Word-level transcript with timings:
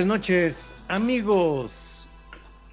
tardes, 0.00 0.06
noches, 0.06 0.74
amigos, 0.88 2.06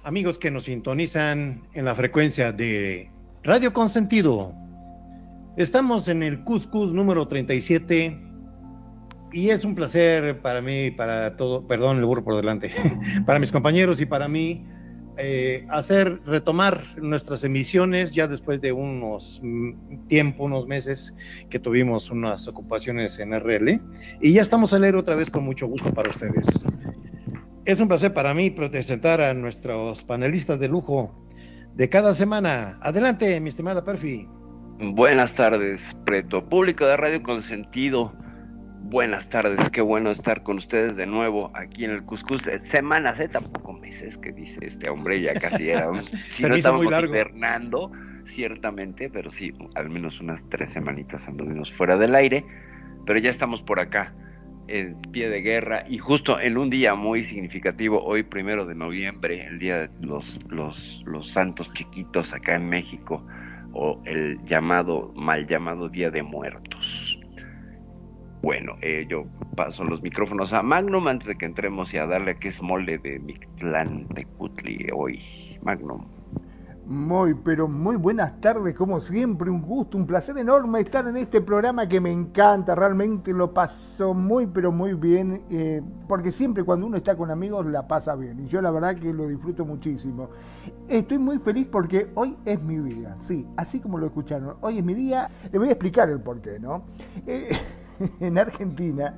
amigos 0.02 0.38
que 0.38 0.50
nos 0.50 0.64
sintonizan 0.64 1.60
en 1.74 1.84
la 1.84 1.94
frecuencia 1.94 2.52
de 2.52 3.10
Radio 3.42 3.74
Consentido. 3.74 4.54
Estamos 5.58 6.08
en 6.08 6.22
el 6.22 6.42
Cuscus 6.44 6.90
número 6.92 7.28
37 7.28 8.18
y 9.32 9.50
es 9.50 9.64
un 9.66 9.74
placer 9.74 10.40
para 10.40 10.62
mí, 10.62 10.90
para 10.90 11.36
todo, 11.36 11.66
perdón, 11.66 11.98
el 11.98 12.06
burro 12.06 12.24
por 12.24 12.36
delante, 12.36 12.70
para 13.26 13.38
mis 13.38 13.52
compañeros 13.52 14.00
y 14.00 14.06
para 14.06 14.26
mí 14.26 14.64
eh, 15.18 15.66
hacer, 15.68 16.20
retomar 16.24 16.80
nuestras 16.96 17.42
emisiones 17.42 18.12
ya 18.12 18.28
después 18.28 18.60
de 18.60 18.72
unos 18.72 19.40
mm, 19.42 20.06
tiempo, 20.06 20.44
unos 20.44 20.66
meses 20.66 21.14
que 21.50 21.58
tuvimos 21.58 22.10
unas 22.10 22.48
ocupaciones 22.48 23.18
en 23.18 23.38
RL 23.38 23.80
y 24.22 24.32
ya 24.32 24.40
estamos 24.40 24.72
al 24.72 24.84
aire 24.84 24.96
otra 24.96 25.16
vez 25.16 25.28
con 25.28 25.44
mucho 25.44 25.66
gusto 25.66 25.92
para 25.92 26.08
ustedes. 26.08 26.64
Es 27.68 27.80
un 27.80 27.88
placer 27.88 28.14
para 28.14 28.32
mí 28.32 28.48
presentar 28.48 29.20
a 29.20 29.34
nuestros 29.34 30.02
panelistas 30.02 30.58
de 30.58 30.68
lujo 30.68 31.14
de 31.74 31.90
cada 31.90 32.14
semana. 32.14 32.78
Adelante, 32.80 33.38
mi 33.42 33.50
estimada 33.50 33.84
Perfi. 33.84 34.26
Buenas 34.78 35.34
tardes, 35.34 35.94
Preto. 36.06 36.48
Público 36.48 36.86
de 36.86 36.96
Radio 36.96 37.22
Consentido. 37.22 38.14
Buenas 38.84 39.28
tardes, 39.28 39.68
qué 39.68 39.82
bueno 39.82 40.10
estar 40.10 40.42
con 40.44 40.56
ustedes 40.56 40.96
de 40.96 41.04
nuevo 41.04 41.50
aquí 41.52 41.84
en 41.84 41.90
el 41.90 42.04
Cuscus. 42.04 42.46
Eh, 42.46 42.60
Semanas, 42.62 43.20
¿eh? 43.20 43.28
Tampoco 43.28 43.74
meses, 43.74 44.16
que 44.16 44.32
dice 44.32 44.56
este 44.62 44.88
hombre, 44.88 45.20
ya 45.20 45.34
casi 45.34 45.68
era 45.68 45.90
un... 45.90 46.02
Si 46.30 46.44
Se 46.44 46.48
no 46.48 46.56
hizo 46.56 46.72
muy 46.72 46.88
largo. 46.88 47.12
ciertamente, 48.24 49.10
pero 49.10 49.30
sí, 49.30 49.52
al 49.74 49.90
menos 49.90 50.22
unas 50.22 50.40
tres 50.48 50.70
semanitas 50.70 51.28
anduvimos 51.28 51.70
fuera 51.74 51.98
del 51.98 52.14
aire, 52.14 52.46
pero 53.04 53.18
ya 53.18 53.28
estamos 53.28 53.60
por 53.60 53.78
acá, 53.78 54.14
en 54.68 55.00
pie 55.12 55.28
de 55.28 55.42
guerra, 55.42 55.84
y 55.88 55.98
justo 55.98 56.38
en 56.40 56.56
un 56.58 56.70
día 56.70 56.94
muy 56.94 57.24
significativo, 57.24 58.02
hoy 58.04 58.22
primero 58.22 58.64
de 58.66 58.74
noviembre, 58.74 59.46
el 59.46 59.58
día 59.58 59.88
de 59.88 59.90
los, 60.06 60.38
los, 60.48 61.02
los 61.06 61.30
santos 61.30 61.72
chiquitos 61.72 62.32
acá 62.32 62.54
en 62.54 62.68
México, 62.68 63.24
o 63.72 64.00
el 64.04 64.38
llamado, 64.44 65.12
mal 65.14 65.46
llamado 65.46 65.88
Día 65.88 66.10
de 66.10 66.22
Muertos. 66.22 67.18
Bueno, 68.42 68.76
eh, 68.82 69.04
yo 69.08 69.26
paso 69.56 69.84
los 69.84 70.00
micrófonos 70.00 70.52
a 70.52 70.62
Magnum 70.62 71.08
antes 71.08 71.26
de 71.26 71.36
que 71.36 71.44
entremos 71.44 71.92
y 71.92 71.98
a 71.98 72.06
darle 72.06 72.38
que 72.38 72.48
es 72.48 72.62
mole 72.62 72.98
de 72.98 73.18
Mictlán 73.18 74.06
Tecutli 74.14 74.86
hoy. 74.94 75.20
Magnum. 75.62 76.17
Muy, 76.88 77.34
pero 77.34 77.68
muy 77.68 77.96
buenas 77.96 78.40
tardes, 78.40 78.74
como 78.74 78.98
siempre, 78.98 79.50
un 79.50 79.60
gusto, 79.60 79.98
un 79.98 80.06
placer 80.06 80.38
enorme 80.38 80.80
estar 80.80 81.06
en 81.06 81.18
este 81.18 81.42
programa 81.42 81.86
que 81.86 82.00
me 82.00 82.10
encanta, 82.10 82.74
realmente 82.74 83.34
lo 83.34 83.52
paso 83.52 84.14
muy, 84.14 84.46
pero 84.46 84.72
muy 84.72 84.94
bien, 84.94 85.42
eh, 85.50 85.82
porque 86.08 86.32
siempre 86.32 86.64
cuando 86.64 86.86
uno 86.86 86.96
está 86.96 87.14
con 87.14 87.30
amigos 87.30 87.66
la 87.66 87.86
pasa 87.86 88.16
bien, 88.16 88.40
y 88.40 88.46
yo 88.46 88.62
la 88.62 88.70
verdad 88.70 88.96
que 88.96 89.12
lo 89.12 89.28
disfruto 89.28 89.66
muchísimo. 89.66 90.30
Estoy 90.88 91.18
muy 91.18 91.36
feliz 91.36 91.66
porque 91.70 92.10
hoy 92.14 92.38
es 92.46 92.62
mi 92.62 92.78
día, 92.78 93.16
sí, 93.20 93.46
así 93.58 93.80
como 93.80 93.98
lo 93.98 94.06
escucharon, 94.06 94.56
hoy 94.62 94.78
es 94.78 94.84
mi 94.84 94.94
día, 94.94 95.30
le 95.52 95.58
voy 95.58 95.68
a 95.68 95.72
explicar 95.72 96.08
el 96.08 96.22
porqué, 96.22 96.58
¿no? 96.58 96.84
Eh, 97.26 97.50
en 98.20 98.38
Argentina, 98.38 99.14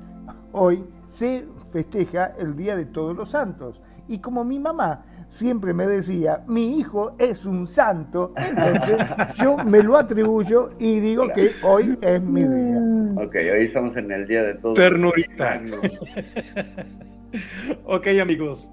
hoy 0.51 0.83
se 1.07 1.47
festeja 1.71 2.33
el 2.37 2.53
Día 2.53 2.75
de 2.75 2.83
Todos 2.83 3.15
los 3.15 3.29
Santos, 3.29 3.79
y 4.09 4.19
como 4.19 4.43
mi 4.43 4.59
mamá 4.59 5.05
siempre 5.31 5.73
me 5.73 5.87
decía, 5.87 6.43
mi 6.47 6.77
hijo 6.77 7.15
es 7.17 7.45
un 7.45 7.65
santo, 7.65 8.33
entonces 8.35 8.97
yo 9.41 9.57
me 9.63 9.81
lo 9.81 9.97
atribuyo 9.97 10.71
y 10.77 10.99
digo 10.99 11.31
que 11.33 11.51
hoy 11.63 11.97
es 12.01 12.21
mi 12.21 12.41
día. 12.41 13.23
Ok, 13.23 13.35
hoy 13.35 13.65
estamos 13.65 13.95
en 13.95 14.11
el 14.11 14.27
día 14.27 14.43
de 14.43 14.55
todos. 14.55 14.75
Ternurita. 14.75 15.61
Ok, 17.85 18.07
amigos. 18.21 18.69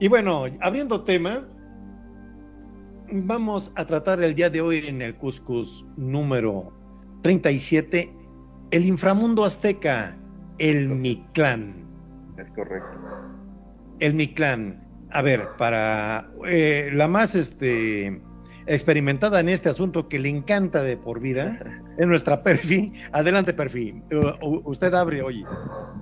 Y 0.00 0.08
bueno, 0.08 0.44
abriendo 0.60 1.02
tema, 1.02 1.48
vamos 3.10 3.72
a 3.74 3.86
tratar 3.86 4.22
el 4.22 4.34
día 4.34 4.50
de 4.50 4.60
hoy 4.60 4.86
en 4.86 5.00
el 5.00 5.14
Cuscus 5.14 5.86
número 5.96 6.74
37, 7.22 8.12
el 8.70 8.84
inframundo 8.84 9.46
azteca, 9.46 10.14
el 10.58 10.90
Mictlán. 10.90 11.86
Es 12.36 12.50
correcto. 12.50 12.98
El 14.00 14.12
Mictlán. 14.12 14.85
A 15.16 15.22
ver, 15.22 15.48
para 15.56 16.28
eh, 16.46 16.90
la 16.92 17.08
más 17.08 17.34
este, 17.34 18.20
experimentada 18.66 19.40
en 19.40 19.48
este 19.48 19.70
asunto 19.70 20.08
que 20.08 20.18
le 20.18 20.28
encanta 20.28 20.82
de 20.82 20.98
por 20.98 21.20
vida, 21.20 21.58
es 21.98 22.06
nuestra 22.06 22.42
Perfi. 22.42 22.92
Adelante, 23.12 23.54
Perfi. 23.54 23.94
U- 24.12 24.46
u- 24.46 24.62
usted 24.66 24.92
abre 24.92 25.22
hoy. 25.22 25.46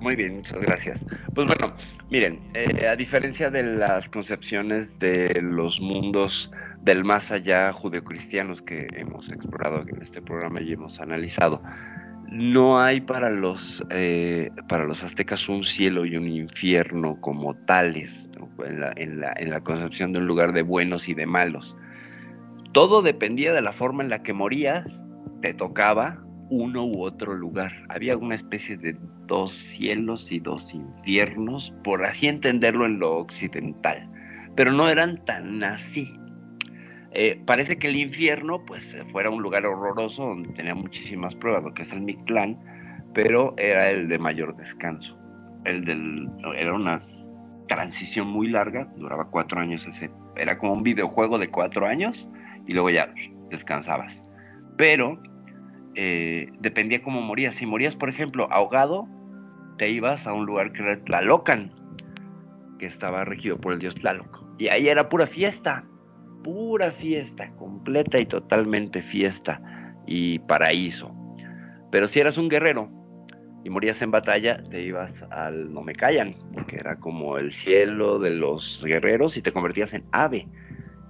Muy 0.01 0.17
bien, 0.17 0.35
muchas 0.35 0.59
gracias. 0.59 1.05
Pues 1.33 1.47
bueno, 1.47 1.73
miren, 2.11 2.41
eh, 2.53 2.87
a 2.89 2.97
diferencia 2.97 3.49
de 3.49 3.63
las 3.63 4.09
concepciones 4.09 4.99
de 4.99 5.39
los 5.41 5.79
mundos 5.79 6.51
del 6.81 7.05
más 7.05 7.31
allá 7.31 7.71
judeocristianos 7.71 8.61
que 8.61 8.85
hemos 8.97 9.31
explorado 9.31 9.81
en 9.87 10.01
este 10.01 10.21
programa 10.21 10.59
y 10.61 10.73
hemos 10.73 10.99
analizado, 10.99 11.61
no 12.29 12.79
hay 12.79 13.01
para 13.01 13.29
los 13.29 13.83
eh, 13.89 14.51
para 14.67 14.85
los 14.85 15.03
aztecas 15.03 15.47
un 15.47 15.63
cielo 15.63 16.05
y 16.05 16.17
un 16.17 16.27
infierno 16.27 17.19
como 17.21 17.55
tales 17.55 18.29
en, 18.65 18.79
la, 18.79 18.93
en, 18.95 19.19
la, 19.19 19.33
en 19.37 19.49
la 19.49 19.61
concepción 19.61 20.11
de 20.11 20.19
un 20.19 20.27
lugar 20.27 20.53
de 20.53 20.61
buenos 20.61 21.07
y 21.07 21.13
de 21.13 21.25
malos. 21.25 21.75
Todo 22.71 23.01
dependía 23.01 23.53
de 23.53 23.61
la 23.61 23.71
forma 23.71 24.03
en 24.03 24.09
la 24.09 24.21
que 24.21 24.33
morías, 24.33 25.05
te 25.41 25.53
tocaba 25.53 26.21
uno 26.49 26.85
u 26.85 27.03
otro 27.03 27.33
lugar. 27.33 27.71
Había 27.89 28.17
una 28.17 28.35
especie 28.35 28.77
de 28.77 28.97
dos 29.27 29.51
cielos 29.51 30.31
y 30.31 30.39
dos 30.39 30.73
infiernos, 30.73 31.73
por 31.83 32.05
así 32.05 32.27
entenderlo 32.27 32.85
en 32.85 32.99
lo 32.99 33.17
occidental, 33.17 34.09
pero 34.55 34.71
no 34.71 34.89
eran 34.89 35.23
tan 35.25 35.63
así. 35.63 36.19
Eh, 37.17 37.41
parece 37.45 37.77
que 37.77 37.87
el 37.87 37.95
infierno 37.95 38.65
pues 38.65 38.93
eh, 38.93 39.05
fuera 39.05 39.29
un 39.29 39.41
lugar 39.41 39.65
horroroso 39.65 40.25
donde 40.25 40.49
tenía 40.49 40.75
muchísimas 40.75 41.33
pruebas, 41.33 41.63
lo 41.63 41.73
que 41.73 41.83
es 41.83 41.93
el 41.93 42.01
Mictlán, 42.01 42.59
pero 43.13 43.53
era 43.57 43.89
el 43.89 44.09
de 44.09 44.19
mayor 44.19 44.53
descanso. 44.57 45.17
El 45.63 45.85
del, 45.85 46.29
era 46.57 46.73
una 46.73 47.01
transición 47.69 48.27
muy 48.27 48.49
larga, 48.49 48.91
duraba 48.97 49.29
cuatro 49.29 49.61
años 49.61 49.87
ese, 49.87 50.11
era 50.35 50.57
como 50.57 50.73
un 50.73 50.83
videojuego 50.83 51.39
de 51.39 51.47
cuatro 51.47 51.87
años 51.87 52.29
y 52.67 52.73
luego 52.73 52.89
ya 52.89 53.13
descansabas. 53.49 54.25
Pero 54.77 55.17
eh, 55.95 56.47
dependía 56.59 57.01
cómo 57.01 57.21
morías. 57.21 57.55
Si 57.55 57.65
morías, 57.65 57.95
por 57.95 58.09
ejemplo, 58.09 58.51
ahogado, 58.51 59.07
te 59.77 59.89
ibas 59.89 60.27
a 60.27 60.33
un 60.33 60.45
lugar 60.45 60.73
que 60.73 60.83
era 60.83 61.01
Tlalocan, 61.01 61.71
que 62.77 62.87
estaba 62.87 63.23
regido 63.23 63.57
por 63.57 63.71
el 63.71 63.79
dios 63.79 63.95
Tlaloc. 63.95 64.43
Y 64.57 64.67
ahí 64.67 64.89
era 64.89 65.07
pura 65.07 65.27
fiesta, 65.27 65.85
pura 66.45 66.91
fiesta, 66.91 67.49
completa 67.55 68.19
y 68.19 68.27
totalmente 68.27 69.01
fiesta 69.01 69.59
y 70.05 70.37
paraíso. 70.37 71.11
Pero 71.89 72.07
si 72.07 72.19
eras 72.19 72.37
un 72.37 72.49
guerrero 72.49 72.87
y 73.63 73.71
morías 73.71 73.99
en 74.03 74.11
batalla, 74.11 74.61
te 74.69 74.83
ibas 74.83 75.23
al 75.31 75.73
No 75.73 75.81
Me 75.81 75.95
Callan, 75.95 76.35
porque 76.53 76.75
era 76.75 76.97
como 76.97 77.39
el 77.39 77.51
cielo 77.51 78.19
de 78.19 78.29
los 78.29 78.83
guerreros 78.85 79.37
y 79.37 79.41
te 79.41 79.51
convertías 79.51 79.95
en 79.95 80.05
ave 80.11 80.47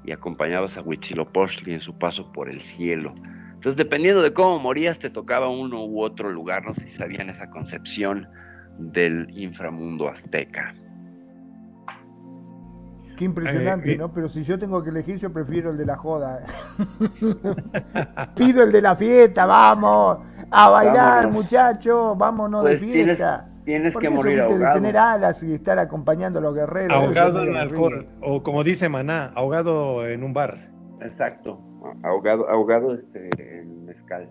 y 0.06 0.14
acompañabas 0.14 0.78
a 0.78 0.82
Huitzilopochtli 0.84 1.74
en 1.74 1.82
su 1.82 1.98
paso 1.98 2.32
por 2.32 2.50
el 2.50 2.62
cielo. 2.62 3.14
Entonces, 3.56 3.76
dependiendo 3.76 4.22
de 4.22 4.32
cómo 4.32 4.58
morías, 4.60 5.00
te 5.00 5.10
tocaba 5.10 5.50
uno 5.50 5.84
u 5.84 6.02
otro 6.02 6.32
lugar. 6.32 6.64
No 6.64 6.74
sé 6.74 6.88
si 6.88 6.94
sabían 6.94 7.30
esa 7.30 7.50
concepción 7.50 8.26
del 8.78 9.28
inframundo 9.38 10.08
azteca. 10.08 10.74
Qué 13.18 13.26
impresionante, 13.26 13.92
Eh, 13.92 13.94
eh. 13.94 13.98
¿no? 13.98 14.12
Pero 14.12 14.28
si 14.30 14.44
yo 14.44 14.58
tengo 14.60 14.84
que 14.84 14.90
elegir, 14.90 15.18
yo 15.18 15.32
prefiero 15.32 15.72
el 15.72 15.78
de 15.78 15.86
la 15.86 15.96
joda. 15.96 16.44
Pido 18.36 18.64
el 18.64 18.72
de 18.72 18.82
la 18.82 18.96
fiesta, 18.96 19.46
vamos 19.46 20.20
a 20.52 20.70
bailar, 20.70 21.32
muchachos, 21.32 22.18
vámonos 22.18 22.62
Pues 22.64 22.80
de 22.82 22.86
tienes, 22.88 23.06
fiesta. 23.18 23.48
tienes 23.64 23.96
que 23.96 24.10
morir 24.10 24.36
viste, 24.40 24.58
de 24.58 24.66
ahogado. 24.66 24.76
tener 24.76 24.98
alas 24.98 25.44
y 25.44 25.54
estar 25.54 25.80
acompañando 25.80 26.40
a 26.40 26.42
los 26.42 26.54
guerreros. 26.56 26.96
ahogado 26.96 27.44
en 27.44 27.56
alcohol, 27.56 28.08
o 28.22 28.44
como 28.44 28.64
dice 28.64 28.90
Maná, 28.90 29.32
ahogado 29.36 30.08
en 30.08 30.24
un 30.24 30.34
bar. 30.34 30.70
Exacto. 31.02 31.60
Ahogado, 32.04 32.50
ahogado 32.50 32.96
este, 32.96 33.30
en 33.60 33.86
mezcal. 33.86 34.30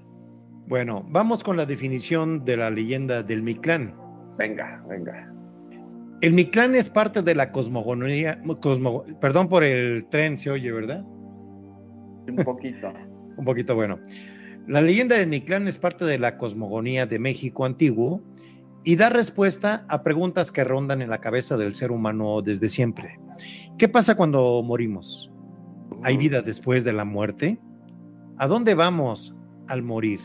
Bueno, 0.67 1.05
vamos 1.09 1.45
con 1.45 1.57
la 1.57 1.67
definición 1.67 2.45
de 2.45 2.57
la 2.57 2.71
leyenda 2.71 3.23
del 3.23 3.43
Mictlán. 3.43 3.95
Venga, 4.39 4.83
venga. 4.89 5.31
El 6.25 6.33
Mictlán 6.33 6.75
es 6.75 6.89
parte 6.89 7.21
de 7.21 7.35
la 7.35 7.53
cosmogonía, 7.53 8.41
cosmo- 8.63 9.05
perdón 9.21 9.47
por 9.47 9.63
el 9.63 10.07
tren, 10.09 10.39
se 10.39 10.51
oye, 10.51 10.73
¿verdad? 10.73 11.05
Un 11.05 12.37
poquito. 12.43 12.91
Un 13.37 13.45
poquito 13.45 13.75
bueno. 13.75 13.99
La 14.67 14.81
leyenda 14.81 15.19
del 15.19 15.27
Mictlán 15.29 15.69
es 15.69 15.77
parte 15.77 16.07
de 16.07 16.19
la 16.19 16.39
cosmogonía 16.39 17.05
de 17.05 17.19
México 17.19 17.67
antiguo 17.67 18.23
y 18.85 18.97
da 18.97 19.11
respuesta 19.11 19.85
a 19.91 20.03
preguntas 20.03 20.51
que 20.51 20.65
rondan 20.65 21.03
en 21.03 21.11
la 21.11 21.21
cabeza 21.21 21.59
del 21.59 21.75
ser 21.75 21.91
humano 21.93 22.41
desde 22.41 22.71
siempre. 22.71 23.19
¿Qué 23.77 23.87
pasa 23.89 24.15
cuando 24.15 24.63
morimos? 24.63 25.31
¿Hay 26.05 26.17
vida 26.17 26.41
después 26.41 26.85
de 26.85 26.95
la 26.95 27.05
muerte? 27.05 27.59
¿A 28.39 28.47
dónde 28.47 28.75
vamos 28.75 29.35
al 29.69 29.83
morir? 29.83 30.21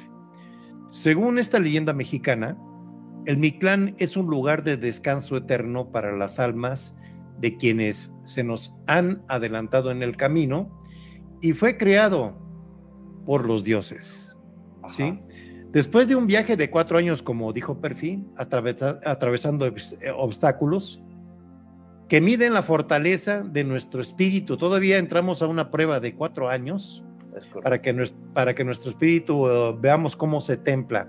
Según 0.88 1.40
esta 1.40 1.60
leyenda 1.60 1.92
mexicana, 1.92 2.58
el 3.30 3.38
Mictlán 3.38 3.94
es 4.00 4.18
un 4.18 4.26
lugar 4.26 4.64
de 4.64 4.76
descanso 4.76 5.38
eterno 5.38 5.92
para 5.92 6.18
las 6.18 6.40
almas 6.40 6.96
de 7.40 7.56
quienes 7.58 8.12
se 8.24 8.44
nos 8.44 8.76
han 8.88 9.22
adelantado 9.28 9.92
en 9.92 10.02
el 10.02 10.18
camino 10.18 10.82
y 11.40 11.54
fue 11.54 11.78
creado 11.78 12.36
por 13.28 13.46
los 13.46 13.64
dioses. 13.64 14.36
¿sí? 14.88 15.20
Después 15.72 16.08
de 16.08 16.16
un 16.16 16.26
viaje 16.26 16.58
de 16.58 16.72
cuatro 16.72 16.98
años, 16.98 17.22
como 17.22 17.54
dijo 17.54 17.80
Perfil, 17.80 18.26
atravesa- 18.36 19.00
atravesando 19.06 19.68
eh, 19.68 19.74
obstáculos 20.18 21.00
que 22.08 22.22
miden 22.22 22.54
la 22.54 22.64
fortaleza 22.64 23.44
de 23.44 23.64
nuestro 23.64 24.02
espíritu. 24.02 24.58
Todavía 24.58 24.98
entramos 24.98 25.44
a 25.44 25.48
una 25.48 25.70
prueba 25.70 26.00
de 26.00 26.16
cuatro 26.16 26.50
años 26.50 27.04
que, 27.80 27.94
para 28.34 28.56
que 28.56 28.64
nuestro 28.64 28.90
espíritu 28.90 29.48
eh, 29.48 29.78
veamos 29.80 30.16
cómo 30.16 30.42
se 30.42 30.58
templa. 30.58 31.08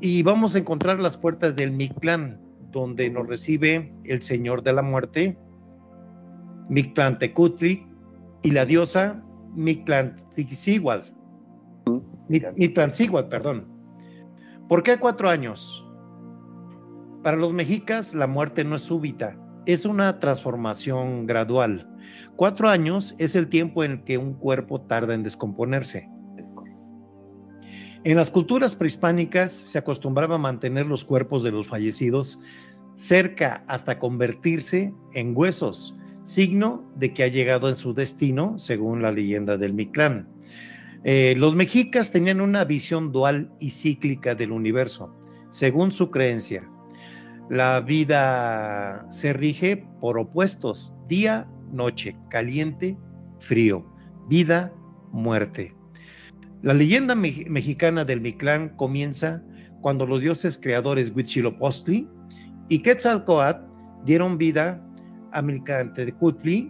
Y 0.00 0.22
vamos 0.22 0.54
a 0.54 0.58
encontrar 0.58 0.98
las 1.00 1.16
puertas 1.16 1.56
del 1.56 1.72
Mictlán, 1.72 2.40
donde 2.70 3.08
nos 3.08 3.26
recibe 3.26 3.94
el 4.04 4.20
Señor 4.22 4.62
de 4.62 4.72
la 4.72 4.82
Muerte, 4.82 5.38
Mictlantecutli, 6.68 7.86
y 8.42 8.50
la 8.50 8.66
diosa 8.66 9.22
Mictlantecigual. 9.54 11.14
Mi- 12.28 12.42
Mictlantecigual, 12.56 13.28
perdón. 13.28 13.66
¿Por 14.68 14.82
qué 14.82 14.98
cuatro 14.98 15.28
años? 15.30 15.82
Para 17.22 17.36
los 17.36 17.52
mexicas, 17.52 18.14
la 18.14 18.26
muerte 18.26 18.64
no 18.64 18.76
es 18.76 18.82
súbita, 18.82 19.36
es 19.66 19.84
una 19.86 20.20
transformación 20.20 21.26
gradual. 21.26 21.88
Cuatro 22.36 22.68
años 22.68 23.14
es 23.18 23.34
el 23.34 23.48
tiempo 23.48 23.82
en 23.82 23.92
el 23.92 24.04
que 24.04 24.18
un 24.18 24.34
cuerpo 24.34 24.80
tarda 24.82 25.14
en 25.14 25.22
descomponerse. 25.22 26.08
En 28.06 28.16
las 28.16 28.30
culturas 28.30 28.76
prehispánicas 28.76 29.50
se 29.50 29.78
acostumbraba 29.78 30.36
a 30.36 30.38
mantener 30.38 30.86
los 30.86 31.02
cuerpos 31.02 31.42
de 31.42 31.50
los 31.50 31.66
fallecidos 31.66 32.38
cerca 32.94 33.64
hasta 33.66 33.98
convertirse 33.98 34.94
en 35.14 35.36
huesos, 35.36 35.96
signo 36.22 36.88
de 36.94 37.12
que 37.12 37.24
ha 37.24 37.26
llegado 37.26 37.68
en 37.68 37.74
su 37.74 37.94
destino, 37.94 38.58
según 38.58 39.02
la 39.02 39.10
leyenda 39.10 39.56
del 39.56 39.74
Mictlán. 39.74 40.28
Eh, 41.02 41.34
los 41.36 41.56
mexicas 41.56 42.12
tenían 42.12 42.40
una 42.40 42.64
visión 42.64 43.10
dual 43.10 43.50
y 43.58 43.70
cíclica 43.70 44.36
del 44.36 44.52
universo, 44.52 45.12
según 45.48 45.90
su 45.90 46.08
creencia. 46.08 46.62
La 47.50 47.80
vida 47.80 49.04
se 49.10 49.32
rige 49.32 49.84
por 50.00 50.16
opuestos, 50.16 50.94
día, 51.08 51.48
noche, 51.72 52.16
caliente, 52.30 52.96
frío, 53.40 53.84
vida, 54.28 54.72
muerte. 55.10 55.75
La 56.66 56.74
leyenda 56.74 57.14
me- 57.14 57.46
mexicana 57.48 58.04
del 58.04 58.20
Mictlán 58.20 58.70
comienza 58.70 59.40
cuando 59.82 60.04
los 60.04 60.20
dioses 60.20 60.58
creadores 60.60 61.12
Huitzilopochtli 61.14 62.08
y 62.68 62.80
Quetzalcoatl 62.80 63.62
dieron 64.04 64.36
vida 64.36 64.82
a 65.30 65.42
Mictlantecutli 65.42 66.68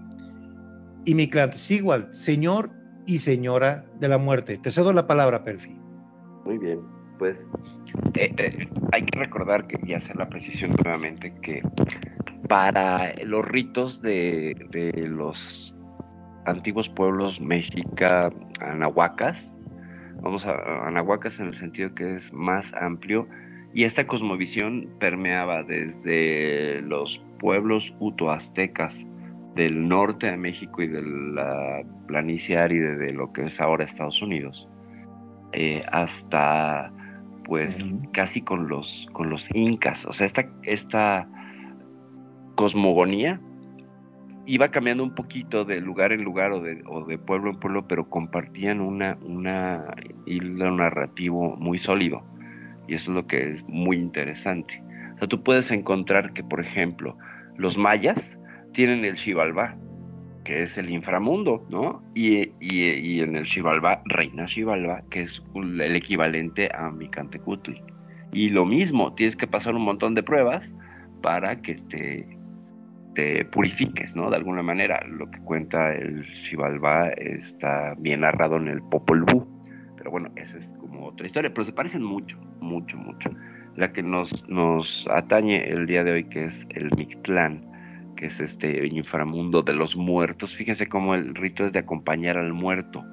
y 1.07 1.15
Mictlantecigual, 1.15 2.13
señor 2.13 2.71
y 3.07 3.17
señora 3.17 3.87
de 3.99 4.09
la 4.09 4.19
muerte. 4.19 4.59
Te 4.59 4.71
cedo 4.71 4.93
la 4.93 5.07
palabra, 5.07 5.43
Perfi. 5.43 5.75
Muy 6.45 6.59
bien, 6.59 6.81
pues 7.19 7.39
eh, 8.17 8.35
eh, 8.37 8.69
hay 8.93 9.03
que 9.03 9.19
recordar 9.19 9.67
que, 9.67 9.81
y 9.83 9.95
hacer 9.95 10.17
la 10.17 10.29
precisión 10.29 10.73
nuevamente, 10.85 11.35
que 11.41 11.63
para 12.51 13.15
los 13.25 13.49
ritos 13.49 14.03
de, 14.03 14.55
de 14.73 15.09
los 15.09 15.75
antiguos 16.45 16.87
pueblos 16.91 17.41
mexica 17.41 18.31
anahuacas, 18.61 19.56
vamos 20.21 20.47
a 20.47 20.87
anahuacas 20.87 21.41
en 21.41 21.47
el 21.47 21.55
sentido 21.55 21.95
que 21.95 22.17
es 22.17 22.33
más 22.33 22.73
amplio, 22.75 23.29
y 23.75 23.85
esta 23.85 24.07
cosmovisión 24.07 24.89
permeaba 24.99 25.63
desde 25.63 26.81
los 26.83 27.23
pueblos 27.39 27.95
utoaztecas 28.01 29.07
del 29.55 29.89
norte 29.89 30.31
de 30.31 30.37
México 30.37 30.83
y 30.83 30.89
de 30.89 31.03
la 31.03 31.83
planicie 32.07 32.59
árida 32.59 32.95
de 32.97 33.13
lo 33.13 33.33
que 33.33 33.47
es 33.47 33.61
ahora 33.61 33.85
Estados 33.85 34.23
Unidos, 34.23 34.69
eh, 35.53 35.83
hasta 35.93 36.93
pues 37.45 37.85
casi 38.13 38.43
con 38.43 38.69
los, 38.69 39.09
con 39.13 39.31
los 39.31 39.47
incas. 39.55 40.05
O 40.07 40.13
sea, 40.13 40.27
esta, 40.27 40.47
esta 40.63 41.29
cosmogonía 42.57 43.41
iba 44.47 44.71
cambiando 44.71 45.03
un 45.05 45.15
poquito 45.15 45.65
de 45.65 45.81
lugar 45.81 46.13
en 46.13 46.23
lugar 46.25 46.53
o 46.53 46.61
de, 46.61 46.83
o 46.87 47.05
de 47.05 47.19
pueblo 47.19 47.51
en 47.51 47.59
pueblo, 47.59 47.87
pero 47.89 48.09
compartían 48.09 48.81
una, 48.81 49.19
una 49.23 49.95
hilo 50.27 50.71
narrativo 50.71 51.57
muy 51.57 51.79
sólido. 51.79 52.25
Y 52.89 52.95
eso 52.95 53.11
es 53.11 53.17
lo 53.17 53.27
que 53.27 53.53
es 53.53 53.65
muy 53.69 53.97
interesante. 53.97 54.83
O 55.17 55.19
sea, 55.19 55.29
tú 55.29 55.43
puedes 55.43 55.71
encontrar 55.71 56.33
que, 56.33 56.45
por 56.45 56.61
ejemplo, 56.61 57.17
los 57.57 57.77
mayas 57.77 58.39
tienen 58.73 59.05
el 59.05 59.17
Xibalbá, 59.17 59.77
que 60.45 60.63
es 60.63 60.79
el 60.79 60.91
inframundo, 60.91 61.67
¿no? 61.69 62.03
Y, 62.15 62.53
y- 62.61 63.21
en 63.21 63.37
el 63.37 63.47
Xibalbá, 63.47 64.03
reina 64.05 64.47
Xibalbá, 64.47 65.03
que 65.11 65.23
es 65.23 65.43
el 65.55 65.97
equivalente 65.97 66.71
a 66.73 66.91
Micantecutli. 66.91 67.83
Y 68.33 68.51
lo 68.51 68.65
mismo, 68.65 69.15
tienes 69.15 69.35
que 69.37 69.47
pasar 69.49 69.75
un 69.75 69.83
montón 69.83 70.15
de 70.15 70.23
pruebas 70.23 70.73
para 71.23 71.61
que 71.63 71.75
te, 71.75 72.36
purifiques, 73.51 74.15
¿no? 74.15 74.31
De 74.31 74.37
alguna 74.37 74.63
manera, 74.63 75.01
lo 75.07 75.31
que 75.31 75.39
cuenta 75.41 75.93
el 75.95 76.25
Xibalbá 76.43 77.09
está 77.09 77.95
bien 77.99 78.21
narrado 78.21 78.57
en 78.57 78.69
el 78.69 78.83
Popol 78.83 79.23
Vuh. 79.23 79.47
Pero 79.97 80.11
bueno, 80.11 80.31
esa 80.37 80.59
es 80.59 80.75
como 80.81 81.07
otra 81.07 81.27
historia, 81.27 81.53
pero 81.53 81.65
se 81.65 81.73
parecen 81.73 82.03
mucho, 82.03 82.39
mucho, 82.61 82.97
mucho. 82.97 83.31
La 83.77 83.93
que 83.93 84.03
nos, 84.03 84.49
nos 84.49 85.07
atañe 85.11 85.69
el 85.69 85.87
día 85.87 86.05
de 86.05 86.13
hoy, 86.13 86.25
que 86.25 86.47
es 86.47 86.67
el 86.71 86.91
Mictlán, 86.97 87.65
que 88.17 88.27
es 88.27 88.41
este 88.41 88.87
inframundo 88.87 89.63
de 89.63 89.75
los 89.75 89.97
muertos. 89.97 90.57
Fíjense 90.57 90.89
cómo 90.89 91.15
el 91.15 91.35
rito 91.35 91.67
es 91.67 91.73
de 91.73 91.79
acompañar 91.79 92.37
al 92.37 92.53
muerto, 92.53 93.05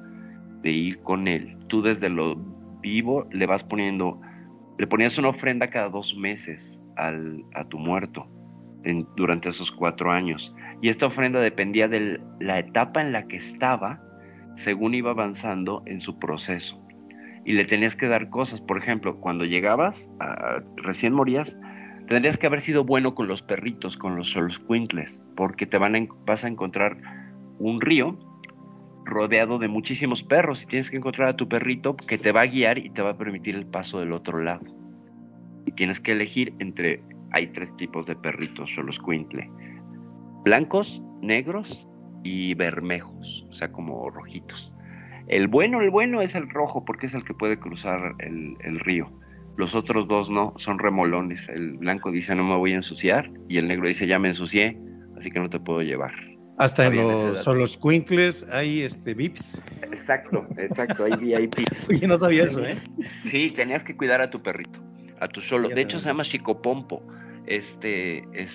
de 0.62 0.72
ir 0.72 1.00
con 1.00 1.28
él. 1.28 1.58
Tú 1.68 1.82
desde 1.82 2.10
lo 2.10 2.36
vivo 2.82 3.28
le 3.32 3.46
vas 3.46 3.64
poniendo, 3.64 4.20
le 4.78 4.88
ponías 4.88 5.18
una 5.18 5.30
ofrenda 5.30 5.70
cada 5.70 5.90
dos 5.90 6.16
meses 6.16 6.82
al, 6.96 7.44
a 7.54 7.66
tu 7.66 7.78
muerto 7.80 8.28
durante 9.16 9.50
esos 9.50 9.72
cuatro 9.72 10.12
años. 10.12 10.54
Y 10.82 10.90
esta 10.90 11.06
ofrenda 11.06 11.40
dependía 11.40 11.88
de 11.88 12.20
la 12.40 12.60
etapa 12.60 13.02
en 13.02 13.12
la 13.12 13.28
que 13.28 13.38
estaba 13.38 14.02
según 14.56 14.94
iba 14.94 15.12
avanzando 15.12 15.82
en 15.86 16.02
su 16.02 16.20
proceso. 16.20 16.80
Y 17.46 17.54
le 17.54 17.66
tenías 17.66 17.96
que 17.96 18.08
dar 18.08 18.30
cosas. 18.30 18.62
Por 18.62 18.78
ejemplo, 18.78 19.20
cuando 19.20 19.46
llegabas, 19.46 20.10
a- 20.20 20.60
recién 20.78 21.14
morías, 21.14 21.58
tendrías 22.08 22.38
que 22.38 22.48
haber 22.48 22.62
sido 22.62 22.84
bueno 22.84 23.16
con 23.16 23.28
los 23.28 23.42
perritos, 23.42 23.98
con 23.98 24.16
los 24.16 24.30
solscuintles, 24.32 25.22
porque 25.36 25.66
te 25.66 25.78
van 25.78 26.08
vas 26.26 26.44
a 26.44 26.48
encontrar 26.48 26.98
un 27.60 27.82
río 27.82 28.18
rodeado 29.06 29.60
de 29.60 29.68
muchísimos 29.68 30.24
perros 30.24 30.64
y 30.64 30.66
tienes 30.66 30.90
que 30.90 30.98
encontrar 30.98 31.30
a 31.30 31.36
tu 31.36 31.48
perrito 31.50 31.96
que 31.96 32.18
te 32.18 32.32
va 32.32 32.42
a 32.42 32.48
guiar 32.48 32.78
y 32.78 32.90
te 32.90 33.02
va 33.02 33.12
a 33.12 33.18
permitir 33.18 33.56
el 33.56 33.66
paso 33.66 34.00
del 34.00 34.14
otro 34.14 34.42
lado. 34.42 34.66
Y 35.66 35.72
tienes 35.74 36.00
que 36.00 36.12
elegir 36.14 36.54
entre, 36.60 37.04
hay 37.34 37.48
tres 37.48 37.76
tipos 37.78 38.06
de 38.06 38.16
perritos 38.16 38.74
soloscuintle, 38.74 39.50
blancos, 40.44 41.02
negros 41.22 41.88
y 42.24 42.54
bermejos, 42.54 43.46
o 43.50 43.54
sea, 43.54 43.72
como 43.72 44.10
rojitos. 44.10 44.74
El 45.28 45.48
bueno, 45.48 45.82
el 45.82 45.90
bueno 45.90 46.22
es 46.22 46.36
el 46.36 46.50
rojo 46.50 46.84
porque 46.86 47.08
es 47.08 47.14
el 47.14 47.24
que 47.24 47.34
puede 47.34 47.60
cruzar 47.60 48.16
el, 48.20 48.56
el 48.62 48.80
río. 48.80 49.10
Los 49.56 49.76
otros 49.76 50.08
dos 50.08 50.30
no, 50.30 50.54
son 50.58 50.80
remolones. 50.80 51.48
El 51.48 51.78
blanco 51.78 52.12
dice 52.12 52.36
no 52.36 52.44
me 52.44 52.56
voy 52.56 52.74
a 52.74 52.76
ensuciar 52.76 53.30
y 53.48 53.58
el 53.58 53.68
negro 53.68 53.88
dice 53.88 54.08
ya 54.08 54.20
me 54.20 54.30
ensucié, 54.30 54.78
así 55.18 55.30
que 55.32 55.40
no 55.40 55.50
te 55.50 55.60
puedo 55.60 55.82
llevar. 55.82 56.14
Hasta 56.58 56.86
en 56.86 56.98
los, 56.98 57.40
son 57.40 57.58
los 57.58 57.80
hay 58.52 58.82
este 58.82 59.16
VIPs. 59.16 59.60
Exacto, 59.82 60.46
exacto, 60.58 61.06
hay 61.06 61.14
VIPs. 61.14 61.88
Oye, 61.90 62.08
no 62.08 62.16
sabía 62.16 62.44
eso, 62.44 62.64
¿eh? 62.64 62.76
Sí, 63.32 63.52
tenías 63.56 63.84
que 63.84 63.96
cuidar 63.98 64.22
a 64.22 64.30
tu 64.30 64.42
perrito, 64.44 64.80
a 65.20 65.28
tu 65.28 65.42
solo. 65.42 65.70
De 65.70 65.82
hecho, 65.82 66.00
se 66.00 66.10
llama. 66.10 66.24
Chicopompo. 66.24 67.02
Este, 67.46 68.20
eh, 68.34 68.48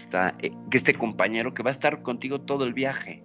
que 0.70 0.78
este 0.78 0.94
compañero 0.94 1.52
que 1.52 1.62
va 1.62 1.70
a 1.70 1.72
estar 1.72 2.02
contigo 2.02 2.40
todo 2.40 2.64
el 2.64 2.72
viaje. 2.72 3.22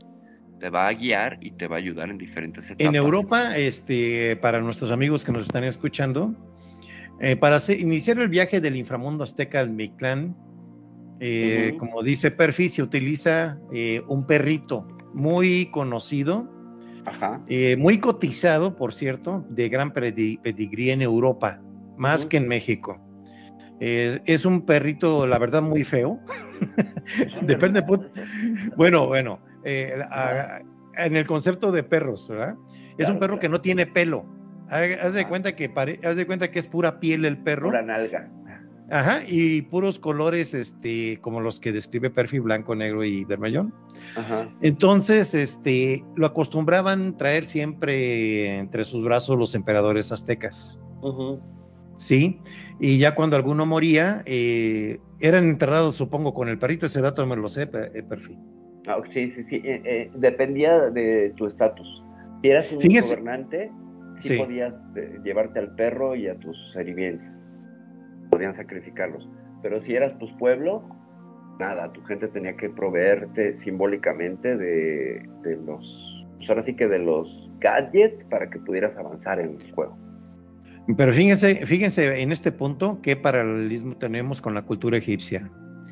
Te 0.59 0.69
va 0.69 0.87
a 0.87 0.93
guiar 0.93 1.37
y 1.41 1.51
te 1.51 1.67
va 1.67 1.75
a 1.75 1.79
ayudar 1.79 2.09
en 2.09 2.17
diferentes 2.17 2.65
etapas. 2.65 2.85
En 2.85 2.95
Europa, 2.95 3.57
este, 3.57 4.35
para 4.37 4.61
nuestros 4.61 4.91
amigos 4.91 5.23
que 5.23 5.31
nos 5.31 5.43
están 5.43 5.63
escuchando, 5.63 6.33
eh, 7.19 7.35
para 7.35 7.57
iniciar 7.77 8.19
el 8.19 8.29
viaje 8.29 8.61
del 8.61 8.75
inframundo 8.75 9.23
azteca 9.23 9.59
al 9.59 9.69
Mictlán, 9.69 10.35
eh, 11.19 11.75
como 11.79 12.03
dice 12.03 12.31
Perfi, 12.31 12.69
se 12.69 12.81
utiliza 12.81 13.57
eh, 13.73 14.01
un 14.07 14.25
perrito 14.25 14.87
muy 15.13 15.67
conocido, 15.67 16.49
Ajá. 17.05 17.41
eh, 17.47 17.75
muy 17.77 17.99
cotizado, 17.99 18.75
por 18.75 18.93
cierto, 18.93 19.45
de 19.49 19.69
gran 19.69 19.93
pedi- 19.93 20.39
pedigrí 20.41 20.91
en 20.91 21.01
Europa, 21.01 21.61
más 21.97 22.25
que 22.25 22.37
en 22.37 22.47
México. 22.47 22.99
Eh, 23.79 24.21
es 24.25 24.45
un 24.45 24.65
perrito, 24.65 25.27
la 25.27 25.37
verdad, 25.39 25.61
muy 25.61 25.83
feo. 25.83 26.19
Depende. 27.41 27.83
Bueno, 28.77 29.07
bueno, 29.07 29.39
eh, 29.63 29.93
a- 30.09 30.61
en 30.97 31.15
el 31.15 31.25
concepto 31.25 31.71
de 31.71 31.83
perros, 31.83 32.27
¿verdad? 32.29 32.55
Es 32.91 32.95
Claro, 32.97 33.13
un 33.13 33.19
perro 33.19 33.33
claro. 33.33 33.39
que 33.39 33.49
no 33.49 33.61
tiene 33.61 33.85
pelo. 33.85 34.25
Haz 34.69 35.13
de 35.13 35.21
Ajá. 35.21 35.29
cuenta 35.29 35.55
que 35.55 35.69
pare- 35.69 35.99
haz 36.03 36.15
de 36.15 36.25
cuenta 36.25 36.49
que 36.51 36.59
es 36.59 36.67
pura 36.67 36.99
piel 36.99 37.25
el 37.25 37.37
perro. 37.37 37.69
Pura 37.69 37.81
nalga. 37.81 38.29
Ajá, 38.91 39.21
y 39.27 39.63
puros 39.63 39.97
colores, 39.97 40.53
este, 40.53 41.17
como 41.21 41.39
los 41.41 41.59
que 41.59 41.71
describe 41.71 42.09
Perfil 42.11 42.41
blanco, 42.41 42.75
negro 42.75 43.03
y 43.03 43.25
vermellón. 43.25 43.73
Ajá. 44.15 44.47
Entonces, 44.61 45.33
este, 45.33 46.03
lo 46.15 46.27
acostumbraban 46.27 47.17
traer 47.17 47.45
siempre 47.45 48.57
entre 48.59 48.83
sus 48.83 49.03
brazos 49.03 49.37
los 49.39 49.55
emperadores 49.55 50.11
aztecas. 50.11 50.79
Ujú. 51.01 51.41
Sí, 51.97 52.41
y 52.79 52.97
ya 52.97 53.15
cuando 53.15 53.35
alguno 53.35 53.65
moría, 53.65 54.21
eh, 54.25 54.99
eran 55.19 55.45
enterrados, 55.47 55.95
supongo, 55.95 56.33
con 56.33 56.49
el 56.49 56.57
perrito. 56.57 56.85
Ese 56.85 57.01
dato 57.01 57.25
me 57.25 57.35
lo 57.35 57.47
sé, 57.49 57.63
eh, 57.93 58.03
Perfil. 58.03 58.37
Ah, 58.87 59.01
sí, 59.11 59.31
sí, 59.31 59.43
sí. 59.43 59.55
eh, 59.63 59.81
eh, 59.85 60.11
dependía 60.15 60.89
de 60.89 61.33
tu 61.37 61.45
estatus. 61.47 62.03
Si 62.41 62.49
eras 62.49 62.71
un 62.73 62.79
Fíjese- 62.79 63.15
gobernante, 63.15 63.71
sí, 64.19 64.29
Sí. 64.29 64.37
podías 64.37 64.73
llevarte 65.23 65.59
al 65.59 65.73
perro 65.75 66.15
y 66.15 66.27
a 66.27 66.35
tus 66.35 66.57
sirvientes. 66.73 67.27
Podían 68.29 68.55
sacrificarlos. 68.55 69.29
Pero 69.61 69.81
si 69.81 69.95
eras 69.95 70.13
pues 70.19 70.31
pueblo, 70.33 70.83
nada, 71.59 71.91
tu 71.93 72.01
gente 72.03 72.27
tenía 72.27 72.57
que 72.57 72.69
proveerte 72.69 73.57
simbólicamente 73.59 74.57
de, 74.57 75.21
de 75.43 75.55
los, 75.65 76.25
pues 76.37 76.49
ahora 76.49 76.63
sí 76.63 76.75
que 76.75 76.87
de 76.87 76.99
los 76.99 77.49
gadgets 77.59 78.25
para 78.25 78.49
que 78.49 78.59
pudieras 78.59 78.97
avanzar 78.97 79.39
en 79.39 79.55
el 79.61 79.71
juego. 79.73 79.97
Pero 80.97 81.13
fíjense, 81.13 81.65
fíjense 81.65 82.21
en 82.21 82.31
este 82.31 82.51
punto 82.51 82.99
qué 83.01 83.15
paralelismo 83.15 83.95
tenemos 83.95 84.41
con 84.41 84.53
la 84.53 84.63
cultura 84.63 84.97
egipcia. 84.97 85.49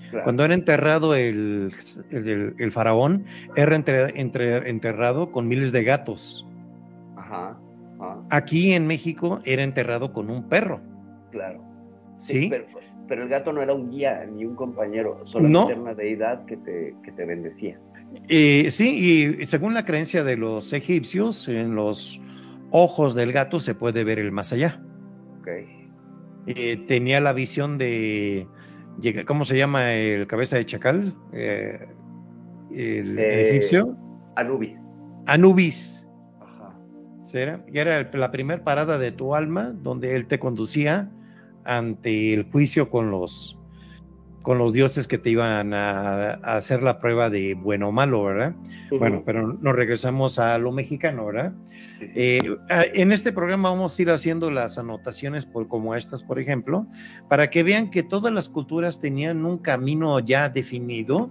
Claro. 0.09 0.25
Cuando 0.25 0.43
era 0.43 0.53
enterrado 0.53 1.15
el, 1.15 1.71
el- 2.11 2.27
el- 2.27 2.55
el 2.59 2.71
faraón, 2.73 3.23
era 3.55 3.75
entre- 3.75 4.19
entre- 4.19 4.69
enterrado 4.69 5.31
con 5.31 5.47
miles 5.47 5.71
de 5.71 5.83
gatos. 5.85 6.45
Ajá, 7.15 7.57
ajá, 7.99 8.17
Aquí 8.29 8.73
en 8.73 8.87
México 8.87 9.39
era 9.45 9.63
enterrado 9.63 10.11
con 10.11 10.29
un 10.29 10.47
perro. 10.49 10.81
claro. 11.31 11.63
¿Sí? 12.17 12.47
Pero, 12.51 12.65
pero 13.07 13.23
el 13.23 13.29
gato 13.29 13.51
no 13.53 13.61
era 13.61 13.73
un 13.73 13.89
guía 13.89 14.25
ni 14.31 14.45
un 14.45 14.55
compañero, 14.55 15.21
solamente 15.25 15.59
No. 15.59 15.69
era 15.69 15.81
una 15.81 15.93
deidad 15.95 16.45
que 16.45 16.57
te, 16.57 16.93
que 17.03 17.11
te 17.13 17.25
bendecía. 17.25 17.79
Eh, 18.27 18.67
sí, 18.69 19.33
y 19.41 19.47
según 19.47 19.73
la 19.73 19.85
creencia 19.85 20.23
de 20.25 20.35
los 20.37 20.71
egipcios, 20.73 21.47
en 21.47 21.73
los 21.75 22.21
ojos 22.71 23.15
del 23.15 23.31
gato 23.31 23.59
se 23.59 23.75
puede 23.75 24.03
ver 24.03 24.19
el 24.19 24.31
más 24.31 24.51
allá. 24.53 24.81
¿ok? 25.41 25.47
Eh, 26.47 26.77
tenía 26.87 27.21
la 27.21 27.33
visión 27.33 27.77
de, 27.77 28.47
¿cómo 29.27 29.45
se 29.45 29.57
llama 29.57 29.93
el 29.93 30.25
cabeza 30.27 30.57
de 30.57 30.65
chacal? 30.65 31.15
Eh, 31.33 31.79
el 32.71 33.19
Eh, 33.19 33.49
egipcio. 33.49 33.95
Anubis. 34.35 34.75
Anubis. 35.27 36.07
Ajá. 36.39 36.73
¿será? 37.23 37.63
Y 37.71 37.77
era 37.77 38.09
la 38.13 38.31
primera 38.31 38.63
parada 38.63 38.97
de 38.97 39.11
tu 39.11 39.35
alma 39.35 39.73
donde 39.83 40.15
él 40.15 40.25
te 40.25 40.39
conducía 40.39 41.11
ante 41.65 42.33
el 42.33 42.49
juicio 42.51 42.89
con 42.89 43.11
los 43.11 43.57
con 44.41 44.57
los 44.57 44.73
dioses 44.73 45.07
que 45.07 45.17
te 45.17 45.29
iban 45.29 45.73
a, 45.73 46.31
a 46.33 46.57
hacer 46.57 46.81
la 46.81 46.99
prueba 46.99 47.29
de 47.29 47.53
bueno 47.53 47.89
o 47.89 47.91
malo, 47.91 48.23
¿verdad? 48.23 48.55
Bueno, 48.97 49.23
pero 49.25 49.53
nos 49.53 49.75
regresamos 49.75 50.39
a 50.39 50.57
lo 50.57 50.71
mexicano, 50.71 51.27
¿verdad? 51.27 51.53
Eh, 51.99 52.39
en 52.69 53.11
este 53.11 53.31
programa 53.31 53.69
vamos 53.69 53.97
a 53.97 54.01
ir 54.01 54.09
haciendo 54.09 54.49
las 54.49 54.77
anotaciones 54.77 55.45
por, 55.45 55.67
como 55.67 55.95
estas, 55.95 56.23
por 56.23 56.39
ejemplo, 56.39 56.87
para 57.29 57.49
que 57.49 57.63
vean 57.63 57.91
que 57.91 58.03
todas 58.03 58.33
las 58.33 58.49
culturas 58.49 58.99
tenían 58.99 59.45
un 59.45 59.59
camino 59.59 60.19
ya 60.19 60.49
definido 60.49 61.29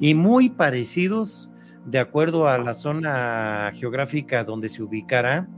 y 0.00 0.14
muy 0.14 0.50
parecidos 0.50 1.50
de 1.86 2.00
acuerdo 2.00 2.48
a 2.48 2.58
la 2.58 2.74
zona 2.74 3.72
geográfica 3.74 4.44
donde 4.44 4.68
se 4.68 4.82
ubicara 4.82 5.48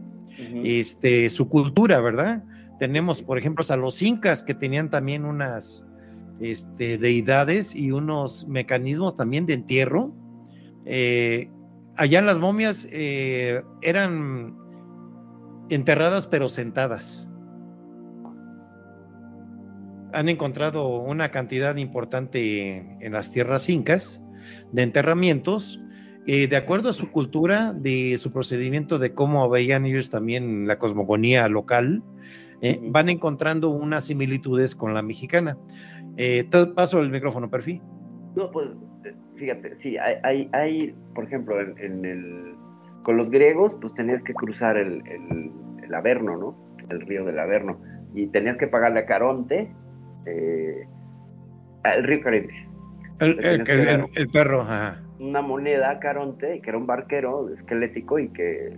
este, 0.64 1.28
su 1.30 1.48
cultura, 1.48 2.00
¿verdad? 2.00 2.44
Tenemos, 2.78 3.22
por 3.22 3.38
ejemplo, 3.38 3.64
a 3.68 3.76
los 3.76 4.00
incas 4.00 4.42
que 4.42 4.54
tenían 4.54 4.88
también 4.88 5.24
unas 5.24 5.84
este, 6.40 6.98
deidades 6.98 7.74
y 7.74 7.90
unos 7.90 8.48
mecanismos 8.48 9.14
también 9.14 9.46
de 9.46 9.54
entierro. 9.54 10.12
Eh, 10.84 11.50
allá 11.96 12.22
las 12.22 12.38
momias 12.38 12.88
eh, 12.90 13.62
eran 13.82 14.56
enterradas 15.68 16.26
pero 16.26 16.48
sentadas. 16.48 17.28
Han 20.12 20.28
encontrado 20.28 20.98
una 20.98 21.30
cantidad 21.30 21.76
importante 21.76 22.96
en 23.00 23.12
las 23.12 23.30
tierras 23.30 23.68
incas 23.68 24.24
de 24.72 24.82
enterramientos 24.82 25.80
eh, 26.26 26.48
de 26.48 26.56
acuerdo 26.56 26.90
a 26.90 26.92
su 26.92 27.10
cultura, 27.10 27.72
de 27.72 28.16
su 28.18 28.30
procedimiento, 28.30 28.98
de 28.98 29.14
cómo 29.14 29.48
veían 29.48 29.86
ellos 29.86 30.10
también 30.10 30.66
la 30.66 30.78
cosmogonía 30.78 31.48
local, 31.48 32.02
eh, 32.62 32.80
van 32.82 33.08
encontrando 33.08 33.70
unas 33.70 34.04
similitudes 34.04 34.74
con 34.74 34.94
la 34.94 35.02
mexicana. 35.02 35.56
Eh, 36.16 36.44
te 36.50 36.66
paso 36.66 37.00
el 37.00 37.10
micrófono, 37.10 37.50
Perfil. 37.50 37.80
No, 38.36 38.50
pues 38.50 38.68
fíjate, 39.36 39.76
sí, 39.82 39.96
hay, 39.96 40.16
hay, 40.22 40.50
hay, 40.52 40.94
por 41.14 41.24
ejemplo, 41.24 41.60
en, 41.60 41.78
en 41.78 42.04
el, 42.04 42.54
con 43.02 43.16
los 43.16 43.30
griegos, 43.30 43.76
pues 43.80 43.94
tenías 43.94 44.22
que 44.22 44.34
cruzar 44.34 44.76
el, 44.76 45.02
el, 45.06 45.50
el 45.82 45.94
Averno, 45.94 46.36
¿no? 46.36 46.76
El 46.90 47.00
río 47.02 47.24
del 47.24 47.38
Averno. 47.38 47.80
Y 48.14 48.26
tenías 48.28 48.56
que 48.58 48.66
pagarle 48.66 49.00
a 49.00 49.06
Caronte, 49.06 49.72
eh, 50.26 50.84
al 51.84 52.04
río 52.04 52.20
Caribe, 52.22 52.52
El, 53.20 53.38
el 53.42 54.28
perro, 54.30 54.62
ajá. 54.62 55.02
una 55.18 55.40
moneda 55.42 55.90
a 55.90 55.98
Caronte, 56.00 56.60
que 56.60 56.70
era 56.70 56.78
un 56.78 56.86
barquero 56.86 57.48
esquelético 57.54 58.18
y 58.18 58.28
que 58.30 58.76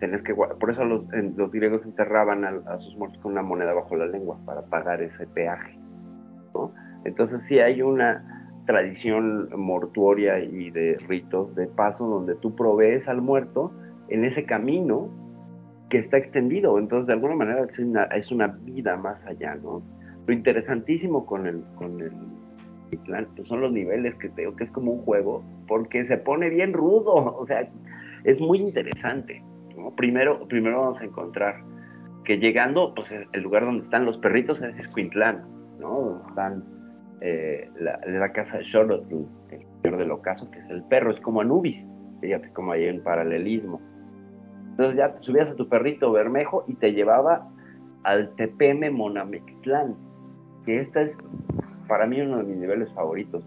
tenías 0.00 0.22
que 0.22 0.34
por 0.34 0.70
eso 0.70 0.84
los, 0.84 1.04
los 1.36 1.50
griegos 1.50 1.84
enterraban 1.84 2.44
a, 2.44 2.60
a 2.66 2.78
sus 2.80 2.96
muertos 2.96 3.20
con 3.22 3.32
una 3.32 3.42
moneda 3.42 3.72
bajo 3.72 3.96
la 3.96 4.06
lengua 4.06 4.38
para 4.44 4.62
pagar 4.62 5.02
ese 5.02 5.26
peaje. 5.26 5.78
¿no? 6.54 6.72
Entonces 7.04 7.42
sí 7.44 7.58
hay 7.58 7.82
una 7.82 8.24
tradición 8.66 9.50
mortuoria 9.56 10.38
y 10.38 10.70
de 10.70 10.96
ritos 11.06 11.54
de 11.54 11.66
paso 11.66 12.06
donde 12.06 12.34
tú 12.36 12.54
provees 12.54 13.06
al 13.08 13.20
muerto 13.20 13.72
en 14.08 14.24
ese 14.24 14.44
camino 14.44 15.08
que 15.90 15.98
está 15.98 16.16
extendido. 16.16 16.78
Entonces 16.78 17.06
de 17.06 17.12
alguna 17.12 17.36
manera 17.36 17.64
es 17.64 17.78
una, 17.78 18.04
es 18.04 18.32
una 18.32 18.48
vida 18.48 18.96
más 18.96 19.22
allá, 19.26 19.54
¿no? 19.56 19.82
Lo 20.26 20.32
interesantísimo 20.32 21.26
con 21.26 21.46
el, 21.46 21.62
con 21.74 22.00
el 22.00 22.12
Mictlán, 22.90 23.28
pues 23.36 23.48
son 23.48 23.60
los 23.60 23.72
niveles 23.72 24.14
que 24.16 24.30
te 24.30 24.50
que 24.56 24.64
es 24.64 24.70
como 24.70 24.92
un 24.92 25.02
juego, 25.02 25.42
porque 25.68 26.06
se 26.06 26.16
pone 26.16 26.48
bien 26.48 26.72
rudo, 26.72 27.14
o 27.38 27.46
sea, 27.46 27.68
es 28.24 28.40
muy 28.40 28.58
interesante. 28.58 29.42
Primero, 29.92 30.46
primero 30.48 30.80
vamos 30.80 31.00
a 31.00 31.04
encontrar 31.04 31.62
que 32.24 32.38
llegando, 32.38 32.94
pues 32.94 33.12
el 33.12 33.42
lugar 33.42 33.64
donde 33.64 33.84
están 33.84 34.04
los 34.04 34.18
perritos 34.18 34.62
es 34.62 34.78
Escuintlán, 34.78 35.44
¿no? 35.78 36.00
Donde 36.00 36.28
están 36.28 36.64
eh, 37.20 37.70
la, 37.78 38.32
casa 38.32 38.58
de 38.58 38.64
Xolotl, 38.64 39.14
el 39.50 39.60
señor 39.82 39.98
del 39.98 40.10
ocaso, 40.10 40.50
que 40.50 40.58
es 40.58 40.70
el 40.70 40.82
perro, 40.84 41.10
es 41.10 41.20
como 41.20 41.40
Anubis, 41.40 41.86
fíjate 42.20 42.50
cómo 42.52 42.72
hay 42.72 42.88
un 42.88 43.02
paralelismo. 43.02 43.80
Entonces 44.70 44.96
ya 44.96 45.18
subías 45.20 45.50
a 45.50 45.54
tu 45.54 45.68
perrito 45.68 46.10
Bermejo 46.12 46.64
y 46.66 46.74
te 46.74 46.92
llevaba 46.92 47.48
al 48.02 48.34
Tepeme 48.36 48.90
Monamectlán, 48.90 49.94
que 50.64 50.80
esta 50.80 51.02
es 51.02 51.12
para 51.86 52.06
mí 52.06 52.20
uno 52.20 52.38
de 52.38 52.44
mis 52.44 52.56
niveles 52.56 52.92
favoritos. 52.92 53.44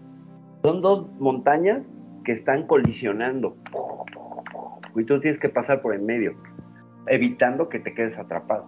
Son 0.62 0.80
dos 0.80 1.08
montañas 1.18 1.82
que 2.24 2.32
están 2.32 2.66
colisionando 2.66 3.56
y 4.96 5.04
tú 5.04 5.20
tienes 5.20 5.40
que 5.40 5.48
pasar 5.48 5.82
por 5.82 5.94
en 5.94 6.06
medio. 6.06 6.34
evitando 7.06 7.70
que 7.70 7.78
te 7.78 7.94
quedes 7.94 8.18
atrapado. 8.18 8.66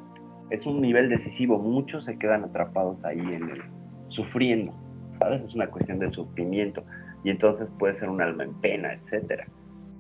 Es 0.48 0.64
un 0.64 0.80
nivel 0.80 1.10
decisivo, 1.10 1.58
muchos 1.58 2.06
se 2.06 2.18
quedan 2.18 2.42
atrapados 2.44 3.04
ahí 3.04 3.20
en 3.20 3.50
el 3.50 3.62
sufriendo, 4.08 4.72
¿sabes? 5.18 5.42
Es 5.42 5.54
una 5.54 5.66
cuestión 5.66 5.98
de 5.98 6.10
sufrimiento 6.10 6.82
y 7.22 7.30
entonces 7.30 7.68
puede 7.78 7.94
ser 7.96 8.08
un 8.08 8.22
alma 8.22 8.44
en 8.44 8.54
pena, 8.54 8.94
etcétera. 8.94 9.46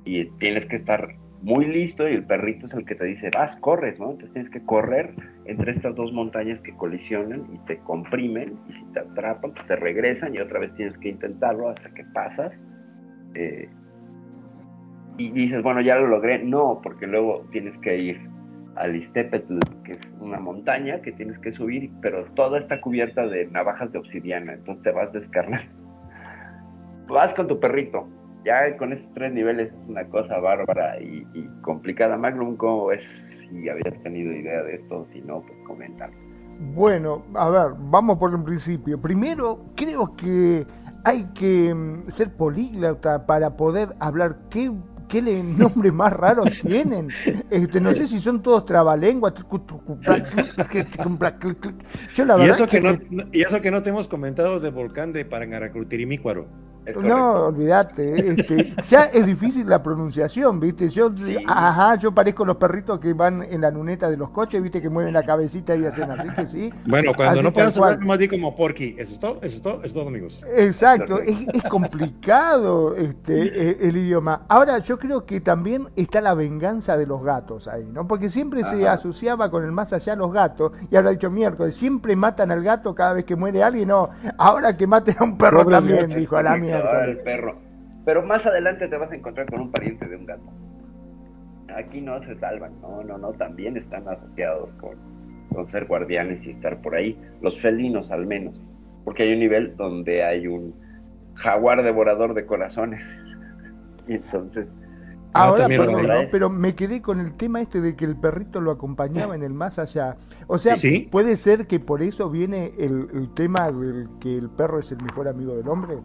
Y 0.04 0.24
tienes 0.38 0.66
que 0.66 0.76
estar 0.76 1.14
muy 1.42 1.66
listo 1.66 2.08
y 2.08 2.14
el 2.14 2.24
perrito 2.24 2.66
es 2.66 2.74
el 2.74 2.84
que 2.84 2.94
te 2.94 3.04
dice, 3.04 3.30
vas, 3.34 3.56
corres, 3.56 3.98
¿no? 3.98 4.10
Entonces 4.10 4.32
tienes 4.32 4.50
que 4.50 4.64
correr 4.64 5.14
entre 5.46 5.72
estas 5.72 5.94
dos 5.94 6.12
montañas 6.12 6.60
que 6.60 6.74
colisionan 6.76 7.46
y 7.52 7.58
te 7.66 7.78
comprimen 7.78 8.58
y 8.68 8.72
si 8.74 8.84
te 8.92 9.00
atrapan, 9.00 9.52
pues 9.52 9.66
te 9.66 9.76
regresan 9.76 10.34
y 10.34 10.38
otra 10.38 10.60
vez 10.60 10.74
tienes 10.74 10.98
que 10.98 11.08
intentarlo 11.08 11.68
hasta 11.68 11.90
que 11.94 12.04
pasas. 12.12 12.52
Eh, 13.34 13.68
y 15.18 15.30
dices, 15.30 15.62
bueno, 15.62 15.80
ya 15.80 15.96
lo 15.96 16.06
logré. 16.06 16.42
No, 16.42 16.80
porque 16.82 17.06
luego 17.06 17.46
tienes 17.50 17.76
que 17.78 17.98
ir 17.98 18.30
al 18.76 18.96
Istepetl, 18.96 19.58
que 19.84 19.92
es 19.92 20.16
una 20.20 20.38
montaña 20.38 21.00
que 21.02 21.12
tienes 21.12 21.38
que 21.38 21.52
subir, 21.52 21.90
pero 22.00 22.24
toda 22.34 22.58
está 22.58 22.80
cubierta 22.80 23.26
de 23.26 23.46
navajas 23.46 23.92
de 23.92 23.98
obsidiana, 23.98 24.54
entonces 24.54 24.82
te 24.84 24.90
vas 24.92 25.12
descarnando. 25.12 25.70
Vas 27.08 27.34
con 27.34 27.48
tu 27.48 27.58
perrito, 27.58 28.06
ya 28.44 28.76
con 28.76 28.92
estos 28.92 29.12
tres 29.14 29.32
niveles 29.32 29.72
es 29.72 29.84
una 29.86 30.04
cosa 30.04 30.38
bárbara 30.38 31.00
y, 31.00 31.26
complicada. 31.62 32.16
Magnum, 32.16 32.56
¿cómo 32.56 32.92
es? 32.92 33.02
Si 33.40 33.68
habías 33.68 34.00
tenido 34.02 34.32
idea 34.32 34.62
de 34.62 34.76
esto, 34.76 35.06
si 35.12 35.20
no, 35.20 35.42
pues 35.42 35.58
comentar. 35.66 36.10
Bueno, 36.74 37.24
a 37.34 37.50
ver, 37.50 37.72
vamos 37.78 38.18
por 38.18 38.34
un 38.34 38.44
principio. 38.44 39.00
Primero, 39.00 39.66
creo 39.74 40.14
que 40.14 40.64
hay 41.04 41.24
que 41.34 41.74
mm, 41.74 42.10
ser 42.10 42.34
políglota 42.36 43.26
para 43.26 43.56
poder 43.56 43.88
hablar 43.98 44.36
qué 44.50 44.70
qué 45.10 45.20
nombre 45.20 45.92
más 45.92 46.12
raro 46.14 46.44
tienen. 46.62 47.08
Este, 47.50 47.80
no 47.80 47.92
sé 47.92 48.06
si 48.06 48.20
son 48.20 48.40
todos 48.40 48.64
trabalenguas. 48.64 49.34
Yo 52.14 52.24
la 52.24 52.36
verdad 52.36 52.46
y 52.46 52.50
eso 52.50 52.66
que, 52.68 52.80
no, 52.80 52.98
y 53.32 53.42
eso 53.42 53.60
que 53.60 53.70
no 53.70 53.82
te 53.82 53.90
hemos 53.90 54.08
comentado 54.08 54.60
del 54.60 54.72
volcán 54.72 55.12
de 55.12 55.26
No, 57.02 57.46
olvídate, 57.46 58.30
este, 58.30 58.74
ya 58.88 59.04
es 59.04 59.26
difícil 59.26 59.68
la 59.68 59.82
pronunciación, 59.82 60.58
¿viste? 60.58 60.88
Yo, 60.88 61.12
ajá, 61.46 61.96
yo 61.96 62.12
parezco 62.12 62.44
los 62.44 62.56
perritos 62.56 62.98
que 62.98 63.12
van 63.12 63.42
en 63.42 63.60
la 63.60 63.70
luneta 63.70 64.10
de 64.10 64.16
los 64.16 64.30
coches, 64.30 64.62
¿viste? 64.62 64.80
Que 64.80 64.88
mueven 64.88 65.12
la 65.12 65.22
cabecita 65.22 65.76
y 65.76 65.84
hacen 65.84 66.10
así, 66.10 66.28
que 66.30 66.46
sí. 66.46 66.72
Bueno, 66.86 67.12
cuando 67.14 67.42
no 67.42 67.52
puedas 67.52 67.76
hablar, 67.76 68.00
más 68.00 68.18
di 68.18 68.28
como 68.28 68.56
porky. 68.56 68.96
Eso 68.98 69.12
es 69.12 69.18
todo, 69.18 69.38
eso 69.42 69.56
es 69.56 69.62
todo, 69.62 69.74
eso 69.74 69.86
es 69.86 69.94
todo, 69.94 70.08
amigos. 70.08 70.44
Exacto, 70.56 71.20
es, 71.20 71.62
complicado 71.68 72.96
este, 72.96 73.42
e, 73.70 73.88
el 73.88 73.96
idioma. 73.96 74.42
Ahora, 74.48 74.78
yo 74.78 74.98
creo 74.98 75.26
que 75.26 75.40
también 75.40 75.86
está 75.96 76.20
la 76.20 76.34
venganza 76.34 76.96
de 76.96 77.06
los 77.06 77.22
gatos 77.22 77.68
ahí, 77.68 77.88
¿no? 77.92 78.08
Porque 78.08 78.28
siempre 78.28 78.64
se 78.64 78.88
asociaba 78.88 79.50
con 79.50 79.64
el 79.64 79.72
más 79.72 79.92
allá 79.92 80.16
los 80.16 80.32
gatos, 80.32 80.72
y 80.90 80.96
ahora 80.96 81.10
dicho 81.10 81.30
miércoles, 81.30 81.74
siempre 81.74 82.16
matan 82.16 82.50
al 82.50 82.62
gato 82.62 82.94
cada 82.94 83.12
vez 83.12 83.24
que 83.24 83.36
muere 83.36 83.62
alguien, 83.62 83.88
no, 83.88 84.08
ahora 84.38 84.76
que 84.76 84.86
maten 84.86 85.16
a 85.18 85.24
un 85.24 85.38
perro 85.38 85.66
también, 85.66 86.08
dijo 86.08 86.36
a 86.36 86.42
la 86.42 86.56
mierda 86.56 86.69
el 86.74 87.18
perro. 87.18 87.58
Pero 88.04 88.22
más 88.22 88.46
adelante 88.46 88.88
te 88.88 88.96
vas 88.96 89.12
a 89.12 89.14
encontrar 89.14 89.46
con 89.46 89.60
un 89.60 89.70
pariente 89.70 90.08
de 90.08 90.16
un 90.16 90.26
gato. 90.26 90.42
Aquí 91.76 92.00
no 92.00 92.22
se 92.22 92.36
salvan, 92.38 92.80
no, 92.80 93.04
no, 93.04 93.18
no, 93.18 93.32
también 93.32 93.76
están 93.76 94.08
asociados 94.08 94.74
con, 94.74 94.96
con 95.52 95.68
ser 95.70 95.86
guardianes 95.86 96.44
y 96.44 96.50
estar 96.50 96.80
por 96.82 96.94
ahí. 96.96 97.16
Los 97.42 97.60
felinos 97.60 98.10
al 98.10 98.26
menos, 98.26 98.60
porque 99.04 99.24
hay 99.24 99.34
un 99.34 99.40
nivel 99.40 99.76
donde 99.76 100.24
hay 100.24 100.46
un 100.46 100.74
jaguar 101.34 101.82
devorador 101.82 102.34
de 102.34 102.46
corazones. 102.46 103.04
y 104.08 104.14
entonces 104.14 104.66
Ah, 105.32 105.44
Ahora, 105.44 105.68
pero 106.30 106.50
me 106.50 106.74
quedé 106.74 107.00
con 107.00 107.20
el 107.20 107.34
tema 107.34 107.60
este 107.60 107.80
de 107.80 107.94
que 107.94 108.04
el 108.04 108.16
perrito 108.16 108.60
lo 108.60 108.72
acompañaba 108.72 109.36
en 109.36 109.44
el 109.44 109.54
más 109.54 109.78
allá. 109.78 110.16
O 110.48 110.58
sea, 110.58 110.74
¿puede 111.10 111.36
ser 111.36 111.68
que 111.68 111.78
por 111.78 112.02
eso 112.02 112.30
viene 112.30 112.72
el, 112.78 113.30
tema 113.34 113.70
del 113.70 114.08
que 114.20 114.36
el 114.36 114.50
perro 114.50 114.80
es 114.80 114.90
el 114.90 115.00
mejor 115.02 115.28
amigo 115.28 115.54
del 115.54 115.68
hombre? 115.68 115.98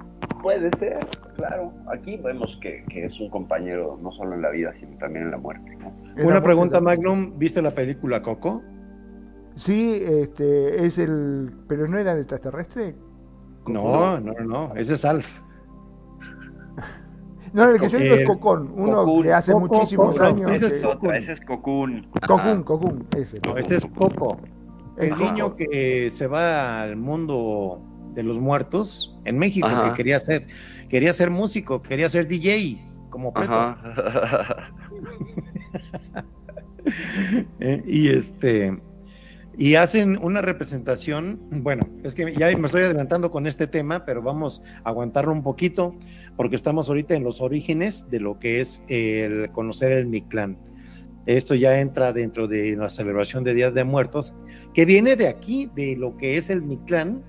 Puede 0.45 0.69
ser, 0.77 0.99
claro. 1.37 1.73
Aquí 1.91 2.17
vemos 2.17 2.55
que, 2.61 2.85
es 2.93 3.19
un 3.19 3.31
compañero 3.31 3.97
no 3.99 4.11
solo 4.11 4.35
en 4.35 4.43
la 4.43 4.51
vida, 4.51 4.71
sino 4.79 4.95
también 4.99 5.25
en 5.25 5.31
la 5.31 5.39
muerte. 5.39 5.75
Una 6.23 6.39
pregunta, 6.39 6.79
Magnum. 6.79 7.39
¿Viste 7.39 7.63
la 7.63 7.71
película 7.71 8.21
Coco? 8.21 8.61
Sí, 9.55 9.99
este, 10.05 10.85
es 10.85 10.99
el... 10.99 11.51
¿Pero 11.67 11.87
no 11.87 11.97
era 11.97 12.13
de 12.13 12.21
extraterrestre? 12.21 12.93
No, 13.65 14.19
no, 14.19 14.33
no, 14.33 14.45
no. 14.45 14.75
Ese 14.75 14.93
es 14.93 15.03
Alf. 15.03 15.41
No, 17.51 17.63
el 17.63 17.79
que 17.79 17.89
yo 17.89 17.97
digo 17.97 18.13
es 18.13 18.25
Cocón, 18.25 18.71
uno 18.75 19.23
que 19.23 19.33
hace 19.33 19.55
muchísimos 19.55 20.19
años. 20.19 20.51
Ese 20.51 20.67
es, 20.67 20.73
ese 20.73 21.31
es 21.31 21.41
Cocún. 21.41 22.05
Cocún, 22.27 22.61
Cocún, 22.61 23.07
ese. 23.17 23.39
No, 23.47 23.57
este 23.57 23.77
es 23.77 23.85
Coco. 23.87 24.37
El 24.97 25.17
niño 25.17 25.55
que 25.55 26.11
se 26.11 26.27
va 26.27 26.81
al 26.81 26.97
mundo 26.97 27.81
de 28.15 28.23
los 28.23 28.39
muertos 28.39 29.15
en 29.25 29.37
México, 29.37 29.67
que 29.83 29.93
quería 29.93 30.17
ser, 30.19 30.47
quería 30.89 31.13
ser 31.13 31.29
músico, 31.29 31.81
quería 31.81 32.09
ser 32.09 32.27
DJ, 32.27 32.79
como 33.09 33.33
Preto. 33.33 33.77
Eh, 37.59 37.81
y 37.87 38.09
este, 38.09 38.79
y 39.57 39.75
hacen 39.75 40.19
una 40.21 40.41
representación, 40.41 41.39
bueno, 41.49 41.87
es 42.03 42.13
que 42.13 42.31
ya 42.33 42.55
me 42.57 42.65
estoy 42.65 42.83
adelantando 42.83 43.31
con 43.31 43.47
este 43.47 43.67
tema, 43.67 44.05
pero 44.05 44.21
vamos 44.21 44.61
a 44.83 44.89
aguantarlo 44.89 45.31
un 45.31 45.43
poquito, 45.43 45.95
porque 46.35 46.55
estamos 46.55 46.89
ahorita 46.89 47.15
en 47.15 47.23
los 47.23 47.41
orígenes 47.41 48.09
de 48.09 48.19
lo 48.19 48.37
que 48.37 48.59
es 48.59 48.83
el 48.89 49.49
conocer 49.51 49.93
el 49.93 50.07
Mictlán. 50.07 50.57
Esto 51.25 51.55
ya 51.55 51.79
entra 51.79 52.11
dentro 52.11 52.47
de 52.47 52.75
la 52.75 52.89
celebración 52.89 53.43
de 53.43 53.53
Días 53.53 53.73
de 53.73 53.83
Muertos, 53.83 54.35
que 54.73 54.85
viene 54.85 55.15
de 55.15 55.27
aquí, 55.27 55.69
de 55.73 55.95
lo 55.95 56.17
que 56.17 56.37
es 56.37 56.49
el 56.49 56.61
Mictlán, 56.61 57.23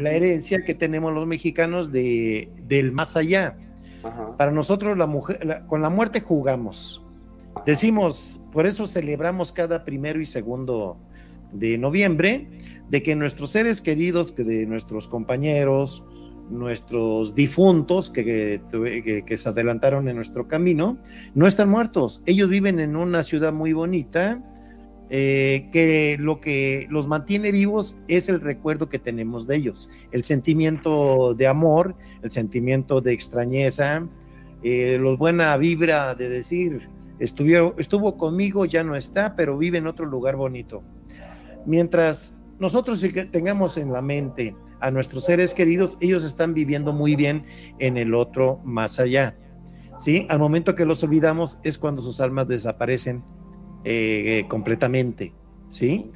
la 0.00 0.10
herencia 0.10 0.64
que 0.64 0.74
tenemos 0.74 1.12
los 1.12 1.26
mexicanos 1.26 1.92
de, 1.92 2.50
del 2.66 2.92
más 2.92 3.16
allá. 3.16 3.56
Para 4.38 4.50
nosotros 4.50 4.96
la 4.96 5.06
mujer, 5.06 5.64
con 5.66 5.82
la 5.82 5.90
muerte 5.90 6.20
jugamos. 6.20 7.02
Decimos, 7.66 8.40
por 8.52 8.66
eso 8.66 8.86
celebramos 8.86 9.52
cada 9.52 9.84
primero 9.84 10.20
y 10.20 10.26
segundo 10.26 10.96
de 11.52 11.76
noviembre, 11.76 12.48
de 12.88 13.02
que 13.02 13.14
nuestros 13.14 13.50
seres 13.50 13.80
queridos, 13.80 14.32
que 14.32 14.44
de 14.44 14.66
nuestros 14.66 15.08
compañeros, 15.08 16.04
nuestros 16.48 17.34
difuntos 17.34 18.10
que, 18.10 18.60
que, 19.26 19.36
se 19.36 19.48
adelantaron 19.48 20.08
en 20.08 20.16
nuestro 20.16 20.48
camino, 20.48 20.98
no 21.34 21.46
están 21.46 21.68
muertos. 21.68 22.22
Ellos 22.26 22.48
viven 22.48 22.80
en 22.80 22.96
una 22.96 23.22
ciudad 23.22 23.52
muy 23.52 23.72
bonita, 23.72 24.42
eh, 25.12 25.68
que 25.72 26.16
lo 26.20 26.40
que 26.40 26.86
los 26.88 27.08
mantiene 27.08 27.50
vivos 27.50 27.96
es 28.06 28.28
el 28.28 28.40
recuerdo 28.40 28.88
que 28.88 29.00
tenemos 29.00 29.46
de 29.48 29.56
ellos, 29.56 29.90
el 30.12 30.22
sentimiento 30.22 31.34
de 31.34 31.48
amor, 31.48 31.96
el 32.22 32.30
sentimiento 32.30 33.00
de 33.00 33.12
extrañeza, 33.12 34.06
eh, 34.62 34.98
los 35.00 35.18
buena 35.18 35.56
vibra 35.56 36.14
de 36.14 36.28
decir, 36.28 36.88
estuvo, 37.18 37.74
estuvo 37.76 38.16
conmigo, 38.16 38.66
ya 38.66 38.84
no 38.84 38.94
está, 38.94 39.34
pero 39.34 39.58
vive 39.58 39.78
en 39.78 39.88
otro 39.88 40.06
lugar 40.06 40.36
bonito. 40.36 40.82
Mientras 41.66 42.36
nosotros 42.60 43.04
tengamos 43.32 43.78
en 43.78 43.92
la 43.92 44.02
mente 44.02 44.54
a 44.80 44.92
nuestros 44.92 45.24
seres 45.24 45.54
queridos, 45.54 45.98
ellos 46.00 46.22
están 46.22 46.54
viviendo 46.54 46.92
muy 46.92 47.16
bien 47.16 47.44
en 47.80 47.96
el 47.96 48.14
otro 48.14 48.60
más 48.64 49.00
allá. 49.00 49.36
¿sí? 49.98 50.26
Al 50.28 50.38
momento 50.38 50.74
que 50.74 50.84
los 50.84 51.02
olvidamos 51.02 51.58
es 51.64 51.78
cuando 51.78 52.00
sus 52.00 52.20
almas 52.20 52.46
desaparecen 52.48 53.24
eh, 53.84 54.44
completamente. 54.48 55.32
¿sí? 55.68 56.10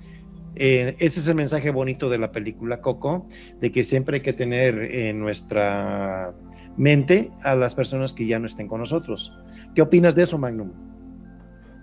Eh, 0.57 0.95
ese 0.99 1.21
es 1.21 1.29
el 1.29 1.35
mensaje 1.35 1.71
bonito 1.71 2.09
de 2.09 2.19
la 2.19 2.31
película 2.31 2.81
Coco, 2.81 3.27
de 3.61 3.71
que 3.73 3.83
siempre 3.85 4.17
hay 4.17 4.23
que 4.23 4.33
tener 4.33 4.79
en 4.79 5.19
nuestra 5.19 6.35
mente 6.77 7.31
a 7.43 7.55
las 7.55 7.75
personas 7.75 8.13
que 8.13 8.27
ya 8.27 8.39
no 8.39 8.47
estén 8.47 8.69
con 8.69 8.81
nosotros. 8.81 9.33
¿Qué 9.75 9.83
opinas 9.83 10.15
de 10.15 10.23
eso, 10.23 10.39
Magnum? 10.39 10.71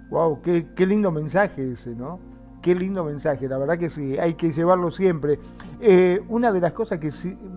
Wow, 0.10 0.42
qué, 0.42 0.68
qué 0.76 0.86
lindo 0.86 1.12
mensaje 1.12 1.72
ese, 1.72 1.96
¿no? 1.96 2.20
Qué 2.62 2.76
lindo 2.76 3.04
mensaje, 3.04 3.48
la 3.48 3.58
verdad 3.58 3.80
que 3.80 3.90
sí, 3.90 4.18
hay 4.20 4.36
que 4.36 4.52
llevarlo 4.52 4.92
siempre. 4.92 5.40
Eh, 5.82 6.22
una 6.30 6.52
de 6.52 6.62
las 6.62 6.74
cosas 6.74 7.00
que, 7.00 7.10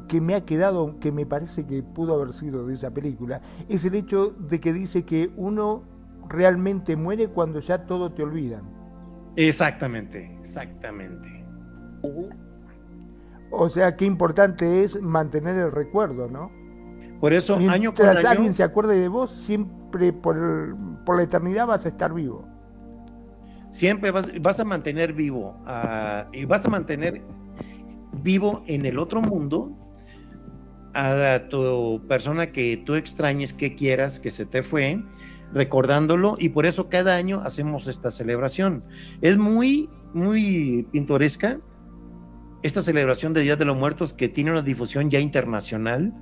que 0.08 0.20
me 0.20 0.34
ha 0.34 0.46
quedado, 0.46 0.98
que 0.98 1.12
me 1.12 1.26
parece 1.26 1.66
que 1.66 1.82
pudo 1.82 2.14
haber 2.14 2.32
sido 2.32 2.66
de 2.66 2.74
esa 2.74 2.90
película, 2.90 3.42
es 3.68 3.84
el 3.84 3.96
hecho 3.96 4.30
de 4.30 4.60
que 4.60 4.72
dice 4.72 5.04
que 5.04 5.30
uno 5.36 5.82
realmente 6.28 6.96
muere 6.96 7.28
cuando 7.28 7.60
ya 7.60 7.86
todo 7.86 8.12
te 8.12 8.22
olvidan. 8.22 8.62
Exactamente, 9.36 10.38
exactamente. 10.40 11.44
O 13.50 13.68
sea, 13.68 13.96
qué 13.96 14.04
importante 14.04 14.82
es 14.82 15.00
mantener 15.00 15.56
el 15.56 15.72
recuerdo, 15.72 16.28
¿no? 16.28 16.50
Por 17.20 17.32
eso, 17.32 17.56
año 17.56 17.94
por 17.94 18.06
año. 18.06 18.28
alguien 18.28 18.54
se 18.54 18.62
acuerde 18.62 18.98
de 18.98 19.08
vos, 19.08 19.30
siempre 19.30 20.12
por, 20.12 20.76
por 21.04 21.16
la 21.16 21.22
eternidad 21.22 21.66
vas 21.66 21.86
a 21.86 21.88
estar 21.88 22.12
vivo 22.12 22.54
siempre 23.74 24.12
vas, 24.12 24.60
a 24.60 24.64
mantener 24.64 25.12
vivo, 25.12 25.60
y 26.32 26.44
vas 26.44 26.64
a 26.64 26.70
mantener 26.70 27.22
vivo 28.22 28.62
en 28.68 28.86
el 28.86 29.00
otro 29.00 29.20
mundo 29.20 29.76
a 30.94 31.40
tu 31.50 32.00
persona 32.08 32.52
que 32.52 32.76
tú 32.86 32.94
extrañes, 32.94 33.52
que 33.52 33.74
quieras, 33.74 34.20
que 34.20 34.30
se 34.30 34.46
te 34.46 34.62
fue, 34.62 35.02
recordándolo 35.54 36.36
y 36.38 36.50
por 36.50 36.66
eso 36.66 36.88
cada 36.88 37.16
año 37.16 37.40
hacemos 37.44 37.86
esta 37.86 38.10
celebración. 38.10 38.84
Es 39.22 39.36
muy, 39.38 39.88
muy 40.12 40.86
pintoresca 40.92 41.58
esta 42.62 42.82
celebración 42.82 43.34
de 43.34 43.42
Día 43.42 43.56
de 43.56 43.66
los 43.66 43.76
Muertos 43.76 44.14
que 44.14 44.28
tiene 44.28 44.50
una 44.50 44.62
difusión 44.62 45.10
ya 45.10 45.20
internacional, 45.20 46.12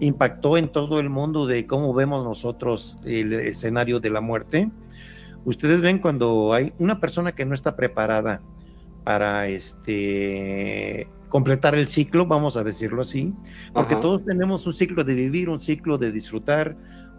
impactó 0.00 0.58
en 0.58 0.68
todo 0.68 0.98
el 0.98 1.08
mundo 1.08 1.46
de 1.46 1.66
cómo 1.66 1.94
vemos 1.94 2.24
nosotros 2.24 2.98
el 3.04 3.32
escenario 3.32 4.00
de 4.00 4.10
la 4.10 4.20
muerte. 4.20 4.70
Ustedes 5.44 5.80
ven 5.80 6.00
cuando 6.00 6.52
hay 6.52 6.72
una 6.78 6.98
persona 6.98 7.32
que 7.32 7.44
no 7.44 7.54
está 7.54 7.76
preparada 7.76 8.42
para 9.04 9.46
este 9.48 11.08
completar 11.28 11.74
el 11.74 11.86
ciclo, 11.86 12.26
vamos 12.26 12.56
a 12.56 12.64
decirlo 12.64 13.02
así, 13.02 13.32
porque 13.72 13.94
todos 13.96 14.24
tenemos 14.24 14.66
un 14.66 14.72
ciclo 14.72 15.04
de 15.04 15.14
vivir, 15.14 15.48
un 15.48 15.58
ciclo 15.58 15.96
de 15.96 16.10
disfrutar, 16.10 16.76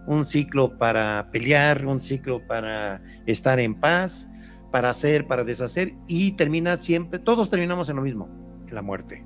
un 0.07 0.25
ciclo 0.25 0.77
para 0.77 1.29
pelear, 1.31 1.85
un 1.85 1.99
ciclo 1.99 2.45
para 2.47 3.01
estar 3.25 3.59
en 3.59 3.75
paz, 3.75 4.27
para 4.71 4.89
hacer, 4.89 5.27
para 5.27 5.43
deshacer, 5.43 5.93
y 6.07 6.31
termina 6.33 6.77
siempre, 6.77 7.19
todos 7.19 7.49
terminamos 7.49 7.89
en 7.89 7.97
lo 7.97 8.01
mismo, 8.01 8.29
en 8.67 8.75
la 8.75 8.81
muerte. 8.81 9.25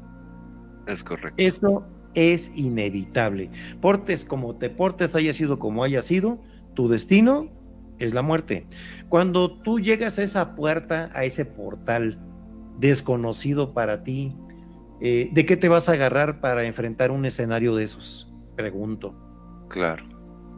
Es 0.87 1.03
correcto. 1.03 1.33
Eso 1.37 1.85
es 2.13 2.51
inevitable. 2.55 3.49
Portes 3.81 4.25
como 4.25 4.55
te 4.55 4.69
portes, 4.69 5.15
haya 5.15 5.33
sido 5.33 5.59
como 5.59 5.83
haya 5.83 6.01
sido, 6.01 6.39
tu 6.73 6.87
destino 6.87 7.49
es 7.99 8.13
la 8.13 8.21
muerte. 8.21 8.67
Cuando 9.09 9.59
tú 9.59 9.79
llegas 9.79 10.19
a 10.19 10.23
esa 10.23 10.55
puerta, 10.55 11.09
a 11.13 11.23
ese 11.23 11.45
portal 11.45 12.19
desconocido 12.79 13.73
para 13.73 14.03
ti, 14.03 14.35
eh, 15.01 15.29
¿de 15.31 15.45
qué 15.45 15.57
te 15.57 15.69
vas 15.69 15.89
a 15.89 15.93
agarrar 15.93 16.39
para 16.39 16.63
enfrentar 16.65 17.11
un 17.11 17.25
escenario 17.25 17.75
de 17.75 17.83
esos? 17.83 18.31
Pregunto. 18.55 19.15
Claro. 19.69 20.12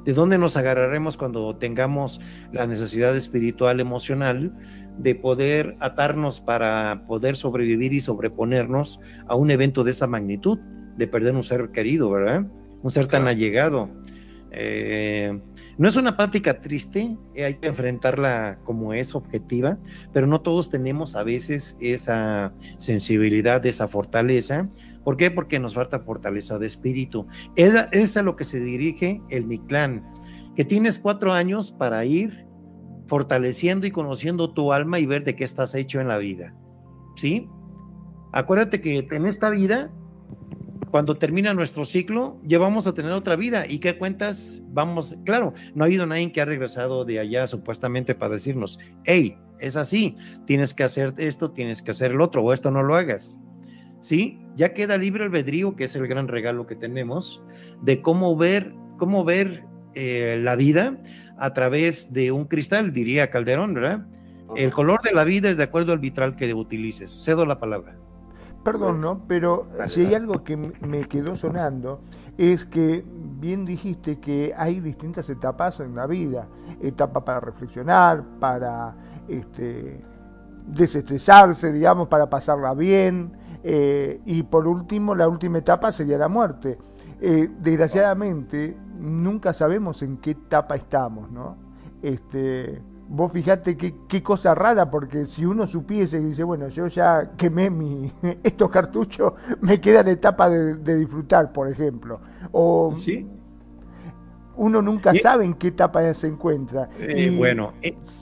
¿De 0.06 0.14
dónde 0.14 0.38
nos 0.38 0.56
agarraremos 0.56 1.18
cuando 1.18 1.56
tengamos 1.56 2.22
la 2.54 2.68
necesidad 2.68 3.16
espiritual, 3.18 3.80
emocional, 3.80 4.54
de 5.00 5.16
poder 5.16 5.76
atarnos 5.80 6.42
para 6.42 7.06
poder 7.08 7.36
sobrevivir 7.36 7.92
y 7.92 8.00
sobreponernos 8.00 9.00
a 9.28 9.36
un 9.36 9.50
evento 9.50 9.84
de 9.84 9.92
esa 9.92 10.06
magnitud, 10.06 10.60
de 10.96 11.08
perder 11.08 11.34
un 11.34 11.44
ser 11.44 11.72
querido, 11.72 12.12
¿verdad? 12.12 12.46
Un 12.84 12.92
ser 12.92 13.08
tan 13.08 13.28
allegado. 13.28 13.90
Eh, 14.52 15.38
no 15.78 15.88
es 15.88 15.96
una 15.98 16.16
práctica 16.16 16.62
triste, 16.62 17.18
hay 17.36 17.56
que 17.56 17.68
enfrentarla 17.68 18.60
como 18.64 18.94
es, 18.94 19.16
objetiva, 19.16 19.78
pero 20.14 20.28
no 20.28 20.40
todos 20.40 20.70
tenemos 20.70 21.16
a 21.16 21.24
veces 21.24 21.76
esa 21.82 22.54
sensibilidad, 22.78 23.66
esa 23.66 23.88
fortaleza 23.88 24.70
¿Por 25.06 25.16
qué? 25.16 25.32
Porque 25.32 25.60
nos 25.60 25.76
falta 25.76 26.00
fortaleza 26.00 26.60
de 26.60 26.66
espíritu. 26.66 27.26
Es, 27.56 27.74
es 27.94 28.18
a 28.18 28.24
lo 28.24 28.36
que 28.36 28.44
se 28.44 28.60
dirige 28.60 29.22
el 29.30 29.46
Mictlán, 29.46 30.04
que 30.56 30.66
tienes 30.66 31.00
cuatro 31.00 31.32
años 31.32 31.72
para 31.72 32.04
ir 32.04 32.46
fortaleciendo 33.08 33.86
y 33.86 33.92
conociendo 33.92 34.52
tu 34.52 34.74
alma 34.74 35.00
y 35.00 35.06
ver 35.06 35.24
de 35.24 35.36
qué 35.36 35.44
estás 35.44 35.76
hecho 35.76 36.02
en 36.02 36.08
la 36.08 36.18
vida. 36.18 36.54
¿Sí? 37.16 37.48
Acuérdate 38.34 38.82
que 38.82 39.08
en 39.12 39.28
esta 39.28 39.52
vida, 39.52 39.92
cuando 40.90 41.16
termina 41.16 41.54
nuestro 41.54 41.86
ciclo, 41.86 42.40
ya 42.44 42.58
vamos 42.58 42.88
a 42.88 42.94
tener 42.94 43.12
otra 43.12 43.36
vida. 43.36 43.66
¿Y 43.68 43.78
qué 43.78 43.98
cuentas? 43.98 44.64
Vamos, 44.70 45.16
claro, 45.24 45.54
no 45.76 45.84
ha 45.84 45.88
habido 45.88 46.08
nadie 46.08 46.32
que 46.32 46.42
ha 46.42 46.46
regresado 46.46 47.06
de 47.06 47.20
allá 47.20 47.46
supuestamente 47.46 48.16
para 48.16 48.34
decirnos, 48.34 48.80
hey, 49.06 49.38
es 49.60 49.76
así, 49.76 50.16
tienes 50.46 50.74
que 50.74 50.84
hacer 50.84 51.14
esto, 51.18 51.52
tienes 51.52 51.82
que 51.82 51.92
hacer 51.92 52.12
el 52.12 52.22
otro, 52.22 52.44
o 52.44 52.52
esto 52.52 52.72
no 52.72 52.82
lo 52.84 52.96
hagas. 52.96 53.40
¿Sí? 54.06 54.40
Ya 54.56 54.74
queda 54.74 54.98
libre 54.98 55.24
albedrío, 55.24 55.76
que 55.76 55.86
es 55.86 55.96
el 55.96 56.08
gran 56.08 56.28
regalo 56.28 56.68
que 56.68 56.76
tenemos, 56.76 57.42
de 57.82 58.04
cómo 58.04 58.38
ver, 58.38 58.76
cómo 58.98 59.26
ver 59.26 59.66
eh, 59.96 60.40
la 60.44 60.56
vida 60.56 60.98
a 61.40 61.54
través 61.54 62.14
de 62.14 62.32
un 62.32 62.46
cristal, 62.46 62.94
diría 62.94 63.32
Calderón, 63.32 63.74
¿verdad? 63.74 64.06
El 64.56 64.72
color 64.72 65.02
de 65.02 65.12
la 65.12 65.24
vida 65.24 65.50
es 65.50 65.58
de 65.58 65.64
acuerdo 65.64 65.92
al 65.92 65.98
vitral 65.98 66.36
que 66.36 66.54
utilices. 66.54 67.12
Cedo 67.26 67.48
la 67.48 67.60
palabra. 67.60 67.98
Perdón, 68.64 69.02
¿no? 69.02 69.26
Pero 69.28 69.68
si 69.88 70.06
hay 70.06 70.14
algo 70.14 70.44
que 70.44 70.56
me 70.56 71.06
quedó 71.06 71.36
sonando, 71.36 72.02
es 72.38 72.64
que 72.64 73.04
bien 73.40 73.66
dijiste 73.66 74.20
que 74.20 74.54
hay 74.56 74.82
distintas 74.82 75.30
etapas 75.32 75.80
en 75.80 75.96
la 75.96 76.06
vida. 76.06 76.48
Etapa 76.80 77.26
para 77.26 77.40
reflexionar, 77.40 78.24
para 78.40 78.96
este, 79.28 80.00
desestresarse, 80.68 81.72
digamos, 81.72 82.08
para 82.08 82.30
pasarla 82.30 82.76
bien, 82.76 83.36
eh, 83.68 84.22
y 84.26 84.44
por 84.44 84.68
último, 84.68 85.16
la 85.16 85.28
última 85.28 85.58
etapa 85.58 85.92
sería 85.92 86.20
la 86.20 86.28
muerte. 86.28 86.78
Eh, 87.20 87.50
desgraciadamente, 87.60 88.78
nunca 89.00 89.54
sabemos 89.54 90.04
en 90.04 90.18
qué 90.18 90.32
etapa 90.32 90.76
estamos, 90.76 91.32
¿no? 91.32 91.58
Este, 92.04 92.80
vos 93.10 93.32
fijate 93.32 93.76
qué, 93.76 94.22
cosa 94.22 94.54
rara, 94.54 94.92
porque 94.92 95.26
si 95.26 95.46
uno 95.46 95.66
supiese 95.66 96.20
y 96.22 96.26
dice, 96.26 96.44
bueno, 96.44 96.68
yo 96.68 96.86
ya 96.86 97.32
quemé 97.36 97.72
mi, 97.72 98.12
estos 98.44 98.70
cartuchos, 98.70 99.34
me 99.62 99.82
queda 99.82 100.04
la 100.04 100.12
etapa 100.12 100.48
de, 100.48 100.98
disfrutar, 100.98 101.52
por 101.52 101.68
ejemplo. 101.68 102.20
O, 102.52 102.94
¿Sí? 102.94 103.28
Uno 104.58 104.80
nunca 104.84 105.12
sabe 105.16 105.44
en 105.44 105.56
qué 105.56 105.70
etapa 105.70 106.14
se 106.14 106.28
encuentra. 106.28 106.88
Eh, 107.00 107.30
y 107.32 107.36
bueno, 107.36 107.72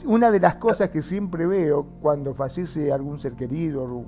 una 0.05 0.31
de 0.31 0.39
las 0.39 0.55
cosas 0.55 0.89
que 0.89 1.01
siempre 1.01 1.45
veo 1.45 1.85
cuando 2.01 2.33
fallece 2.33 2.93
algún 2.93 3.19
ser 3.19 3.33
querido, 3.33 4.05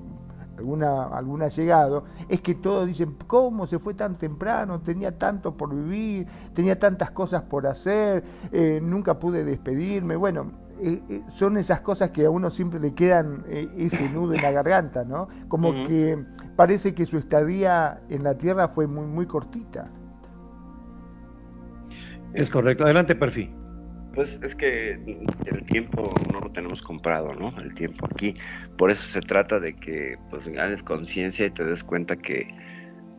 alguna, 0.58 1.06
alguna 1.06 1.48
llegado, 1.48 2.06
es 2.30 2.41
que 2.41 2.56
todos 2.56 2.88
dicen, 2.88 3.15
¿cómo 3.28 3.68
se 3.68 3.80
fue 3.80 3.94
tan 3.94 4.18
temprano? 4.18 4.82
Tenía 4.82 5.18
tanto 5.18 5.56
por 5.56 5.76
vivir, 5.76 6.28
tenía 6.54 6.78
tantas 6.78 7.12
cosas 7.12 7.44
por 7.44 7.68
hacer, 7.68 8.24
eh, 8.52 8.80
nunca 8.82 9.20
pude 9.20 9.44
despedirme. 9.44 10.15
Bueno, 10.15 10.52
eh, 10.82 11.02
eh, 11.10 11.22
son 11.34 11.58
esas 11.58 11.82
cosas 11.82 12.12
que 12.12 12.26
a 12.26 12.30
uno 12.30 12.50
siempre 12.50 12.80
le 12.80 12.94
quedan 12.94 13.46
ese 13.48 14.10
nudo 14.10 14.34
en 14.34 14.41
la 14.41 14.52
garganta, 14.52 15.04
¿no? 15.04 15.28
Como 15.48 15.72
que 15.88 16.24
parece 16.56 16.94
que 16.94 17.06
su 17.06 17.18
estadía 17.18 18.02
en 18.10 18.24
la 18.24 18.38
Tierra 18.38 18.68
fue 18.68 18.88
muy, 18.88 19.06
muy 19.06 19.26
cortita. 19.26 19.89
Es 22.34 22.50
correcto. 22.50 22.84
Adelante, 22.84 23.15
Perfil. 23.15 23.64
Pues 24.15 24.39
es 24.41 24.56
que 24.56 24.91
el 24.93 25.65
tiempo 25.65 26.10
no 26.32 26.39
lo 26.39 26.49
tenemos 26.49 26.82
comprado, 26.82 27.34
¿no? 27.36 27.54
El 27.62 27.75
tiempo 27.75 28.08
aquí. 28.10 28.34
Por 28.78 28.89
eso 28.89 29.04
se 29.04 29.19
trata 29.19 29.60
de 29.60 29.75
que 29.75 30.17
pues 30.30 30.47
ganes 30.47 30.82
conciencia 30.82 31.45
y 31.45 31.51
te 31.51 31.65
des 31.65 31.84
cuenta 31.84 32.15
que 32.15 32.47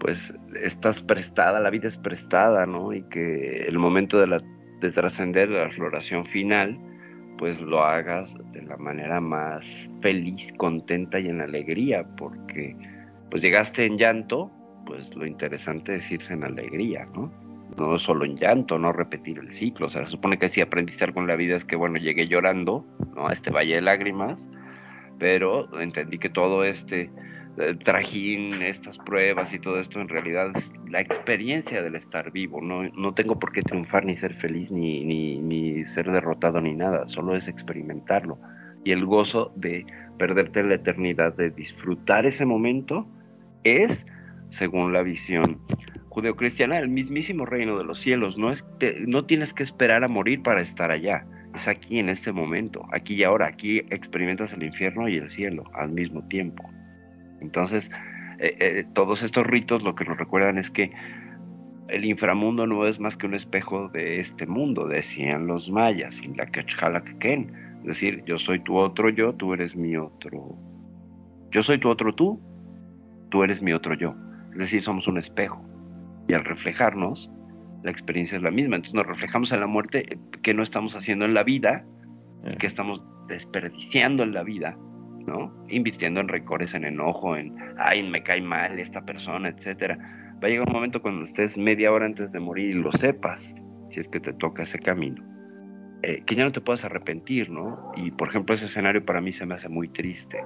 pues 0.01 0.33
estás 0.63 1.03
prestada, 1.03 1.61
la 1.61 1.71
vida 1.71 1.89
es 1.89 1.99
prestada, 1.99 2.65
¿no? 2.65 2.95
Y 2.95 3.03
que 3.03 3.67
el 3.67 3.79
momento 3.79 4.19
de, 4.19 4.43
de 4.81 4.91
trascender 4.91 5.51
la 5.51 5.71
floración 5.71 6.25
final, 6.25 6.79
pues 7.37 7.61
lo 7.61 7.83
hagas 7.85 8.35
de 8.53 8.63
la 8.63 8.79
manera 8.79 9.21
más 9.21 9.67
feliz, 10.01 10.51
contenta 10.57 11.21
y 11.21 11.29
en 11.29 11.43
alegría, 11.43 12.07
porque 12.17 12.75
pues 13.31 13.43
llegaste 13.43 13.85
en 13.85 13.99
llanto, 13.99 14.51
pues 14.87 15.15
lo 15.15 15.27
interesante 15.27 15.97
es 15.97 16.11
irse 16.11 16.33
en 16.33 16.45
alegría, 16.45 17.07
¿no? 17.15 17.31
No 17.77 17.99
solo 17.99 18.25
en 18.25 18.37
llanto, 18.37 18.79
no 18.79 18.93
repetir 18.93 19.39
el 19.39 19.53
ciclo. 19.53 19.87
O 19.87 19.91
sea, 19.91 20.05
se 20.05 20.11
supone 20.11 20.39
que 20.39 20.49
si 20.49 20.61
aprendiste 20.61 21.05
algo 21.05 21.21
en 21.21 21.27
la 21.27 21.37
vida 21.37 21.57
es 21.57 21.65
que, 21.65 21.77
bueno, 21.77 21.99
llegué 21.99 22.29
llorando, 22.29 22.85
¿no? 23.15 23.29
A 23.29 23.33
este 23.33 23.51
valle 23.51 23.77
de 23.77 23.83
lágrimas, 23.83 24.49
pero 25.19 25.81
entendí 25.81 26.19
que 26.19 26.29
todo 26.29 26.65
este 26.65 27.11
eh, 27.59 27.75
trajín, 27.83 28.61
estas 28.61 28.99
pruebas 28.99 29.53
y 29.55 29.59
todo 29.59 29.81
esto 29.81 29.99
en 30.01 30.09
realidad 30.09 30.51
es 30.55 30.73
la 30.91 31.01
experiencia 31.01 31.83
del 31.83 31.95
estar 31.95 32.31
vivo. 32.31 32.61
No, 32.61 32.83
no 32.91 33.15
tengo 33.15 33.39
por 33.39 33.53
qué 33.53 33.63
triunfar 33.63 34.05
ni 34.05 34.15
ser 34.15 34.35
feliz 34.35 34.71
ni, 34.71 35.05
ni, 35.05 35.39
ni 35.39 35.85
ser 35.87 36.11
derrotado 36.11 36.61
ni 36.61 36.75
nada, 36.75 37.09
solo 37.09 37.35
es 37.35 37.49
experimentarlo. 37.49 38.39
Y 38.85 38.93
el 38.93 39.07
gozo 39.07 39.53
de 39.57 39.87
perderte 40.19 40.63
la 40.63 40.75
eternidad, 40.75 41.35
de 41.35 41.51
disfrutar 41.51 42.27
ese 42.27 42.45
momento, 42.45 43.07
es, 43.65 44.07
según 44.51 44.93
la 44.93 45.03
visión 45.03 45.61
judeocristiana 46.17 46.79
el 46.79 46.89
mismísimo 46.89 47.45
reino 47.45 47.77
de 47.77 47.85
los 47.85 48.01
cielos. 48.01 48.39
No, 48.39 48.51
es, 48.51 48.65
no 49.07 49.27
tienes 49.27 49.53
que 49.53 49.63
esperar 49.63 50.03
a 50.03 50.09
morir 50.09 50.43
para 50.43 50.63
estar 50.63 50.91
allá. 50.91 51.27
Es 51.55 51.69
aquí 51.69 51.99
en 51.99 52.09
este 52.09 52.33
momento, 52.33 52.87
aquí 52.91 53.17
y 53.17 53.23
ahora. 53.23 53.49
Aquí 53.49 53.81
experimentas 53.91 54.55
el 54.55 54.63
infierno 54.63 55.11
y 55.11 55.19
el 55.19 55.29
cielo 55.29 55.65
al 55.75 55.91
mismo 55.91 56.27
tiempo. 56.27 56.65
Entonces, 57.43 57.91
eh, 58.39 58.57
eh, 58.59 58.87
todos 58.95 59.23
estos 59.23 59.47
ritos 59.47 59.83
lo 59.83 59.95
que 59.95 60.07
nos 60.07 60.17
recuerdan 60.17 60.57
es 60.57 60.71
que 60.71 60.91
el 61.89 62.07
inframundo 62.07 62.67
no 62.67 62.87
es 62.87 62.99
más 62.99 63.15
que 63.19 63.27
un 63.27 63.35
espejo 63.35 63.91
de 63.91 64.19
este 64.19 64.47
mundo, 64.47 64.89
decían 64.89 65.47
los 65.47 65.71
mayas, 65.71 66.19
en 66.23 66.35
la 66.35 66.47
Ken. 66.47 67.53
Es 67.81 67.89
decir, 67.89 68.25
yo 68.25 68.39
soy 68.39 68.61
tu 68.61 68.77
otro 68.77 69.11
yo, 69.11 69.35
tú 69.35 69.53
eres 69.53 69.77
mi 69.77 69.99
otro. 69.99 70.57
Yo 71.51 71.63
soy 71.63 71.77
tu 71.77 71.91
otro 71.91 72.15
tú, 72.15 72.41
tú 73.29 73.43
eres 73.45 73.61
mi 73.61 73.75
otro 73.75 73.93
yo. 73.93 74.15
Es 74.53 74.61
decir, 74.61 74.81
somos 74.81 75.07
un 75.09 75.19
espejo 75.19 75.76
y 76.29 76.35
al 76.35 76.45
reflejarnos, 76.45 77.31
la 77.83 77.91
experiencia 77.91 78.37
es 78.37 78.43
la 78.43 78.51
misma. 78.51 78.77
Entonces 78.77 78.95
nos 78.95 79.07
reflejamos 79.07 79.53
en 79.53 79.61
la 79.61 79.67
muerte 79.67 80.05
eh, 80.13 80.19
que 80.43 80.55
no 80.55 80.63
estamos 80.63 80.97
haciendo 80.97 81.25
en 81.25 81.35
la 81.35 81.45
vida 81.45 81.85
y 82.45 82.51
eh. 82.51 82.57
que 82.59 82.67
estamos 82.67 83.03
desperdiciando 83.29 84.23
en 84.23 84.35
la 84.35 84.43
vida, 84.43 84.77
¿no? 85.27 85.53
Invirtiendo 85.69 86.21
en 86.21 86.29
recores, 86.29 86.75
en 86.75 86.85
enojo, 86.85 87.37
en, 87.37 87.55
ay, 87.79 88.03
me 88.09 88.23
cae 88.23 88.43
mal 88.43 88.79
esta 88.79 89.05
persona, 89.05 89.49
etcétera. 89.49 89.99
Va 90.43 90.49
a 90.49 90.51
llegar 90.51 90.69
un 90.69 90.75
momento 90.75 91.03
cuando 91.03 91.23
estés 91.23 91.57
media 91.57 91.93
hora 91.93 92.07
antes 92.07 92.31
de 92.33 92.41
morir 92.41 92.71
y 92.71 92.75
lo 92.75 92.93
sepas, 92.93 93.55
si 93.91 94.01
es 94.01 94.09
que 94.09 94.21
te 94.21 94.33
toca 94.35 94.65
ese 94.65 94.79
camino. 94.79 95.23
eh, 96.03 96.23
que 96.27 96.35
ya 96.37 96.45
no 96.45 96.53
te 96.53 96.61
puedas 96.61 96.85
arrepentir, 96.85 97.51
¿no? 97.51 97.93
Y 97.97 98.11
por 98.13 98.29
ejemplo, 98.29 98.55
ese 98.55 98.67
escenario 98.67 99.05
para 99.05 99.21
mí 99.21 99.33
se 99.33 99.47
me 99.47 99.55
hace 99.55 99.69
muy 99.69 99.89
triste. 99.89 100.39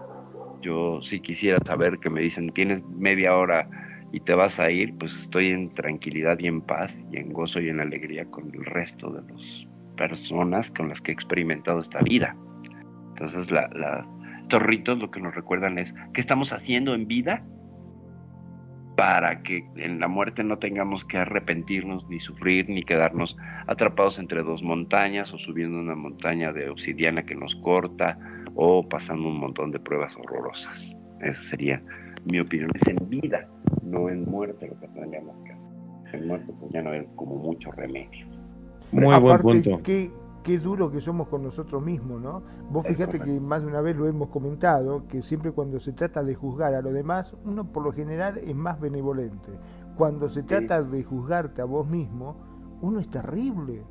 Yo 0.63 1.01
si 1.03 1.21
quisiera 1.21 1.59
saber 1.67 1.99
que 2.01 2.11
me 2.11 2.21
dicen, 2.23 2.51
tienes 2.51 2.83
media 2.85 3.37
hora 3.37 3.69
y 4.13 4.21
te 4.21 4.35
vas 4.35 4.59
a 4.59 4.71
ir, 4.71 4.97
pues 4.99 5.15
estoy 5.17 5.49
en 5.49 5.73
tranquilidad 5.75 6.39
y 6.39 6.47
en 6.47 6.61
paz 6.61 6.93
y 7.13 7.19
en 7.19 7.33
gozo 7.33 7.61
y 7.61 7.69
en 7.69 7.81
alegría 7.81 8.25
con 8.27 8.53
el 8.55 8.65
resto 8.65 9.11
de 9.11 9.33
las 9.33 9.67
personas 9.97 10.71
con 10.71 10.89
las 10.89 11.01
que 11.01 11.13
he 11.13 11.15
experimentado 11.15 11.81
esta 11.81 12.01
vida. 12.01 12.37
Entonces, 13.11 13.51
la, 13.51 13.69
la, 13.69 14.07
estos 14.43 14.63
ritos 14.63 14.99
lo 14.99 15.11
que 15.11 15.21
nos 15.21 15.35
recuerdan 15.35 15.79
es 15.79 15.95
qué 16.13 16.21
estamos 16.21 16.53
haciendo 16.53 16.95
en 16.95 17.07
vida 17.07 17.45
para 18.97 19.43
que 19.43 19.65
en 19.77 20.01
la 20.01 20.09
muerte 20.09 20.45
no 20.45 20.59
tengamos 20.59 21.05
que 21.05 21.17
arrepentirnos, 21.17 22.07
ni 22.09 22.21
sufrir, 22.21 22.69
ni 22.69 22.83
quedarnos 22.83 23.37
atrapados 23.67 24.19
entre 24.19 24.43
dos 24.43 24.63
montañas 24.63 25.33
o 25.33 25.39
subiendo 25.39 25.79
una 25.79 25.95
montaña 25.95 26.53
de 26.53 26.69
obsidiana 26.69 27.23
que 27.23 27.35
nos 27.35 27.55
corta 27.57 28.19
o 28.55 28.87
pasando 28.87 29.29
un 29.29 29.39
montón 29.39 29.71
de 29.71 29.81
pruebas 29.81 30.15
horrorosas. 30.17 30.97
Esa 31.21 31.43
sería 31.45 31.83
mi 32.25 32.41
opinión. 32.41 32.71
Es 32.75 32.89
en 32.89 33.09
vida, 33.09 33.49
no 33.83 34.09
en 34.09 34.25
muerte 34.25 34.69
lo 34.69 34.79
que 34.79 34.89
tendríamos 34.89 35.37
que 35.39 35.53
hacer. 35.53 35.73
En 36.13 36.27
muerte 36.27 36.53
pues 36.59 36.73
ya 36.73 36.83
no 36.83 36.91
hay 36.91 37.07
como 37.17 37.37
mucho 37.37 37.71
remedio. 37.73 38.27
Muy 38.93 39.19
buen 39.21 39.39
punto. 39.39 39.81
Qué, 39.83 40.11
qué 40.43 40.59
duro 40.59 40.91
que 40.91 41.01
somos 41.01 41.29
con 41.29 41.43
nosotros 41.43 41.83
mismos, 41.83 42.21
¿no? 42.21 42.43
Vos 42.71 42.87
fíjate 42.87 43.21
que 43.21 43.41
más 43.41 43.63
de 43.63 43.69
una 43.69 43.81
vez 43.81 43.97
lo 43.97 44.09
hemos 44.09 44.29
comentado, 44.29 45.07
que 45.07 45.23
siempre 45.23 45.53
cuando 45.53 45.79
se 45.81 45.93
trata 45.93 46.23
de 46.23 46.35
juzgar 46.35 46.75
a 46.75 46.83
los 46.83 46.93
demás, 46.93 47.35
uno 47.45 47.71
por 47.71 47.85
lo 47.85 47.93
general 47.93 48.39
es 48.39 48.55
más 48.55 48.81
benevolente. 48.81 49.51
Cuando 49.97 50.29
se 50.29 50.43
trata 50.43 50.83
de 50.83 51.05
juzgarte 51.05 51.63
a 51.63 51.67
vos 51.67 51.87
mismo, 51.87 52.37
uno 52.81 53.01
es 53.01 53.09
terrible. 53.09 53.85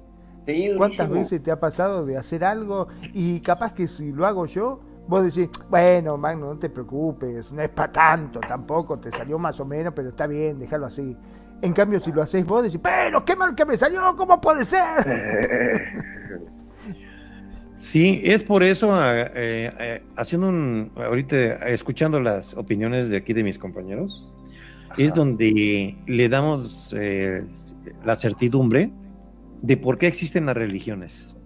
Sí, 0.45 0.69
¿Cuántas 0.75 1.09
veces 1.09 1.43
te 1.43 1.51
ha 1.51 1.59
pasado 1.59 2.05
de 2.05 2.17
hacer 2.17 2.43
algo 2.43 2.87
y 3.13 3.39
capaz 3.41 3.73
que 3.73 3.87
si 3.87 4.11
lo 4.11 4.25
hago 4.25 4.47
yo, 4.47 4.79
vos 5.09 5.23
decís, 5.23 5.49
bueno, 5.69 6.17
Magno, 6.17 6.53
no 6.53 6.59
te 6.59 6.69
preocupes, 6.69 7.51
no 7.51 7.63
es 7.63 7.69
para 7.69 7.91
tanto 7.91 8.39
tampoco, 8.39 8.99
te 8.99 9.09
salió 9.09 9.39
más 9.39 9.59
o 9.59 9.65
menos, 9.65 9.91
pero 9.95 10.09
está 10.09 10.27
bien, 10.27 10.59
déjalo 10.59 10.85
así. 10.85 11.17
En 11.61 11.73
cambio, 11.73 11.99
si 11.99 12.11
lo 12.11 12.21
haces 12.21 12.45
vos, 12.45 12.63
decís, 12.63 12.79
pero 12.81 13.25
qué 13.25 13.35
mal 13.35 13.55
que 13.55 13.65
me 13.65 13.75
salió, 13.75 14.15
¿cómo 14.15 14.39
puede 14.39 14.63
ser? 14.63 15.03
Sí, 17.79 18.19
es 18.25 18.43
por 18.43 18.61
eso, 18.61 18.93
eh, 19.01 19.31
eh, 19.79 20.03
haciendo 20.17 20.49
un, 20.49 20.91
ahorita 20.97 21.69
escuchando 21.69 22.19
las 22.19 22.53
opiniones 22.57 23.09
de 23.09 23.15
aquí 23.15 23.31
de 23.31 23.41
mis 23.41 23.57
compañeros, 23.57 24.27
es 24.97 25.13
donde 25.13 25.95
le 26.05 26.27
damos 26.27 26.93
eh, 26.99 27.41
la 28.03 28.15
certidumbre 28.15 28.91
de 29.61 29.77
por 29.77 29.97
qué 29.97 30.07
existen 30.07 30.47
las 30.47 30.57
religiones. 30.57 31.37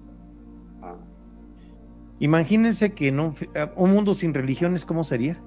Ah, 2.24 2.26
Imagínense 2.26 2.94
que 2.94 3.12
no, 3.12 3.36
un 3.76 3.94
mundo 3.94 4.14
sin 4.14 4.34
religiones, 4.34 4.86
¿cómo 4.86 5.04
sería? 5.04 5.38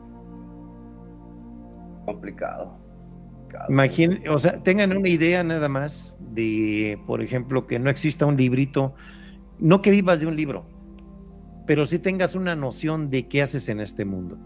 complicado. 2.04 2.78
complicado. 3.42 3.66
Imaginen, 3.68 4.28
o 4.28 4.38
sea, 4.38 4.62
tengan 4.62 4.96
una 4.96 5.08
idea 5.08 5.42
nada 5.42 5.68
más 5.68 6.16
de, 6.20 6.98
por 7.06 7.22
ejemplo, 7.22 7.66
que 7.66 7.78
no 7.78 7.90
exista 7.90 8.26
un 8.26 8.36
librito, 8.36 8.94
no 9.58 9.82
que 9.82 9.90
vivas 9.90 10.20
de 10.20 10.26
un 10.26 10.36
libro, 10.36 10.66
pero 11.66 11.84
sí 11.84 11.98
tengas 11.98 12.34
una 12.34 12.54
noción 12.54 13.10
de 13.10 13.26
qué 13.26 13.42
haces 13.42 13.68
en 13.68 13.80
este 13.80 14.04
mundo. 14.04 14.38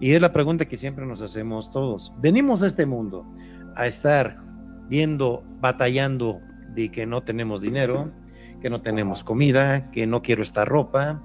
Y 0.00 0.12
es 0.12 0.20
la 0.20 0.32
pregunta 0.32 0.64
que 0.66 0.76
siempre 0.76 1.04
nos 1.04 1.20
hacemos 1.20 1.70
todos. 1.70 2.12
Venimos 2.18 2.62
a 2.62 2.68
este 2.68 2.86
mundo 2.86 3.26
a 3.76 3.86
estar 3.86 4.38
viendo, 4.88 5.44
batallando 5.60 6.40
de 6.74 6.90
que 6.90 7.06
no 7.06 7.22
tenemos 7.22 7.60
dinero, 7.60 8.10
que 8.62 8.70
no 8.70 8.80
tenemos 8.80 9.22
comida, 9.22 9.90
que 9.90 10.06
no 10.06 10.22
quiero 10.22 10.42
esta 10.42 10.64
ropa. 10.64 11.22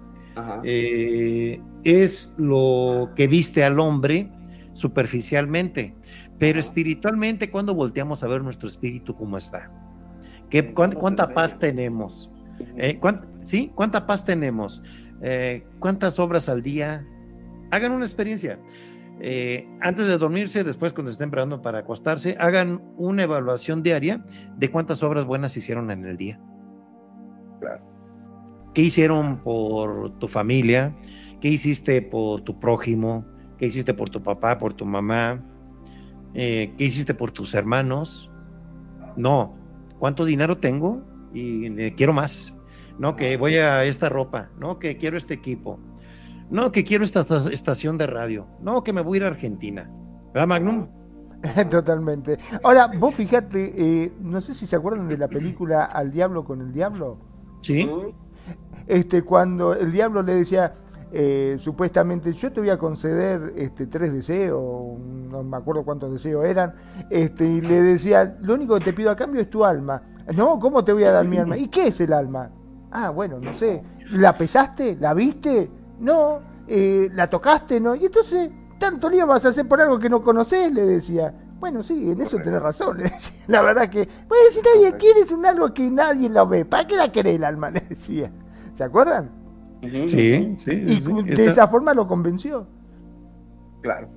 Eh, 0.64 1.62
es 1.84 2.34
lo 2.38 3.10
que 3.16 3.28
viste 3.28 3.64
al 3.64 3.80
hombre 3.80 4.30
superficialmente, 4.72 5.96
pero 6.38 6.60
espiritualmente, 6.60 7.50
cuando 7.50 7.74
volteamos 7.74 8.24
a 8.24 8.28
ver 8.28 8.44
nuestro 8.44 8.68
espíritu 8.68 9.16
cómo 9.16 9.38
está? 9.38 9.72
¿Qué, 10.50 10.74
cuán- 10.74 10.92
¿Cuánta 10.94 11.34
paz 11.34 11.58
tenemos? 11.60 12.32
Eh, 12.78 12.98
¿cuán- 13.00 13.26
¿Sí? 13.42 13.72
¿Cuánta 13.76 14.06
paz 14.06 14.24
tenemos? 14.26 14.82
Eh, 15.22 15.66
¿Cuántas 15.80 16.20
obras 16.20 16.48
al 16.50 16.62
día? 16.62 17.06
Hagan 17.72 17.92
una 17.92 18.06
experiencia. 18.06 18.60
Eh, 19.20 19.68
antes 19.82 20.08
de 20.08 20.18
dormirse, 20.18 20.64
después 20.64 20.94
cuando 20.94 21.12
estén 21.12 21.32
preparando 21.32 21.62
para 21.62 21.80
acostarse, 21.80 22.36
hagan 22.40 22.82
una 22.98 23.24
evaluación 23.24 23.82
diaria 23.82 24.24
de 24.58 24.70
cuántas 24.70 25.02
obras 25.02 25.26
buenas 25.26 25.58
hicieron 25.58 25.90
en 25.92 26.06
el 26.06 26.18
día. 26.18 26.40
Claro. 27.60 27.84
¿Qué 28.74 28.82
hicieron 28.84 29.38
por 29.38 30.12
tu 30.20 30.28
familia? 30.28 30.96
¿Qué 31.42 31.50
hiciste 31.50 32.02
por 32.02 32.42
tu 32.42 32.60
prójimo? 32.60 33.26
¿Qué 33.58 33.68
hiciste 33.68 33.94
por 33.94 34.10
tu 34.10 34.22
papá, 34.22 34.58
por 34.58 34.74
tu 34.74 34.86
mamá? 34.86 35.44
Eh, 36.34 36.74
¿Qué 36.78 36.86
hiciste 36.86 37.14
por 37.14 37.32
tus 37.32 37.54
hermanos? 37.56 38.32
No. 39.16 39.56
¿Cuánto 40.00 40.26
dinero 40.26 40.58
tengo? 40.58 41.02
Y 41.34 41.66
eh, 41.82 41.94
quiero 41.98 42.14
más. 42.14 42.56
No, 43.00 43.16
que 43.16 43.36
voy 43.38 43.56
a 43.56 43.84
esta 43.84 44.10
ropa. 44.10 44.50
No, 44.60 44.78
que 44.80 44.98
quiero 44.98 45.18
este 45.18 45.34
equipo. 45.34 45.80
No, 46.50 46.72
que 46.72 46.84
quiero 46.84 47.04
esta 47.04 47.22
esta- 47.22 47.52
estación 47.52 47.98
de 47.98 48.08
radio. 48.08 48.48
No, 48.62 48.84
que 48.84 48.94
me 48.94 49.02
voy 49.02 49.18
a 49.18 49.20
ir 49.20 49.24
a 49.26 49.28
Argentina. 49.28 49.90
¿Verdad, 50.34 50.48
Magnum? 50.48 50.88
Totalmente. 51.70 52.38
Ahora, 52.64 52.90
vos 53.00 53.14
fíjate, 53.16 54.04
eh, 54.04 54.14
no 54.22 54.40
sé 54.42 54.54
si 54.54 54.66
se 54.66 54.76
acuerdan 54.76 55.08
de 55.08 55.18
la 55.18 55.28
película 55.28 55.86
Al 55.86 56.12
Diablo 56.12 56.44
con 56.46 56.62
el 56.62 56.72
Diablo. 56.74 57.20
Sí. 57.62 57.88
Este, 58.88 59.22
cuando 59.24 59.74
el 59.74 59.92
diablo 59.92 60.22
le 60.22 60.36
decía, 60.36 60.74
eh, 61.12 61.58
supuestamente, 61.60 62.34
yo 62.34 62.52
te 62.52 62.60
voy 62.60 62.70
a 62.70 62.78
conceder 62.78 63.54
este, 63.56 63.88
tres 63.88 64.14
deseos, 64.14 65.00
no 65.00 65.44
me 65.44 65.58
acuerdo 65.58 65.84
cuántos 65.84 66.12
deseos 66.12 66.46
eran, 66.46 66.74
este, 67.10 67.46
y 67.46 67.62
le 67.62 67.82
decía, 67.82 68.38
lo 68.42 68.54
único 68.54 68.78
que 68.78 68.86
te 68.86 68.94
pido 68.94 69.12
a 69.12 69.16
cambio 69.16 69.42
es 69.42 69.50
tu 69.50 69.64
alma. 69.64 70.02
No, 70.36 70.60
¿cómo 70.60 70.84
te 70.84 70.92
voy 70.92 71.06
a 71.06 71.12
dar 71.12 71.28
mi 71.28 71.38
alma? 71.38 71.58
¿Y 71.58 71.68
qué 71.70 71.88
es 71.88 72.02
el 72.02 72.12
alma? 72.12 72.52
Ah, 72.92 73.10
bueno, 73.10 73.40
no 73.40 73.54
sé. 73.54 73.84
¿La 74.12 74.38
pesaste? 74.38 74.98
¿La 75.00 75.14
viste? 75.14 75.70
No. 76.00 76.40
Eh, 76.68 77.10
¿La 77.14 77.30
tocaste? 77.30 77.80
No. 77.80 77.96
Y 77.96 78.06
entonces, 78.06 78.50
tanto 78.78 79.10
lío 79.10 79.26
vas 79.26 79.46
a 79.46 79.50
hacer 79.50 79.68
por 79.68 79.82
algo 79.82 80.00
que 80.00 80.10
no 80.10 80.22
conoces, 80.22 80.72
le 80.72 80.86
decía. 80.86 81.34
Bueno, 81.60 81.82
sí, 81.82 82.12
en 82.12 82.22
eso 82.22 82.38
tenés 82.38 82.62
razón. 82.62 82.98
le 83.00 83.04
decía. 83.06 83.38
La 83.48 83.62
verdad 83.62 83.90
que, 83.90 84.08
pues 84.28 84.40
si 84.52 84.62
nadie 84.62 84.96
quiere 84.98 85.22
es 85.22 85.32
un 85.32 85.46
algo 85.46 85.74
que 85.74 85.90
nadie 85.90 86.30
lo 86.30 86.48
ve, 86.48 86.66
¿para 86.66 86.86
qué 86.88 86.96
la 86.96 87.12
querés 87.12 87.36
el 87.36 87.44
alma? 87.44 87.70
Le 87.72 87.80
decía. 87.82 88.32
¿Se 88.74 88.84
acuerdan? 88.84 89.32
Sí, 90.06 90.54
sí. 90.56 90.72
Y 90.72 91.00
sí. 91.02 91.14
de 91.24 91.34
Esa- 91.34 91.52
esa 91.52 91.68
forma 91.68 91.94
lo 91.94 92.08
convenció. 92.08 92.68
Claro. 93.82 94.10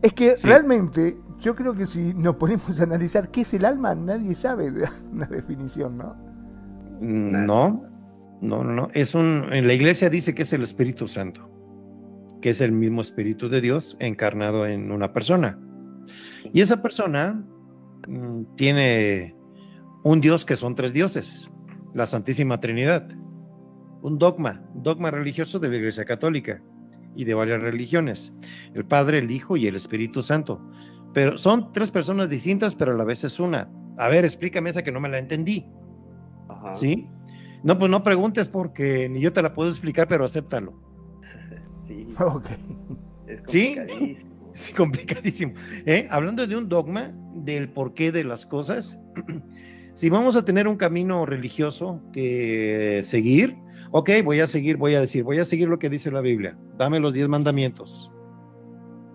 Es 0.00 0.12
que 0.12 0.36
Sí. 0.36 0.46
realmente 0.48 1.18
yo 1.38 1.54
creo 1.54 1.74
que 1.74 1.86
si 1.86 2.14
nos 2.14 2.36
ponemos 2.36 2.80
a 2.80 2.82
analizar 2.84 3.30
qué 3.30 3.42
es 3.42 3.54
el 3.54 3.64
alma, 3.64 3.94
nadie 3.94 4.34
sabe 4.34 4.70
de 4.70 4.88
una 5.12 5.26
definición, 5.26 5.96
¿no? 5.98 6.16
No, 7.00 7.82
no, 8.40 8.64
no, 8.64 8.72
no. 8.72 8.88
Es 8.94 9.14
un, 9.14 9.46
en 9.52 9.66
la 9.66 9.74
iglesia 9.74 10.08
dice 10.10 10.34
que 10.34 10.42
es 10.42 10.52
el 10.52 10.62
Espíritu 10.62 11.08
Santo, 11.08 11.48
que 12.40 12.50
es 12.50 12.60
el 12.60 12.72
mismo 12.72 13.00
Espíritu 13.00 13.48
de 13.48 13.60
Dios 13.60 13.96
encarnado 14.00 14.66
en 14.66 14.90
una 14.92 15.12
persona. 15.12 15.58
Y 16.52 16.60
esa 16.60 16.82
persona 16.82 17.44
mm, 18.08 18.54
tiene 18.56 19.36
un 20.04 20.20
Dios 20.20 20.44
que 20.44 20.56
son 20.56 20.74
tres 20.74 20.92
dioses, 20.92 21.50
la 21.94 22.06
Santísima 22.06 22.60
Trinidad, 22.60 23.08
un 24.02 24.18
dogma, 24.18 24.64
dogma 24.74 25.10
religioso 25.10 25.58
de 25.58 25.68
la 25.68 25.76
Iglesia 25.76 26.04
Católica 26.04 26.62
y 27.14 27.24
de 27.24 27.34
varias 27.34 27.62
religiones, 27.62 28.34
el 28.74 28.84
Padre, 28.84 29.18
el 29.18 29.30
Hijo 29.30 29.56
y 29.56 29.66
el 29.66 29.76
Espíritu 29.76 30.22
Santo. 30.22 30.60
Pero 31.12 31.36
son 31.36 31.72
tres 31.72 31.90
personas 31.90 32.28
distintas, 32.30 32.74
pero 32.74 32.92
a 32.92 32.96
la 32.96 33.04
vez 33.04 33.22
es 33.22 33.38
una. 33.38 33.70
A 33.98 34.08
ver, 34.08 34.24
explícame 34.24 34.70
esa 34.70 34.82
que 34.82 34.90
no 34.90 35.00
me 35.00 35.08
la 35.10 35.18
entendí. 35.18 35.66
Ajá. 36.48 36.72
¿Sí? 36.74 37.06
No, 37.62 37.78
pues 37.78 37.90
no 37.90 38.02
preguntes 38.02 38.48
porque 38.48 39.08
ni 39.08 39.20
yo 39.20 39.32
te 39.32 39.42
la 39.42 39.54
puedo 39.54 39.68
explicar, 39.68 40.08
pero 40.08 40.24
acéptalo. 40.24 40.72
Sí, 41.86 42.06
Ok. 42.18 42.46
es 43.26 43.40
¿Sí? 43.46 43.76
Sí, 44.54 44.72
complicadísimo. 44.72 45.54
¿Eh? 45.86 46.06
Hablando 46.10 46.46
de 46.46 46.56
un 46.56 46.68
dogma, 46.68 47.12
del 47.34 47.68
porqué 47.70 48.12
de 48.12 48.24
las 48.24 48.46
cosas, 48.46 49.02
si 49.94 50.10
vamos 50.10 50.36
a 50.36 50.44
tener 50.44 50.68
un 50.68 50.76
camino 50.76 51.24
religioso 51.26 52.02
que 52.12 53.00
seguir, 53.02 53.56
ok, 53.90 54.10
voy 54.24 54.40
a 54.40 54.46
seguir, 54.46 54.76
voy 54.76 54.94
a 54.94 55.00
decir, 55.00 55.24
voy 55.24 55.38
a 55.38 55.44
seguir 55.44 55.68
lo 55.68 55.78
que 55.78 55.88
dice 55.88 56.10
la 56.10 56.20
Biblia. 56.20 56.56
Dame 56.76 57.00
los 57.00 57.12
diez 57.12 57.28
mandamientos. 57.28 58.10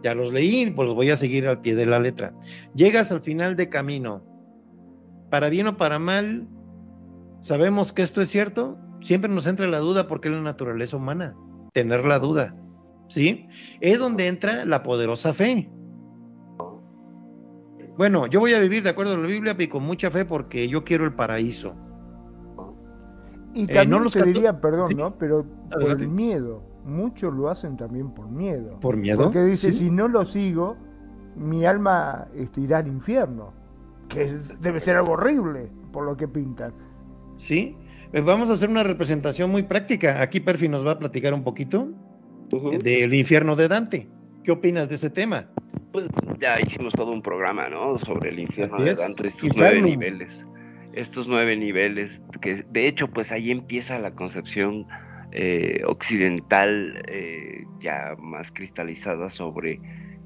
Ya 0.04 0.14
los 0.14 0.32
leí, 0.32 0.70
pues 0.72 0.88
los 0.88 0.96
voy 0.96 1.10
a 1.10 1.16
seguir 1.16 1.48
al 1.48 1.62
pie 1.62 1.76
de 1.76 1.86
la 1.86 2.00
letra. 2.00 2.34
Llegas 2.76 3.12
al 3.12 3.22
final 3.22 3.56
de 3.56 3.70
camino. 3.70 4.24
Para 5.30 5.50
bien 5.50 5.68
o 5.68 5.78
para 5.78 6.00
mal, 6.00 6.48
sabemos 7.42 7.92
que 7.92 8.04
esto 8.04 8.22
es 8.22 8.30
cierto. 8.30 8.78
Siempre 9.02 9.30
nos 9.30 9.48
entra 9.48 9.68
la 9.68 9.80
duda 9.80 10.08
porque 10.08 10.30
es 10.30 10.34
la 10.34 10.42
naturaleza 10.42 10.98
humana, 10.98 11.36
tener 11.74 12.06
la 12.06 12.20
duda. 12.20 12.56
¿Sí? 13.08 13.48
Es 13.80 14.00
donde 14.00 14.28
entra 14.28 14.66
la 14.66 14.84
poderosa 14.84 15.34
fe. 15.34 15.70
Bueno, 17.98 18.28
yo 18.28 18.40
voy 18.40 18.54
a 18.54 18.60
vivir 18.60 18.84
de 18.84 18.90
acuerdo 18.90 19.14
a 19.14 19.18
la 19.18 19.28
Biblia 19.28 19.56
y 19.58 19.68
con 19.68 19.84
mucha 19.84 20.12
fe 20.12 20.24
porque 20.26 20.68
yo 20.68 20.84
quiero 20.84 21.06
el 21.06 21.14
paraíso. 21.14 21.74
Y 23.54 23.64
Eh, 23.64 23.68
también 23.68 23.90
no 23.90 24.00
los 24.00 24.14
te 24.14 24.24
diría, 24.24 24.60
perdón, 24.62 24.90
Sí. 24.90 24.96
¿no? 24.96 25.18
Pero 25.18 25.46
por 25.72 25.78
Adelante. 25.82 26.04
el 26.04 26.10
miedo. 26.12 26.64
Muchos 26.86 27.34
lo 27.34 27.50
hacen 27.50 27.76
también 27.76 28.12
por 28.12 28.30
miedo. 28.30 28.80
¿Por 28.80 28.98
miedo? 28.98 29.24
Porque 29.24 29.42
dice, 29.44 29.72
Sí. 29.72 29.86
si 29.86 29.92
no 29.92 30.08
lo 30.08 30.26
sigo, 30.26 30.78
mi 31.36 31.66
alma 31.66 32.28
este, 32.36 32.62
irá 32.62 32.78
al 32.80 32.88
infierno. 32.88 33.54
Que 34.10 34.26
debe 34.62 34.80
ser 34.80 34.96
algo 34.98 35.14
horrible 35.14 35.72
por 35.92 36.06
lo 36.06 36.16
que 36.16 36.28
pintan. 36.28 36.74
Sí. 37.38 37.76
Eh, 38.14 38.22
Vamos 38.22 38.50
a 38.50 38.54
hacer 38.54 38.70
una 38.70 38.84
representación 38.84 39.50
muy 39.50 39.64
práctica. 39.64 40.22
Aquí 40.22 40.40
Perfi 40.40 40.70
nos 40.70 40.86
va 40.86 40.92
a 40.92 41.00
platicar 41.00 41.34
un 41.34 41.44
poquito 41.44 41.90
Del 42.50 43.14
infierno 43.14 43.56
de 43.56 43.68
Dante. 43.68 44.08
¿Qué 44.44 44.52
opinas 44.52 44.88
de 44.88 44.96
ese 44.96 45.10
tema? 45.10 45.48
Pues 45.92 46.06
ya 46.40 46.58
hicimos 46.60 46.94
todo 46.94 47.12
un 47.12 47.22
programa, 47.22 47.68
¿no? 47.68 47.98
Sobre 47.98 48.30
el 48.30 48.40
infierno 48.40 48.76
Así 48.76 48.84
de 48.86 48.92
es. 48.92 48.98
Dante, 49.00 49.28
estos 49.28 49.52
nueve 49.58 49.82
niveles. 49.82 50.46
Estos 50.94 51.28
nueve 51.28 51.58
niveles, 51.58 52.22
que 52.42 52.64
de 52.72 52.88
hecho, 52.88 53.10
pues 53.10 53.32
ahí 53.32 53.52
empieza 53.52 54.00
la 54.00 54.12
concepción 54.12 54.88
eh, 55.32 55.82
occidental 55.86 57.04
eh, 57.08 57.66
ya 57.80 58.16
más 58.18 58.52
cristalizada 58.52 59.30
sobre 59.30 59.80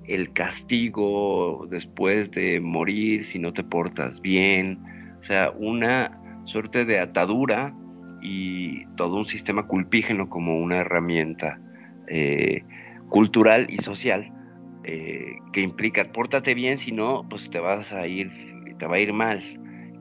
el 0.05 0.31
castigo 0.33 1.67
después 1.69 2.31
de 2.31 2.59
morir 2.59 3.23
si 3.23 3.39
no 3.39 3.51
te 3.51 3.63
portas 3.63 4.21
bien. 4.21 4.79
O 5.19 5.23
sea, 5.23 5.51
una 5.57 6.19
suerte 6.45 6.85
de 6.85 6.99
atadura 6.99 7.73
y 8.21 8.85
todo 8.95 9.17
un 9.17 9.25
sistema 9.25 9.67
culpígeno 9.67 10.29
como 10.29 10.59
una 10.59 10.77
herramienta 10.77 11.59
eh, 12.11 12.63
cultural 13.09 13.65
y 13.69 13.77
social 13.77 14.31
eh, 14.83 15.35
que 15.53 15.61
implica 15.61 16.11
pórtate 16.11 16.53
bien, 16.53 16.77
si 16.77 16.91
no, 16.91 17.25
pues 17.29 17.49
te 17.49 17.59
vas 17.59 17.91
a 17.93 18.05
ir, 18.07 18.29
te 18.79 18.85
va 18.85 18.95
a 18.95 18.99
ir 18.99 19.13
mal, 19.13 19.41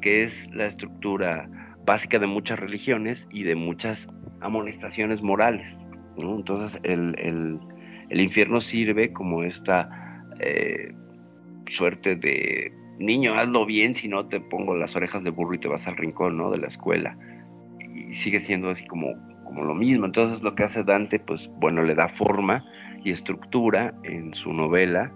que 0.00 0.24
es 0.24 0.48
la 0.52 0.66
estructura 0.66 1.48
básica 1.86 2.18
de 2.18 2.26
muchas 2.26 2.58
religiones 2.58 3.26
y 3.30 3.42
de 3.44 3.54
muchas 3.54 4.06
amonestaciones 4.40 5.22
morales. 5.22 5.86
Entonces 6.18 6.78
el, 6.82 7.14
el- 7.18 7.58
el 8.10 8.20
infierno 8.20 8.60
sirve 8.60 9.12
como 9.12 9.44
esta 9.44 9.88
eh, 10.40 10.92
suerte 11.66 12.16
de 12.16 12.72
niño, 12.98 13.34
hazlo 13.34 13.64
bien, 13.66 13.94
si 13.94 14.08
no 14.08 14.26
te 14.26 14.40
pongo 14.40 14.74
las 14.76 14.96
orejas 14.96 15.22
de 15.22 15.30
burro 15.30 15.54
y 15.54 15.58
te 15.58 15.68
vas 15.68 15.86
al 15.86 15.96
rincón 15.96 16.36
¿no? 16.36 16.50
de 16.50 16.58
la 16.58 16.66
escuela. 16.66 17.16
Y 17.94 18.12
sigue 18.14 18.40
siendo 18.40 18.68
así 18.70 18.84
como, 18.86 19.14
como 19.50 19.64
lo 19.64 19.74
mismo. 19.74 20.06
Entonces 20.06 20.44
lo 20.44 20.54
que 20.54 20.62
hace 20.62 20.84
Dante, 20.84 21.18
pues 21.18 21.50
bueno, 21.58 21.82
le 21.82 21.96
da 21.96 22.08
forma 22.08 22.64
y 23.02 23.10
estructura 23.10 23.92
en 24.04 24.32
su 24.32 24.52
novela 24.52 25.10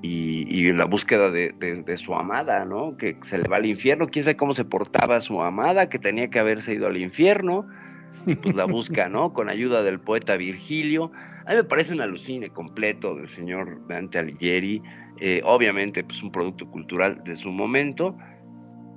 y, 0.00 0.46
y 0.48 0.72
la 0.72 0.84
búsqueda 0.84 1.28
de, 1.32 1.96
su 1.96 2.14
amada, 2.14 2.64
¿no? 2.64 2.96
Que 2.96 3.16
se 3.28 3.36
le 3.38 3.48
va 3.48 3.56
al 3.56 3.66
infierno, 3.66 4.06
quién 4.06 4.24
sabe 4.24 4.36
cómo 4.36 4.54
se 4.54 4.64
portaba 4.64 5.18
su 5.18 5.42
amada, 5.42 5.88
que 5.88 5.98
tenía 5.98 6.30
que 6.30 6.38
haberse 6.38 6.74
ido 6.74 6.86
al 6.86 6.96
infierno, 6.96 7.66
y 8.24 8.36
pues 8.36 8.54
la 8.54 8.64
busca, 8.64 9.08
¿no? 9.08 9.32
Con 9.32 9.48
ayuda 9.48 9.82
del 9.82 9.98
poeta 9.98 10.36
Virgilio. 10.36 11.10
A 11.46 11.50
mí 11.50 11.56
me 11.56 11.64
parece 11.64 11.94
un 11.94 12.00
alucine 12.00 12.50
completo 12.50 13.16
del 13.16 13.28
señor 13.28 13.84
Dante 13.88 14.18
Alighieri, 14.18 14.82
eh, 15.18 15.40
obviamente 15.44 16.04
pues 16.04 16.22
un 16.22 16.30
producto 16.30 16.70
cultural 16.70 17.24
de 17.24 17.34
su 17.34 17.50
momento, 17.50 18.16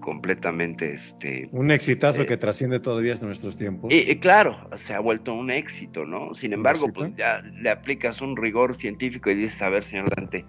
completamente 0.02 0.92
este, 0.94 1.48
Un 1.54 1.72
exitazo 1.72 2.24
Eh, 2.24 2.26
que 2.26 2.36
trasciende 2.36 2.82
todavía 2.82 3.14
hasta 3.14 3.26
nuestros 3.26 3.56
tiempos. 3.56 3.94
y, 3.94 4.12
y 4.12 4.18
claro, 4.18 4.58
se 4.76 4.94
ha 4.94 5.00
vuelto 5.00 5.34
un 5.34 5.50
éxito, 5.52 6.04
¿no? 6.06 6.34
Sin 6.34 6.52
embargo, 6.52 6.88
éxito. 6.88 7.00
pues 7.00 7.16
ya 7.16 7.42
le 7.42 7.70
aplicas 7.70 8.20
un 8.22 8.36
rigor 8.36 8.76
científico 8.76 9.30
y 9.30 9.36
dices, 9.36 9.62
a 9.62 9.70
ver, 9.70 9.86
señor 9.86 10.10
Dante, 10.14 10.44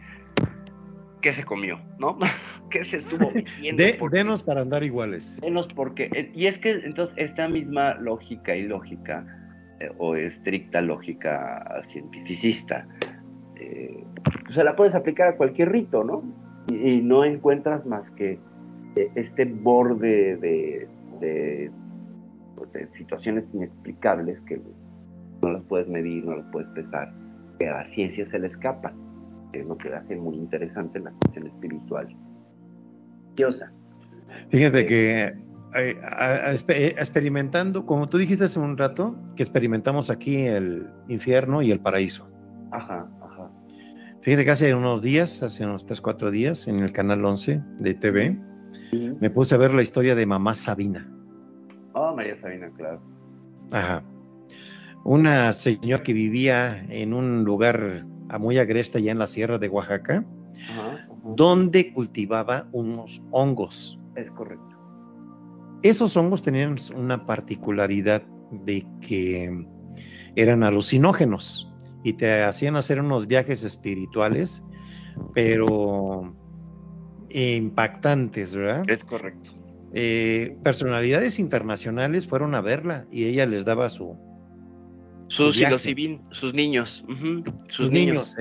¿qué 1.21 1.33
se 1.33 1.45
comió, 1.45 1.79
no? 2.01 2.19
¿Qué 2.71 2.85
se 2.85 2.97
estuvo 2.97 3.31
metiendo? 3.35 3.83
De- 3.83 3.99
denos 4.11 4.43
para 4.43 4.63
andar 4.63 4.83
iguales. 4.83 5.39
Denos 5.41 5.69
porque, 5.69 6.11
eh, 6.15 6.33
y 6.35 6.47
es 6.47 6.59
que 6.59 6.71
entonces 6.71 7.15
esta 7.19 7.49
misma 7.49 7.95
lógica 7.95 8.57
y 8.57 8.63
lógica, 8.67 9.25
eh, 9.81 9.91
o 9.99 10.17
estricta 10.17 10.81
lógica 10.81 11.83
cientificista, 11.93 12.87
eh, 13.61 14.03
se 14.51 14.65
la 14.65 14.75
puedes 14.75 14.95
aplicar 14.95 15.29
a 15.29 15.37
cualquier 15.37 15.71
rito, 15.71 16.03
¿no? 16.05 16.23
Y, 16.71 16.75
y 16.91 17.03
no 17.03 17.25
encuentras 17.25 17.85
más 17.87 18.09
que 18.13 18.39
este 19.15 19.45
borde 19.47 20.37
de, 20.37 20.89
de, 21.21 21.71
pues, 22.57 22.73
de 22.73 22.89
situaciones 22.97 23.45
inexplicables 23.53 24.39
que 24.43 24.61
no 25.41 25.53
las 25.53 25.63
puedes 25.65 25.89
medir, 25.89 26.25
no 26.25 26.37
las 26.37 26.47
puedes 26.53 26.69
pesar, 26.71 27.13
que 27.59 27.69
a 27.69 27.79
la 27.83 27.91
ciencia 27.93 28.29
se 28.31 28.39
le 28.39 28.47
escapa, 28.49 28.93
que 29.53 29.61
es 29.61 29.67
lo 29.67 29.77
que 29.77 29.93
hace 29.93 30.17
muy 30.17 30.37
interesante 30.37 31.01
la 31.01 31.11
cuestión 31.13 31.47
espiritual. 31.49 32.09
Diosa. 33.37 33.73
Fíjate 34.51 34.87
que 34.87 35.23
eh, 35.75 35.97
espe- 36.53 36.75
eh, 36.77 36.87
experimentando, 36.99 37.87
como 37.87 38.09
tú 38.09 38.19
dijiste 38.19 38.45
hace 38.45 38.61
un 38.61 38.77
rato, 38.77 39.17
que 39.37 39.43
experimentamos 39.43 40.11
aquí 40.11 40.43
el 40.47 40.87
infierno 41.09 41.63
y 41.63 41.71
el 41.71 41.81
paraíso. 41.81 42.29
Ajá, 42.71 43.09
ajá. 43.23 43.51
Fíjate 44.21 44.45
que 44.45 44.51
hace 44.51 44.75
unos 44.75 45.03
días, 45.03 45.43
hace 45.43 45.65
unos 45.65 45.85
3, 45.87 46.01
4 46.01 46.31
días, 46.31 46.69
en 46.69 46.81
el 46.81 46.93
canal 46.93 47.25
11 47.25 47.61
de 47.79 47.95
TV, 47.95 48.39
me 49.21 49.31
puse 49.31 49.55
a 49.55 49.59
ver 49.59 49.73
la 49.75 49.83
historia 49.83 50.15
de 50.15 50.27
mamá 50.27 50.55
Sabina. 50.55 51.09
Oh, 51.95 52.15
María 52.15 52.41
Sabina, 52.41 52.71
claro. 52.77 53.01
Ajá. 53.71 54.03
Una 55.05 55.53
señora 55.53 56.03
que 56.03 56.13
vivía 56.13 56.85
en 56.89 57.13
un 57.13 57.45
lugar 57.45 58.05
a 58.29 58.39
muy 58.39 58.59
agreste 58.59 58.99
allá 58.99 59.13
en 59.13 59.19
la 59.19 59.27
sierra 59.27 59.59
de 59.59 59.69
Oaxaca, 59.69 60.25
Ajá, 60.71 60.95
ajá. 60.95 61.09
donde 61.37 61.93
cultivaba 61.93 62.69
unos 62.73 63.23
hongos. 63.31 63.99
Es 64.17 64.31
correcto. 64.33 64.77
Esos 65.83 66.17
hongos 66.17 66.43
tenían 66.43 66.77
una 66.97 67.27
particularidad 67.27 68.23
de 68.65 68.87
que 69.01 69.67
eran 70.37 70.63
alucinógenos 70.63 71.69
y 72.05 72.13
te 72.15 72.43
hacían 72.43 72.77
hacer 72.77 73.01
unos 73.01 73.27
viajes 73.27 73.65
espirituales, 73.65 74.65
pero 75.35 76.35
impactantes, 77.33 78.55
¿verdad? 78.55 78.89
Es 78.89 79.05
correcto. 79.05 79.51
Eh, 79.95 80.57
personalidades 80.63 81.39
internacionales 81.39 82.27
fueron 82.27 82.55
a 82.55 82.63
verla 82.63 83.05
y 83.13 83.25
ella 83.25 83.45
les 83.45 83.65
daba 83.65 83.89
su, 83.91 84.17
Sus 85.29 85.57
sus 85.57 85.59
niños. 85.59 85.83
Sus, 86.31 86.39
sus 86.39 86.55
niños. 86.55 87.05
sus 87.69 87.91
niños. 87.91 88.35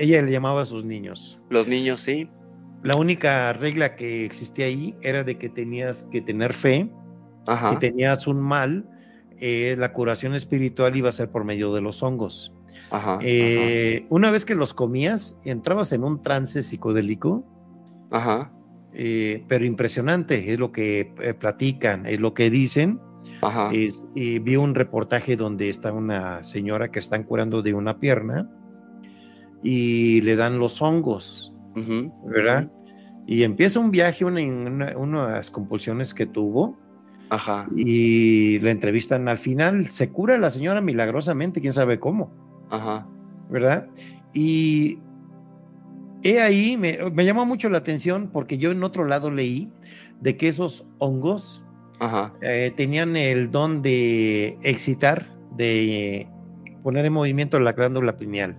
Ella 0.00 0.22
le 0.22 0.32
llamaba 0.32 0.62
a 0.62 0.64
sus 0.64 0.84
niños. 0.84 1.38
Los 1.50 1.68
niños, 1.68 2.00
sí. 2.00 2.28
La 2.82 2.96
única 2.96 3.52
regla 3.52 3.96
que 3.96 4.24
existía 4.24 4.66
ahí 4.66 4.94
era 5.02 5.22
de 5.24 5.38
que 5.38 5.48
tenías 5.48 6.04
que 6.10 6.20
tener 6.20 6.52
fe. 6.52 6.88
Ajá. 7.46 7.70
Si 7.70 7.76
tenías 7.76 8.26
un 8.26 8.40
mal, 8.40 8.84
eh, 9.40 9.76
la 9.78 9.92
curación 9.92 10.34
espiritual 10.34 10.96
iba 10.96 11.08
a 11.08 11.12
ser 11.12 11.30
por 11.30 11.44
medio 11.44 11.72
de 11.74 11.80
los 11.80 12.02
hongos. 12.02 12.52
Ajá. 12.90 13.18
Eh, 13.22 14.06
Una 14.08 14.30
vez 14.30 14.44
que 14.44 14.54
los 14.54 14.74
comías, 14.74 15.40
entrabas 15.44 15.92
en 15.92 16.04
un 16.04 16.22
trance 16.22 16.62
psicodélico, 16.62 17.44
Ajá. 18.10 18.52
eh, 18.98 19.44
pero 19.48 19.64
impresionante, 19.64 20.52
es 20.52 20.58
lo 20.58 20.72
que 20.72 21.12
eh, 21.20 21.34
platican, 21.34 22.06
es 22.06 22.18
lo 22.20 22.32
que 22.34 22.48
dicen. 22.50 22.98
Ajá. 23.42 23.70
Es, 23.72 24.04
eh, 24.14 24.38
vi 24.38 24.56
un 24.56 24.74
reportaje 24.74 25.36
donde 25.36 25.68
está 25.68 25.92
una 25.92 26.42
señora 26.44 26.90
que 26.90 26.98
están 27.00 27.24
curando 27.24 27.60
de 27.62 27.74
una 27.74 27.98
pierna 27.98 28.48
y 29.62 30.20
le 30.22 30.36
dan 30.36 30.58
los 30.58 30.80
hongos, 30.80 31.54
ujú, 31.74 32.12
¿verdad? 32.28 32.70
Y 33.26 33.42
empieza 33.42 33.80
un 33.80 33.90
viaje, 33.90 34.24
una, 34.24 34.40
una- 34.40 34.96
unas 34.96 35.50
compulsiones 35.50 36.14
que 36.14 36.26
tuvo 36.26 36.78
Ajá. 37.30 37.66
y 37.74 38.60
la 38.60 38.70
entrevistan 38.70 39.26
al 39.28 39.38
final. 39.38 39.90
Se 39.90 40.10
cura 40.10 40.38
la 40.38 40.50
señora 40.50 40.80
milagrosamente, 40.80 41.60
quién 41.60 41.72
sabe 41.72 41.98
cómo, 41.98 42.30
Ajá. 42.70 43.06
¿verdad? 43.50 43.88
Y 44.32 44.98
he 46.30 46.40
ahí, 46.40 46.76
me, 46.76 46.98
me 47.12 47.24
llamó 47.24 47.46
mucho 47.46 47.68
la 47.68 47.78
atención 47.78 48.30
porque 48.32 48.58
yo 48.58 48.70
en 48.70 48.82
otro 48.82 49.04
lado 49.04 49.30
leí 49.30 49.70
de 50.20 50.36
que 50.36 50.48
esos 50.48 50.86
hongos 50.98 51.64
Ajá. 52.00 52.32
eh, 52.42 52.72
tenían 52.76 53.16
el 53.16 53.50
don 53.50 53.82
de 53.82 54.58
excitar, 54.62 55.26
de 55.56 56.20
eh, 56.20 56.28
poner 56.82 57.04
en 57.04 57.12
movimiento 57.12 57.58
la 57.60 57.72
glándula 57.72 58.16
pineal. 58.16 58.56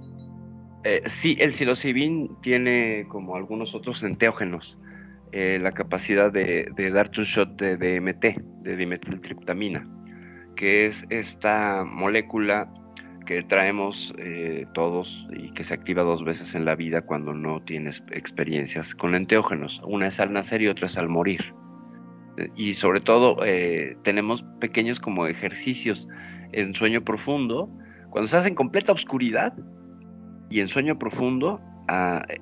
Eh, 0.84 1.04
sí, 1.08 1.36
el 1.40 1.54
psilocibin 1.54 2.36
tiene, 2.42 3.06
como 3.10 3.36
algunos 3.36 3.76
otros 3.76 4.04
enteógenos, 4.04 4.78
eh, 5.32 5.60
la 5.62 5.74
capacidad 5.74 6.32
de, 6.32 6.70
de 6.76 6.92
darte 6.92 7.20
un 7.20 7.26
shot 7.26 7.60
de 7.60 7.76
DMT, 7.76 8.64
de 8.64 8.78
dimetiltriptamina, 8.78 9.86
que 10.56 10.86
es 10.86 11.04
esta 11.10 11.84
molécula 11.86 12.72
que 13.28 13.44
traemos 13.44 14.16
eh, 14.18 14.66
todos 14.74 15.28
y 15.36 15.52
que 15.52 15.66
se 15.66 15.74
activa 15.74 16.02
dos 16.04 16.24
veces 16.24 16.56
en 16.56 16.64
la 16.64 16.76
vida 16.76 17.02
cuando 17.02 17.34
no 17.34 17.62
tienes 17.62 18.02
experiencias 18.12 18.96
con 18.96 19.14
enteógenos. 19.16 19.82
Una 19.86 20.08
es 20.08 20.20
al 20.22 20.32
nacer 20.32 20.62
y 20.62 20.70
otra 20.70 20.88
es 20.88 20.98
al 20.98 21.10
morir. 21.10 21.54
Y 22.56 22.76
sobre 22.76 23.02
todo 23.02 23.38
eh, 23.46 23.98
tenemos 24.04 24.44
pequeños 24.60 25.00
como 25.00 25.28
ejercicios 25.28 26.08
en 26.54 26.74
sueño 26.74 27.04
profundo. 27.04 27.70
Cuando 28.10 28.26
estás 28.26 28.46
en 28.46 28.56
completa 28.56 28.94
oscuridad, 28.94 29.54
y 30.50 30.62
en 30.62 30.70
sueño 30.70 30.98
profundo 30.98 31.60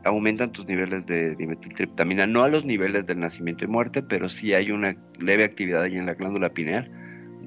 aumentan 0.04 0.52
tus 0.52 0.68
niveles 0.68 1.06
de 1.08 1.36
dimetiltriptamina, 1.36 2.28
no 2.28 2.44
a 2.44 2.48
los 2.48 2.64
niveles 2.64 3.08
del 3.08 3.20
nacimiento 3.20 3.66
y 3.66 3.68
muerte, 3.68 4.04
pero 4.04 4.30
sí 4.30 4.54
hay 4.54 4.72
una 4.72 4.96
leve 5.20 5.44
actividad 5.44 5.84
ahí 5.84 5.98
en 5.98 6.06
la 6.06 6.14
glándula 6.14 6.50
pineal 6.50 6.92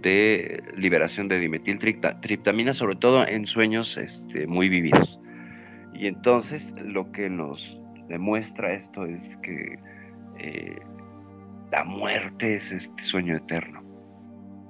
de 0.00 0.62
liberación 0.76 1.28
de 1.28 1.38
dimetiltriptamina, 1.38 2.74
sobre 2.74 2.96
todo 2.96 3.26
en 3.26 3.46
sueños 3.46 3.96
este, 3.96 4.46
muy 4.46 4.68
vividos. 4.68 5.18
Y 5.94 6.06
entonces 6.06 6.72
lo 6.82 7.10
que 7.12 7.28
nos 7.28 7.78
demuestra 8.08 8.72
esto 8.72 9.04
es 9.04 9.36
que 9.38 9.78
eh, 10.38 10.78
la 11.70 11.84
muerte 11.84 12.54
es 12.54 12.72
este 12.72 13.02
sueño 13.02 13.36
eterno, 13.36 13.82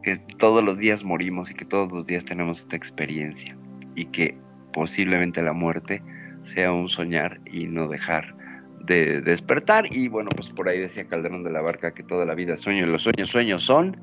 que 0.03 0.17
todos 0.39 0.65
los 0.65 0.79
días 0.79 1.05
morimos 1.05 1.51
y 1.51 1.55
que 1.55 1.65
todos 1.65 1.93
los 1.93 2.07
días 2.07 2.25
tenemos 2.25 2.61
esta 2.61 2.77
experiencia 2.77 3.57
y 3.95 4.07
que 4.07 4.37
posiblemente 4.73 5.43
la 5.43 5.53
muerte 5.53 6.03
sea 6.45 6.73
un 6.73 6.89
soñar 6.89 7.41
y 7.47 7.67
no 7.67 7.89
dejar 7.89 8.35
de 8.85 9.21
despertar. 9.21 9.93
Y 9.95 10.09
bueno, 10.09 10.31
pues 10.35 10.51
por 10.51 10.69
ahí 10.69 10.81
decía 10.81 11.07
Calderón 11.07 11.45
de 11.45 11.51
la 11.51 11.61
Barca 11.61 11.93
que 11.93 12.03
toda 12.03 12.25
la 12.25 12.35
vida 12.35 12.57
sueño 12.57 12.87
y 12.87 12.91
los 12.91 13.03
sueños, 13.03 13.29
sueños 13.29 13.63
son. 13.63 13.97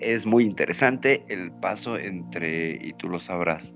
Es 0.00 0.24
muy 0.26 0.44
interesante 0.44 1.24
el 1.28 1.52
paso 1.52 1.98
entre, 1.98 2.72
y 2.82 2.92
tú 2.94 3.08
lo 3.08 3.18
sabrás, 3.18 3.72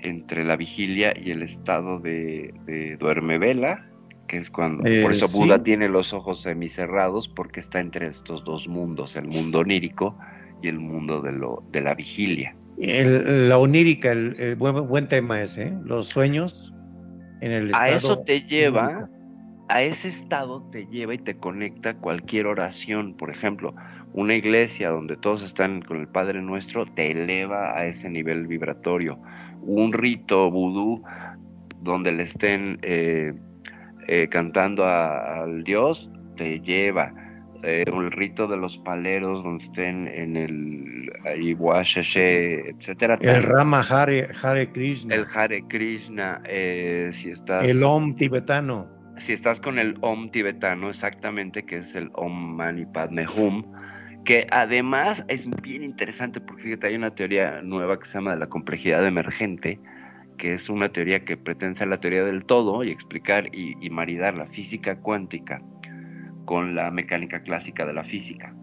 entre 0.00 0.44
la 0.44 0.56
vigilia 0.56 1.14
y 1.16 1.30
el 1.30 1.42
estado 1.42 1.98
de, 1.98 2.52
de 2.66 2.96
duerme 2.98 3.38
vela, 3.38 3.86
que 4.28 4.36
es 4.38 4.50
cuando, 4.50 4.86
Eh, 4.86 5.02
por 5.02 5.12
eso 5.12 5.26
sí. 5.28 5.38
Buda 5.38 5.62
tiene 5.62 5.88
los 5.88 6.12
ojos 6.12 6.42
semicerrados, 6.42 7.28
porque 7.28 7.60
está 7.60 7.80
entre 7.80 8.08
estos 8.08 8.44
dos 8.44 8.68
mundos, 8.68 9.16
el 9.16 9.26
mundo 9.26 9.60
onírico 9.60 10.18
y 10.62 10.68
el 10.68 10.78
mundo 10.78 11.20
de, 11.22 11.32
lo, 11.32 11.62
de 11.70 11.80
la 11.80 11.94
vigilia. 11.94 12.54
El- 12.78 13.48
la 13.48 13.58
onírica, 13.58 14.12
el, 14.12 14.34
el 14.38 14.56
buen, 14.56 14.86
buen 14.88 15.08
tema 15.08 15.40
ese, 15.40 15.68
¿eh? 15.68 15.78
los 15.84 16.08
sueños 16.08 16.72
en 17.40 17.52
el 17.52 17.70
estado. 17.70 17.86
A 17.86 17.96
eso 17.96 18.18
te 18.20 18.42
lleva, 18.42 18.86
onírico. 18.88 19.08
a 19.68 19.82
ese 19.82 20.08
estado 20.08 20.68
te 20.70 20.86
lleva 20.86 21.14
y 21.14 21.18
te 21.18 21.36
conecta 21.36 21.94
cualquier 21.94 22.46
oración. 22.46 23.14
Por 23.16 23.30
ejemplo, 23.30 23.74
una 24.14 24.34
iglesia 24.34 24.88
donde 24.90 25.16
todos 25.16 25.42
están 25.42 25.82
con 25.82 25.98
el 25.98 26.08
Padre 26.08 26.40
Nuestro 26.40 26.86
te 26.86 27.10
eleva 27.10 27.76
a 27.76 27.84
ese 27.86 28.08
nivel 28.08 28.46
vibratorio. 28.46 29.18
Un 29.62 29.92
rito 29.92 30.50
vudú 30.50 31.02
donde 31.82 32.12
le 32.12 32.22
estén 32.22 32.78
eh, 32.82 33.34
eh, 34.08 34.28
cantando 34.30 34.84
a- 34.84 35.42
al 35.42 35.64
Dios 35.64 36.10
te 36.36 36.60
lleva. 36.60 37.12
Eh, 37.62 37.84
el 37.86 38.10
rito 38.12 38.46
de 38.46 38.56
los 38.58 38.76
paleros 38.78 39.42
donde 39.42 39.64
estén 39.64 40.06
en 40.08 40.36
el 40.36 41.10
Iwashashe, 41.42 42.68
etcétera. 42.70 43.18
El. 43.20 43.42
Rama 43.42 43.80
Hare, 43.80 44.28
Hare 44.42 44.70
Krishna, 44.70 45.14
el 45.14 45.20
el, 45.22 45.26
Hare 45.34 45.64
Krishna, 45.66 46.42
eh, 46.46 47.10
si 47.14 47.30
estás 47.30 47.64
Om 47.82 48.16
tibetano. 48.16 48.86
si 49.18 49.32
estás 49.32 49.60
con 49.60 49.78
el 49.78 49.96
Om 50.02 50.30
tibetano, 50.30 50.90
exactamente, 50.90 51.64
que 51.64 51.78
es 51.78 51.94
el 51.94 52.10
Om 52.14 52.54
Mani 52.56 52.84
Padme 52.86 53.26
Hum, 53.26 53.64
que 54.24 54.46
además 54.50 55.24
es 55.28 55.48
bien 55.62 55.82
interesante 55.82 56.40
porque 56.40 56.78
hay 56.82 56.94
una 56.94 57.14
teoría 57.14 57.62
nueva 57.62 57.98
que 57.98 58.06
se 58.06 58.14
llama 58.14 58.32
de 58.32 58.40
la 58.40 58.48
complejidad 58.48 59.06
emergente, 59.06 59.78
que 60.38 60.54
es 60.54 60.68
una 60.68 60.88
teoría 60.88 61.24
que 61.24 61.36
pretende 61.36 61.78
ser 61.78 61.88
la 61.88 62.00
teoría 62.00 62.24
del 62.24 62.44
todo 62.44 62.82
y 62.82 62.90
explicar 62.90 63.54
y, 63.54 63.88
maridar 63.90 64.34
la 64.34 64.46
física 64.46 64.96
cuántica 64.96 65.62
con 66.44 66.74
la 66.74 66.90
mecánica 66.90 67.42
clásica 67.42 67.86
de 67.86 67.92
la 67.92 68.04
física. 68.04 68.54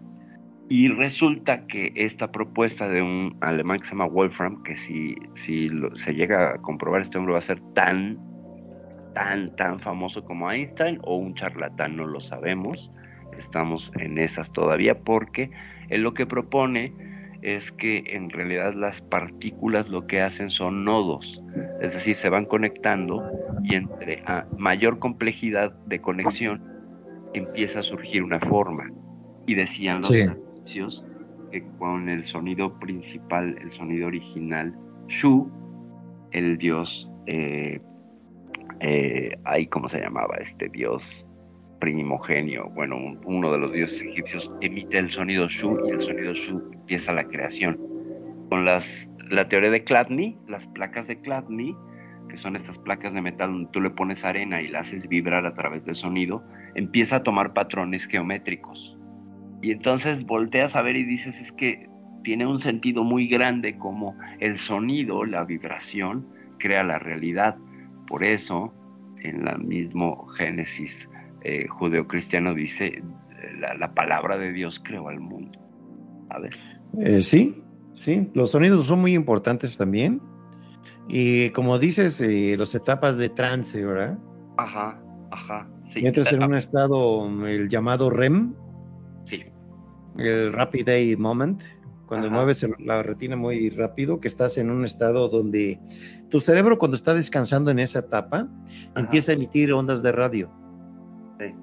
Y 0.68 0.88
resulta 0.88 1.66
que 1.66 1.92
esta 1.96 2.32
propuesta 2.32 2.88
de 2.88 3.02
un 3.02 3.36
alemán 3.40 3.80
que 3.80 3.86
se 3.86 3.90
llama 3.92 4.06
Wolfram, 4.06 4.62
que 4.62 4.76
si, 4.76 5.16
si 5.34 5.70
se 5.94 6.14
llega 6.14 6.54
a 6.54 6.58
comprobar, 6.58 7.02
este 7.02 7.18
hombre 7.18 7.32
va 7.34 7.38
a 7.38 7.42
ser 7.42 7.60
tan 7.74 8.18
tan, 9.14 9.54
tan 9.56 9.78
famoso 9.80 10.24
como 10.24 10.50
Einstein 10.50 10.98
o 11.02 11.16
un 11.16 11.34
charlatán, 11.34 11.96
no 11.96 12.06
lo 12.06 12.20
sabemos. 12.20 12.90
Estamos 13.38 13.90
en 13.98 14.18
esas 14.18 14.52
todavía 14.52 15.00
porque 15.00 15.50
él 15.88 16.02
lo 16.02 16.14
que 16.14 16.26
propone 16.26 16.92
es 17.42 17.72
que 17.72 18.04
en 18.06 18.30
realidad 18.30 18.74
las 18.74 19.00
partículas 19.02 19.88
lo 19.88 20.06
que 20.06 20.20
hacen 20.20 20.48
son 20.48 20.84
nodos, 20.84 21.42
es 21.80 21.92
decir, 21.92 22.14
se 22.14 22.28
van 22.28 22.44
conectando 22.44 23.28
y 23.64 23.74
entre 23.74 24.22
a 24.26 24.46
mayor 24.56 24.98
complejidad 25.00 25.72
de 25.86 26.00
conexión 26.00 26.62
empieza 27.34 27.80
a 27.80 27.82
surgir 27.82 28.22
una 28.22 28.38
forma. 28.40 28.90
Y 29.46 29.54
decían 29.54 29.96
los 29.96 30.06
Sí. 30.10 30.20
egipcios 30.20 31.04
que 31.50 31.64
con 31.78 32.08
el 32.08 32.24
sonido 32.24 32.78
principal, 32.78 33.56
el 33.60 33.72
sonido 33.72 34.06
original, 34.06 34.74
Shu, 35.08 35.50
el 36.30 36.56
dios 36.58 37.10
eh, 37.26 37.80
eh, 38.80 39.36
ahí 39.44 39.66
cómo 39.66 39.88
se 39.88 40.00
llamaba 40.00 40.36
este 40.36 40.68
dios 40.68 41.26
primogenio, 41.82 42.70
bueno, 42.76 42.96
un- 42.96 43.18
uno 43.24 43.50
de 43.50 43.58
los 43.58 43.72
dioses 43.72 44.00
egipcios 44.02 44.48
emite 44.60 44.98
el 44.98 45.10
sonido 45.10 45.48
Shu 45.48 45.76
y 45.88 45.90
el 45.90 46.00
sonido 46.00 46.32
Shu 46.32 46.62
empieza 46.72 47.12
la 47.12 47.24
creación. 47.24 47.76
Con 48.48 48.64
las, 48.64 49.10
la 49.30 49.48
teoría 49.48 49.70
de 49.70 49.84
Chladni, 49.84 50.38
las 50.46 50.64
placas 50.68 51.08
de 51.08 51.20
Chladni, 51.20 51.74
que 52.28 52.36
son 52.36 52.54
estas 52.54 52.78
placas 52.78 53.14
de 53.14 53.20
metal 53.20 53.50
donde 53.50 53.70
tú 53.72 53.80
le 53.80 53.90
pones 53.90 54.24
arena 54.24 54.62
y 54.62 54.68
la 54.68 54.80
haces 54.80 55.08
vibrar 55.08 55.44
a 55.44 55.54
través 55.54 55.84
del 55.84 55.96
sonido, 55.96 56.44
empieza 56.76 57.16
a 57.16 57.22
tomar 57.24 57.52
patrones 57.52 58.06
geométricos. 58.06 58.96
Y 59.60 59.72
entonces 59.72 60.24
volteas 60.24 60.76
a 60.76 60.82
ver 60.82 60.94
y 60.94 61.02
dices, 61.04 61.40
es 61.40 61.50
que 61.50 61.88
tiene 62.22 62.46
un 62.46 62.60
sentido 62.60 63.02
muy 63.02 63.26
grande 63.26 63.76
como 63.76 64.16
el 64.38 64.56
sonido, 64.60 65.24
la 65.24 65.44
vibración, 65.44 66.28
crea 66.60 66.84
la 66.84 67.00
realidad. 67.00 67.56
Por 68.06 68.22
eso, 68.22 68.72
en 69.24 69.44
la 69.44 69.58
mismo 69.58 70.28
Génesis 70.28 71.08
eh, 71.44 71.66
judeocristiano 71.68 72.54
dice, 72.54 73.02
la, 73.58 73.74
la 73.74 73.94
palabra 73.94 74.38
de 74.38 74.52
Dios 74.52 74.80
creó 74.82 75.08
al 75.08 75.20
mundo. 75.20 75.58
¿Sabes? 76.28 76.54
Eh, 77.00 77.22
sí, 77.22 77.64
sí, 77.94 78.30
los 78.34 78.50
sonidos 78.50 78.86
son 78.86 79.00
muy 79.00 79.14
importantes 79.14 79.76
también. 79.76 80.20
Y 81.08 81.50
como 81.50 81.78
dices, 81.78 82.20
eh, 82.20 82.56
las 82.56 82.74
etapas 82.74 83.16
de 83.16 83.28
trance, 83.28 83.84
¿verdad? 83.84 84.18
Ajá, 84.56 85.00
ajá. 85.30 85.68
Sí, 85.88 86.06
Entras 86.06 86.32
en 86.32 86.42
un 86.42 86.54
estado, 86.54 87.26
el 87.46 87.68
llamado 87.68 88.08
REM, 88.08 88.54
sí, 89.24 89.44
el 90.16 90.52
Rapid 90.52 90.88
Eye 90.88 91.16
Moment, 91.16 91.62
cuando 92.06 92.28
Ajá. 92.28 92.36
mueves 92.36 92.66
la 92.78 93.02
retina 93.02 93.36
muy 93.36 93.70
rápido, 93.70 94.20
que 94.20 94.28
estás 94.28 94.58
en 94.58 94.70
un 94.70 94.84
estado 94.84 95.28
donde 95.28 95.80
tu 96.30 96.40
cerebro 96.40 96.78
cuando 96.78 96.94
está 96.94 97.14
descansando 97.14 97.70
en 97.70 97.78
esa 97.78 98.00
etapa, 98.00 98.48
empieza 98.96 99.32
a 99.32 99.34
emitir 99.34 99.72
ondas 99.72 100.02
de 100.02 100.12
radio. 100.12 100.50
Sí. 101.48 101.54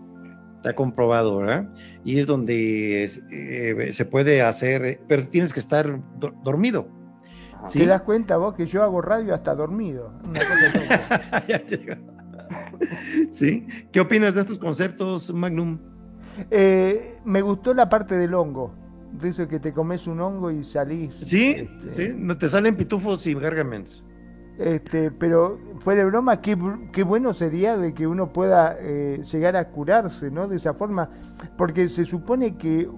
Está 0.57 0.75
comprobado, 0.75 1.37
¿verdad? 1.37 1.69
Y 2.03 2.19
es 2.19 2.27
donde 2.27 3.05
eh, 3.05 3.91
se 3.91 4.05
puede 4.05 4.41
hacer, 4.41 4.99
pero 5.07 5.23
tienes 5.25 5.53
que 5.53 5.59
estar 5.61 5.99
do- 6.19 6.33
dormido. 6.43 6.87
Sí. 7.65 7.79
¿Te 7.79 7.85
das 7.85 8.01
cuenta 8.01 8.37
vos 8.37 8.55
que 8.55 8.65
yo 8.65 8.83
hago 8.83 9.01
radio 9.01 9.33
hasta 9.33 9.55
dormido? 9.55 10.13
Una 10.23 10.39
cosa 10.39 10.77
loca. 10.77 11.45
Ya 11.47 11.65
llegó. 11.65 11.93
¿Sí? 13.31 13.67
¿Qué 13.91 13.99
opinas 13.99 14.33
de 14.33 14.41
estos 14.41 14.59
conceptos, 14.59 15.33
Magnum? 15.33 15.77
Eh, 16.51 17.17
me 17.25 17.41
gustó 17.41 17.73
la 17.73 17.89
parte 17.89 18.15
del 18.15 18.33
hongo. 18.33 18.73
De 19.13 19.29
eso 19.29 19.47
que 19.47 19.59
te 19.59 19.73
comes 19.73 20.07
un 20.07 20.21
hongo 20.21 20.51
y 20.51 20.63
salís. 20.63 21.13
Sí, 21.15 21.55
este, 21.57 21.89
sí, 21.89 22.13
no 22.15 22.37
te 22.37 22.47
salen 22.47 22.75
pitufos 22.77 23.25
y 23.27 23.33
gargaments. 23.33 24.03
Este, 24.59 25.09
pero 25.09 25.57
fuera 25.79 26.01
de 26.03 26.09
broma, 26.09 26.41
qué, 26.41 26.57
qué 26.91 27.03
bueno 27.03 27.33
sería 27.33 27.77
de 27.77 27.93
que 27.93 28.05
uno 28.05 28.33
pueda 28.33 28.75
eh, 28.77 29.21
llegar 29.23 29.55
a 29.55 29.69
curarse, 29.69 30.29
¿no? 30.29 30.49
De 30.49 30.57
esa 30.57 30.73
forma, 30.73 31.09
porque 31.57 31.87
se 31.87 32.03
supone 32.03 32.57
que 32.57 32.89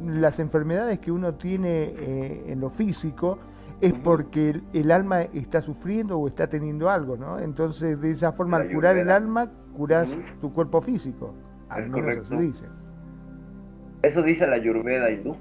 las 0.00 0.40
enfermedades 0.40 0.98
que 0.98 1.12
uno 1.12 1.34
tiene 1.34 1.94
eh, 1.96 2.44
en 2.48 2.58
lo 2.60 2.70
físico 2.70 3.38
es 3.80 3.92
porque 3.92 4.50
el, 4.50 4.64
el 4.72 4.90
alma 4.90 5.22
está 5.22 5.62
sufriendo 5.62 6.18
o 6.18 6.26
está 6.26 6.48
teniendo 6.48 6.90
algo, 6.90 7.16
¿no? 7.16 7.38
Entonces, 7.38 8.00
de 8.00 8.10
esa 8.10 8.32
forma, 8.32 8.56
al 8.56 8.72
curar 8.72 8.96
el 8.96 9.08
alma, 9.10 9.48
curás 9.76 10.10
Ujú. 10.10 10.20
tu 10.40 10.52
cuerpo 10.52 10.82
físico. 10.82 11.34
Al 11.68 11.84
Es 11.84 11.90
menos 11.90 12.04
correcto. 12.04 12.34
así 12.34 12.46
dice. 12.48 12.66
Eso 14.02 14.22
dice 14.22 14.44
la 14.46 14.56
Ayurveda 14.56 15.08
hindú. 15.10 15.36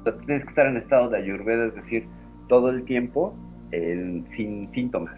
O 0.00 0.02
sea, 0.04 0.18
tienes 0.18 0.42
que 0.44 0.50
estar 0.50 0.66
en 0.66 0.76
estado 0.76 1.08
de 1.08 1.16
Ayurveda, 1.16 1.66
es 1.66 1.74
decir, 1.76 2.06
todo 2.48 2.68
el 2.68 2.84
tiempo 2.84 3.34
sin 4.30 4.68
síntomas. 4.70 5.14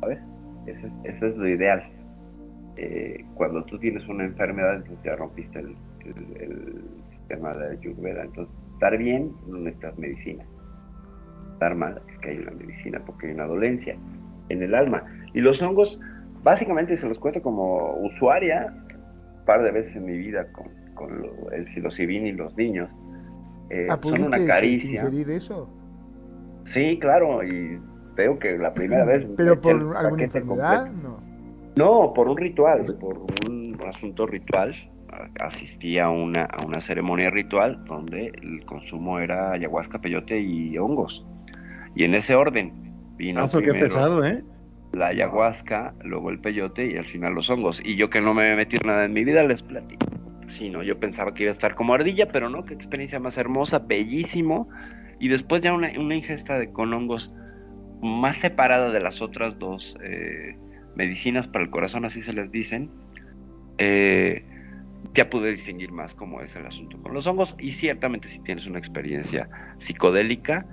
¿Sabes? 0.00 0.18
Eso 0.66 0.86
es, 1.04 1.22
es 1.22 1.36
lo 1.36 1.48
ideal. 1.48 1.82
Eh, 2.76 3.24
cuando 3.34 3.64
tú 3.64 3.78
tienes 3.78 4.06
una 4.08 4.24
enfermedad, 4.24 4.76
entonces 4.76 4.98
ya 5.04 5.16
rompiste 5.16 5.58
el, 5.58 5.76
el- 6.04 6.36
el 6.42 6.82
sistema 7.10 7.54
de 7.54 7.72
Ayurveda. 7.76 8.22
Entonces, 8.24 8.54
estar 8.74 8.96
bien 8.96 9.32
no 9.48 9.58
necesitas 9.58 9.98
medicina. 9.98 10.44
Estar 11.54 11.74
mal 11.74 12.00
es 12.08 12.18
que 12.18 12.30
hay 12.30 12.38
una 12.38 12.52
medicina, 12.52 13.02
porque 13.04 13.26
hay 13.28 13.34
una 13.34 13.46
dolencia 13.46 13.96
en 14.48 14.62
el 14.62 14.74
alma. 14.74 15.04
Y 15.34 15.40
los 15.40 15.60
hongos, 15.62 16.00
básicamente 16.42 16.96
se 16.96 17.06
los 17.06 17.18
cuento 17.18 17.42
como 17.42 17.94
usuaria, 18.00 18.72
un 19.40 19.44
par 19.44 19.62
de 19.62 19.70
veces 19.70 19.94
en 19.96 20.06
mi 20.06 20.16
vida 20.16 20.46
con, 20.52 20.68
con 20.94 21.20
lo- 21.20 21.50
el 21.52 21.66
psilocibin 21.68 22.26
y 22.26 22.32
los 22.32 22.56
niños. 22.56 22.90
Eh, 23.68 23.86
Ah, 23.90 23.92
son 23.94 24.00
¿pudiste 24.00 24.26
una 24.26 24.46
caricia. 24.46 25.02
eso? 25.28 25.68
Sí, 26.70 26.98
claro, 26.98 27.42
y 27.42 27.80
veo 28.16 28.38
que 28.38 28.56
la 28.56 28.72
primera 28.72 29.04
vez. 29.04 29.26
¿Pero 29.36 29.60
por 29.60 29.96
alguna 29.96 30.22
enfermedad? 30.22 30.86
completo. 30.86 31.08
No. 31.08 31.30
No, 31.76 32.12
por 32.12 32.28
un 32.28 32.36
ritual, 32.36 32.84
por 33.00 33.26
un 33.48 33.76
asunto 33.86 34.26
ritual, 34.26 34.74
asistí 35.40 35.98
a 35.98 36.10
una, 36.10 36.44
a 36.44 36.64
una 36.64 36.80
ceremonia 36.80 37.30
ritual 37.30 37.82
donde 37.84 38.32
el 38.42 38.64
consumo 38.64 39.18
era 39.18 39.52
ayahuasca, 39.52 40.00
peyote 40.00 40.38
y 40.40 40.76
hongos. 40.78 41.24
Y 41.94 42.04
en 42.04 42.14
ese 42.14 42.34
orden 42.34 42.72
vino 43.16 43.40
Ah, 43.40 43.46
eso 43.46 43.58
qué 43.58 43.68
primero 43.68 43.86
pesado, 43.86 44.24
¿eh? 44.24 44.42
la 44.92 45.08
ayahuasca, 45.08 45.94
luego 46.02 46.30
el 46.30 46.40
peyote 46.40 46.86
y 46.86 46.96
al 46.96 47.06
final 47.06 47.34
los 47.34 47.48
hongos. 47.48 47.80
Y 47.84 47.96
yo 47.96 48.10
que 48.10 48.20
no 48.20 48.34
me 48.34 48.42
había 48.42 48.56
metido 48.56 48.82
nada 48.86 49.04
en 49.04 49.12
mi 49.12 49.24
vida, 49.24 49.42
les 49.44 49.62
platico. 49.62 50.06
Sí, 50.48 50.68
no, 50.68 50.82
yo 50.82 50.98
pensaba 50.98 51.32
que 51.32 51.44
iba 51.44 51.50
a 51.50 51.52
estar 51.52 51.76
como 51.76 51.94
ardilla, 51.94 52.26
pero 52.32 52.48
no, 52.48 52.64
qué 52.64 52.74
experiencia 52.74 53.20
más 53.20 53.38
hermosa, 53.38 53.78
bellísimo. 53.78 54.68
Y 55.20 55.28
después 55.28 55.62
ya 55.62 55.72
una, 55.72 55.92
ingesta 55.92 56.58
de 56.58 56.72
con 56.72 56.92
hongos 56.92 57.32
más 58.02 58.36
separada 58.38 58.90
de 58.90 59.00
las 59.00 59.20
otras 59.20 59.58
dos 59.58 59.96
eh, 60.02 60.56
medicinas 60.96 61.46
para 61.46 61.64
el 61.64 61.70
corazón, 61.70 62.04
así 62.04 62.22
se 62.22 62.32
les 62.32 62.50
dicen, 62.50 62.90
eh, 63.78 64.44
ya 65.14 65.30
pude 65.30 65.52
distinguir 65.52 65.92
más 65.92 66.14
cómo 66.14 66.40
es 66.40 66.56
el 66.56 66.66
asunto 66.66 67.00
con 67.02 67.14
los 67.14 67.26
hongos. 67.26 67.54
Y 67.58 67.72
ciertamente 67.72 68.28
si 68.28 68.40
tienes 68.40 68.66
una 68.66 68.78
experiencia 68.78 69.48
psicodélica, 69.78 70.66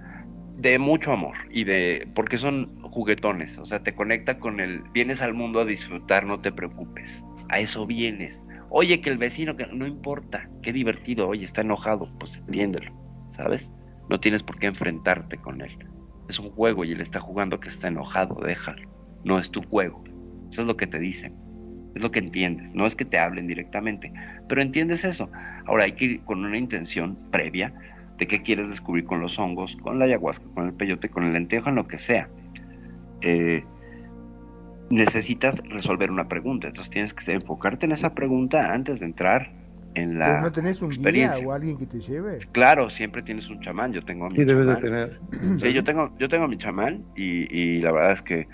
de 0.58 0.80
mucho 0.80 1.12
amor 1.12 1.36
y 1.52 1.64
de 1.66 2.08
porque 2.16 2.38
son 2.38 2.82
juguetones, 2.82 3.58
o 3.60 3.66
sea, 3.66 3.84
te 3.84 3.94
conecta 3.94 4.40
con 4.40 4.60
el 4.60 4.82
vienes 4.92 5.22
al 5.22 5.34
mundo 5.34 5.60
a 5.60 5.66
disfrutar, 5.66 6.26
no 6.26 6.40
te 6.40 6.52
preocupes. 6.52 7.24
A 7.50 7.60
eso 7.60 7.86
vienes. 7.86 8.46
Oye, 8.70 9.00
que 9.00 9.10
el 9.10 9.18
vecino 9.18 9.56
que 9.56 9.68
no 9.68 9.88
importa, 9.88 10.50
qué 10.62 10.74
divertido, 10.74 11.28
oye, 11.28 11.46
está 11.46 11.62
enojado, 11.62 12.10
pues 12.20 12.36
entiéndelo, 12.36 12.92
¿sabes? 13.36 13.72
No 14.10 14.20
tienes 14.20 14.44
por 14.44 14.58
qué 14.58 14.68
enfrentarte 14.68 15.38
con 15.38 15.62
él. 15.62 15.78
Es 16.30 16.40
un 16.40 16.50
juego 16.52 16.84
y 16.86 16.92
él 16.92 17.02
está 17.02 17.20
jugando 17.20 17.60
que 17.60 17.70
está 17.70 17.88
enojado, 17.88 18.36
déjalo. 18.44 18.88
No 19.24 19.40
es 19.40 19.50
tu 19.50 19.62
juego. 19.64 20.04
Eso 20.52 20.62
es 20.62 20.68
lo 20.68 20.78
que 20.78 20.88
te 20.88 21.00
dicen. 21.00 21.34
Es 21.96 22.04
lo 22.04 22.12
que 22.12 22.20
entiendes. 22.20 22.74
No 22.74 22.86
es 22.86 22.96
que 22.96 23.06
te 23.06 23.18
hablen 23.18 23.48
directamente, 23.48 24.12
pero 24.48 24.62
entiendes 24.62 25.04
eso. 25.04 25.30
Ahora 25.66 25.86
hay 25.86 25.94
que 25.94 26.06
ir 26.06 26.22
con 26.22 26.44
una 26.44 26.58
intención 26.58 27.18
previa 27.32 27.74
de 28.18 28.28
qué 28.28 28.42
quieres 28.42 28.70
descubrir 28.70 29.06
con 29.06 29.22
los 29.22 29.38
hongos, 29.40 29.76
con 29.78 30.00
la 30.00 30.06
ayahuasca, 30.06 30.46
con 30.54 30.68
el 30.68 30.74
peyote, 30.74 31.10
con 31.10 31.24
el 31.24 31.34
lentejo, 31.34 31.70
en 31.70 31.76
lo 31.76 31.88
que 31.88 31.98
sea. 31.98 32.30
Eh, 33.22 33.64
necesitas 34.90 35.58
resolver 35.70 36.12
una 36.12 36.28
pregunta, 36.28 36.68
entonces 36.68 36.92
tienes 36.92 37.14
que 37.14 37.32
enfocarte 37.32 37.86
en 37.86 37.92
esa 37.92 38.14
pregunta 38.14 38.74
antes 38.74 39.00
de 39.00 39.06
entrar 39.06 39.52
en 39.98 40.20
la 40.20 40.26
¿Pero 40.26 40.42
no 40.42 40.52
tenés 40.52 40.82
un 40.82 40.90
guía 40.90 41.34
o 41.44 41.52
alguien 41.52 41.78
que 41.78 41.86
te 41.86 42.00
lleve? 42.00 42.40
Claro, 42.52 42.90
siempre 42.90 43.22
tienes 43.24 43.50
un 43.50 43.60
chamán, 43.62 43.94
yo 43.94 44.04
tengo 44.04 44.26
a 44.26 44.30
mi 44.30 44.36
Sí, 44.36 44.44
debes 44.46 44.68
de 44.68 44.76
chamán. 44.76 44.82
tener. 44.82 45.60
Sí, 45.60 45.74
yo 45.74 45.84
tengo, 45.84 46.14
yo 46.18 46.30
tengo 46.30 46.46
a 46.46 46.48
mi 46.48 46.58
chamán 46.58 47.04
y, 47.16 47.54
y 47.56 47.82
la 47.82 47.92
verdad 47.92 48.12
es 48.14 48.22
que 48.22 48.48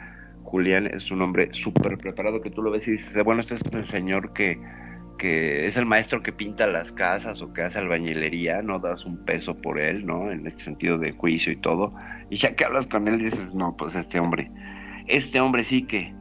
Julián 0.43 0.87
es 0.87 1.11
un 1.11 1.21
hombre 1.21 1.49
súper 1.53 1.97
preparado 1.97 2.41
que 2.41 2.49
tú 2.51 2.61
lo 2.61 2.71
ves 2.71 2.87
y 2.87 2.91
dices, 2.91 3.23
bueno, 3.23 3.41
este 3.41 3.55
es 3.55 3.61
el 3.73 3.87
señor 3.87 4.33
que, 4.33 4.59
que 5.17 5.65
es 5.67 5.77
el 5.77 5.85
maestro 5.85 6.21
que 6.21 6.31
pinta 6.31 6.67
las 6.67 6.91
casas 6.91 7.41
o 7.41 7.53
que 7.53 7.61
hace 7.63 7.79
albañilería, 7.79 8.61
no 8.61 8.79
das 8.79 9.05
un 9.05 9.23
peso 9.25 9.55
por 9.61 9.79
él, 9.79 10.05
¿no? 10.05 10.31
En 10.31 10.45
este 10.47 10.61
sentido 10.63 10.97
de 10.97 11.11
juicio 11.11 11.51
y 11.51 11.57
todo. 11.57 11.93
Y 12.29 12.37
ya 12.37 12.55
que 12.55 12.65
hablas 12.65 12.85
con 12.87 13.07
él 13.07 13.19
dices, 13.19 13.53
no, 13.53 13.75
pues 13.77 13.95
este 13.95 14.19
hombre, 14.19 14.51
este 15.07 15.39
hombre 15.39 15.63
sí 15.63 15.83
que, 15.83 16.13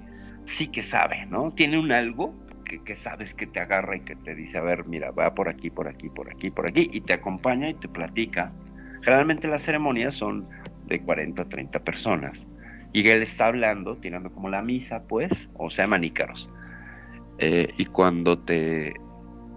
sí 0.46 0.68
que 0.68 0.82
sabe, 0.82 1.26
¿no? 1.26 1.52
Tiene 1.52 1.78
un 1.78 1.92
algo 1.92 2.34
que, 2.80 2.96
sabes 2.96 3.34
que 3.34 3.46
te 3.46 3.60
agarra 3.60 3.96
y 3.96 4.00
que 4.00 4.16
te 4.16 4.34
dice, 4.34 4.58
a 4.58 4.62
ver, 4.62 4.86
mira, 4.86 5.10
va 5.10 5.34
por 5.34 5.48
aquí, 5.48 5.70
por 5.70 5.88
aquí, 5.88 6.08
por 6.08 6.30
aquí, 6.30 6.50
por 6.50 6.66
aquí, 6.66 6.88
y 6.92 7.00
te 7.00 7.12
acompaña 7.12 7.68
y 7.68 7.74
te 7.74 7.88
platica. 7.88 8.52
Generalmente 9.02 9.48
las 9.48 9.62
ceremonias 9.62 10.14
son 10.14 10.48
de 10.86 11.00
40 11.00 11.44
30 11.48 11.78
personas. 11.80 12.46
Y 12.92 13.06
él 13.08 13.22
está 13.22 13.46
hablando, 13.46 13.96
tirando 13.96 14.30
como 14.30 14.48
la 14.48 14.62
misa, 14.62 15.02
pues, 15.08 15.48
o 15.54 15.70
sea, 15.70 15.86
manícaros. 15.86 16.50
Eh, 17.38 17.72
y 17.78 17.86
cuando 17.86 18.38
te 18.38 18.92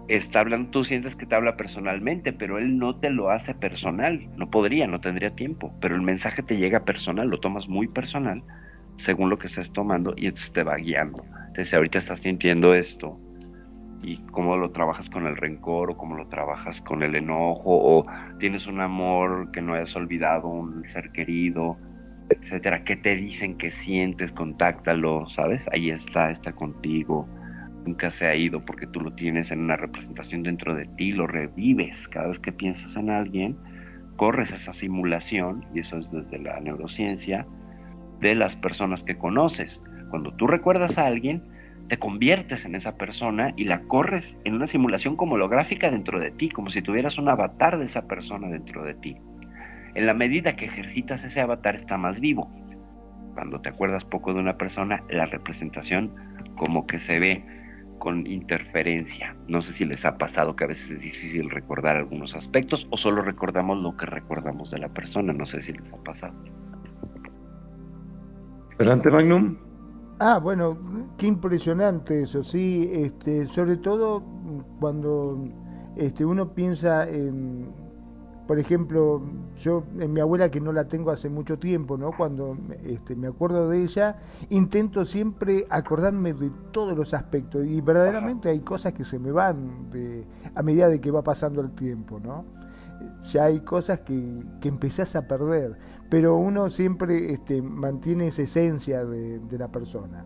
está 0.08 0.40
hablando, 0.40 0.70
tú 0.70 0.84
sientes 0.84 1.16
que 1.16 1.26
te 1.26 1.34
habla 1.34 1.56
personalmente, 1.56 2.32
pero 2.32 2.58
él 2.58 2.78
no 2.78 2.96
te 2.96 3.10
lo 3.10 3.30
hace 3.30 3.54
personal. 3.54 4.26
No 4.36 4.50
podría, 4.50 4.86
no 4.86 5.00
tendría 5.00 5.34
tiempo. 5.34 5.74
Pero 5.80 5.94
el 5.94 6.02
mensaje 6.02 6.42
te 6.42 6.56
llega 6.56 6.84
personal, 6.84 7.28
lo 7.28 7.38
tomas 7.38 7.68
muy 7.68 7.88
personal, 7.88 8.42
según 8.96 9.28
lo 9.30 9.38
que 9.38 9.48
estés 9.48 9.72
tomando, 9.72 10.14
y 10.16 10.26
entonces 10.26 10.52
te 10.52 10.64
va 10.64 10.76
guiando. 10.76 11.24
Entonces, 11.56 11.72
ahorita 11.72 11.98
estás 11.98 12.18
sintiendo 12.18 12.74
esto, 12.74 13.18
y 14.02 14.18
cómo 14.30 14.58
lo 14.58 14.72
trabajas 14.72 15.08
con 15.08 15.26
el 15.26 15.38
rencor, 15.38 15.90
o 15.90 15.96
cómo 15.96 16.14
lo 16.14 16.28
trabajas 16.28 16.82
con 16.82 17.02
el 17.02 17.14
enojo, 17.14 17.62
o 17.64 18.06
tienes 18.38 18.66
un 18.66 18.82
amor 18.82 19.50
que 19.52 19.62
no 19.62 19.72
hayas 19.72 19.96
olvidado, 19.96 20.48
un 20.48 20.84
ser 20.84 21.12
querido, 21.12 21.78
etcétera. 22.28 22.84
¿Qué 22.84 22.96
te 22.96 23.16
dicen 23.16 23.56
que 23.56 23.70
sientes? 23.70 24.32
Contáctalo, 24.32 25.26
¿sabes? 25.30 25.66
Ahí 25.72 25.88
está, 25.88 26.30
está 26.30 26.52
contigo. 26.52 27.26
Nunca 27.86 28.10
se 28.10 28.26
ha 28.26 28.34
ido 28.34 28.62
porque 28.62 28.86
tú 28.88 29.00
lo 29.00 29.14
tienes 29.14 29.50
en 29.50 29.60
una 29.60 29.76
representación 29.76 30.42
dentro 30.42 30.74
de 30.74 30.84
ti, 30.98 31.12
lo 31.12 31.26
revives. 31.26 32.06
Cada 32.08 32.26
vez 32.26 32.38
que 32.38 32.52
piensas 32.52 32.98
en 32.98 33.08
alguien, 33.08 33.56
corres 34.16 34.52
esa 34.52 34.74
simulación, 34.74 35.64
y 35.72 35.78
eso 35.78 35.96
es 35.96 36.10
desde 36.10 36.38
la 36.38 36.60
neurociencia, 36.60 37.46
de 38.20 38.34
las 38.34 38.56
personas 38.56 39.02
que 39.04 39.16
conoces. 39.16 39.80
Cuando 40.10 40.32
tú 40.32 40.46
recuerdas 40.46 40.98
a 40.98 41.06
alguien, 41.06 41.42
te 41.88 41.98
conviertes 41.98 42.64
en 42.64 42.74
esa 42.74 42.96
persona 42.96 43.52
y 43.56 43.64
la 43.64 43.82
corres 43.82 44.36
en 44.44 44.54
una 44.54 44.66
simulación 44.66 45.16
como 45.16 45.34
holográfica 45.34 45.90
dentro 45.90 46.18
de 46.18 46.30
ti, 46.30 46.48
como 46.48 46.70
si 46.70 46.82
tuvieras 46.82 47.18
un 47.18 47.28
avatar 47.28 47.78
de 47.78 47.84
esa 47.84 48.06
persona 48.06 48.48
dentro 48.48 48.84
de 48.84 48.94
ti. 48.94 49.16
En 49.94 50.06
la 50.06 50.14
medida 50.14 50.56
que 50.56 50.66
ejercitas 50.66 51.24
ese 51.24 51.40
avatar 51.40 51.76
está 51.76 51.96
más 51.96 52.20
vivo. 52.20 52.50
Cuando 53.34 53.60
te 53.60 53.68
acuerdas 53.68 54.04
poco 54.04 54.34
de 54.34 54.40
una 54.40 54.56
persona, 54.56 55.02
la 55.10 55.26
representación 55.26 56.12
como 56.56 56.86
que 56.86 56.98
se 56.98 57.18
ve 57.18 57.44
con 57.98 58.26
interferencia. 58.26 59.36
No 59.48 59.62
sé 59.62 59.72
si 59.72 59.84
les 59.84 60.04
ha 60.04 60.18
pasado 60.18 60.56
que 60.56 60.64
a 60.64 60.66
veces 60.68 60.90
es 60.90 61.00
difícil 61.00 61.50
recordar 61.50 61.96
algunos 61.96 62.34
aspectos 62.34 62.86
o 62.90 62.96
solo 62.96 63.22
recordamos 63.22 63.78
lo 63.78 63.96
que 63.96 64.06
recordamos 64.06 64.70
de 64.70 64.78
la 64.78 64.88
persona. 64.88 65.32
No 65.32 65.46
sé 65.46 65.62
si 65.62 65.72
les 65.72 65.92
ha 65.92 65.96
pasado. 65.98 66.34
Adelante, 68.78 69.10
Magnum. 69.10 69.65
Ah, 70.18 70.38
bueno, 70.38 70.78
qué 71.18 71.26
impresionante 71.26 72.22
eso, 72.22 72.42
sí, 72.42 72.88
este, 72.90 73.48
sobre 73.48 73.76
todo 73.76 74.22
cuando 74.80 75.46
este, 75.94 76.24
uno 76.24 76.54
piensa 76.54 77.06
en, 77.06 77.70
por 78.46 78.58
ejemplo, 78.58 79.20
yo 79.58 79.84
en 79.98 80.14
mi 80.14 80.20
abuela 80.20 80.50
que 80.50 80.58
no 80.58 80.72
la 80.72 80.88
tengo 80.88 81.10
hace 81.10 81.28
mucho 81.28 81.58
tiempo, 81.58 81.98
¿no? 81.98 82.12
Cuando 82.16 82.56
este, 82.82 83.14
me 83.14 83.26
acuerdo 83.26 83.68
de 83.68 83.82
ella, 83.82 84.16
intento 84.48 85.04
siempre 85.04 85.66
acordarme 85.68 86.32
de 86.32 86.50
todos 86.70 86.96
los 86.96 87.12
aspectos 87.12 87.66
y 87.66 87.82
verdaderamente 87.82 88.48
hay 88.48 88.60
cosas 88.60 88.94
que 88.94 89.04
se 89.04 89.18
me 89.18 89.32
van 89.32 89.90
de, 89.90 90.24
a 90.54 90.62
medida 90.62 90.88
de 90.88 90.98
que 90.98 91.10
va 91.10 91.22
pasando 91.22 91.60
el 91.60 91.72
tiempo, 91.72 92.20
¿no? 92.20 92.44
Ya 93.22 93.44
hay 93.44 93.60
cosas 93.60 94.00
que, 94.00 94.42
que 94.60 94.68
empezás 94.68 95.16
a 95.16 95.26
perder, 95.26 95.76
pero 96.08 96.36
uno 96.36 96.70
siempre 96.70 97.32
este, 97.32 97.62
mantiene 97.62 98.28
esa 98.28 98.42
esencia 98.42 99.04
de, 99.04 99.38
de 99.38 99.58
la 99.58 99.68
persona, 99.68 100.24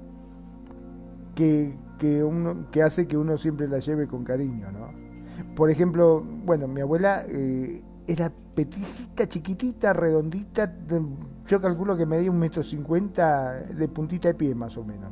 que, 1.35 1.77
que, 1.99 2.23
uno, 2.23 2.71
que 2.71 2.83
hace 2.83 3.07
que 3.07 3.17
uno 3.17 3.39
siempre 3.39 3.69
la 3.69 3.79
lleve 3.79 4.07
con 4.07 4.25
cariño, 4.25 4.71
¿no? 4.73 4.89
Por 5.55 5.71
ejemplo, 5.71 6.23
bueno, 6.45 6.69
mi 6.69 6.81
abuela 6.81 7.25
eh, 7.27 7.83
era 8.07 8.31
peticita, 8.55 9.27
chiquitita, 9.27 9.93
redondita, 9.93 10.73
yo 11.47 11.61
calculo 11.61 11.97
que 11.97 12.07
medía 12.07 12.31
un 12.31 12.39
metro 12.39 12.63
cincuenta 12.63 13.55
de 13.55 13.89
puntita 13.89 14.29
de 14.29 14.35
pie 14.35 14.55
más 14.55 14.77
o 14.77 14.85
menos. 14.85 15.11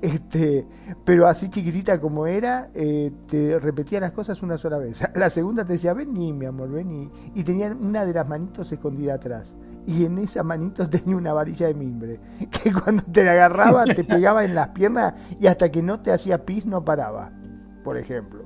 Este, 0.00 0.66
pero 1.04 1.26
así 1.26 1.48
chiquitita 1.48 2.00
como 2.00 2.26
era, 2.26 2.70
eh, 2.74 3.10
te 3.28 3.58
repetía 3.58 4.00
las 4.00 4.12
cosas 4.12 4.42
una 4.42 4.56
sola 4.58 4.78
vez. 4.78 5.02
La 5.14 5.28
segunda 5.30 5.64
te 5.64 5.72
decía, 5.74 5.92
vení, 5.92 6.32
mi 6.32 6.46
amor, 6.46 6.70
vení. 6.70 7.10
Y 7.34 7.42
tenía 7.44 7.68
una 7.78 8.04
de 8.04 8.14
las 8.14 8.28
manitos 8.28 8.70
escondida 8.72 9.14
atrás. 9.14 9.54
Y 9.86 10.04
en 10.04 10.18
esa 10.18 10.42
manito 10.44 10.88
tenía 10.90 11.16
una 11.16 11.32
varilla 11.32 11.66
de 11.66 11.74
mimbre. 11.74 12.20
Que 12.50 12.72
cuando 12.72 13.02
te 13.04 13.24
la 13.24 13.32
agarraba, 13.32 13.84
te 13.84 14.04
pegaba 14.04 14.44
en 14.44 14.54
las 14.54 14.68
piernas 14.68 15.14
y 15.40 15.46
hasta 15.46 15.70
que 15.70 15.82
no 15.82 16.00
te 16.00 16.12
hacía 16.12 16.44
pis 16.44 16.66
no 16.66 16.84
paraba. 16.84 17.32
Por 17.82 17.96
ejemplo. 17.98 18.44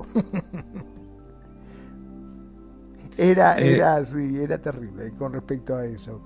Era, 3.19 3.59
Eh. 3.59 3.77
era 3.77 3.97
así, 3.97 4.37
era 4.43 4.59
terrible 4.59 5.13
con 5.19 5.33
respecto 5.33 5.75
a 5.77 5.85
eso. 5.87 6.21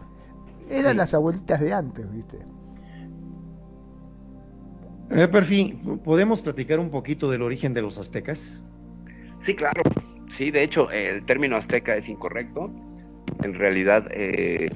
Eran 0.68 0.92
Sí. 0.92 0.98
las 0.98 1.14
abuelitas 1.14 1.60
de 1.60 1.72
antes, 1.72 2.10
¿viste? 2.12 2.38
Eh, 5.10 5.26
Perfi, 5.28 5.76
¿podemos 6.04 6.40
platicar 6.40 6.78
un 6.78 6.90
poquito 6.90 7.30
del 7.30 7.42
origen 7.42 7.74
de 7.74 7.82
los 7.82 7.98
aztecas? 7.98 8.66
Sí, 9.42 9.54
claro. 9.54 9.82
Sí, 10.36 10.50
de 10.50 10.62
hecho, 10.62 10.90
el 10.90 11.24
término 11.26 11.56
azteca 11.56 11.96
es 11.96 12.08
incorrecto. 12.08 12.70
En 13.42 13.54
realidad, 13.54 14.06
eh, 14.12 14.68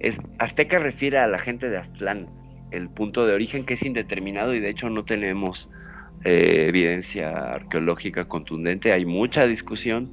es, 0.00 0.16
azteca 0.38 0.78
refiere 0.78 1.18
a 1.18 1.26
la 1.26 1.38
gente 1.38 1.68
de 1.68 1.76
Aztlán, 1.78 2.26
el 2.70 2.88
punto 2.88 3.26
de 3.26 3.34
origen 3.34 3.64
que 3.66 3.74
es 3.74 3.82
indeterminado 3.84 4.54
y 4.54 4.60
de 4.60 4.70
hecho 4.70 4.88
no 4.88 5.04
tenemos 5.04 5.68
eh, 6.24 6.66
evidencia 6.68 7.30
arqueológica 7.52 8.26
contundente. 8.26 8.92
Hay 8.92 9.04
mucha 9.04 9.46
discusión 9.46 10.10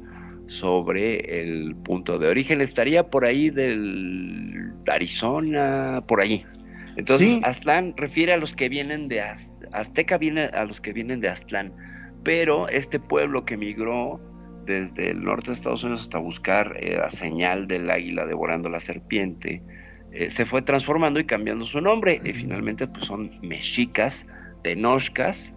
sobre 0.48 1.42
el 1.42 1.76
punto 1.78 2.20
de 2.20 2.28
origen. 2.28 2.60
Estaría 2.62 3.10
por 3.10 3.24
ahí 3.26 3.50
del 3.50 4.72
Arizona, 4.92 6.04
por 6.08 6.20
ahí. 6.20 6.44
Entonces, 6.98 7.30
Sí. 7.30 7.42
Aztlán 7.44 7.94
refiere 7.96 8.34
a 8.34 8.38
los 8.38 8.56
que 8.56 8.70
vienen 8.70 9.08
de 9.08 9.22
Az- 9.22 9.50
Azteca 9.74 10.18
viene 10.18 10.46
a 10.46 10.66
los 10.66 10.80
que 10.80 10.94
vienen 10.94 11.20
de 11.20 11.30
Aztlán 11.30 11.74
pero 12.24 12.70
este 12.70 13.00
pueblo 13.00 13.46
que 13.46 13.58
migró 13.58 14.20
desde 14.66 15.12
el 15.12 15.24
norte 15.24 15.48
de 15.48 15.54
Estados 15.54 15.84
Unidos 15.84 16.04
hasta 16.04 16.20
buscar 16.20 16.78
eh, 16.80 16.98
la 16.98 17.10
señal 17.10 17.68
del 17.68 17.90
águila 17.90 18.26
devorando 18.26 18.70
la 18.70 18.80
serpiente, 18.80 19.62
eh, 20.12 20.30
se 20.30 20.46
fue 20.46 20.62
transformando 20.62 21.20
y 21.20 21.26
cambiando 21.26 21.66
su 21.66 21.82
nombre, 21.82 22.18
y 22.24 22.32
finalmente 22.32 22.88
pues 22.88 23.06
son 23.06 23.30
mexicas, 23.42 24.26
tenochcas, 24.64 25.54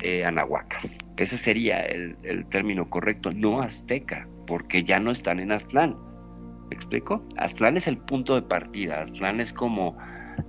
eh, 0.00 0.24
anahuacas. 0.24 0.98
Ese 1.16 1.38
sería 1.38 1.84
el, 1.84 2.16
el 2.24 2.46
término 2.46 2.90
correcto, 2.90 3.32
no 3.32 3.62
azteca, 3.62 4.26
porque 4.46 4.82
ya 4.82 4.98
no 4.98 5.12
están 5.12 5.38
en 5.38 5.52
Aztlán. 5.52 5.96
¿Me 6.68 6.74
explico? 6.74 7.24
Aztlán 7.36 7.76
es 7.76 7.86
el 7.86 7.98
punto 7.98 8.34
de 8.34 8.42
partida, 8.42 9.02
Aztlán 9.02 9.40
es 9.40 9.52
como 9.52 9.96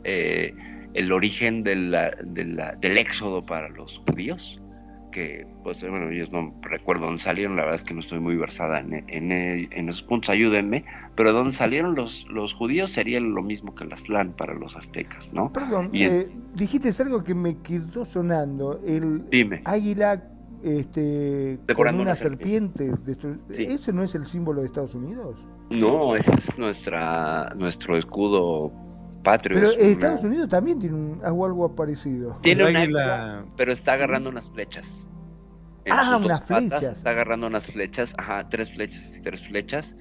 eh, 0.03 0.53
el 0.93 1.11
origen 1.11 1.63
de 1.63 1.75
la- 1.75 2.11
de 2.23 2.45
la- 2.45 2.75
del 2.75 2.97
éxodo 2.97 3.45
para 3.45 3.69
los 3.69 4.01
judíos, 4.07 4.59
que 5.11 5.47
pues 5.63 5.81
bueno, 5.81 6.09
ellos 6.11 6.31
no 6.31 6.53
recuerdo 6.61 7.05
dónde 7.07 7.21
salieron, 7.21 7.55
la 7.55 7.63
verdad 7.63 7.79
es 7.79 7.83
que 7.83 7.93
no 7.95 7.99
estoy 7.99 8.19
muy 8.19 8.35
versada 8.37 8.79
en, 8.79 8.93
en, 9.09 9.31
en 9.31 9.89
esos 9.89 10.03
puntos, 10.03 10.29
ayúdenme, 10.29 10.85
pero 11.15 11.33
dónde 11.33 11.53
salieron 11.53 11.95
los, 11.95 12.27
los 12.29 12.53
judíos 12.53 12.91
sería 12.91 13.19
lo 13.19 13.41
mismo 13.41 13.73
que 13.73 13.83
el 13.85 13.93
Aztlán 13.93 14.33
para 14.37 14.53
los 14.53 14.75
aztecas, 14.75 15.33
¿no? 15.33 15.51
Perdón, 15.51 15.89
Bien. 15.91 16.11
eh, 16.13 16.27
dijiste 16.53 16.89
algo 17.01 17.23
que 17.23 17.33
me 17.33 17.57
quedó 17.57 18.05
sonando. 18.05 18.79
El 18.85 19.27
Dime. 19.31 19.61
águila 19.65 20.23
este, 20.63 21.57
con 21.75 21.87
una 21.87 22.01
una 22.01 22.15
serpiente. 22.15 22.91
Sí. 23.51 23.63
¿Eso 23.63 23.91
no 23.91 24.03
es 24.03 24.13
el 24.15 24.25
símbolo 24.25 24.61
de 24.61 24.67
Estados 24.67 24.93
Unidos? 24.93 25.37
No, 25.69 26.15
ese 26.15 26.31
es 26.33 26.57
nuestra, 26.57 27.53
nuestro 27.57 27.95
escudo 27.97 28.71
patrio. 29.24 29.57
Pero 29.59 29.70
es 29.72 29.78
una- 29.78 29.88
Estados 29.91 30.24
Unidos 30.24 30.49
también 30.49 30.80
tiene 30.80 30.95
un, 30.95 31.22
algo, 31.24 31.45
algo 31.45 31.76
parecido. 31.76 32.38
Tiene 32.41 32.63
un 32.70 32.76
águila- 32.76 33.45
pero 33.57 33.72
está 33.72 33.93
agarrando 33.93 34.30
unas 34.30 34.49
flechas. 34.51 34.88
En 35.86 35.93
Ah, 35.93 36.20
unas 36.24 36.43
flechas. 36.45 36.84
Está 36.97 37.11
agarrando 37.11 37.47
unas 37.47 37.65
flechas, 37.65 38.13
ajá, 38.17 38.47
tres 38.49 38.72
flechas 38.74 39.11
y 39.17 39.22
tres 39.22 39.47
flechas, 39.47 39.95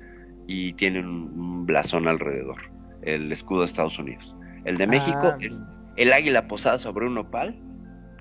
y 0.47 0.73
tiene 0.75 1.01
un, 1.01 1.39
un 1.39 1.66
blasón 1.66 2.09
alrededor, 2.09 2.57
el 3.03 3.31
escudo 3.33 3.61
de 3.61 3.66
Estados 3.66 3.99
Unidos. 3.99 4.35
El 4.64 4.75
de 4.77 4.87
México 4.87 5.33
Ah, 5.35 5.39
es 5.41 5.66
el 5.97 6.12
águila 6.12 6.47
posada 6.49 6.79
sobre 6.79 7.07
un 7.07 7.14
nopal, 7.14 7.59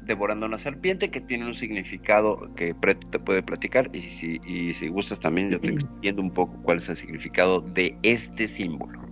devorando 0.04 0.45
una 0.45 0.58
serpiente 0.58 1.10
que 1.12 1.20
tiene 1.20 1.45
un 1.45 1.54
significado 1.54 2.54
que 2.56 2.74
Preto 2.74 3.10
te 3.10 3.20
puede 3.20 3.43
platicar, 3.43 3.89
y 3.93 4.02
si, 4.04 4.39
y 4.45 4.74
si 4.74 4.88
gustas 4.88 5.20
también 5.20 5.50
yo 5.50 5.60
te 5.60 5.70
extiendo 5.74 6.22
un 6.22 6.32
poco 6.32 6.58
cuál 6.64 6.78
es 6.78 6.88
el 6.89 6.95
significado 6.95 7.60
de 7.62 7.98
este 8.04 8.48
símbolo. 8.48 9.07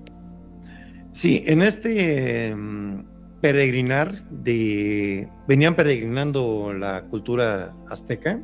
Sí, 1.15 1.43
en 1.47 1.61
este 1.61 2.53
mm, 2.53 3.05
peregrinar 3.39 4.21
de 4.29 5.29
venían 5.47 5.73
peregrinando 5.75 6.73
la 6.73 7.03
cultura 7.05 7.73
azteca 7.89 8.41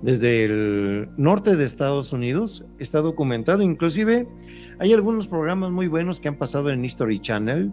desde 0.00 0.44
el 0.46 1.10
norte 1.18 1.54
de 1.54 1.66
Estados 1.66 2.14
Unidos, 2.14 2.64
está 2.78 3.00
documentado, 3.02 3.60
inclusive 3.60 4.26
hay 4.78 4.94
algunos 4.94 5.26
programas 5.26 5.70
muy 5.70 5.86
buenos 5.86 6.18
que 6.18 6.28
han 6.28 6.36
pasado 6.38 6.70
en 6.70 6.82
History 6.82 7.18
Channel, 7.18 7.72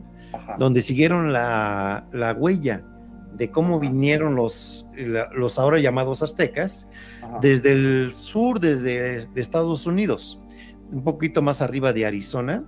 donde 0.60 0.82
siguieron 0.82 1.32
la, 1.32 2.06
la 2.12 2.34
huella 2.34 2.84
de 3.38 3.50
cómo 3.52 3.80
vinieron 3.80 4.36
los, 4.36 4.86
la- 4.98 5.30
los 5.34 5.58
ahora 5.60 5.80
llamados 5.80 6.22
aztecas 6.22 6.90
desde 7.42 7.72
el 7.72 8.12
sur, 8.12 8.60
desde 8.60 9.28
de 9.28 9.42
Estados 9.42 9.86
Unidos, 9.86 10.42
un 10.92 11.06
poquito 11.06 11.42
más 11.42 11.62
arriba 11.62 11.94
de 11.94 12.06
Arizona. 12.06 12.66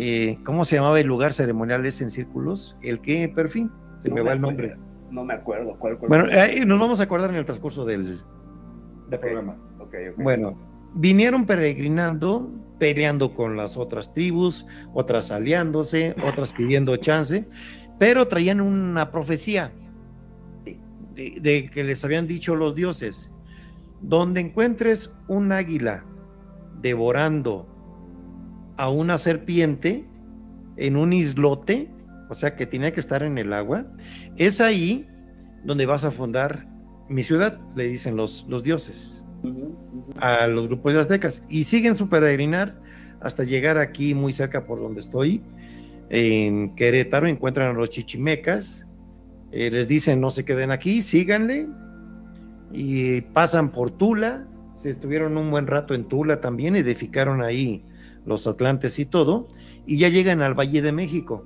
Eh, 0.00 0.38
¿Cómo 0.44 0.64
se 0.64 0.76
llamaba 0.76 1.00
el 1.00 1.08
lugar 1.08 1.32
ceremonial 1.32 1.84
ese 1.84 2.04
en 2.04 2.10
círculos? 2.10 2.76
¿El 2.82 3.00
qué, 3.00 3.28
Perfil? 3.28 3.68
Se 3.98 4.08
me 4.08 4.20
va 4.20 4.34
el 4.34 4.40
nombre. 4.40 4.76
No 5.10 5.24
me 5.24 5.34
acuerdo 5.34 5.76
cuál. 5.76 5.98
cuál 5.98 6.08
Bueno, 6.08 6.26
eh, 6.30 6.64
nos 6.64 6.78
vamos 6.78 7.00
a 7.00 7.02
acordar 7.02 7.30
en 7.30 7.36
el 7.36 7.44
transcurso 7.44 7.84
del, 7.84 8.20
del 9.08 9.18
programa. 9.18 9.56
Bueno, 10.18 10.56
vinieron 10.94 11.46
peregrinando, 11.46 12.48
peleando 12.78 13.34
con 13.34 13.56
las 13.56 13.76
otras 13.76 14.14
tribus, 14.14 14.64
otras 14.94 15.32
aliándose, 15.32 16.14
otras 16.24 16.52
pidiendo 16.52 16.96
chance, 16.98 17.44
pero 17.98 18.28
traían 18.28 18.60
una 18.60 19.10
profecía 19.10 19.72
Sí. 20.64 20.78
de, 21.16 21.40
de 21.40 21.68
que 21.70 21.82
les 21.82 22.04
habían 22.04 22.28
dicho 22.28 22.54
los 22.54 22.76
dioses, 22.76 23.34
donde 24.00 24.42
encuentres 24.42 25.12
un 25.26 25.50
águila 25.50 26.04
devorando 26.82 27.66
a 28.78 28.88
una 28.88 29.18
serpiente 29.18 30.04
en 30.76 30.96
un 30.96 31.12
islote, 31.12 31.90
o 32.30 32.34
sea 32.34 32.56
que 32.56 32.64
tenía 32.64 32.92
que 32.92 33.00
estar 33.00 33.22
en 33.22 33.36
el 33.36 33.52
agua, 33.52 33.86
es 34.38 34.60
ahí 34.60 35.06
donde 35.64 35.84
vas 35.84 36.04
a 36.04 36.10
fundar 36.10 36.66
mi 37.08 37.22
ciudad, 37.22 37.58
le 37.76 37.84
dicen 37.84 38.16
los, 38.16 38.46
los 38.48 38.62
dioses 38.62 39.24
a 40.20 40.46
los 40.46 40.68
grupos 40.68 40.94
de 40.94 41.00
aztecas. 41.00 41.44
Y 41.48 41.64
siguen 41.64 41.94
su 41.94 42.08
peregrinar 42.08 42.74
hasta 43.20 43.44
llegar 43.44 43.78
aquí 43.78 44.14
muy 44.14 44.32
cerca 44.32 44.64
por 44.64 44.80
donde 44.80 45.00
estoy 45.00 45.42
en 46.10 46.74
Querétaro 46.74 47.26
encuentran 47.26 47.70
a 47.70 47.78
los 47.78 47.90
chichimecas 47.90 48.86
eh, 49.52 49.70
les 49.70 49.88
dicen 49.88 50.20
no 50.20 50.30
se 50.30 50.44
queden 50.44 50.70
aquí 50.70 51.02
síganle 51.02 51.66
y 52.72 53.20
pasan 53.32 53.70
por 53.70 53.90
Tula 53.90 54.46
se 54.76 54.90
estuvieron 54.90 55.36
un 55.36 55.50
buen 55.50 55.66
rato 55.66 55.94
en 55.94 56.04
Tula 56.04 56.40
también 56.40 56.76
edificaron 56.76 57.42
ahí 57.42 57.84
los 58.28 58.46
atlantes 58.46 58.98
y 58.98 59.06
todo 59.06 59.48
y 59.86 59.98
ya 59.98 60.08
llegan 60.08 60.42
al 60.42 60.54
Valle 60.54 60.82
de 60.82 60.92
México 60.92 61.44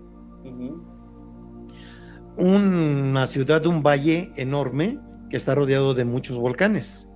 una 2.36 3.26
ciudad, 3.26 3.66
un 3.66 3.82
valle 3.82 4.32
enorme 4.36 4.98
que 5.30 5.36
está 5.36 5.54
rodeado 5.54 5.94
de 5.94 6.04
muchos 6.04 6.36
volcanes. 6.38 7.08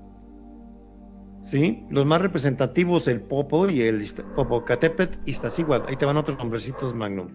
¿Sí? 1.40 1.84
Los 1.90 2.06
más 2.06 2.20
representativos, 2.20 3.06
el 3.08 3.20
Popo 3.20 3.68
y 3.68 3.82
el 3.82 4.04
Popocatépetl, 4.34 5.18
Iztaccíhuatl. 5.26 5.88
Ahí 5.88 5.96
te 5.96 6.04
van 6.04 6.16
otros 6.16 6.38
nombrecitos 6.38 6.92
Magnum. 6.94 7.28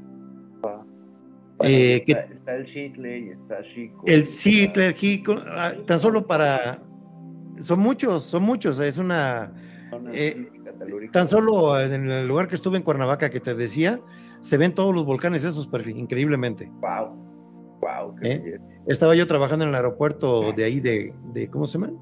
Eh, 1.63 2.03
que- 2.05 2.13
está, 2.13 2.55
el 2.55 2.65
Chitle 2.65 3.19
y 3.19 3.29
está 3.29 3.61
Chico. 3.73 4.03
El 4.07 4.25
Citle, 4.25 4.87
el 4.87 4.93
Jico, 4.95 5.35
ah, 5.47 5.73
tan 5.85 5.99
solo 5.99 6.25
para... 6.25 6.83
Son 7.59 7.79
muchos, 7.79 8.23
son 8.23 8.43
muchos. 8.43 8.79
Es 8.79 8.97
una... 8.97 9.53
eh, 10.11 10.49
Tan 11.11 11.27
solo 11.27 11.79
en 11.79 12.09
el 12.09 12.27
lugar 12.27 12.47
que 12.47 12.55
estuve 12.55 12.77
en 12.77 12.83
Cuernavaca 12.83 13.29
que 13.29 13.39
te 13.39 13.55
decía, 13.55 13.99
se 14.39 14.57
ven 14.57 14.73
todos 14.73 14.93
los 14.93 15.05
volcanes 15.05 15.43
esos, 15.43 15.67
perfil, 15.67 15.97
increíblemente. 15.97 16.71
Wow. 16.81 17.79
Wow. 17.81 18.15
¿Eh? 18.21 18.59
Estaba 18.87 19.15
yo 19.15 19.25
trabajando 19.27 19.63
en 19.63 19.69
el 19.69 19.75
aeropuerto 19.75 20.51
de 20.53 20.63
ahí 20.63 20.79
de, 20.79 21.13
de 21.33 21.49
¿cómo 21.49 21.65
se 21.65 21.79
llama? 21.79 21.93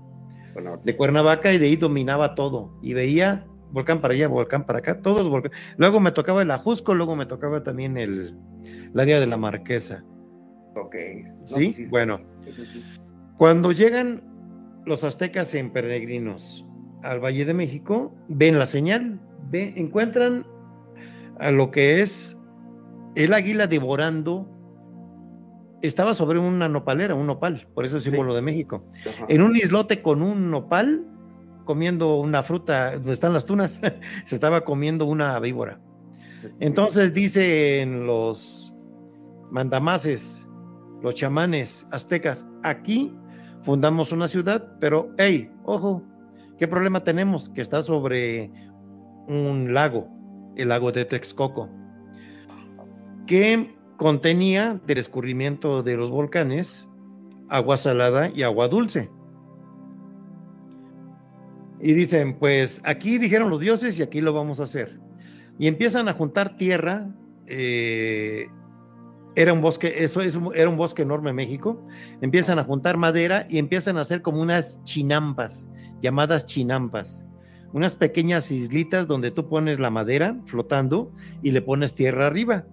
de 0.83 0.97
Cuernavaca 0.97 1.53
y 1.53 1.57
de 1.57 1.67
ahí 1.67 1.75
dominaba 1.77 2.35
todo 2.35 2.77
y 2.81 2.93
veía 2.93 3.45
volcán 3.71 4.01
para 4.01 4.13
allá, 4.13 4.27
volcán 4.27 4.65
para 4.65 4.79
acá, 4.79 5.01
todos 5.01 5.21
los 5.21 5.29
volcanes. 5.29 5.57
Luego 5.77 5.99
me 5.99 6.11
tocaba 6.11 6.41
el 6.41 6.51
Ajusco, 6.51 6.93
luego 6.93 7.15
me 7.15 7.25
tocaba 7.25 7.63
también 7.63 7.97
el, 7.97 8.35
el 8.65 8.99
área 8.99 9.19
de 9.19 9.27
la 9.27 9.37
Marquesa. 9.37 10.03
Ok. 10.75 10.95
¿Sí? 11.43 11.87
Bueno, 11.89 12.19
cuando 13.37 13.71
llegan 13.71 14.23
los 14.85 15.03
aztecas 15.03 15.53
en 15.55 15.71
peregrinos 15.71 16.67
al 17.03 17.19
Valle 17.19 17.45
de 17.45 17.53
México, 17.53 18.13
ven 18.27 18.59
la 18.59 18.65
señal, 18.65 19.19
ven, 19.49 19.73
encuentran 19.77 20.45
a 21.39 21.51
lo 21.51 21.71
que 21.71 22.01
es 22.01 22.39
el 23.15 23.33
águila 23.33 23.67
devorando. 23.67 24.47
Estaba 25.81 26.13
sobre 26.13 26.39
una 26.39 26.67
nopalera, 26.67 27.15
un 27.15 27.27
nopal, 27.27 27.67
por 27.73 27.85
eso 27.85 27.97
es 27.97 28.03
símbolo 28.03 28.35
de 28.35 28.41
México 28.41 28.83
en 29.29 29.41
un 29.41 29.55
islote 29.55 30.01
con 30.01 30.21
un 30.21 30.51
nopal, 30.51 31.05
comiendo 31.63 32.19
una 32.19 32.43
fruta, 32.43 32.93
donde 32.93 33.13
están 33.13 33.31
las 33.31 33.45
tunas, 33.45 33.79
se 34.25 34.35
estaba 34.35 34.65
comiendo 34.65 35.05
una 35.05 35.39
víbora. 35.39 35.79
Entonces 36.59 37.13
dicen 37.13 38.05
los 38.05 38.73
mandamases, 39.51 40.49
los 41.01 41.15
chamanes 41.15 41.85
aztecas, 41.91 42.45
aquí 42.63 43.13
fundamos 43.63 44.11
una 44.11 44.27
ciudad, 44.27 44.77
pero 44.79 45.13
hey, 45.17 45.51
ojo, 45.63 46.03
¿qué 46.59 46.67
problema 46.67 47.03
tenemos? 47.03 47.49
Que 47.49 47.61
está 47.61 47.81
sobre 47.81 48.51
un 49.27 49.73
lago, 49.73 50.07
el 50.55 50.69
lago 50.69 50.91
de 50.91 51.05
Texcoco, 51.05 51.69
que 53.25 53.75
contenía 53.97 54.79
del 54.85 54.97
escurrimiento 54.97 55.81
de 55.83 55.97
los 55.97 56.09
volcanes 56.09 56.87
agua 57.49 57.77
salada 57.77 58.29
y 58.29 58.43
agua 58.43 58.67
dulce. 58.67 59.09
Y 61.81 61.93
dicen, 61.93 62.37
pues 62.37 62.81
aquí 62.83 63.17
dijeron 63.17 63.49
los 63.49 63.59
dioses 63.59 63.97
y 63.99 64.03
aquí 64.03 64.21
lo 64.21 64.33
vamos 64.33 64.59
a 64.59 64.63
hacer. 64.63 64.99
Y 65.57 65.67
empiezan 65.67 66.07
a 66.07 66.13
juntar 66.13 66.57
tierra. 66.57 67.09
eh, 67.47 68.47
era 69.39 69.53
un 69.53 69.61
bosque, 69.61 70.03
eso 70.03 70.19
es, 70.19 70.37
era 70.53 70.69
un 70.69 70.75
bosque 70.75 71.03
enorme 71.03 71.29
en 71.29 71.37
México. 71.37 71.81
Empiezan 72.19 72.59
a 72.59 72.65
juntar 72.65 72.97
madera 72.97 73.45
y 73.49 73.57
empiezan 73.57 73.97
a 73.97 74.01
hacer 74.01 74.21
como 74.21 74.41
unas 74.41 74.83
chinampas, 74.83 75.69
llamadas 76.01 76.45
chinampas. 76.45 77.23
Unas 77.71 77.95
pequeñas 77.95 78.51
islitas 78.51 79.07
donde 79.07 79.31
tú 79.31 79.47
pones 79.47 79.79
la 79.79 79.91
madera 79.91 80.37
flotando 80.45 81.13
y 81.41 81.51
le 81.51 81.61
pones 81.61 81.95
tierra 81.95 82.27
arriba. 82.27 82.65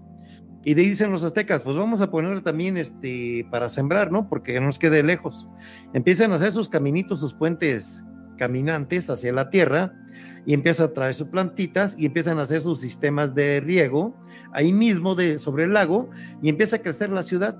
Y 0.64 0.74
de 0.74 0.82
dicen 0.82 1.12
los 1.12 1.22
aztecas, 1.22 1.62
pues 1.62 1.76
vamos 1.76 2.00
a 2.00 2.10
poner 2.10 2.42
también 2.42 2.76
este 2.76 3.46
para 3.52 3.68
sembrar, 3.68 4.10
¿no? 4.10 4.28
Porque 4.28 4.58
no 4.58 4.66
nos 4.66 4.80
quede 4.80 5.04
lejos. 5.04 5.48
Empiezan 5.94 6.32
a 6.32 6.34
hacer 6.34 6.50
sus 6.50 6.68
caminitos, 6.68 7.20
sus 7.20 7.32
puentes 7.32 8.04
caminantes 8.36 9.10
hacia 9.10 9.32
la 9.32 9.50
tierra 9.50 9.92
y 10.46 10.54
empiezan 10.54 10.90
a 10.90 10.92
traer 10.92 11.12
sus 11.12 11.28
plantitas 11.28 11.96
y 11.98 12.06
empiezan 12.06 12.38
a 12.38 12.42
hacer 12.42 12.60
sus 12.60 12.80
sistemas 12.80 13.34
de 13.34 13.60
riego 13.60 14.16
ahí 14.52 14.72
mismo 14.72 15.14
de, 15.14 15.38
sobre 15.38 15.64
el 15.64 15.72
lago 15.72 16.08
y 16.40 16.48
empieza 16.48 16.76
a 16.76 16.78
crecer 16.78 17.10
la 17.10 17.22
ciudad. 17.22 17.58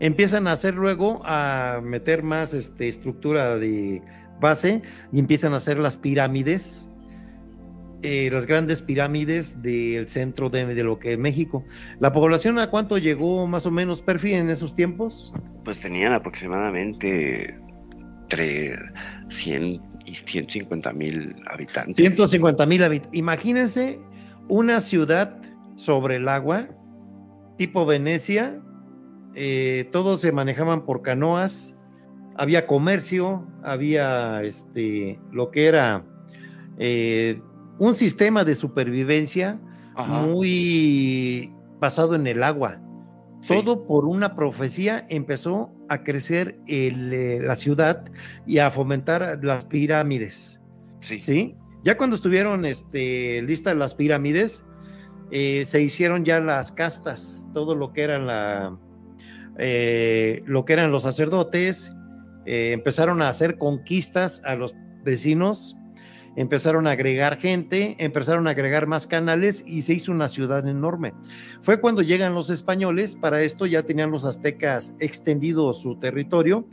Empiezan 0.00 0.46
a 0.46 0.52
hacer 0.52 0.74
luego 0.74 1.22
a 1.24 1.80
meter 1.82 2.22
más 2.22 2.54
este, 2.54 2.88
estructura 2.88 3.58
de 3.58 4.00
base 4.40 4.82
y 5.12 5.18
empiezan 5.18 5.52
a 5.54 5.56
hacer 5.56 5.78
las 5.78 5.96
pirámides, 5.96 6.88
eh, 8.02 8.30
las 8.32 8.46
grandes 8.46 8.80
pirámides 8.80 9.60
del 9.60 10.06
centro 10.06 10.50
de, 10.50 10.66
de, 10.72 10.84
lo 10.84 11.00
que 11.00 11.14
es 11.14 11.18
México. 11.18 11.64
¿La 11.98 12.12
población 12.12 12.60
a 12.60 12.70
cuánto 12.70 12.96
llegó 12.96 13.48
más 13.48 13.66
o 13.66 13.72
menos 13.72 14.02
Perfi 14.02 14.34
en 14.34 14.50
esos 14.50 14.76
tiempos? 14.76 15.32
Pues 15.64 15.80
tenían 15.80 16.12
aproximadamente 16.12 17.58
entre 18.28 18.76
100 19.30 19.80
y 20.04 20.14
150 20.14 20.92
mil 20.92 21.34
habitantes. 21.50 21.96
150 21.96 22.66
mil 22.66 22.82
habitantes. 22.82 23.18
Imagínense 23.18 23.98
una 24.48 24.80
ciudad 24.80 25.34
sobre 25.76 26.16
el 26.16 26.28
agua, 26.28 26.68
tipo 27.56 27.86
Venecia, 27.86 28.60
eh, 29.34 29.88
todos 29.92 30.20
se 30.20 30.32
manejaban 30.32 30.84
por 30.84 31.02
canoas, 31.02 31.76
había 32.36 32.66
comercio, 32.66 33.46
había 33.62 34.42
este, 34.42 35.18
lo 35.32 35.50
que 35.50 35.66
era 35.66 36.04
eh, 36.78 37.40
un 37.78 37.94
sistema 37.94 38.44
de 38.44 38.54
supervivencia 38.54 39.60
Ajá. 39.94 40.22
muy 40.22 41.52
basado 41.80 42.14
en 42.14 42.26
el 42.26 42.42
agua. 42.42 42.80
Sí. 43.42 43.54
Todo 43.54 43.86
por 43.86 44.04
una 44.04 44.34
profecía 44.34 45.06
empezó 45.08 45.72
a 45.88 46.02
crecer 46.02 46.58
el, 46.66 47.12
eh, 47.12 47.40
la 47.42 47.54
ciudad 47.54 48.04
y 48.46 48.58
a 48.58 48.70
fomentar 48.70 49.40
las 49.42 49.64
pirámides. 49.64 50.60
Sí. 51.00 51.20
¿sí? 51.20 51.56
Ya 51.84 51.96
cuando 51.96 52.16
estuvieron 52.16 52.64
este, 52.64 53.40
listas 53.42 53.76
las 53.76 53.94
pirámides, 53.94 54.64
eh, 55.30 55.64
se 55.64 55.80
hicieron 55.80 56.24
ya 56.24 56.40
las 56.40 56.72
castas, 56.72 57.46
todo 57.54 57.74
lo 57.74 57.92
que 57.92 58.02
eran 58.02 58.26
la, 58.26 58.76
eh, 59.58 60.42
lo 60.46 60.64
que 60.64 60.74
eran 60.74 60.92
los 60.92 61.02
sacerdotes, 61.04 61.90
eh, 62.46 62.72
empezaron 62.72 63.22
a 63.22 63.28
hacer 63.28 63.58
conquistas 63.58 64.42
a 64.44 64.54
los 64.54 64.74
vecinos, 65.04 65.76
empezaron 66.38 66.86
a 66.86 66.92
agregar 66.92 67.36
gente, 67.36 67.96
empezaron 67.98 68.46
a 68.46 68.50
agregar 68.50 68.86
más 68.86 69.08
canales 69.08 69.64
y 69.66 69.82
se 69.82 69.94
hizo 69.94 70.12
una 70.12 70.28
ciudad 70.28 70.66
enorme. 70.68 71.12
Fue 71.62 71.80
cuando 71.80 72.00
llegan 72.00 72.32
los 72.32 72.48
españoles, 72.48 73.16
para 73.16 73.42
esto 73.42 73.66
ya 73.66 73.82
tenían 73.82 74.12
los 74.12 74.24
aztecas 74.24 74.94
extendido 75.00 75.72
su 75.72 75.96
territorio, 75.98 76.64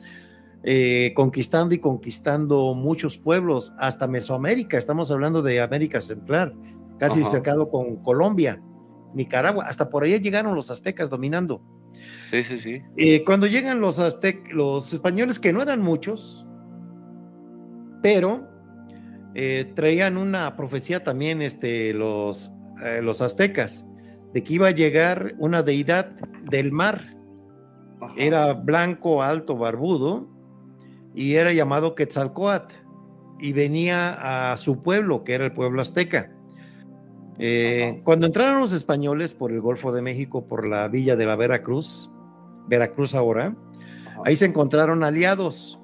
eh, 0.63 1.13
conquistando 1.15 1.73
y 1.73 1.79
conquistando 1.79 2.75
muchos 2.75 3.17
pueblos, 3.17 3.73
hasta 3.79 4.07
Mesoamérica, 4.07 4.77
estamos 4.77 5.09
hablando 5.09 5.41
de 5.41 5.59
América 5.59 5.99
Central, 5.99 6.53
casi 6.99 7.21
Ajá. 7.21 7.31
cercado 7.31 7.71
con 7.71 7.95
Colombia, 8.03 8.61
Nicaragua, 9.15 9.65
hasta 9.67 9.89
por 9.89 10.03
allá 10.03 10.17
llegaron 10.17 10.53
los 10.53 10.69
aztecas 10.69 11.09
dominando. 11.09 11.59
Sí, 12.29 12.43
sí, 12.43 12.59
sí. 12.59 12.81
Eh, 12.97 13.23
cuando 13.23 13.47
llegan 13.47 13.79
los, 13.79 13.97
aztec 13.97 14.47
los 14.53 14.93
españoles, 14.93 15.39
que 15.39 15.51
no 15.51 15.63
eran 15.63 15.81
muchos, 15.81 16.45
pero 18.03 18.54
eh, 19.35 19.69
traían 19.75 20.17
una 20.17 20.55
profecía 20.55 21.03
también 21.03 21.41
este, 21.41 21.93
los, 21.93 22.53
eh, 22.83 23.01
los 23.01 23.21
aztecas, 23.21 23.85
de 24.33 24.43
que 24.43 24.53
iba 24.53 24.69
a 24.69 24.71
llegar 24.71 25.35
una 25.37 25.61
deidad 25.61 26.07
del 26.49 26.71
mar. 26.71 27.01
Ajá. 28.01 28.13
Era 28.17 28.53
blanco, 28.53 29.21
alto, 29.21 29.57
barbudo, 29.57 30.29
y 31.13 31.35
era 31.35 31.51
llamado 31.51 31.95
Quetzalcoatl, 31.95 32.75
y 33.39 33.51
venía 33.51 34.51
a 34.51 34.55
su 34.55 34.81
pueblo, 34.81 35.25
que 35.25 35.33
era 35.33 35.45
el 35.45 35.51
pueblo 35.51 35.81
azteca. 35.81 36.31
Eh, 37.37 38.01
cuando 38.05 38.27
entraron 38.27 38.61
los 38.61 38.71
españoles 38.71 39.33
por 39.33 39.51
el 39.51 39.59
Golfo 39.59 39.91
de 39.91 40.01
México, 40.01 40.47
por 40.47 40.65
la 40.65 40.87
villa 40.87 41.17
de 41.17 41.25
la 41.25 41.35
Veracruz, 41.35 42.09
Veracruz 42.69 43.13
ahora, 43.13 43.53
Ajá. 44.07 44.21
ahí 44.23 44.37
se 44.37 44.45
encontraron 44.45 45.03
aliados 45.03 45.77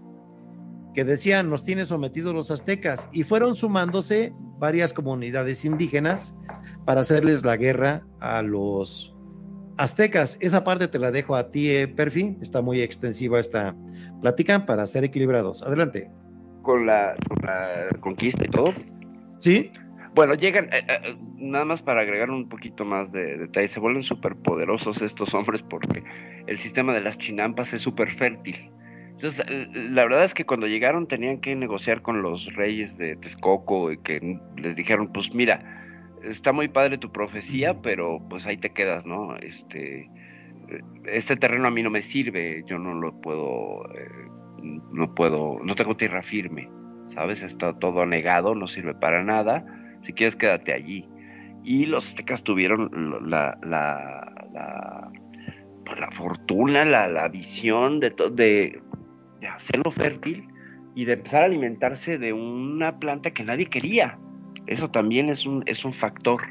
que 0.93 1.03
decían 1.03 1.49
nos 1.49 1.63
tiene 1.63 1.85
sometidos 1.85 2.33
los 2.33 2.51
aztecas 2.51 3.09
y 3.11 3.23
fueron 3.23 3.55
sumándose 3.55 4.33
varias 4.59 4.93
comunidades 4.93 5.65
indígenas 5.65 6.37
para 6.85 7.01
hacerles 7.01 7.43
la 7.43 7.57
guerra 7.57 8.03
a 8.19 8.41
los 8.41 9.15
aztecas. 9.77 10.37
Esa 10.41 10.63
parte 10.63 10.87
te 10.87 10.99
la 10.99 11.11
dejo 11.11 11.35
a 11.35 11.51
ti, 11.51 11.69
eh, 11.69 11.87
Perfi, 11.87 12.37
está 12.41 12.61
muy 12.61 12.81
extensiva 12.81 13.39
esta 13.39 13.75
plática 14.21 14.65
para 14.65 14.85
ser 14.85 15.03
equilibrados. 15.03 15.63
Adelante. 15.63 16.09
Con 16.61 16.85
la, 16.85 17.15
con 17.27 17.39
la 17.45 17.89
conquista 17.99 18.45
y 18.45 18.49
todo. 18.49 18.73
Sí. 19.39 19.71
Bueno, 20.13 20.35
llegan, 20.35 20.65
eh, 20.73 20.85
eh, 20.87 21.17
nada 21.37 21.65
más 21.65 21.81
para 21.81 22.01
agregar 22.01 22.29
un 22.29 22.49
poquito 22.49 22.83
más 22.83 23.11
de 23.11 23.37
detalle, 23.37 23.67
se 23.67 23.79
vuelven 23.79 24.03
súper 24.03 24.35
poderosos 24.35 25.01
estos 25.01 25.33
hombres 25.33 25.63
porque 25.63 26.03
el 26.47 26.59
sistema 26.59 26.93
de 26.93 27.01
las 27.01 27.17
chinampas 27.17 27.73
es 27.73 27.81
súper 27.81 28.11
fértil. 28.11 28.69
Entonces, 29.21 29.45
la 29.75 30.03
verdad 30.03 30.23
es 30.23 30.33
que 30.33 30.45
cuando 30.45 30.65
llegaron 30.65 31.07
tenían 31.07 31.41
que 31.41 31.55
negociar 31.55 32.01
con 32.01 32.23
los 32.23 32.51
reyes 32.55 32.97
de 32.97 33.15
Texcoco 33.17 33.91
y 33.91 33.99
que 33.99 34.39
les 34.57 34.75
dijeron, 34.75 35.11
pues 35.13 35.35
mira, 35.35 35.61
está 36.23 36.51
muy 36.51 36.69
padre 36.69 36.97
tu 36.97 37.11
profecía, 37.11 37.79
pero 37.83 38.19
pues 38.31 38.47
ahí 38.47 38.57
te 38.57 38.71
quedas, 38.71 39.05
¿no? 39.05 39.35
Este, 39.37 40.09
este 41.05 41.35
terreno 41.35 41.67
a 41.67 41.71
mí 41.71 41.83
no 41.83 41.91
me 41.91 42.01
sirve, 42.01 42.63
yo 42.65 42.79
no 42.79 42.95
lo 42.95 43.13
puedo, 43.21 43.83
eh, 43.93 44.09
no 44.91 45.13
puedo, 45.13 45.59
no 45.63 45.75
tengo 45.75 45.95
tierra 45.95 46.23
firme, 46.23 46.67
¿sabes? 47.09 47.43
Está 47.43 47.77
todo 47.77 48.01
anegado, 48.01 48.55
no 48.55 48.65
sirve 48.65 48.95
para 48.95 49.23
nada, 49.23 49.63
si 50.01 50.13
quieres 50.13 50.35
quédate 50.35 50.73
allí. 50.73 51.07
Y 51.63 51.85
los 51.85 52.07
aztecas 52.07 52.41
tuvieron 52.41 52.89
la, 53.29 53.55
la, 53.61 54.33
la, 54.51 55.11
pues 55.85 55.99
la 55.99 56.09
fortuna, 56.09 56.85
la, 56.85 57.07
la 57.07 57.27
visión 57.29 57.99
de, 57.99 58.15
de 58.31 58.81
de 59.41 59.47
hacerlo 59.47 59.91
fértil 59.91 60.47
y 60.95 61.05
de 61.05 61.13
empezar 61.13 61.43
a 61.43 61.45
alimentarse 61.45 62.17
de 62.17 62.31
una 62.31 62.99
planta 62.99 63.31
que 63.31 63.43
nadie 63.43 63.65
quería. 63.65 64.17
Eso 64.67 64.89
también 64.89 65.29
es 65.29 65.45
un, 65.45 65.63
es 65.65 65.83
un 65.83 65.93
factor 65.93 66.41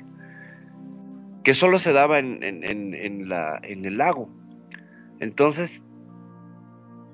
que 1.45 1.55
solo 1.55 1.79
se 1.79 1.93
daba 1.93 2.19
en, 2.19 2.43
en, 2.43 2.95
en, 2.95 3.29
la, 3.29 3.59
en 3.63 3.85
el 3.85 3.97
lago. 3.97 4.29
Entonces, 5.21 5.83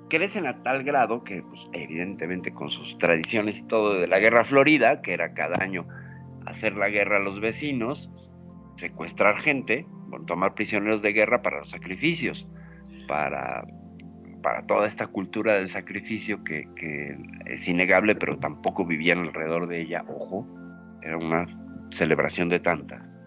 crecen 0.09 0.47
a 0.47 0.63
tal 0.63 0.83
grado 0.83 1.23
que, 1.23 1.41
pues, 1.41 1.61
evidentemente, 1.73 2.51
con 2.51 2.69
sus 2.69 2.97
tradiciones 2.97 3.57
y 3.57 3.63
todo 3.63 3.99
de 3.99 4.07
la 4.07 4.19
guerra 4.19 4.43
florida, 4.43 5.01
que 5.01 5.13
era 5.13 5.33
cada 5.33 5.63
año 5.63 5.87
hacer 6.45 6.75
la 6.75 6.89
guerra 6.89 7.17
a 7.17 7.21
los 7.21 7.39
vecinos, 7.39 8.09
secuestrar 8.77 9.37
gente, 9.39 9.85
tomar 10.25 10.55
prisioneros 10.55 11.01
de 11.01 11.13
guerra 11.13 11.41
para 11.41 11.59
los 11.59 11.69
sacrificios, 11.69 12.47
para 13.07 13.65
para 14.41 14.65
toda 14.65 14.87
esta 14.87 15.07
cultura 15.07 15.55
del 15.55 15.69
sacrificio 15.69 16.43
que, 16.43 16.67
que, 16.75 17.17
es 17.45 17.67
innegable, 17.67 18.15
pero 18.15 18.37
tampoco 18.37 18.85
vivían 18.85 19.19
alrededor 19.19 19.67
de 19.67 19.81
ella, 19.81 20.03
ojo, 20.07 20.47
era 21.01 21.17
una 21.17 21.45
celebración 21.91 22.49
de 22.49 22.59
tantas. 22.59 23.17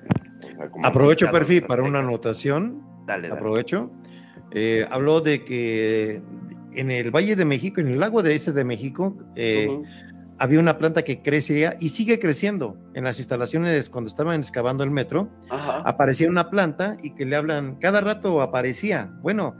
Como 0.70 0.86
Aprovecho, 0.86 1.30
Perfi, 1.30 1.60
para 1.60 1.82
una 1.82 2.00
anotación. 2.00 2.82
Dale, 3.06 3.28
dale. 3.28 3.40
Aprovecho. 3.40 3.90
Eh, 4.52 4.86
habló 4.90 5.20
de 5.20 5.44
que 5.44 6.22
en 6.74 6.90
el 6.90 7.10
Valle 7.10 7.36
de 7.36 7.44
México, 7.44 7.80
en 7.80 7.88
el 7.88 8.00
lago 8.00 8.22
de 8.22 8.34
ese 8.34 8.52
de 8.52 8.64
México, 8.64 9.16
eh, 9.36 9.68
uh 9.68 9.80
-huh. 9.80 10.34
había 10.38 10.60
una 10.60 10.78
planta 10.78 11.02
que 11.02 11.22
crecía 11.22 11.76
y 11.80 11.88
sigue 11.88 12.18
creciendo. 12.18 12.76
En 12.94 13.04
las 13.04 13.18
instalaciones, 13.18 13.88
cuando 13.88 14.08
estaban 14.08 14.38
excavando 14.40 14.84
el 14.84 14.90
metro, 14.90 15.28
aparecía 15.50 16.28
una 16.28 16.50
planta 16.50 16.96
y 17.02 17.14
que 17.14 17.24
le 17.24 17.36
hablan, 17.36 17.76
cada 17.76 18.00
rato 18.00 18.40
aparecía. 18.42 19.10
Bueno, 19.22 19.56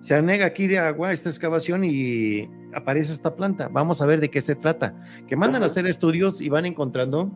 se 0.00 0.14
anega 0.14 0.46
aquí 0.46 0.66
de 0.66 0.78
agua 0.78 1.12
esta 1.12 1.28
excavación 1.28 1.84
y 1.84 2.48
aparece 2.74 3.12
esta 3.12 3.34
planta. 3.36 3.68
Vamos 3.68 4.00
a 4.00 4.06
ver 4.06 4.20
de 4.20 4.30
qué 4.30 4.40
se 4.40 4.54
trata. 4.54 4.94
Que 5.28 5.36
mandan 5.36 5.62
a 5.62 5.66
hacer 5.66 5.86
estudios 5.86 6.40
y 6.40 6.48
van 6.48 6.66
encontrando 6.66 7.30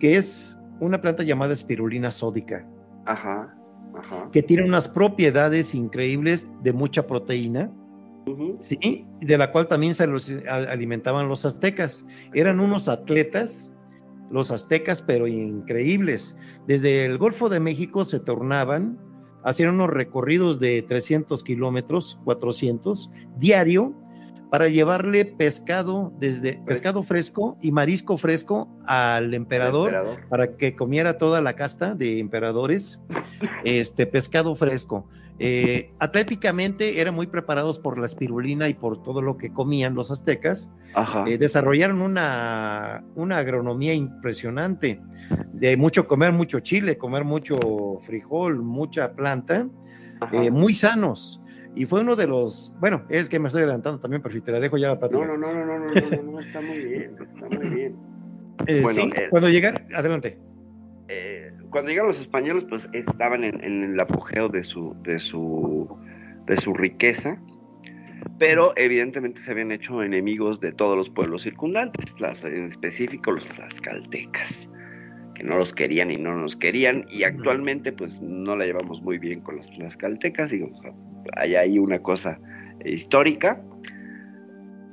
que 0.00 0.16
es 0.16 0.58
una 0.80 1.00
planta 1.00 1.22
llamada 1.22 1.52
espirulina 1.52 2.10
sódica. 2.10 2.66
Ajá. 3.04 3.54
Ajá. 3.94 4.28
Que 4.32 4.42
tiene 4.42 4.64
unas 4.64 4.88
propiedades 4.88 5.74
increíbles 5.74 6.48
de 6.62 6.72
mucha 6.72 7.06
proteína. 7.06 7.70
Uh 8.26 8.30
-huh. 8.30 8.56
Sí, 8.58 9.06
de 9.20 9.38
la 9.38 9.52
cual 9.52 9.68
también 9.68 9.94
se 9.94 10.06
los 10.06 10.32
alimentaban 10.48 11.28
los 11.28 11.44
aztecas. 11.44 12.04
Eran 12.34 12.58
unos 12.58 12.88
atletas, 12.88 13.72
los 14.30 14.50
aztecas, 14.50 15.02
pero 15.02 15.26
increíbles. 15.26 16.36
Desde 16.66 17.04
el 17.04 17.18
Golfo 17.18 17.48
de 17.48 17.60
México 17.60 18.04
se 18.04 18.18
tornaban 18.18 18.98
hacían 19.46 19.70
unos 19.70 19.90
recorridos 19.90 20.58
de 20.58 20.82
300 20.82 21.42
kilómetros, 21.44 22.18
400 22.24 23.10
diario, 23.38 23.94
para 24.50 24.68
llevarle 24.68 25.24
pescado 25.24 26.12
desde 26.18 26.60
pescado 26.66 27.02
fresco 27.02 27.56
y 27.62 27.70
marisco 27.70 28.18
fresco 28.18 28.68
al 28.86 29.34
emperador, 29.34 29.94
emperador. 29.94 30.28
para 30.28 30.56
que 30.56 30.74
comiera 30.74 31.16
toda 31.16 31.40
la 31.40 31.54
casta 31.54 31.94
de 31.94 32.18
emperadores 32.18 33.00
este 33.64 34.06
pescado 34.06 34.54
fresco. 34.56 35.08
Eh, 35.38 35.90
atléticamente 35.98 37.00
eran 37.00 37.14
muy 37.14 37.26
preparados 37.26 37.78
por 37.78 37.98
la 37.98 38.06
espirulina 38.06 38.68
y 38.68 38.74
por 38.74 39.02
todo 39.02 39.20
lo 39.20 39.36
que 39.36 39.52
comían 39.52 39.94
los 39.94 40.10
aztecas. 40.10 40.72
Eh, 41.26 41.36
desarrollaron 41.36 42.00
una, 42.00 43.04
una, 43.16 43.38
agronomía 43.38 43.92
impresionante 43.92 44.98
de 45.52 45.76
mucho 45.76 46.08
comer, 46.08 46.32
mucho 46.32 46.60
chile, 46.60 46.96
comer 46.96 47.24
mucho 47.24 47.98
frijol, 48.06 48.62
mucha 48.62 49.12
planta, 49.12 49.68
eh, 50.32 50.50
muy 50.50 50.72
sanos. 50.72 51.42
Y 51.74 51.84
fue 51.84 52.00
uno 52.00 52.16
de 52.16 52.26
los, 52.26 52.74
bueno, 52.80 53.04
es 53.10 53.28
que 53.28 53.38
me 53.38 53.48
estoy 53.48 53.62
adelantando 53.62 54.00
también, 54.00 54.22
pero 54.22 54.34
si 54.34 54.40
te 54.40 54.50
la 54.52 54.60
dejo 54.60 54.78
ya 54.78 54.88
la 54.88 54.98
plática. 54.98 55.26
No, 55.26 55.36
no, 55.36 55.52
no, 55.52 55.66
no, 55.66 55.78
no, 55.78 55.88
no, 55.90 56.10
no, 56.10 56.32
no, 56.32 56.40
está 56.40 56.62
muy 56.62 56.78
bien, 56.78 57.14
está 57.20 57.48
muy 57.54 57.68
bien. 57.68 57.96
bueno, 58.82 58.88
sí, 58.88 59.10
cuando 59.28 59.50
llegar, 59.50 59.86
adelante 59.94 60.38
cuando 61.76 61.90
llegaron 61.90 62.08
los 62.08 62.20
españoles, 62.20 62.64
pues 62.70 62.88
estaban 62.94 63.44
en, 63.44 63.62
en 63.62 63.82
el 63.92 64.00
apogeo 64.00 64.48
de 64.48 64.64
su, 64.64 64.96
de 65.02 65.18
su, 65.18 65.86
de 66.46 66.56
su 66.56 66.72
riqueza, 66.72 67.38
pero 68.38 68.72
evidentemente 68.76 69.42
se 69.42 69.50
habían 69.50 69.70
hecho 69.70 70.02
enemigos 70.02 70.58
de 70.58 70.72
todos 70.72 70.96
los 70.96 71.10
pueblos 71.10 71.42
circundantes, 71.42 72.18
las, 72.18 72.42
en 72.44 72.64
específico 72.64 73.30
los 73.30 73.46
tlaxcaltecas, 73.48 74.70
que 75.34 75.44
no 75.44 75.58
los 75.58 75.74
querían 75.74 76.10
y 76.10 76.16
no 76.16 76.34
nos 76.34 76.56
querían, 76.56 77.04
y 77.10 77.24
actualmente 77.24 77.92
pues 77.92 78.22
no 78.22 78.56
la 78.56 78.64
llevamos 78.64 79.02
muy 79.02 79.18
bien 79.18 79.42
con 79.42 79.56
los 79.56 79.70
tlaxcaltecas, 79.72 80.52
digamos, 80.52 80.80
hay 81.36 81.56
ahí 81.56 81.78
una 81.78 81.98
cosa 81.98 82.40
histórica. 82.86 83.62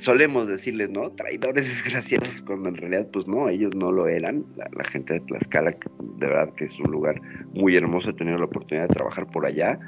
Solemos 0.03 0.47
decirles, 0.47 0.89
¿no? 0.89 1.11
Traidores 1.11 1.65
desgraciados, 1.69 2.41
cuando 2.41 2.67
en 2.67 2.75
realidad, 2.75 3.07
pues 3.13 3.25
no, 3.25 3.47
ellos 3.47 3.73
no 3.73 3.89
lo 3.89 4.09
eran. 4.09 4.43
La, 4.57 4.83
gente 4.83 5.13
de 5.13 5.19
Tlaxcala, 5.21 5.71
de 5.71 6.27
verdad 6.27 6.53
que 6.55 6.65
es 6.65 6.77
un 6.77 6.91
lugar 6.91 7.21
muy 7.53 7.77
hermoso, 7.77 8.09
he 8.09 8.13
tenido 8.13 8.37
la 8.37 8.43
oportunidad 8.43 8.89
de 8.89 8.95
trabajar 8.95 9.27
por 9.27 9.45
allá, 9.45 9.79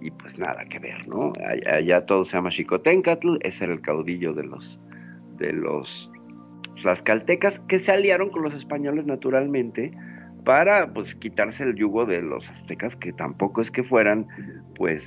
y 0.00 0.12
pues 0.12 0.38
nada 0.38 0.64
que 0.66 0.78
ver, 0.78 1.08
¿no? 1.08 1.32
Allá, 1.44 1.74
allá 1.74 2.06
todo 2.06 2.24
se 2.24 2.36
llama 2.36 2.52
Xicotencatl, 2.52 3.38
ese 3.40 3.64
era 3.64 3.72
el 3.72 3.80
caudillo 3.80 4.32
de 4.32 4.44
los, 4.44 4.78
de 5.38 5.52
los 5.52 6.08
tlaxcaltecas, 6.80 7.58
que 7.66 7.80
se 7.80 7.90
aliaron 7.90 8.30
con 8.30 8.44
los 8.44 8.54
españoles 8.54 9.06
naturalmente, 9.06 9.90
para 10.44 10.92
pues 10.92 11.16
quitarse 11.16 11.64
el 11.64 11.74
yugo 11.74 12.06
de 12.06 12.22
los 12.22 12.48
aztecas, 12.48 12.94
que 12.94 13.12
tampoco 13.12 13.60
es 13.60 13.72
que 13.72 13.82
fueran, 13.82 14.28
pues, 14.76 15.02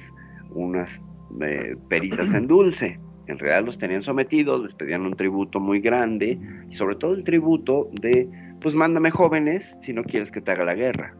unas 0.49 0.91
eh, 1.39 1.77
peritas 1.87 2.33
en 2.33 2.47
dulce. 2.47 2.99
En 3.27 3.37
realidad 3.39 3.65
los 3.65 3.77
tenían 3.77 4.01
sometidos, 4.01 4.63
les 4.63 4.73
pedían 4.73 5.05
un 5.05 5.13
tributo 5.13 5.59
muy 5.59 5.79
grande, 5.79 6.39
y 6.69 6.75
sobre 6.75 6.95
todo 6.95 7.13
el 7.13 7.23
tributo 7.23 7.89
de, 8.01 8.29
pues 8.61 8.73
mándame 8.73 9.11
jóvenes 9.11 9.77
si 9.81 9.93
no 9.93 10.03
quieres 10.03 10.31
que 10.31 10.41
te 10.41 10.51
haga 10.51 10.65
la 10.65 10.75
guerra. 10.75 11.15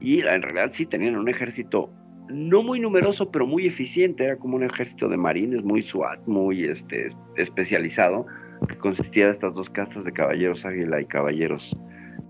Y 0.00 0.20
en 0.20 0.42
realidad 0.42 0.70
sí 0.72 0.86
tenían 0.86 1.16
un 1.16 1.28
ejército 1.28 1.90
no 2.28 2.62
muy 2.62 2.80
numeroso, 2.80 3.30
pero 3.30 3.46
muy 3.46 3.66
eficiente, 3.66 4.24
era 4.24 4.36
como 4.36 4.56
un 4.56 4.64
ejército 4.64 5.08
de 5.08 5.16
marines, 5.16 5.62
muy 5.64 5.82
SWAT, 5.82 6.20
muy 6.26 6.64
este, 6.64 7.08
especializado, 7.36 8.26
que 8.68 8.76
consistía 8.76 9.26
de 9.26 9.32
estas 9.32 9.54
dos 9.54 9.68
castas 9.68 10.04
de 10.04 10.12
caballeros 10.12 10.64
águila 10.64 11.00
y 11.00 11.06
caballeros, 11.06 11.76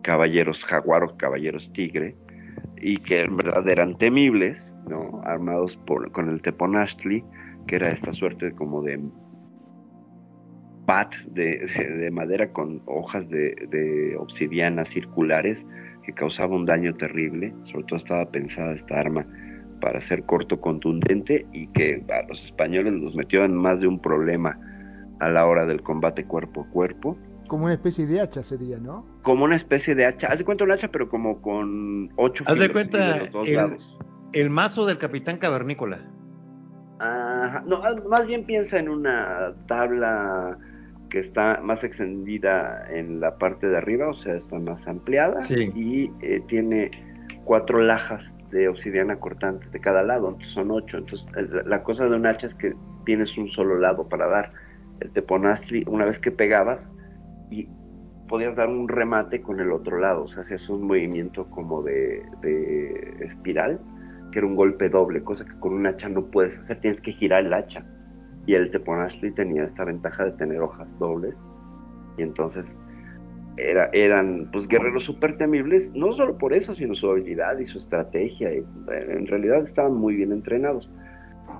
caballeros 0.03 0.64
jaguar 0.64 1.05
o 1.05 1.16
caballeros 1.16 1.72
tigre, 1.72 2.16
y 2.80 2.96
que 2.96 3.20
en 3.20 3.36
verdad 3.36 3.68
eran 3.68 3.96
temibles, 3.98 4.72
¿no? 4.88 5.20
Armados 5.24 5.78
con 6.12 6.30
el 6.30 6.40
teponaztli, 6.40 7.22
que 7.70 7.76
era 7.76 7.90
esta 7.90 8.12
suerte 8.12 8.50
como 8.52 8.82
de 8.82 9.00
pat 10.86 11.14
de, 11.26 11.64
de, 11.76 11.88
de 11.98 12.10
madera 12.10 12.52
con 12.52 12.82
hojas 12.86 13.28
de, 13.28 13.54
de, 13.70 14.16
obsidiana 14.16 14.84
circulares 14.84 15.64
que 16.02 16.12
causaba 16.12 16.56
un 16.56 16.66
daño 16.66 16.96
terrible. 16.96 17.54
Sobre 17.62 17.84
todo 17.84 17.98
estaba 17.98 18.28
pensada 18.28 18.72
esta 18.72 18.98
arma 18.98 19.24
para 19.80 20.00
ser 20.00 20.24
corto, 20.24 20.60
contundente 20.60 21.46
y 21.52 21.68
que 21.68 22.04
a 22.12 22.26
los 22.28 22.44
españoles 22.44 22.92
los 22.94 23.14
metió 23.14 23.44
en 23.44 23.54
más 23.54 23.78
de 23.78 23.86
un 23.86 24.00
problema 24.00 24.58
a 25.20 25.28
la 25.28 25.46
hora 25.46 25.64
del 25.64 25.80
combate 25.80 26.24
cuerpo 26.24 26.62
a 26.62 26.70
cuerpo. 26.70 27.16
Como 27.46 27.66
una 27.66 27.74
especie 27.74 28.04
de 28.04 28.20
hacha 28.20 28.42
sería, 28.42 28.78
¿no? 28.78 29.06
Como 29.22 29.44
una 29.44 29.54
especie 29.54 29.94
de 29.94 30.06
hacha. 30.06 30.26
Haz 30.26 30.38
de 30.38 30.44
cuenta 30.44 30.64
un 30.64 30.72
hacha, 30.72 30.88
pero 30.88 31.08
como 31.08 31.40
con 31.40 32.10
ocho 32.16 32.42
Haz 32.48 32.58
de 32.58 32.68
cuenta 32.68 33.14
de 33.14 33.18
los 33.20 33.30
dos 33.30 33.48
el- 33.48 33.54
lados. 33.56 33.96
El 34.32 34.50
mazo 34.50 34.86
del 34.86 34.98
capitán 34.98 35.38
cavernícola. 35.38 36.00
Ajá, 37.41 37.62
No, 37.66 37.80
ah, 37.82 37.95
más 38.09 38.26
bien 38.26 38.45
piensa 38.45 38.78
en 38.78 38.88
una 38.88 39.55
tabla 39.66 40.59
que 41.09 41.18
está 41.18 41.61
más 41.62 41.82
extendida 41.82 42.86
en 42.91 43.20
la 43.20 43.36
parte 43.36 43.68
de 43.68 43.76
arriba, 43.76 44.09
o 44.09 44.14
sea, 44.14 44.34
está 44.36 44.59
más 44.59 44.86
ampliada 44.86 45.43
Sí. 45.43 45.70
y 45.74 46.11
eh, 46.20 46.41
tiene 46.47 46.91
cuatro 47.45 47.78
lajas 47.78 48.30
de 48.51 48.68
obsidiana 48.68 49.16
cortante 49.18 49.68
de 49.70 49.80
cada 49.80 50.03
lado, 50.03 50.28
entonces 50.28 50.53
son 50.53 50.70
ocho. 50.70 50.99
Entonces, 50.99 51.26
la- 51.66 51.82
cosa 51.82 52.09
de 52.09 52.16
un 52.16 52.26
hacha 52.26 52.47
es 52.47 52.55
que 52.55 52.74
tienes 53.05 53.36
un 53.38 53.49
solo 53.49 53.78
lado 53.78 54.09
para 54.09 54.26
dar. 54.28 54.53
El 55.01 55.11
teponaztli, 55.12 55.84
una 55.88 56.05
vez 56.05 56.18
que 56.18 56.30
pegabas, 56.30 56.88
y 57.51 57.68
podías 58.28 58.55
dar 58.55 58.68
un 58.68 58.86
remate 58.86 59.41
con 59.41 59.59
el 59.61 59.72
otro 59.72 59.99
lado, 59.99 60.24
o 60.24 60.28
sea, 60.28 60.43
hacías 60.43 60.68
un 60.68 60.82
movimiento 60.86 61.49
como 61.51 61.82
de, 61.82 62.22
de 62.43 63.16
espiral, 63.24 63.80
que 64.31 64.39
era 64.39 64.47
un 64.47 64.57
golpe 64.57 64.89
doble, 64.89 65.22
cosa 65.22 65.45
que 65.45 65.59
con 65.59 65.72
un 65.72 65.87
hacha 65.87 66.09
no 66.09 66.26
puedes 66.26 66.59
hacer, 66.59 66.81
tienes 66.81 67.01
que 67.01 67.12
girar 67.12 67.45
el 67.45 67.53
hacha. 67.53 67.85
Y 68.47 68.55
el 68.55 68.70
teponaztli 68.70 69.33
tenía 69.33 69.64
esta 69.64 69.85
ventaja 69.85 70.24
de 70.24 70.33
tener 70.33 70.61
hojas 70.61 70.99
dobles, 70.99 71.39
y 72.16 72.22
entonces 72.22 72.76
era, 73.57 73.91
eran 73.93 74.49
pues 74.53 74.66
guerreros 74.66 75.05
súper 75.05 75.37
temibles, 75.37 75.93
no 75.95 76.12
solo 76.12 76.39
por 76.39 76.53
eso, 76.55 76.74
sino 76.74 76.95
su 76.95 77.11
habilidad 77.11 77.59
y 77.59 77.66
su 77.66 77.78
estrategia, 77.78 78.55
y, 78.55 78.59
eh, 78.59 78.64
en 79.09 79.26
realidad 79.26 79.62
estaban 79.64 79.95
muy 79.95 80.16
bien 80.16 80.33
entrenados. 80.33 80.91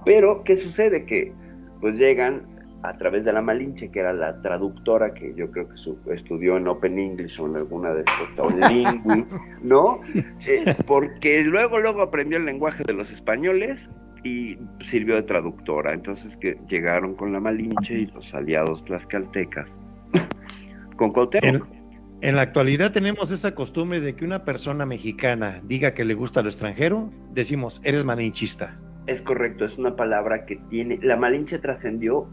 Pero, 0.05 0.45
¿qué 0.45 0.57
sucede? 0.57 1.05
Que 1.05 1.33
pues 1.81 1.97
llegan 1.97 2.43
a 2.83 2.97
través 2.97 3.25
de 3.25 3.33
la 3.33 3.43
Malinche, 3.43 3.91
que 3.91 4.01
era 4.01 4.13
la 4.13 4.41
traductora 4.43 5.13
que 5.13 5.35
yo 5.37 5.51
creo 5.51 5.69
que 5.69 5.77
su- 5.77 5.99
estudió 6.13 6.57
en 6.57 6.67
Open 6.69 6.99
English 6.99 7.39
o 7.41 7.47
en 7.47 7.57
alguna 7.57 7.93
de 7.93 8.01
estas, 8.01 8.39
o 8.39 8.49
Lingui, 8.71 9.27
¿no? 9.63 10.01
Eh, 10.47 10.75
porque 10.87 11.45
luego, 11.45 11.79
luego 11.79 12.03
aprendió 12.03 12.39
el 12.39 12.47
lenguaje 12.47 12.83
de 12.87 12.95
los 12.95 13.11
españoles 13.11 13.89
y 14.25 14.59
sirvió 14.81 15.15
de 15.17 15.23
traductora. 15.23 15.93
Entonces 15.93 16.37
que 16.37 16.59
llegaron 16.69 17.15
con 17.15 17.33
la 17.33 17.41
Malinche 17.41 17.95
y 17.95 18.07
los 18.07 18.33
aliados 18.35 18.85
tlaxcaltecas 18.85 19.81
con 20.97 21.13
Cuauhtémoc. 21.13 21.67
En, 21.73 21.81
en 22.23 22.37
la 22.37 22.43
actualidad 22.43 22.93
tenemos 22.93 23.31
esa 23.33 23.55
costumbre 23.55 24.01
de 24.01 24.15
que 24.15 24.25
una 24.25 24.45
persona 24.45 24.85
mexicana 24.87 25.61
diga 25.65 25.93
que 25.95 26.05
le 26.05 26.15
gusta 26.15 26.43
lo 26.43 26.49
extranjero, 26.49 27.11
decimos, 27.33 27.81
eres 27.85 28.05
malinchista. 28.05 28.77
Es 29.07 29.23
correcto, 29.23 29.65
es 29.65 29.77
una 29.79 29.97
palabra 29.97 30.45
que 30.45 30.57
tiene. 30.69 30.99
La 31.03 31.17
Malinche 31.17 31.59
trascendió 31.59 32.29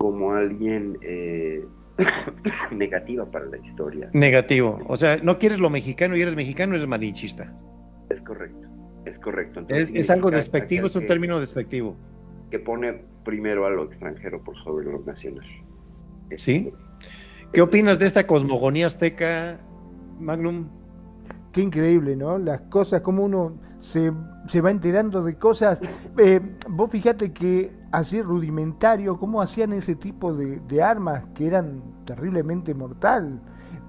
como 0.00 0.32
alguien 0.32 0.96
eh, 1.02 1.62
negativa 2.72 3.30
para 3.30 3.44
la 3.44 3.58
historia. 3.58 4.08
Negativo. 4.14 4.80
O 4.86 4.96
sea, 4.96 5.18
no 5.22 5.38
quieres 5.38 5.60
lo 5.60 5.68
mexicano 5.68 6.16
y 6.16 6.22
eres 6.22 6.34
mexicano, 6.34 6.74
eres 6.74 6.86
malinchista. 6.88 7.52
Es 8.08 8.20
correcto, 8.22 8.66
es 9.04 9.18
correcto. 9.18 9.60
Es, 9.60 9.66
Entonces, 9.68 9.90
es 9.94 10.10
algo 10.10 10.30
despectivo, 10.30 10.86
es 10.86 10.96
un 10.96 11.02
que- 11.02 11.08
término 11.08 11.38
despectivo. 11.38 11.96
Que 12.50 12.58
pone 12.58 13.04
primero 13.24 13.66
a 13.66 13.70
lo 13.70 13.84
extranjero 13.84 14.42
por 14.42 14.56
sobre 14.64 14.86
lo 14.90 15.00
nacional. 15.04 15.46
¿Sí? 16.34 16.72
¿Qué 17.52 17.60
opinas 17.60 17.98
de 17.98 18.06
esta 18.06 18.26
cosmogonía 18.26 18.86
azteca, 18.86 19.60
Magnum? 20.18 20.66
Qué 21.52 21.60
increíble, 21.60 22.16
¿no? 22.16 22.38
Las 22.38 22.62
cosas, 22.62 23.02
como 23.02 23.22
uno 23.24 23.58
se, 23.76 24.10
se 24.46 24.60
va 24.62 24.70
enterando 24.70 25.22
de 25.22 25.34
cosas. 25.36 25.78
Eh, 26.18 26.40
vos 26.70 26.90
fíjate 26.90 27.32
que 27.32 27.70
así 27.92 28.22
rudimentario, 28.22 29.18
cómo 29.18 29.40
hacían 29.42 29.72
ese 29.72 29.96
tipo 29.96 30.32
de, 30.34 30.60
de 30.60 30.82
armas 30.82 31.24
que 31.34 31.46
eran 31.46 31.82
terriblemente 32.04 32.74
mortal 32.74 33.40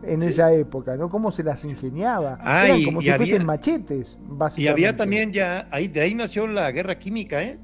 en 0.03 0.21
Sí. 0.21 0.27
esa 0.27 0.51
época, 0.53 0.95
¿no? 0.97 1.09
Cómo 1.09 1.31
se 1.31 1.43
las 1.43 1.63
ingeniaba. 1.65 2.37
Ah, 2.41 2.65
eran 2.65 2.79
y- 2.79 2.85
como 2.85 3.01
y 3.01 3.03
si 3.05 3.09
había- 3.11 3.17
fuesen 3.27 3.45
machetes, 3.45 4.17
Y 4.57 4.67
había 4.67 4.95
también 4.97 5.31
ya, 5.31 5.67
ahí, 5.71 5.87
de 5.87 6.01
ahí 6.01 6.15
nació 6.15 6.47
la 6.47 6.71
guerra 6.71 6.97
química, 6.97 7.43
¿eh? 7.43 7.59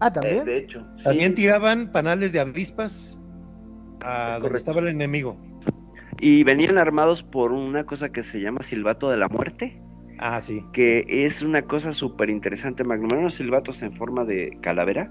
Ah, 0.00 0.08
Eh, 0.08 0.10
también. 0.12 0.44
de 0.44 0.58
hecho, 0.58 0.86
sí. 0.98 1.04
También 1.04 1.34
tiraban 1.34 1.90
panales 1.90 2.32
de 2.32 2.40
avispas 2.40 3.18
a 4.02 4.26
Es 4.26 4.32
donde 4.34 4.40
correcto. 4.40 4.56
estaba 4.56 4.80
el 4.80 4.88
enemigo. 4.88 5.36
Y 6.20 6.44
venían 6.44 6.76
armados 6.78 7.22
por 7.22 7.52
una 7.52 7.84
cosa 7.84 8.10
que 8.10 8.22
se 8.22 8.40
llama 8.40 8.62
silbato 8.62 9.10
de 9.10 9.16
la 9.16 9.28
muerte, 9.28 9.80
Ah, 10.18 10.40
sí. 10.40 10.62
que 10.72 11.04
es 11.08 11.40
una 11.42 11.62
cosa 11.62 11.92
súper 11.92 12.28
interesante. 12.30 12.84
Magnum, 12.84 13.08
eran 13.10 13.20
unos 13.20 13.34
silbatos 13.34 13.80
en 13.82 13.92
forma 13.94 14.24
de 14.26 14.50
calavera, 14.60 15.10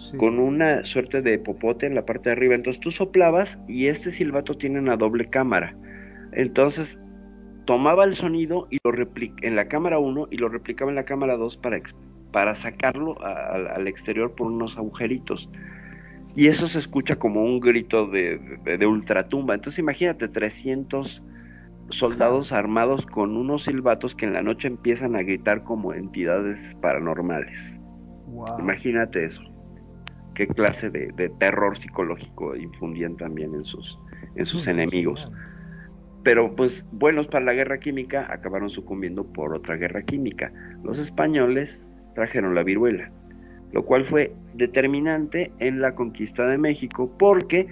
Sí. 0.00 0.16
con 0.16 0.38
una 0.38 0.82
suerte 0.86 1.20
de 1.20 1.38
popote 1.38 1.86
en 1.86 1.94
la 1.94 2.06
parte 2.06 2.30
de 2.30 2.32
arriba. 2.32 2.54
Entonces 2.54 2.80
tú 2.80 2.90
soplabas 2.90 3.58
y 3.68 3.86
este 3.88 4.10
silbato 4.12 4.56
tiene 4.56 4.78
una 4.78 4.96
doble 4.96 5.28
cámara. 5.28 5.76
Entonces 6.32 6.98
tomaba 7.66 8.04
el 8.04 8.14
sonido 8.14 8.66
y 8.70 8.78
lo 8.82 8.92
en 9.42 9.56
la 9.56 9.68
cámara 9.68 9.98
1 9.98 10.28
y 10.30 10.38
lo 10.38 10.48
replicaba 10.48 10.90
en 10.90 10.94
la 10.96 11.04
cámara 11.04 11.36
2 11.36 11.58
para, 11.58 11.80
para 12.32 12.54
sacarlo 12.54 13.22
a- 13.22 13.54
al- 13.54 13.68
al 13.68 13.88
exterior 13.88 14.34
por 14.34 14.50
unos 14.50 14.78
agujeritos. 14.78 15.50
Y 16.34 16.46
eso 16.46 16.66
se 16.66 16.78
escucha 16.78 17.16
como 17.16 17.42
un 17.44 17.60
grito 17.60 18.06
de, 18.06 18.38
de, 18.64 18.78
de 18.78 18.86
ultratumba. 18.86 19.54
Entonces 19.54 19.80
imagínate 19.80 20.28
300 20.28 21.22
soldados 21.90 22.52
armados 22.52 23.04
con 23.04 23.36
unos 23.36 23.64
silbatos 23.64 24.14
que 24.14 24.24
en 24.24 24.32
la 24.32 24.42
noche 24.42 24.68
empiezan 24.68 25.14
a 25.14 25.22
gritar 25.22 25.62
como 25.64 25.92
entidades 25.92 26.74
paranormales. 26.80 27.58
Wow. 28.28 28.60
Imagínate 28.60 29.24
eso. 29.24 29.42
Qué 30.40 30.46
clase 30.46 30.88
de, 30.88 31.12
de 31.16 31.28
terror 31.28 31.76
psicológico 31.76 32.56
infundían 32.56 33.14
también 33.18 33.54
en 33.54 33.62
sus, 33.62 33.98
en 34.36 34.46
sus 34.46 34.68
enemigos. 34.68 35.30
Pero 36.22 36.56
pues 36.56 36.82
buenos 36.92 37.26
para 37.26 37.44
la 37.44 37.52
guerra 37.52 37.78
química 37.78 38.26
acabaron 38.30 38.70
sucumbiendo 38.70 39.30
por 39.30 39.54
otra 39.54 39.76
guerra 39.76 40.00
química. 40.00 40.50
Los 40.82 40.98
españoles 40.98 41.86
trajeron 42.14 42.54
la 42.54 42.62
viruela, 42.62 43.12
lo 43.72 43.84
cual 43.84 44.02
fue 44.06 44.32
determinante 44.54 45.52
en 45.58 45.82
la 45.82 45.94
conquista 45.94 46.46
de 46.46 46.56
México 46.56 47.14
porque 47.18 47.66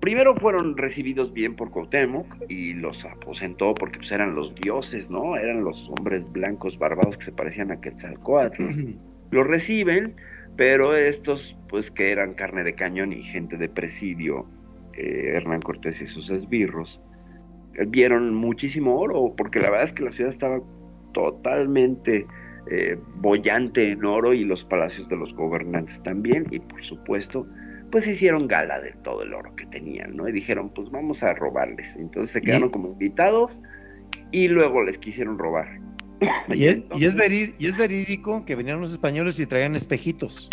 primero 0.00 0.34
fueron 0.36 0.78
recibidos 0.78 1.30
bien 1.30 1.56
por 1.56 1.70
Cuauhtémoc 1.72 2.38
y 2.48 2.72
los 2.72 3.04
aposentó 3.04 3.74
porque 3.74 3.98
pues, 3.98 4.12
eran 4.12 4.34
los 4.34 4.54
dioses, 4.54 5.10
¿no? 5.10 5.36
Eran 5.36 5.62
los 5.62 5.90
hombres 5.90 6.24
blancos 6.32 6.78
barbados 6.78 7.18
que 7.18 7.26
se 7.26 7.32
parecían 7.32 7.70
a 7.70 7.82
Quetzalcóatl. 7.82 8.62
Los 9.30 9.46
reciben, 9.46 10.16
pero 10.56 10.94
estos, 10.94 11.56
pues 11.68 11.90
que 11.90 12.12
eran 12.12 12.34
carne 12.34 12.64
de 12.64 12.74
cañón 12.74 13.12
y 13.12 13.22
gente 13.22 13.56
de 13.56 13.68
presidio, 13.68 14.46
eh, 14.94 15.32
Hernán 15.34 15.60
Cortés 15.60 16.00
y 16.02 16.06
sus 16.06 16.30
esbirros, 16.30 17.00
eh, 17.74 17.84
vieron 17.86 18.34
muchísimo 18.34 18.98
oro, 18.98 19.34
porque 19.36 19.60
la 19.60 19.70
verdad 19.70 19.86
es 19.86 19.92
que 19.92 20.02
la 20.02 20.10
ciudad 20.10 20.32
estaba 20.32 20.60
totalmente 21.12 22.26
eh, 22.70 22.98
bollante 23.16 23.90
en 23.90 24.04
oro 24.04 24.34
y 24.34 24.44
los 24.44 24.64
palacios 24.64 25.08
de 25.08 25.16
los 25.16 25.34
gobernantes 25.34 26.02
también, 26.02 26.46
y 26.50 26.58
por 26.58 26.84
supuesto, 26.84 27.46
pues 27.90 28.06
hicieron 28.06 28.46
gala 28.46 28.80
de 28.80 28.92
todo 29.02 29.22
el 29.22 29.34
oro 29.34 29.54
que 29.56 29.66
tenían, 29.66 30.16
¿no? 30.16 30.28
Y 30.28 30.32
dijeron, 30.32 30.72
pues 30.72 30.90
vamos 30.90 31.22
a 31.22 31.34
robarles. 31.34 31.96
Entonces 31.96 32.30
se 32.32 32.40
quedaron 32.40 32.70
como 32.70 32.88
invitados 32.88 33.60
y 34.30 34.48
luego 34.48 34.82
les 34.84 34.98
quisieron 34.98 35.38
robar. 35.38 35.80
Y 36.54 36.64
es, 36.66 36.82
y, 36.96 37.04
es 37.04 37.14
verí- 37.16 37.54
y 37.58 37.66
es 37.66 37.76
verídico 37.76 38.44
que 38.44 38.56
venían 38.56 38.80
los 38.80 38.92
españoles 38.92 39.38
y 39.40 39.46
traían 39.46 39.74
espejitos. 39.76 40.48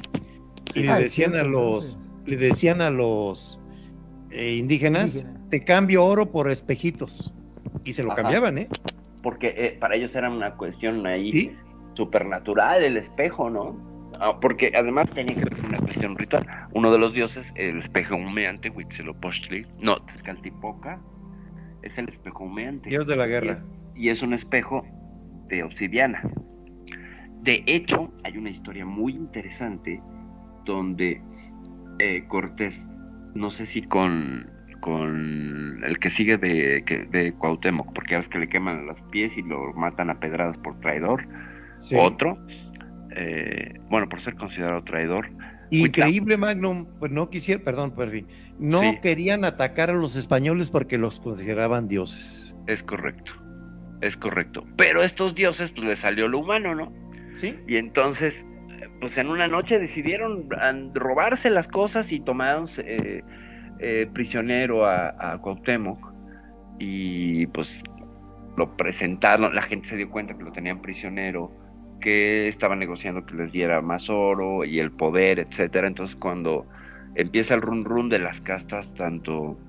Y 0.75 0.81
le 0.83 0.93
decían 0.93 1.35
a 1.35 1.43
los, 1.43 1.97
le 2.25 2.37
decían 2.37 2.81
a 2.81 2.89
los 2.89 3.59
eh, 4.31 4.55
indígenas, 4.55 5.15
Indígenas. 5.17 5.49
te 5.49 5.63
cambio 5.63 6.05
oro 6.05 6.31
por 6.31 6.49
espejitos. 6.51 7.33
Y 7.83 7.93
se 7.93 8.03
lo 8.03 8.11
Ajá. 8.11 8.21
cambiaban, 8.21 8.57
¿eh? 8.57 8.67
Porque 9.23 9.53
eh, 9.57 9.77
para 9.79 9.95
ellos 9.95 10.13
era 10.15 10.29
una 10.29 10.53
cuestión 10.55 11.05
ahí 11.07 11.31
Sí. 11.31 11.51
supernatural 11.95 12.83
el 12.83 12.97
espejo, 12.97 13.49
¿no? 13.49 13.75
Ah, 14.19 14.39
porque 14.39 14.71
además 14.75 15.09
tenía 15.11 15.35
que 15.35 15.43
ver 15.43 15.55
con 15.57 15.65
una 15.67 15.77
cuestión 15.79 16.15
ritual. 16.15 16.45
Uno 16.73 16.91
de 16.91 16.97
los 16.99 17.13
dioses, 17.13 17.51
el 17.55 17.79
espejo 17.79 18.15
humeante, 18.15 18.69
Huitzilopochtli, 18.69 19.65
no, 19.79 19.97
Tezcatlipoca, 20.05 20.99
es 21.81 21.97
el 21.97 22.09
espejo 22.09 22.43
humeante. 22.45 22.89
Dios 22.89 23.05
de 23.07 23.15
la 23.15 23.27
guerra. 23.27 23.63
Y 23.95 24.09
es 24.09 24.21
un 24.21 24.33
espejo 24.33 24.85
de 25.47 25.63
obsidiana. 25.63 26.21
De 27.41 27.63
hecho, 27.65 28.11
hay 28.23 28.37
una 28.37 28.49
historia 28.49 28.85
muy 28.85 29.13
interesante 29.13 30.01
donde 30.65 31.21
eh, 31.99 32.23
Cortés, 32.27 32.89
no 33.35 33.49
sé 33.49 33.65
si 33.65 33.83
con, 33.83 34.49
con 34.81 35.81
el 35.83 35.97
que 35.99 36.09
sigue 36.09 36.37
de, 36.37 36.83
de 37.09 37.33
Cuauhtémoc, 37.33 37.93
porque 37.93 38.15
a 38.15 38.17
veces 38.17 38.29
que 38.29 38.39
le 38.39 38.49
queman 38.49 38.85
los 38.85 39.01
pies 39.11 39.37
y 39.37 39.43
lo 39.43 39.71
matan 39.73 40.09
a 40.09 40.19
pedradas 40.19 40.57
por 40.57 40.79
traidor, 40.81 41.25
Sí. 41.79 41.95
otro, 41.97 42.37
eh, 43.15 43.79
bueno, 43.89 44.09
por 44.09 44.19
ser 44.21 44.35
considerado 44.35 44.83
traidor, 44.83 45.29
Increíble, 45.69 46.37
Magnum. 46.37 46.85
Pues 46.97 47.11
no 47.11 47.29
quisiera, 47.29 47.61
perdón, 47.61 47.91
Perry. 47.93 48.25
No 48.57 48.79
Sí. 48.79 48.99
querían 49.01 49.43
atacar 49.43 49.89
a 49.89 49.93
los 49.93 50.15
españoles 50.15 50.69
porque 50.69 50.97
los 50.97 51.19
consideraban 51.19 51.89
dioses. 51.89 52.55
es 52.67 52.81
correcto, 52.83 53.33
es 54.01 54.17
correcto. 54.17 54.65
Pero 54.77 55.03
estos 55.03 55.35
dioses, 55.35 55.71
pues 55.71 55.85
les 55.85 55.99
salió 55.99 56.27
lo 56.27 56.39
humano, 56.39 56.75
¿no? 56.75 56.93
Sí. 57.33 57.55
Y 57.67 57.77
entonces, 57.77 58.45
pues 58.99 59.17
en 59.17 59.29
una 59.29 59.47
noche 59.47 59.79
decidieron 59.79 60.49
robarse 60.93 61.49
las 61.49 61.67
cosas 61.67 62.11
y 62.11 62.19
tomaron 62.19 62.65
eh, 62.77 63.21
eh, 63.79 64.07
prisionero 64.13 64.85
a, 64.85 65.33
a 65.33 65.37
Cuauhtémoc 65.39 66.13
y 66.79 67.47
pues 67.47 67.81
lo 68.55 68.75
presentaron, 68.75 69.53
la 69.53 69.61
gente 69.61 69.89
se 69.89 69.97
dio 69.97 70.09
cuenta 70.09 70.35
que 70.35 70.43
lo 70.43 70.51
tenían 70.51 70.81
prisionero, 70.81 71.51
que 72.01 72.47
estaba 72.47 72.75
negociando 72.75 73.25
que 73.25 73.35
les 73.35 73.51
diera 73.51 73.81
más 73.81 74.09
oro 74.09 74.65
y 74.65 74.79
el 74.79 74.91
poder, 74.91 75.39
etcétera. 75.39 75.87
Entonces 75.87 76.15
cuando 76.15 76.65
empieza 77.15 77.53
el 77.53 77.61
run 77.61 77.85
run 77.85 78.09
de 78.09 78.19
las 78.19 78.41
castas, 78.41 78.93
tanto 78.95 79.59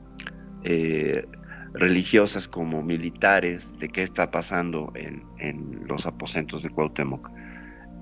eh, 0.65 1.27
religiosas 1.75 2.49
como 2.49 2.83
militares, 2.83 3.77
de 3.79 3.89
qué 3.89 4.03
está 4.03 4.31
pasando 4.31 4.93
en, 4.95 5.23
en 5.39 5.87
los 5.87 6.07
aposentos 6.07 6.63
de 6.63 6.71
Cuauhtémoc, 6.71 7.31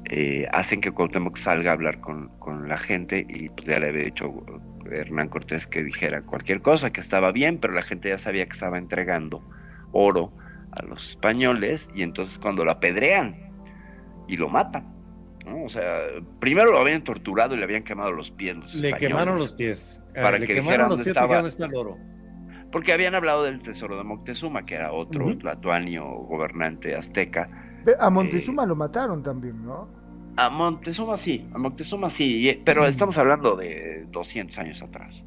eh, 0.08 0.46
hacen 0.52 0.80
que 0.80 0.92
Cuauhtémoc 0.92 1.36
salga 1.36 1.70
a 1.70 1.74
hablar 1.74 2.00
con, 2.00 2.28
con 2.38 2.68
la 2.68 2.78
gente 2.78 3.26
y 3.28 3.48
pues 3.48 3.66
ya 3.66 3.80
le 3.80 3.88
había 3.88 4.04
dicho 4.04 4.32
Hernán 4.90 5.28
Cortés 5.28 5.66
que 5.66 5.82
dijera 5.82 6.22
cualquier 6.22 6.62
cosa, 6.62 6.92
que 6.92 7.00
estaba 7.00 7.32
bien, 7.32 7.58
pero 7.58 7.72
la 7.74 7.82
gente 7.82 8.10
ya 8.10 8.18
sabía 8.18 8.46
que 8.46 8.54
estaba 8.54 8.78
entregando 8.78 9.42
oro 9.92 10.32
a 10.72 10.82
los 10.84 11.10
españoles 11.10 11.88
y 11.94 12.02
entonces 12.02 12.38
cuando 12.38 12.64
lo 12.64 12.70
apedrean 12.70 13.36
y 14.28 14.36
lo 14.36 14.48
matan, 14.48 14.94
¿no? 15.44 15.64
O 15.64 15.68
sea, 15.68 16.02
primero 16.38 16.70
lo 16.70 16.78
habían 16.78 17.02
torturado 17.02 17.54
y 17.54 17.58
le 17.58 17.64
habían 17.64 17.82
quemado 17.82 18.12
los 18.12 18.30
pies. 18.30 18.56
Los 18.56 18.74
Le 18.74 18.92
quemaron 18.92 19.38
los 19.38 19.54
pies. 19.54 20.00
Para 20.14 20.38
le 20.38 20.46
que 20.46 20.54
dijera 20.54 20.70
quemaron 20.70 20.88
los 20.90 20.98
dónde 20.98 21.12
pies 21.12 21.58
dónde 21.58 21.66
el 21.66 21.74
oro. 21.74 21.98
Porque 22.76 22.92
habían 22.92 23.14
hablado 23.14 23.42
del 23.44 23.62
tesoro 23.62 23.96
de 23.96 24.04
Moctezuma, 24.04 24.66
que 24.66 24.74
era 24.74 24.92
otro 24.92 25.24
Ujú. 25.24 25.36
tlatoanio 25.38 26.04
gobernante 26.04 26.94
azteca. 26.94 27.48
A 27.98 28.10
Montezuma 28.10 28.66
lo 28.66 28.76
mataron 28.76 29.22
también, 29.22 29.64
¿no? 29.64 29.88
A 30.36 30.50
Montezuma 30.50 31.16
sí, 31.16 31.48
a 31.54 31.58
Moctezuma 31.58 32.10
sí, 32.10 32.60
pero 32.66 32.86
estamos 32.86 33.16
hablando 33.16 33.56
de 33.56 34.04
200 34.10 34.58
años 34.58 34.82
atrás. 34.82 35.24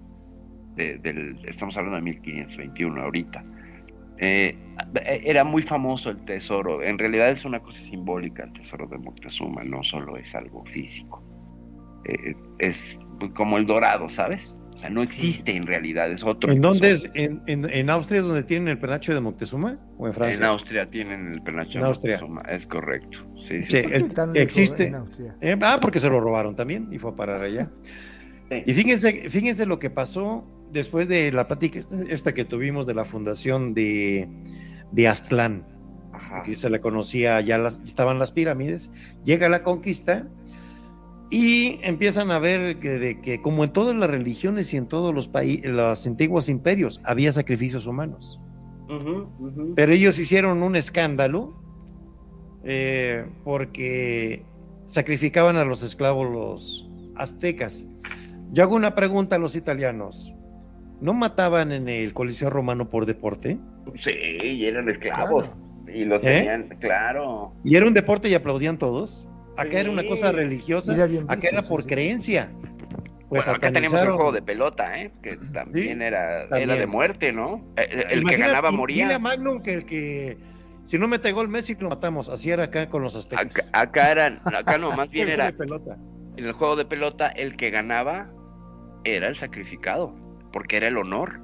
De- 0.76 1.00
del, 1.00 1.40
estamos 1.48 1.76
hablando 1.76 1.96
de 1.96 2.04
1521 2.04 3.02
ahorita. 3.02 3.44
Eh, 4.20 4.56
era 5.24 5.44
muy 5.44 5.64
famoso 5.64 6.12
el 6.12 6.24
tesoro. 6.26 6.84
En 6.84 7.00
realidad 7.00 7.32
es 7.32 7.46
una 7.46 7.62
cosa 7.62 7.82
simbólica 7.82 8.44
el 8.44 8.54
tesoro 8.54 8.86
de 8.86 9.00
Moctezuma, 9.00 9.64
no 9.64 9.82
solo 9.84 10.18
es 10.18 10.36
algo 10.36 10.64
físico. 10.66 11.24
Eh, 12.06 12.36
es 12.60 12.96
como 13.34 13.58
el 13.58 13.66
dorado, 13.66 14.08
¿sabes? 14.08 14.56
O 14.80 14.82
sea, 14.82 14.90
no 14.90 15.04
existe 15.04 15.54
en 15.58 15.68
realidad, 15.68 16.10
es 16.10 16.24
otro. 16.24 16.50
¿En 16.54 16.62
dónde 16.62 16.92
es? 16.92 17.12
¿En, 17.14 17.42
en, 17.48 17.70
en 17.70 17.90
Austria 17.90 18.20
es 18.22 18.26
donde 18.26 18.44
tienen 18.44 18.70
el 18.70 18.78
penacho 18.80 19.14
de 19.14 19.20
Moctezuma? 19.20 19.78
¿O 19.98 20.08
en 20.08 20.14
Francia? 20.14 20.38
En 20.38 20.44
Austria 20.46 20.90
tienen 20.90 21.34
el 21.34 21.42
penacho 21.42 21.80
En 21.80 21.84
de 21.84 21.90
Austria. 21.90 22.14
Moctezuma, 22.22 22.42
es 22.44 22.66
correcto. 22.66 23.18
Sí, 23.46 23.62
sí, 23.64 23.68
Sí, 23.70 23.82
¿Por 23.84 23.94
es- 23.94 24.04
qué 24.04 24.10
tan 24.10 24.32
lejos 24.32 24.44
existe. 24.46 24.88
en 24.88 24.96
Austria? 24.96 25.36
Eh, 25.42 25.58
ah, 25.62 25.80
porque 25.82 26.00
se 26.00 26.08
lo 26.10 26.22
robaron 26.22 26.56
también 26.56 26.88
y 26.94 26.98
fue 26.98 27.12
a 27.12 27.16
parar 27.16 27.42
allá. 27.42 27.70
Sí. 28.48 28.64
Y 28.66 28.74
fíjense, 28.74 29.30
fíjense 29.30 29.66
lo 29.66 29.80
que 29.80 29.90
pasó 29.90 30.48
después 30.72 31.10
de 31.10 31.30
la 31.34 31.46
plática 31.50 31.78
esta- 31.80 32.02
esta 32.04 32.34
que 32.34 32.46
tuvimos 32.46 32.86
de 32.88 32.94
la 32.94 33.04
fundación 33.04 33.74
de, 33.74 34.30
de 34.94 35.08
Aztlán. 35.10 35.66
Aquí 36.32 36.56
se 36.56 36.70
le 36.70 36.80
conocía, 36.80 37.42
ya 37.42 37.58
las, 37.58 37.82
estaban 37.84 38.18
las 38.18 38.32
pirámides, 38.32 39.18
llega 39.26 39.50
la 39.50 39.62
conquista 39.62 40.26
y 41.30 41.80
empiezan 41.84 42.32
a 42.32 42.40
ver 42.40 42.80
que, 42.80 42.90
de 42.90 43.22
que 43.22 43.42
como 43.42 43.64
en 43.64 43.72
todas 43.72 43.96
las 43.96 44.10
religiones 44.10 44.74
y 44.74 44.78
en 44.78 44.88
todos 44.88 45.14
los 45.14 45.28
países, 45.28 45.70
los 45.70 46.08
antiguos 46.08 46.50
imperios, 46.50 47.00
había 47.06 47.32
sacrificios 47.32 47.86
humanos. 47.86 48.40
Pero 49.76 49.94
ellos 49.94 50.18
hicieron 50.18 50.64
un 50.64 50.76
escándalo 50.76 51.54
eh, 52.64 53.24
porque 53.44 54.44
sacrificaban 54.86 55.58
a 55.58 55.64
los 55.64 55.84
esclavos 55.84 56.32
los 56.32 56.90
aztecas. 57.16 57.88
Yo 58.52 58.64
hago 58.64 58.76
una 58.76 58.96
pregunta 58.96 59.36
a 59.36 59.40
los 59.40 59.56
italianos. 59.56 60.34
¿No 61.02 61.14
mataban 61.14 61.72
en 61.72 61.88
el 61.88 62.14
Coliseo 62.14 62.50
Romano 62.50 62.90
por 62.90 63.06
deporte? 63.06 63.60
Sí, 64.04 64.12
y 64.44 64.66
eran 64.66 64.90
esclavos. 64.90 65.54
Y 65.88 66.06
los 66.06 66.22
¿Eh? 66.24 66.26
tenían, 66.26 66.68
claro. 66.80 67.54
Y 67.64 67.76
era 67.76 67.86
un 67.86 67.94
deporte 67.94 68.28
y 68.28 68.34
aplaudían 68.34 68.80
todos. 68.80 69.29
Acá 69.62 69.72
Sí. 69.72 69.78
era 69.78 69.92
una 69.92 70.04
cosa 70.06 70.32
religiosa, 70.32 70.94
bien 71.06 71.26
acá 71.28 71.48
era 71.52 71.62
por 71.62 71.82
sí. 71.84 71.88
creencia. 71.88 72.50
Pues 73.30 73.46
bueno, 73.46 73.58
acá 73.58 73.72
teníamos 73.72 74.02
el 74.02 74.12
juego 74.12 74.32
de 74.32 74.42
pelota, 74.42 75.00
¿eh? 75.00 75.12
Que 75.22 75.38
también, 75.54 76.02
era, 76.02 76.48
también. 76.50 76.70
era 76.72 76.80
de 76.80 76.88
muerte, 76.88 77.32
¿no? 77.32 77.64
Eh, 77.78 77.88
eh, 77.92 78.04
El 78.10 78.24
que 78.24 78.38
ganaba 78.38 78.72
y 78.72 78.76
moría. 78.76 79.04
Dile 79.04 79.14
a 79.16 79.20
Magnum 79.20 79.62
que 79.62 79.74
el 79.74 79.86
que 79.86 80.38
si 80.84 80.98
no 80.98 81.08
mete 81.08 81.32
gol 81.32 81.48
Messi 81.48 81.76
lo 81.76 81.90
matamos. 81.90 82.28
Así 82.30 82.50
era 82.50 82.64
acá 82.64 82.90
con 82.90 83.04
los 83.04 83.16
Acá, 83.16 83.42
aztecas. 83.42 83.70
acá 83.74 84.12
eran, 84.12 84.42
acá 84.46 84.80
no, 84.80 84.92
más 84.96 85.10
bien 85.12 85.28
Juego 85.28 85.34
era 85.42 85.46
de 85.52 85.54
pelota. 85.54 85.98
en 86.38 86.46
el 86.46 86.54
juego 86.54 86.76
de 86.76 86.86
pelota 86.86 87.28
el 87.28 87.56
que 87.56 87.70
ganaba 87.70 88.32
era 89.04 89.28
el 89.28 89.36
sacrificado, 89.36 90.16
porque 90.52 90.78
era 90.78 90.88
el 90.88 90.98
honor. 90.98 91.40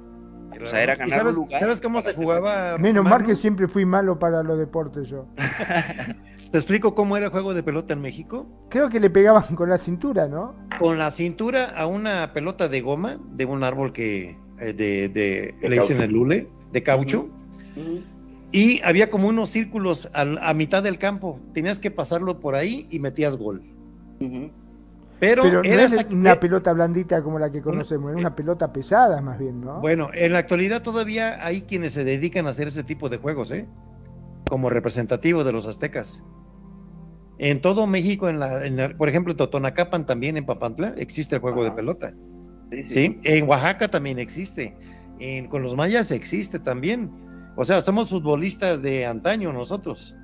O 0.60 0.66
sea, 0.66 0.82
era 0.82 0.94
¿Y 0.94 0.98
ganar 0.98 1.18
sabes, 1.18 1.34
un 1.36 1.44
lugar. 1.44 1.60
sabes 1.60 1.80
cómo 1.80 2.00
se 2.02 2.14
jugaba? 2.14 2.78
Menos 2.78 3.04
mal 3.04 3.24
que 3.24 3.36
siempre 3.36 3.68
fui 3.68 3.84
malo 3.84 4.18
para 4.18 4.42
los 4.42 4.58
deportes 4.58 5.08
yo. 5.08 5.26
¿Te 6.56 6.60
explico 6.60 6.94
cómo 6.94 7.18
era 7.18 7.26
el 7.26 7.32
juego 7.32 7.52
de 7.52 7.62
pelota 7.62 7.92
en 7.92 8.00
México? 8.00 8.46
Creo 8.70 8.88
que 8.88 8.98
le 8.98 9.10
pegaban 9.10 9.54
con 9.54 9.68
la 9.68 9.76
cintura, 9.76 10.26
¿no? 10.26 10.54
con 10.78 10.96
la 10.98 11.10
cintura 11.10 11.66
a 11.76 11.86
una 11.86 12.32
pelota 12.32 12.70
de 12.70 12.80
goma 12.80 13.18
de 13.34 13.44
un 13.44 13.62
árbol 13.62 13.92
que 13.92 14.38
eh, 14.58 14.72
de, 14.72 15.10
de, 15.10 15.54
le 15.60 15.76
dicen 15.76 16.00
el 16.00 16.12
lule, 16.12 16.48
de 16.72 16.82
caucho. 16.82 17.28
Y 18.52 18.80
había 18.84 19.10
como 19.10 19.28
unos 19.28 19.50
círculos 19.50 20.08
a 20.14 20.54
mitad 20.54 20.82
del 20.82 20.96
campo. 20.98 21.38
Tenías 21.52 21.78
que 21.78 21.90
pasarlo 21.90 22.40
por 22.40 22.54
ahí 22.54 22.86
y 22.88 23.00
metías 23.00 23.36
gol. 23.36 23.60
Pero, 25.20 25.42
Pero 25.42 25.62
no 25.62 25.68
era 25.68 25.84
es 25.84 25.92
hasta 25.92 26.08
que- 26.08 26.14
una 26.14 26.40
pelota 26.40 26.72
blandita 26.72 27.22
como 27.22 27.38
la 27.38 27.52
que 27.52 27.60
conocemos, 27.60 28.12
es 28.12 28.18
una 28.18 28.34
pelota 28.34 28.72
pesada 28.72 29.20
más 29.20 29.38
bien, 29.38 29.60
¿no? 29.60 29.80
Bueno, 29.82 30.08
en 30.14 30.32
la 30.32 30.38
actualidad 30.38 30.80
todavía 30.80 31.44
hay 31.44 31.60
quienes 31.60 31.92
se 31.92 32.02
dedican 32.02 32.46
a 32.46 32.50
hacer 32.50 32.68
ese 32.68 32.82
tipo 32.82 33.10
de 33.10 33.18
juegos, 33.18 33.50
¿eh? 33.50 33.66
Como 34.48 34.70
representativo 34.70 35.44
de 35.44 35.52
los 35.52 35.66
aztecas. 35.66 36.24
En 37.38 37.60
todo 37.60 37.86
México, 37.86 38.28
en 38.28 38.38
la, 38.40 38.64
en 38.66 38.76
la- 38.76 38.88
por 38.96 39.08
ejemplo, 39.08 39.32
en 39.32 39.36
Totonacapan 39.36 40.06
también, 40.06 40.36
en 40.36 40.46
Papantla, 40.46 40.94
existe 40.96 41.34
el 41.36 41.40
juego 41.42 41.64
de 41.64 41.70
pelota. 41.72 42.14
Sí, 42.70 42.82
sí. 42.84 43.18
¿sí? 43.22 43.30
En 43.32 43.48
Oaxaca 43.48 43.88
también 43.88 44.18
existe. 44.18 44.74
En- 45.20 45.46
con 45.48 45.62
los 45.62 45.76
mayas 45.76 46.10
existe 46.10 46.58
también. 46.58 47.10
O 47.56 47.64
sea, 47.64 47.80
somos 47.80 48.10
futbolistas 48.10 48.82
de 48.82 49.06
antaño 49.06 49.52
nosotros. 49.52 50.14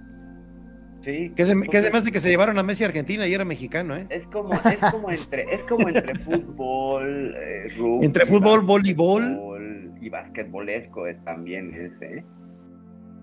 Sí. 1.05 1.33
Que 1.35 1.45
se, 1.45 1.53
que 1.55 1.59
Entonces, 1.61 1.85
se 1.85 1.91
me 1.91 1.99
hace 1.99 2.13
que 2.13 2.21
se 2.21 2.29
llevaron 2.31 2.59
a 2.59 2.63
Messi 2.63 2.85
a 2.85 2.87
Argentina 2.87 3.27
y 3.27 3.35
era 3.35 3.45
mexicano, 3.45 3.97
¿eh? 3.97 4.07
Es 4.09 4.25
como, 4.29 4.53
es 4.55 4.79
como 4.93 5.11
entre, 5.11 5.55
es 5.55 5.63
como 5.65 5.89
entre 5.89 6.15
fútbol, 6.21 7.35
eh, 7.37 7.67
rugby, 7.77 8.07
Entre 8.07 8.25
fútbol, 8.27 8.61
voleibol. 8.61 9.93
y 10.01 10.09
basquetbolesco 10.09 11.07
es 11.09 11.23
también 11.25 11.75
ese. 11.75 12.19
¿eh? 12.19 12.25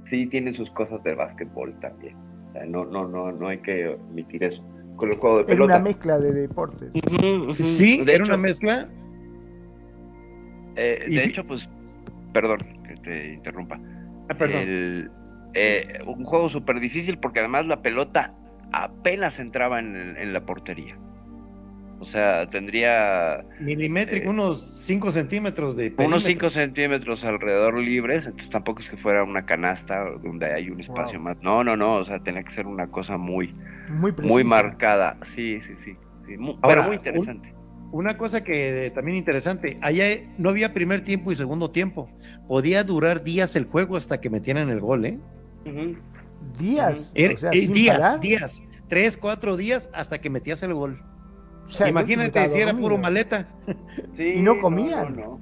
Sí, 0.10 0.28
tiene 0.28 0.54
sus 0.56 0.70
cosas 0.72 1.02
de 1.04 1.14
básquetbol 1.16 1.74
también. 1.80 2.16
No, 2.68 2.86
no, 2.86 3.08
no, 3.08 3.32
no 3.32 3.48
hay 3.48 3.60
que 3.60 3.88
omitir 3.88 4.44
eso. 4.44 4.64
Con 4.96 5.12
el 5.12 5.18
juego 5.18 5.38
de 5.38 5.42
Era 5.44 5.50
pelota. 5.50 5.76
una 5.76 5.84
mezcla 5.84 6.20
de 6.20 6.34
deportes. 6.34 6.92
Sí, 7.56 8.04
de 8.04 8.14
era 8.16 8.24
hecho, 8.24 8.34
una 8.34 8.38
mezcla. 8.42 8.90
eh, 10.76 11.06
de 11.10 11.24
hecho, 11.24 11.46
pues, 11.46 11.70
perdón 12.34 12.60
que 12.88 12.96
te 12.96 13.34
interrumpa. 13.34 13.80
Ah, 14.30 14.34
perdón. 14.38 14.62
El- 14.64 15.12
eh, 15.54 16.00
un 16.06 16.24
juego 16.26 16.48
súper 16.50 16.80
difícil 16.80 17.18
porque 17.18 17.40
además 17.40 17.66
la 17.66 17.82
pelota 17.82 18.34
apenas 18.72 19.40
entraba 19.40 19.80
en, 19.80 19.96
el- 19.96 20.18
en 20.18 20.34
la 20.34 20.46
portería. 20.46 20.98
O 22.02 22.06
sea, 22.06 22.48
tendría 22.48 23.44
Milimétrico, 23.60 24.28
eh, 24.28 24.30
unos 24.30 24.86
5 24.86 25.12
centímetros 25.12 25.76
de 25.76 25.88
unos 25.88 26.24
perímetro. 26.24 26.50
5 26.50 26.50
centímetros 26.50 27.24
alrededor 27.26 27.78
libres, 27.78 28.26
entonces 28.26 28.50
tampoco 28.50 28.82
es 28.82 28.90
que 28.90 28.96
fuera 28.98 29.24
una 29.24 29.46
canasta 29.46 30.06
donde 30.24 30.46
hay 30.54 30.70
un 30.70 30.80
espacio 30.80 31.20
Wow. 31.20 31.24
más. 31.26 31.38
No, 31.42 31.64
no, 31.64 31.76
no, 31.76 31.96
o 31.96 32.04
sea, 32.06 32.20
tenía 32.20 32.44
que 32.44 32.52
ser 32.52 32.68
una 32.68 32.88
cosa 32.88 33.18
muy, 33.18 33.54
Muy 33.90 34.14
precisa. 34.14 34.34
muy 34.34 34.44
marcada. 34.46 35.18
Sí, 35.24 35.60
sí, 35.60 35.74
sí. 35.84 35.98
sí, 36.26 36.38
mu- 36.38 36.54
Ahora, 36.62 36.68
pero 36.68 36.82
muy 36.84 36.90
un- 36.92 36.96
interesante. 36.96 37.54
Una 37.92 38.18
cosa 38.18 38.44
que 38.44 38.86
eh, 38.86 38.92
también 38.92 39.18
interesante, 39.18 39.78
allá 39.82 40.10
eh, 40.12 40.30
no 40.38 40.50
había 40.50 40.74
primer 40.76 41.02
tiempo 41.04 41.32
y 41.32 41.36
segundo 41.36 41.72
tiempo. 41.72 42.10
Podía 42.48 42.84
durar 42.84 43.24
días 43.24 43.56
el 43.56 43.66
juego 43.66 43.98
hasta 43.98 44.22
que 44.22 44.30
metieran 44.30 44.70
el 44.70 44.80
gol, 44.80 45.06
¿eh? 45.06 45.18
Días, 46.58 47.12
Era- 47.16 47.34
o 47.34 47.38
sea, 47.38 47.50
eh, 47.52 47.62
sin 47.62 47.74
días, 47.74 47.98
parar. 48.00 48.20
días. 48.20 48.64
Tres, 48.88 49.18
cuatro 49.18 49.58
días 49.58 49.90
hasta 49.94 50.20
que 50.20 50.30
metías 50.30 50.64
el 50.64 50.74
gol. 50.74 51.02
O 51.70 51.72
sea, 51.72 51.88
Imagínate 51.88 52.48
si 52.48 52.60
era 52.60 52.74
puro 52.74 52.98
maleta. 52.98 53.48
Sí, 54.14 54.34
Y 54.38 54.42
no 54.42 54.60
comían. 54.60 55.16
no, 55.16 55.22
no. 55.38 55.42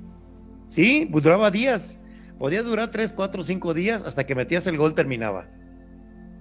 Sí, 0.67 1.07
pues 1.09 1.23
duraba 1.23 1.49
días. 1.49 1.99
Podía 2.37 2.61
durar 2.63 2.91
tres, 2.91 3.13
cuatro, 3.13 3.41
cinco 3.43 3.73
días 3.73 4.03
hasta 4.03 4.25
que 4.25 4.35
metías 4.35 4.67
el 4.67 4.77
gol 4.77 4.93
terminaba. 4.93 5.47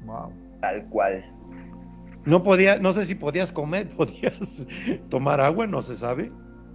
Wow. 0.05 0.33
Tal 0.61 0.85
cual. 0.87 1.25
No 2.25 2.43
podía, 2.43 2.79
no 2.81 2.91
sé 2.91 3.05
si 3.05 3.15
podías 3.15 3.53
comer, 3.53 3.89
podías 3.97 4.67
tomar 5.09 5.41
agua, 5.41 5.67
no 5.69 5.81
se 5.83 5.95
sabe. 5.95 6.33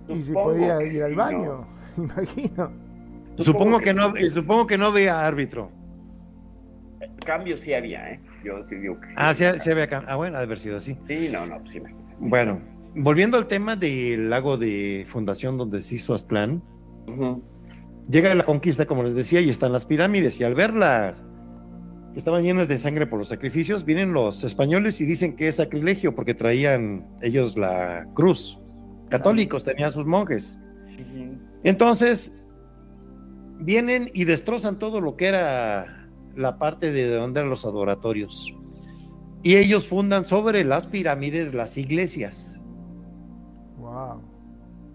Y 0.07 0.23
Supongo 0.23 0.51
podía 0.51 0.81
ir 0.83 1.03
al 1.03 1.11
sí, 1.11 1.15
baño, 1.15 1.67
imagino. 1.97 2.71
Supongo, 3.37 3.79
que, 3.79 3.93
no, 3.93 4.13
supongo 4.29 4.67
que 4.67 4.77
no 4.77 4.87
había 4.87 5.25
árbitro. 5.25 5.69
Cambio 7.25 7.57
sí 7.57 7.73
había, 7.73 8.11
¿eh? 8.11 8.19
Yo 8.43 8.65
sí 8.69 8.75
digo 8.75 8.99
que 8.99 9.07
sí 9.07 9.13
Ah, 9.17 9.33
sí, 9.33 9.43
había 9.45 9.59
sí 9.59 9.71
había 9.71 9.89
cam- 9.89 10.05
Ah, 10.07 10.15
bueno, 10.15 10.37
ha 10.37 10.39
de 10.39 10.45
haber 10.45 10.57
sido 10.59 10.77
así. 10.77 10.97
Sí, 11.07 11.29
no, 11.31 11.45
no, 11.45 11.59
pues 11.61 11.75
imagínate. 11.75 12.15
Bueno, 12.19 12.61
volviendo 12.95 13.37
al 13.37 13.47
tema 13.47 13.75
del 13.75 14.29
lago 14.29 14.57
de 14.57 15.05
fundación 15.07 15.57
donde 15.57 15.79
se 15.79 15.95
hizo 15.95 16.13
Aztlán, 16.13 16.63
llega 18.09 18.33
la 18.35 18.45
conquista, 18.45 18.85
como 18.85 19.03
les 19.03 19.13
decía, 19.13 19.41
y 19.41 19.49
están 19.49 19.71
las 19.71 19.85
pirámides, 19.85 20.39
y 20.39 20.43
al 20.43 20.55
verlas 20.55 21.25
que 22.13 22.19
estaban 22.19 22.43
llenas 22.43 22.67
de 22.67 22.77
sangre 22.77 23.07
por 23.07 23.19
los 23.19 23.29
sacrificios, 23.29 23.85
vienen 23.85 24.13
los 24.13 24.43
españoles 24.43 24.99
y 24.99 25.05
dicen 25.05 25.35
que 25.35 25.47
es 25.47 25.55
sacrilegio 25.55 26.13
porque 26.13 26.33
traían 26.33 27.07
ellos 27.21 27.57
la 27.57 28.05
cruz. 28.13 28.59
Católicos 29.09 29.63
tenían 29.63 29.91
sus 29.91 30.05
monjes. 30.05 30.61
Entonces, 31.63 32.37
vienen 33.59 34.09
y 34.13 34.25
destrozan 34.25 34.77
todo 34.77 34.99
lo 34.99 35.15
que 35.15 35.27
era 35.27 36.09
la 36.35 36.57
parte 36.57 36.91
de 36.91 37.09
donde 37.15 37.39
eran 37.39 37.49
los 37.49 37.65
adoratorios. 37.65 38.53
Y 39.43 39.55
ellos 39.55 39.87
fundan 39.87 40.25
sobre 40.25 40.63
las 40.63 40.87
pirámides 40.87 41.53
las 41.53 41.77
iglesias. 41.77 42.60
Wow. 43.91 44.21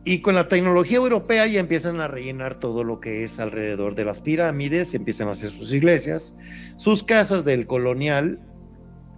Y 0.04 0.20
con 0.20 0.36
la 0.36 0.48
tecnología 0.48 0.98
europea 0.98 1.46
ya 1.46 1.60
empiezan 1.60 2.00
a 2.00 2.08
rellenar 2.08 2.60
todo 2.60 2.84
lo 2.84 3.00
que 3.00 3.24
es 3.24 3.40
alrededor 3.40 3.94
de 3.96 4.04
las 4.04 4.20
pirámides, 4.20 4.94
empiezan 4.94 5.28
a 5.28 5.32
hacer 5.32 5.50
sus 5.50 5.72
iglesias, 5.72 6.36
sus 6.76 7.02
casas 7.02 7.44
del 7.44 7.66
colonial, 7.66 8.38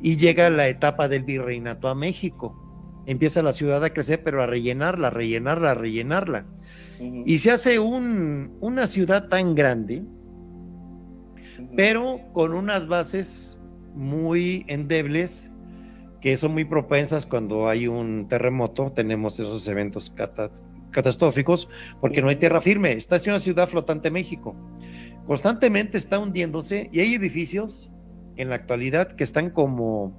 y 0.00 0.16
llega 0.16 0.48
la 0.50 0.66
etapa 0.66 1.08
del 1.08 1.24
virreinato 1.24 1.88
a 1.88 1.94
México. 1.94 2.56
Empieza 3.06 3.42
la 3.42 3.52
ciudad 3.52 3.84
a 3.84 3.90
crecer, 3.90 4.22
pero 4.24 4.42
a 4.42 4.46
rellenarla, 4.46 5.08
a 5.08 5.10
rellenarla, 5.10 5.72
a 5.72 5.74
rellenarla. 5.74 6.46
Y 7.00 7.38
se 7.38 7.50
hace 7.50 7.78
un, 7.78 8.56
una 8.60 8.86
ciudad 8.86 9.28
tan 9.28 9.54
grande, 9.54 10.02
pero 11.76 12.18
con 12.32 12.54
unas 12.54 12.88
bases 12.88 13.60
muy 13.94 14.64
endebles 14.68 15.50
que 16.20 16.36
son 16.36 16.52
muy 16.52 16.64
propensas 16.64 17.26
cuando 17.26 17.68
hay 17.68 17.86
un 17.86 18.26
terremoto, 18.28 18.92
tenemos 18.92 19.38
esos 19.38 19.66
eventos 19.68 20.10
cata- 20.10 20.50
catastróficos, 20.90 21.68
porque 22.00 22.22
no 22.22 22.28
hay 22.28 22.36
tierra 22.36 22.60
firme. 22.60 22.92
Esta 22.92 23.16
es 23.16 23.26
una 23.26 23.38
ciudad 23.38 23.68
flotante 23.68 24.10
México. 24.10 24.54
Constantemente 25.26 25.98
está 25.98 26.18
hundiéndose 26.18 26.88
y 26.90 27.00
hay 27.00 27.14
edificios 27.14 27.92
en 28.36 28.48
la 28.48 28.56
actualidad 28.56 29.14
que 29.14 29.24
están 29.24 29.50
como 29.50 30.18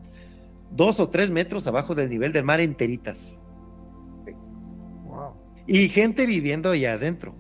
dos 0.71 0.99
o 0.99 1.09
tres 1.09 1.29
metros 1.31 1.65
abajo 1.67 1.95
del 1.95 2.09
nivel 2.09 2.31
del 2.31 2.43
mar 2.43 2.61
enteritas. 2.61 3.39
Wow. 5.05 5.33
Y 5.67 5.89
gente 5.89 6.25
viviendo 6.25 6.71
allá 6.71 6.93
adentro. 6.93 7.35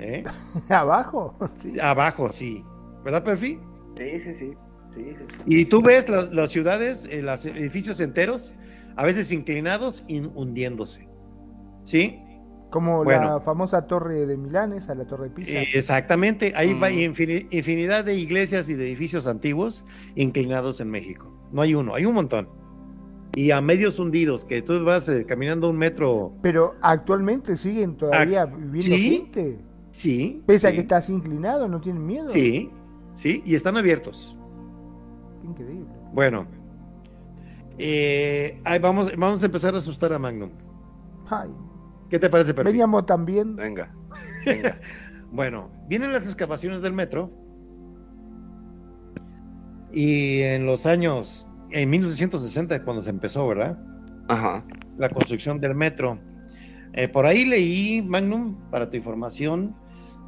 ¿eh? 0.00 0.24
¿Abajo? 0.70 1.34
Sí. 1.56 1.78
Abajo, 1.80 2.30
sí. 2.32 2.62
¿Verdad, 3.04 3.22
Perfi? 3.22 3.58
Sí, 3.96 4.04
sí, 4.24 4.34
sí. 4.38 4.52
Sí, 4.94 5.02
sí, 5.04 5.14
sí. 5.28 5.36
Y 5.46 5.64
tú 5.66 5.82
ves 5.82 6.08
las, 6.08 6.32
las 6.32 6.50
ciudades, 6.50 7.06
eh, 7.10 7.22
los 7.22 7.44
edificios 7.46 8.00
enteros, 8.00 8.54
a 8.96 9.04
veces 9.04 9.30
inclinados 9.32 10.04
y 10.06 10.20
hundiéndose. 10.20 11.08
¿Sí? 11.82 12.18
Como 12.70 13.04
la 13.04 13.40
famosa 13.40 13.86
torre 13.86 14.26
de 14.26 14.36
Milán, 14.36 14.72
esa, 14.72 14.94
la 14.96 15.04
torre 15.06 15.28
de 15.28 15.30
Pisa. 15.30 15.50
Eh, 15.52 15.66
exactamente. 15.74 16.52
Hay 16.56 16.74
Mm. 16.74 16.82
va- 16.82 16.90
infinidad 16.90 18.04
de 18.04 18.16
iglesias 18.16 18.68
y 18.68 18.74
de 18.74 18.86
edificios 18.88 19.28
antiguos 19.28 19.84
inclinados 20.16 20.80
en 20.80 20.90
México. 20.90 21.32
No 21.52 21.62
hay 21.62 21.74
uno, 21.76 21.94
hay 21.94 22.04
un 22.04 22.14
montón. 22.14 22.48
Y 23.36 23.50
a 23.52 23.60
medios 23.60 23.98
hundidos, 24.00 24.44
que 24.44 24.60
tú 24.62 24.84
vas 24.84 25.08
eh, 25.08 25.24
caminando 25.24 25.68
un 25.70 25.76
metro. 25.76 26.32
Pero 26.42 26.74
actualmente 26.82 27.56
siguen 27.56 27.96
todavía 27.96 28.44
viviendo 28.46 28.96
¿sí? 28.96 29.10
gente. 29.10 29.58
Sí. 29.92 30.42
Pese 30.46 30.66
a 30.68 30.72
que 30.72 30.78
estás 30.80 31.08
inclinado, 31.10 31.68
no 31.68 31.80
tienen 31.80 32.04
miedo. 32.04 32.28
Sí, 32.28 32.70
sí, 33.14 33.40
y 33.44 33.54
están 33.54 33.76
abiertos. 33.76 34.36
Increíble. 35.44 35.86
Bueno. 36.12 36.46
eh, 37.78 38.60
ahí 38.64 38.78
vamos, 38.78 39.10
vamos 39.16 39.42
a 39.42 39.46
empezar 39.46 39.74
a 39.74 39.78
asustar 39.78 40.12
a 40.12 40.18
Magnum. 40.18 40.50
Ay, 41.30 41.50
¿Qué 42.10 42.18
te 42.18 42.28
parece, 42.30 42.54
Perfil? 42.54 42.72
veníamos 42.72 43.06
también. 43.06 43.56
Venga, 43.56 43.92
venga. 44.46 44.78
Bueno, 45.30 45.70
vienen 45.88 46.12
las 46.12 46.24
excavaciones 46.26 46.80
del 46.82 46.92
metro 46.92 47.30
y 49.92 50.40
en 50.42 50.66
los 50.66 50.86
años, 50.86 51.48
en 51.70 51.90
1960 51.90 52.82
cuando 52.82 53.02
se 53.02 53.10
empezó, 53.10 53.46
¿verdad? 53.48 53.78
Ajá. 54.28 54.64
La 54.96 55.08
construcción 55.08 55.60
del 55.60 55.74
metro. 55.74 56.18
Eh, 56.92 57.08
por 57.08 57.26
ahí 57.26 57.44
leí, 57.44 58.02
Magnum, 58.02 58.56
para 58.70 58.88
tu 58.88 58.96
información, 58.96 59.74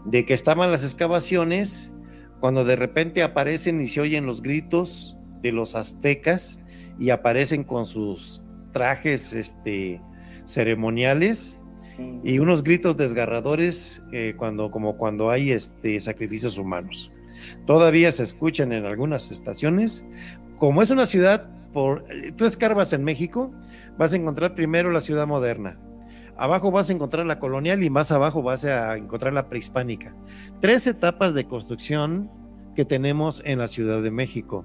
de 0.06 0.24
que 0.24 0.34
estaban 0.34 0.70
las 0.70 0.82
excavaciones 0.84 1.92
cuando 2.40 2.64
de 2.64 2.76
repente 2.76 3.22
aparecen 3.22 3.80
y 3.80 3.86
se 3.86 4.00
oyen 4.00 4.26
los 4.26 4.42
gritos 4.42 5.16
de 5.42 5.52
los 5.52 5.74
aztecas 5.74 6.60
y 6.98 7.10
aparecen 7.10 7.64
con 7.64 7.86
sus 7.86 8.42
trajes 8.72 9.32
este, 9.32 10.00
ceremoniales 10.44 11.58
y 12.22 12.38
unos 12.38 12.62
gritos 12.62 12.96
desgarradores 12.96 14.02
eh, 14.12 14.34
cuando 14.36 14.70
como 14.70 14.96
cuando 14.96 15.30
hay 15.30 15.50
este 15.50 15.98
sacrificios 16.00 16.58
humanos. 16.58 17.10
Todavía 17.66 18.12
se 18.12 18.22
escuchan 18.22 18.72
en 18.72 18.86
algunas 18.86 19.30
estaciones. 19.30 20.04
Como 20.58 20.82
es 20.82 20.90
una 20.90 21.06
ciudad 21.06 21.48
por 21.72 22.04
eh, 22.10 22.32
tú 22.32 22.44
escarbas 22.44 22.92
en 22.92 23.04
México, 23.04 23.52
vas 23.98 24.12
a 24.12 24.16
encontrar 24.16 24.54
primero 24.54 24.90
la 24.90 25.00
ciudad 25.00 25.26
moderna, 25.26 25.78
Abajo 26.38 26.70
vas 26.70 26.90
a 26.90 26.92
encontrar 26.92 27.24
la 27.26 27.38
colonial 27.38 27.82
y 27.82 27.90
más 27.90 28.12
abajo 28.12 28.42
vas 28.42 28.64
a 28.64 28.96
encontrar 28.96 29.32
la 29.32 29.48
prehispánica. 29.48 30.14
Tres 30.60 30.86
etapas 30.86 31.34
de 31.34 31.46
construcción 31.46 32.30
que 32.74 32.84
tenemos 32.84 33.40
en 33.46 33.58
la 33.58 33.68
Ciudad 33.68 34.02
de 34.02 34.10
México. 34.10 34.64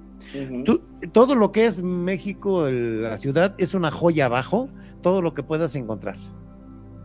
Tú- 0.64 0.82
todo 1.12 1.34
lo 1.34 1.50
que 1.50 1.64
es 1.64 1.82
México, 1.82 2.66
el- 2.66 3.02
la 3.02 3.16
ciudad, 3.16 3.54
es 3.56 3.72
una 3.72 3.90
joya 3.90 4.26
abajo, 4.26 4.68
todo 5.00 5.22
lo 5.22 5.32
que 5.32 5.42
puedas 5.42 5.74
encontrar. 5.74 6.16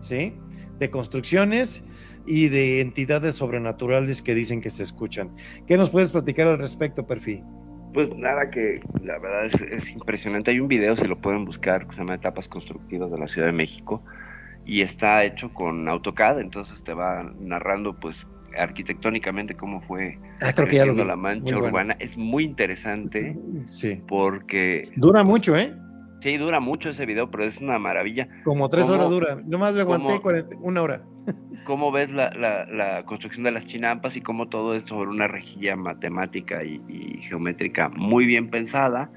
¿Sí? 0.02 0.34
De 0.80 0.92
construcciones 0.92 1.84
y 2.26 2.50
de 2.50 2.82
entidades 2.82 3.36
sobrenaturales 3.36 4.22
que 4.22 4.36
dicen 4.36 4.60
que 4.62 4.70
se 4.70 4.84
escuchan. 4.84 5.32
¿Qué 5.66 5.78
nos 5.78 5.90
puedes 5.90 6.12
platicar 6.12 6.48
al 6.48 6.58
respecto, 6.60 7.08
Perfil? 7.08 7.42
Pues 7.94 8.10
nada, 8.16 8.52
que 8.52 8.82
la 9.02 9.18
verdad 9.18 9.46
es, 9.46 9.56
es 9.62 9.90
impresionante. 9.92 10.52
Hay 10.52 10.60
un 10.60 10.68
video, 10.68 10.96
si 10.98 11.08
lo 11.08 11.18
pueden 11.20 11.46
buscar, 11.46 11.88
que 11.88 11.94
se 11.94 12.00
llama 12.00 12.16
Etapas 12.16 12.48
Constructivas 12.50 13.10
de 13.10 13.18
la 13.18 13.28
Ciudad 13.30 13.48
de 13.48 13.54
México 13.54 14.04
y 14.68 14.82
está 14.82 15.24
hecho 15.24 15.54
con 15.54 15.88
AutoCAD, 15.88 16.40
entonces 16.42 16.84
te 16.84 16.94
va 16.94 17.24
narrando 17.40 17.94
pues 17.94 18.28
arquitectónicamente 18.58 19.56
cómo 19.56 19.82
fue 19.82 20.20
Ah, 20.42 20.52
creo 20.54 20.68
que 20.68 20.76
ya 20.76 20.86
lo 20.86 20.94
creciendo 20.94 21.04
vi. 21.04 21.08
la 21.08 21.16
Muy 21.16 21.24
mancha 21.24 21.56
bueno. 21.56 21.68
urbana. 21.68 21.96
Es 22.00 22.18
muy 22.18 22.44
interesante 22.44 23.36
Sí. 23.66 24.02
porque 24.08 24.90
Dura 24.96 25.24
mucho, 25.24 25.56
¿eh? 25.56 25.74
sí, 26.22 26.38
dura 26.38 26.60
mucho 26.60 26.90
ese 26.90 27.06
video, 27.06 27.30
pero 27.32 27.44
es 27.46 27.58
una 27.60 27.80
maravilla. 27.80 28.28
Como 28.44 28.68
tres 28.70 28.86
¿Cómo- 28.86 28.98
horas 28.98 29.10
dura. 29.10 29.38
Nomás 29.48 29.74
le 29.76 29.82
aguanté 29.82 30.08
cómo- 30.08 30.22
40 30.22 30.56
una 30.62 30.82
hora. 30.82 31.02
cómo 31.66 31.92
ves 31.92 32.12
la, 32.12 32.30
la- 32.32 32.66
la 32.66 33.04
construcción 33.06 33.44
de 33.44 33.52
las 33.52 33.66
chinampas 33.68 34.16
y 34.16 34.22
cómo 34.22 34.48
todo 34.48 34.76
es 34.76 34.84
sobre 34.84 35.10
una 35.10 35.28
rejilla 35.28 35.76
matemática 35.76 36.64
y, 36.64 36.82
y 36.88 37.22
geométrica 37.24 37.90
muy 37.90 38.26
bien 38.26 38.50
pensada. 38.50 39.10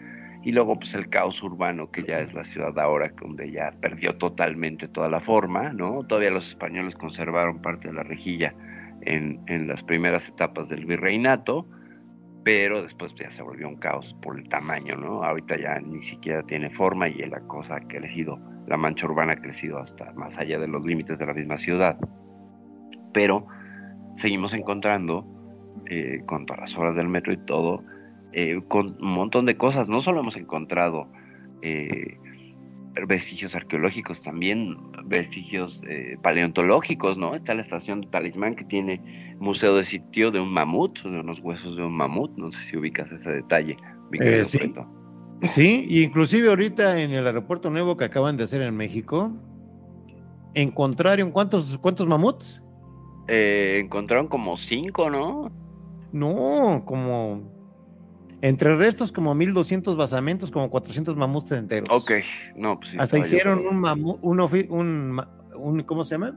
Y 0.42 0.52
luego 0.52 0.78
pues 0.78 0.94
el 0.94 1.08
caos 1.08 1.42
urbano 1.42 1.90
que 1.90 2.02
ya 2.02 2.20
es 2.20 2.32
la 2.32 2.44
ciudad 2.44 2.78
ahora, 2.78 3.12
donde 3.20 3.50
ya 3.50 3.72
perdió 3.80 4.16
totalmente 4.16 4.88
toda 4.88 5.08
la 5.08 5.20
forma, 5.20 5.72
¿no? 5.72 6.04
Todavía 6.04 6.30
los 6.30 6.48
españoles 6.48 6.94
conservaron 6.94 7.60
parte 7.60 7.88
de 7.88 7.94
la 7.94 8.02
rejilla 8.02 8.54
en, 9.02 9.40
en 9.46 9.68
las 9.68 9.82
primeras 9.82 10.28
etapas 10.28 10.68
del 10.68 10.86
virreinato, 10.86 11.66
pero 12.42 12.82
después 12.82 13.14
ya 13.16 13.30
se 13.30 13.42
volvió 13.42 13.68
un 13.68 13.76
caos 13.76 14.16
por 14.22 14.38
el 14.38 14.48
tamaño, 14.48 14.96
¿no? 14.96 15.22
Ahorita 15.22 15.58
ya 15.58 15.78
ni 15.80 16.02
siquiera 16.02 16.42
tiene 16.42 16.70
forma 16.70 17.08
y 17.08 17.18
la 17.26 17.40
cosa 17.40 17.76
ha 17.76 17.80
crecido, 17.80 18.38
la 18.66 18.78
mancha 18.78 19.06
urbana 19.06 19.32
ha 19.34 19.36
crecido 19.36 19.78
hasta 19.78 20.12
más 20.14 20.38
allá 20.38 20.58
de 20.58 20.68
los 20.68 20.82
límites 20.84 21.18
de 21.18 21.26
la 21.26 21.34
misma 21.34 21.58
ciudad 21.58 21.98
pero 23.12 23.46
seguimos 24.16 24.52
encontrando, 24.54 25.24
eh, 25.86 26.22
con 26.26 26.46
todas 26.46 26.60
las 26.60 26.78
horas 26.78 26.94
del 26.96 27.08
metro 27.08 27.32
y 27.32 27.38
todo, 27.38 27.82
eh, 28.32 28.60
con 28.68 28.96
un 29.00 29.12
montón 29.12 29.46
de 29.46 29.56
cosas. 29.56 29.88
No 29.88 30.00
solo 30.00 30.20
hemos 30.20 30.36
encontrado 30.36 31.08
eh, 31.62 32.18
vestigios 33.06 33.54
arqueológicos, 33.54 34.22
también 34.22 34.76
vestigios 35.04 35.80
eh, 35.88 36.16
paleontológicos, 36.22 37.16
¿no? 37.18 37.34
Está 37.34 37.54
la 37.54 37.62
estación 37.62 38.02
de 38.02 38.08
Talismán 38.08 38.56
que 38.56 38.64
tiene 38.64 39.36
museo 39.38 39.76
de 39.76 39.84
sitio 39.84 40.30
de 40.30 40.40
un 40.40 40.52
mamut, 40.52 41.00
de 41.02 41.20
unos 41.20 41.40
huesos 41.40 41.76
de 41.76 41.82
un 41.82 41.96
mamut, 41.96 42.36
no 42.36 42.52
sé 42.52 42.58
si 42.70 42.76
ubicas 42.76 43.10
ese 43.12 43.30
detalle. 43.30 43.76
mi 44.10 44.18
querido 44.18 44.44
sí. 44.44 44.58
Preto. 44.58 44.86
Sí, 45.44 45.86
y 45.88 46.02
inclusive 46.02 46.48
ahorita 46.48 47.00
en 47.00 47.12
el 47.12 47.26
aeropuerto 47.26 47.70
nuevo 47.70 47.96
que 47.96 48.04
acaban 48.04 48.36
de 48.36 48.44
hacer 48.44 48.60
en 48.60 48.76
México, 48.76 49.32
encontraron 50.54 51.30
cuántos, 51.30 51.78
cuántos 51.78 52.06
mamuts? 52.06 52.62
Eh, 53.28 53.80
encontraron 53.82 54.28
como 54.28 54.56
cinco, 54.56 55.08
¿no? 55.08 55.50
No, 56.12 56.82
como 56.84 57.59
entre 58.42 58.74
restos 58.76 59.12
como 59.12 59.34
1200 59.34 59.96
basamentos, 59.96 60.50
como 60.50 60.70
400 60.70 61.16
mamuts 61.16 61.52
enteros. 61.52 61.88
Ok, 61.90 62.12
no, 62.56 62.78
pues 62.78 62.90
sí, 62.90 62.96
Hasta 62.98 63.16
yo, 63.18 63.22
hicieron 63.22 63.66
un 63.66 63.80
mamut, 63.80 64.18
un, 64.22 64.40
un, 64.70 65.22
un- 65.56 65.82
¿cómo 65.82 66.04
se 66.04 66.14
llama? 66.14 66.34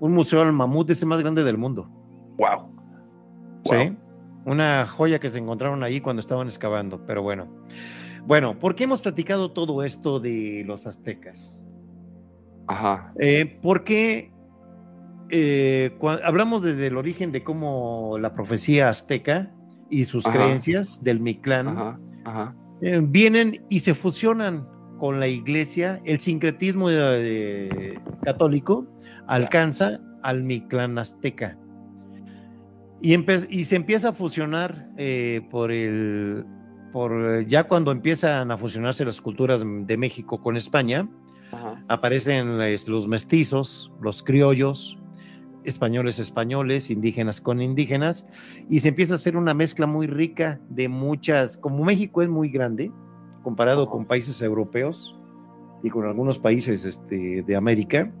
Un 0.00 0.12
museo 0.12 0.42
al 0.42 0.52
mamut 0.52 0.88
ese 0.90 1.06
más 1.06 1.20
grande 1.20 1.44
del 1.44 1.58
mundo. 1.58 1.88
Wow. 2.38 2.74
Sí. 3.64 3.96
Una 4.46 4.86
joya 4.86 5.18
que 5.20 5.30
se 5.30 5.38
encontraron 5.38 5.82
ahí 5.84 6.00
cuando 6.00 6.20
estaban 6.20 6.46
excavando, 6.48 7.04
pero 7.06 7.22
bueno. 7.22 7.48
Bueno, 8.26 8.58
¿por 8.58 8.74
qué 8.74 8.84
hemos 8.84 9.02
platicado 9.02 9.52
todo 9.52 9.82
esto 9.84 10.20
de 10.20 10.64
los 10.66 10.86
aztecas? 10.86 11.66
Ajá. 12.66 13.12
Eh, 13.18 13.58
porque 13.62 14.32
eh, 15.30 15.96
hablamos 16.24 16.62
desde 16.62 16.86
el 16.86 16.96
origen 16.96 17.32
de 17.32 17.44
cómo 17.44 18.16
la 18.18 18.32
profecía 18.34 18.88
azteca 18.88 19.50
y 19.90 20.04
sus 20.04 20.26
Ajá. 20.26 20.36
creencias 20.38 21.02
del 21.04 21.20
Mictlán 21.20 21.68
Ajá. 21.68 22.00
Ajá. 22.24 22.54
eh, 22.82 23.00
vienen 23.02 23.64
y 23.68 23.80
se 23.80 23.94
fusionan 23.94 24.66
con 24.98 25.20
la 25.20 25.26
iglesia, 25.28 26.00
el 26.04 26.20
sincretismo 26.20 26.88
eh, 26.90 27.98
católico 28.22 28.86
alcanza 29.26 29.98
al 30.22 30.42
Mictlán 30.44 30.98
azteca. 30.98 31.58
Y, 33.02 33.14
y 33.50 33.64
se 33.64 33.76
empieza 33.76 34.10
a 34.10 34.12
fusionar 34.12 34.86
eh, 34.96 35.46
por 35.50 35.70
el 35.70 36.44
por 36.92 37.12
eh, 37.12 37.44
ya 37.48 37.64
cuando 37.64 37.90
empiezan 37.90 38.50
a 38.52 38.56
fusionarse 38.56 39.04
las 39.04 39.20
culturas 39.20 39.62
de 39.66 39.96
México 39.96 40.40
con 40.40 40.56
España, 40.56 41.08
aparecen 41.88 42.56
les- 42.58 42.88
los 42.88 43.06
mestizos, 43.08 43.92
los 44.00 44.22
criollos, 44.22 44.96
españoles 45.64 46.18
españoles, 46.18 46.90
indígenas 46.90 47.40
con 47.40 47.60
indígenas, 47.60 48.26
y 48.68 48.80
se 48.80 48.88
empieza 48.90 49.14
a 49.14 49.16
hacer 49.16 49.36
una 49.36 49.54
mezcla 49.54 49.86
muy 49.86 50.06
rica 50.06 50.60
de 50.68 50.88
muchas, 50.88 51.56
como 51.56 51.84
México 51.84 52.22
es 52.22 52.28
muy 52.28 52.50
grande, 52.50 52.90
comparado 53.42 53.88
con 53.88 54.06
países 54.06 54.40
europeos 54.42 55.18
y 55.82 55.90
con 55.90 56.04
algunos 56.06 56.38
países 56.38 56.84
este, 56.84 57.42
de 57.42 57.56
América, 57.56 58.12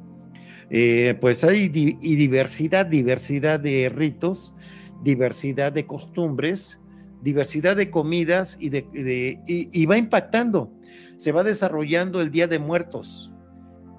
eh, 0.70 1.16
pues 1.20 1.44
hay 1.44 1.68
di- 1.68 1.98
y 2.00 2.16
diversidad, 2.16 2.86
diversidad 2.86 3.60
de 3.60 3.90
ritos, 3.94 4.54
diversidad 5.02 5.72
de 5.72 5.86
costumbres, 5.86 6.80
diversidad 7.22 7.76
de 7.76 7.90
comidas 7.90 8.56
y, 8.60 8.68
de, 8.70 8.86
de- 8.92 9.40
y- 9.46 9.68
y 9.72 9.86
va 9.86 9.96
impactando. 9.98 10.72
Se 11.16 11.32
va 11.32 11.42
desarrollando 11.44 12.20
el 12.20 12.30
Día 12.30 12.48
de 12.48 12.58
Muertos, 12.58 13.30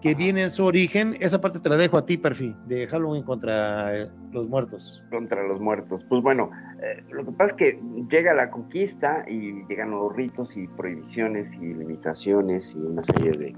que 0.06 0.14
viene 0.14 0.44
en 0.44 0.52
su 0.52 0.64
origen, 0.64 1.16
esa 1.20 1.42
parte 1.42 1.60
te 1.60 1.68
la 1.68 1.78
dejo 1.78 1.98
a 1.98 2.06
ti, 2.06 2.16
Perfi, 2.16 2.56
de 2.68 2.86
Halloween 2.86 3.24
contra 3.24 4.02
eh, 4.02 4.08
los 4.34 4.48
muertos. 4.48 5.04
contra 5.10 5.42
los 5.48 5.60
muertos. 5.60 6.06
Pues 6.08 6.22
bueno, 6.22 6.52
eh, 6.80 7.04
lo 7.10 7.26
que 7.26 7.32
pasa 7.32 7.46
es 7.46 7.54
que 7.54 7.80
llega 8.12 8.36
la 8.36 8.52
conquista 8.52 9.26
y 9.28 9.66
llegan 9.68 9.90
los 9.90 10.16
ritos 10.16 10.56
y 10.56 10.68
prohibiciones 10.68 11.52
y 11.54 11.74
limitaciones 11.74 12.72
y 12.76 12.78
una 12.78 13.04
serie 13.04 13.32
de, 13.32 13.56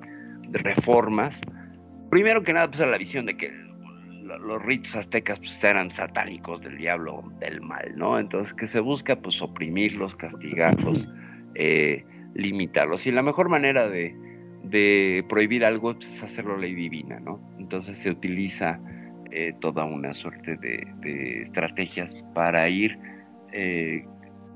reformas. 0.53 1.37
Primero 2.09 2.41
que 2.43 2.53
nada, 2.53 2.67
pues 2.67 2.79
la 2.79 2.97
visión 2.97 3.25
de 3.25 3.35
que 3.35 3.51
lo- 4.23 4.39
los 4.39 4.63
ritos 4.63 4.95
aztecas 4.95 5.39
pues 5.39 5.61
eran 5.65 5.91
satánicos 5.91 6.61
del 6.61 6.77
diablo, 6.77 7.29
del 7.41 7.59
mal, 7.59 7.91
¿no? 7.97 8.17
Entonces 8.19 8.53
que 8.53 8.67
se 8.67 8.79
busca 8.79 9.17
pues 9.17 9.41
oprimirlos, 9.41 10.15
castigarlos, 10.15 11.09
eh, 11.55 12.05
limitarlos. 12.35 13.05
Y 13.05 13.11
la 13.11 13.21
mejor 13.21 13.49
manera 13.49 13.89
de, 13.89 14.15
de 14.69 15.26
prohibir 15.30 15.65
algo 15.65 15.94
pues, 15.94 16.14
es 16.14 16.23
hacerlo 16.23 16.57
ley 16.57 16.73
divina, 16.73 17.19
¿no? 17.19 17.39
Entonces 17.60 17.98
se 17.98 18.10
utiliza 18.10 18.80
eh, 19.31 19.53
toda 19.60 19.85
una 19.85 20.14
suerte 20.14 20.56
de, 20.57 21.41
estrategias 21.44 22.26
para 22.34 22.68
ir 22.69 22.98
eh, 23.52 24.06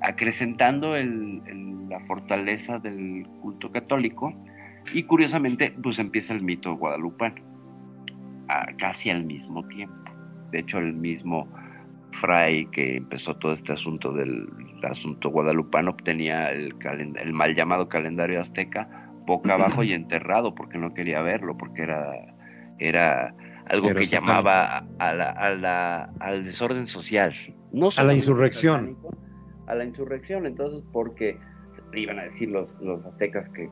acrecentando 0.01 0.95
el- 0.95 1.41
la 1.89 1.99
fortaleza 2.01 2.79
del 2.79 3.27
culto 3.41 3.69
católico 3.71 4.33
y 4.93 5.03
curiosamente 5.03 5.75
pues 5.83 5.99
empieza 5.99 6.33
el 6.33 6.41
mito 6.41 6.73
guadalupano 6.75 7.35
a- 8.47 8.67
casi 8.77 9.09
al 9.09 9.25
mismo 9.25 9.67
tiempo. 9.67 9.95
De 10.51 10.59
hecho 10.59 10.79
el 10.79 10.93
mismo 10.93 11.47
Fray 12.11 12.65
que 12.67 12.97
empezó 12.97 13.35
todo 13.35 13.53
este 13.53 13.73
asunto 13.73 14.13
del 14.13 14.47
asunto 14.83 15.29
guadalupano 15.29 15.95
tenía 15.95 16.51
el, 16.51 16.73
el 17.21 17.33
mal 17.33 17.55
llamado 17.55 17.87
calendario 17.87 18.39
azteca 18.41 19.00
boca 19.25 19.53
abajo 19.53 19.83
y 19.83 19.93
enterrado 19.93 20.53
porque 20.55 20.77
no 20.77 20.93
quería 20.93 21.21
verlo, 21.21 21.55
porque 21.57 21.83
era, 21.83 22.13
era 22.79 23.33
algo 23.67 23.87
que 23.89 24.05
llamaba 24.15 24.85
a 24.99 25.13
la, 25.13 25.29
a 25.29 25.49
la- 25.51 26.09
al 26.19 26.43
desorden 26.45 26.87
social. 26.87 27.33
No 27.71 27.91
solamente 27.91 28.17
insurrección. 28.23 28.73
satánico, 28.95 29.13
A 29.67 29.75
la 29.75 29.85
insurrección, 29.85 30.45
entonces, 30.45 30.83
porque 30.91 31.39
iban 31.93 32.19
a 32.19 32.23
decir 32.23 32.49
los, 32.49 32.77
los 32.81 33.05
aztecas 33.05 33.47
que 33.49 33.69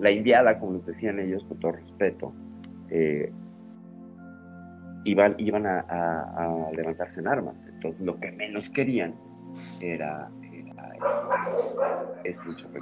la 0.00 0.10
indiada, 0.10 0.58
como 0.58 0.74
les 0.74 0.86
decían 0.86 1.18
ellos, 1.18 1.44
con 1.44 1.58
todo 1.58 1.72
respeto, 1.72 2.32
eh, 2.90 3.30
iban, 5.04 5.34
iban 5.38 5.66
a, 5.66 5.80
a- 5.88 6.68
a 6.68 6.72
levantarse 6.72 7.20
en 7.20 7.28
armas. 7.28 7.56
Entonces, 7.74 8.00
lo 8.00 8.18
que 8.20 8.30
menos 8.32 8.68
querían 8.70 9.14
era, 9.80 10.28
insurrección. 10.30 10.41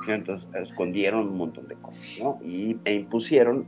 Entonces, 0.08 0.48
escondieron 0.54 1.28
un 1.28 1.38
montón 1.38 1.68
de 1.68 1.74
cosas, 1.76 2.18
¿no? 2.22 2.38
Y, 2.42 2.78
e 2.84 2.94
impusieron 2.94 3.66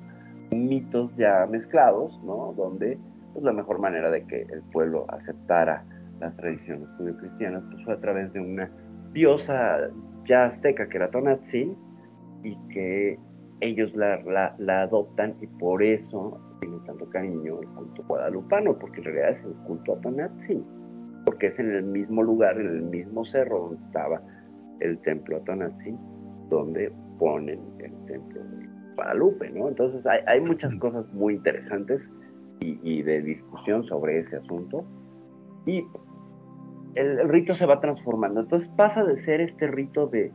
mitos 0.50 1.14
ya 1.16 1.46
mezclados, 1.46 2.20
¿no? 2.24 2.52
Donde 2.56 2.98
pues, 3.32 3.44
la 3.44 3.52
mejor 3.52 3.78
manera 3.78 4.10
de 4.10 4.24
que 4.26 4.42
el 4.42 4.62
pueblo 4.72 5.06
aceptara 5.08 5.84
las 6.20 6.36
tradiciones 6.36 6.88
judio-cristianas 6.98 7.62
pues, 7.70 7.84
fue 7.84 7.94
a 7.94 8.00
través 8.00 8.32
de 8.32 8.40
una 8.40 8.70
diosa 9.12 9.90
ya 10.26 10.46
azteca 10.46 10.88
que 10.88 10.96
era 10.96 11.10
Tonantzin 11.10 11.76
y 12.42 12.56
que 12.68 13.18
ellos 13.60 13.94
la, 13.94 14.54
adoptan 14.82 15.36
y 15.40 15.46
por 15.46 15.82
eso 15.82 16.40
tiene 16.60 16.78
tanto 16.86 17.08
cariño 17.10 17.60
el 17.60 17.68
culto 17.68 18.04
guadalupano, 18.08 18.78
porque 18.78 18.98
en 18.98 19.04
realidad 19.04 19.30
es 19.30 19.44
el 19.44 19.54
culto 19.66 19.94
a 19.94 20.00
Tonantzin, 20.00 20.64
porque 21.24 21.48
es 21.48 21.58
en 21.58 21.70
el 21.70 21.84
mismo 21.84 22.22
lugar, 22.22 22.60
en 22.60 22.66
el 22.66 22.82
mismo 22.82 23.24
cerro 23.24 23.68
donde 23.68 23.84
estaba 23.86 24.20
el 24.82 24.98
templo 24.98 25.40
Tonantzin, 25.40 25.98
donde 26.48 26.92
ponen 27.18 27.60
el 27.78 27.92
templo 28.06 28.42
de 28.42 28.68
Guadalupe, 28.94 29.50
¿no? 29.50 29.68
Entonces 29.68 30.06
hay, 30.06 30.20
hay 30.26 30.40
muchas 30.40 30.74
cosas 30.76 31.10
muy 31.12 31.34
interesantes 31.34 32.08
y, 32.60 32.78
y, 32.82 33.02
de 33.02 33.22
discusión 33.22 33.84
sobre 33.84 34.20
ese 34.20 34.36
asunto. 34.36 34.84
Y 35.66 35.84
el, 36.94 37.20
el, 37.20 37.28
rito 37.28 37.54
se 37.54 37.66
va 37.66 37.80
transformando. 37.80 38.40
Entonces 38.40 38.68
pasa 38.76 39.04
de 39.04 39.16
ser 39.16 39.40
este 39.40 39.66
rito 39.66 40.06
de 40.06 40.30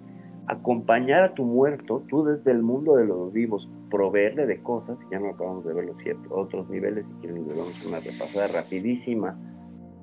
acompañar 0.47 1.23
a 1.23 1.33
tu 1.33 1.43
muerto, 1.43 2.03
tú 2.07 2.23
desde 2.23 2.51
el 2.51 2.63
mundo 2.63 2.95
de 2.95 3.05
los 3.05 3.33
vivos, 3.33 3.69
proveerle 3.89 4.45
de 4.45 4.61
cosas, 4.63 4.97
ya 5.11 5.19
no 5.19 5.29
acabamos 5.29 5.65
de 5.65 5.73
ver 5.73 5.85
los 5.85 5.97
siete 5.99 6.21
otros 6.29 6.69
niveles, 6.69 7.05
si 7.05 7.13
quieren 7.15 7.47
les 7.47 7.57
damos 7.57 7.85
una 7.85 7.99
repasada 7.99 8.47
rapidísima 8.61 9.37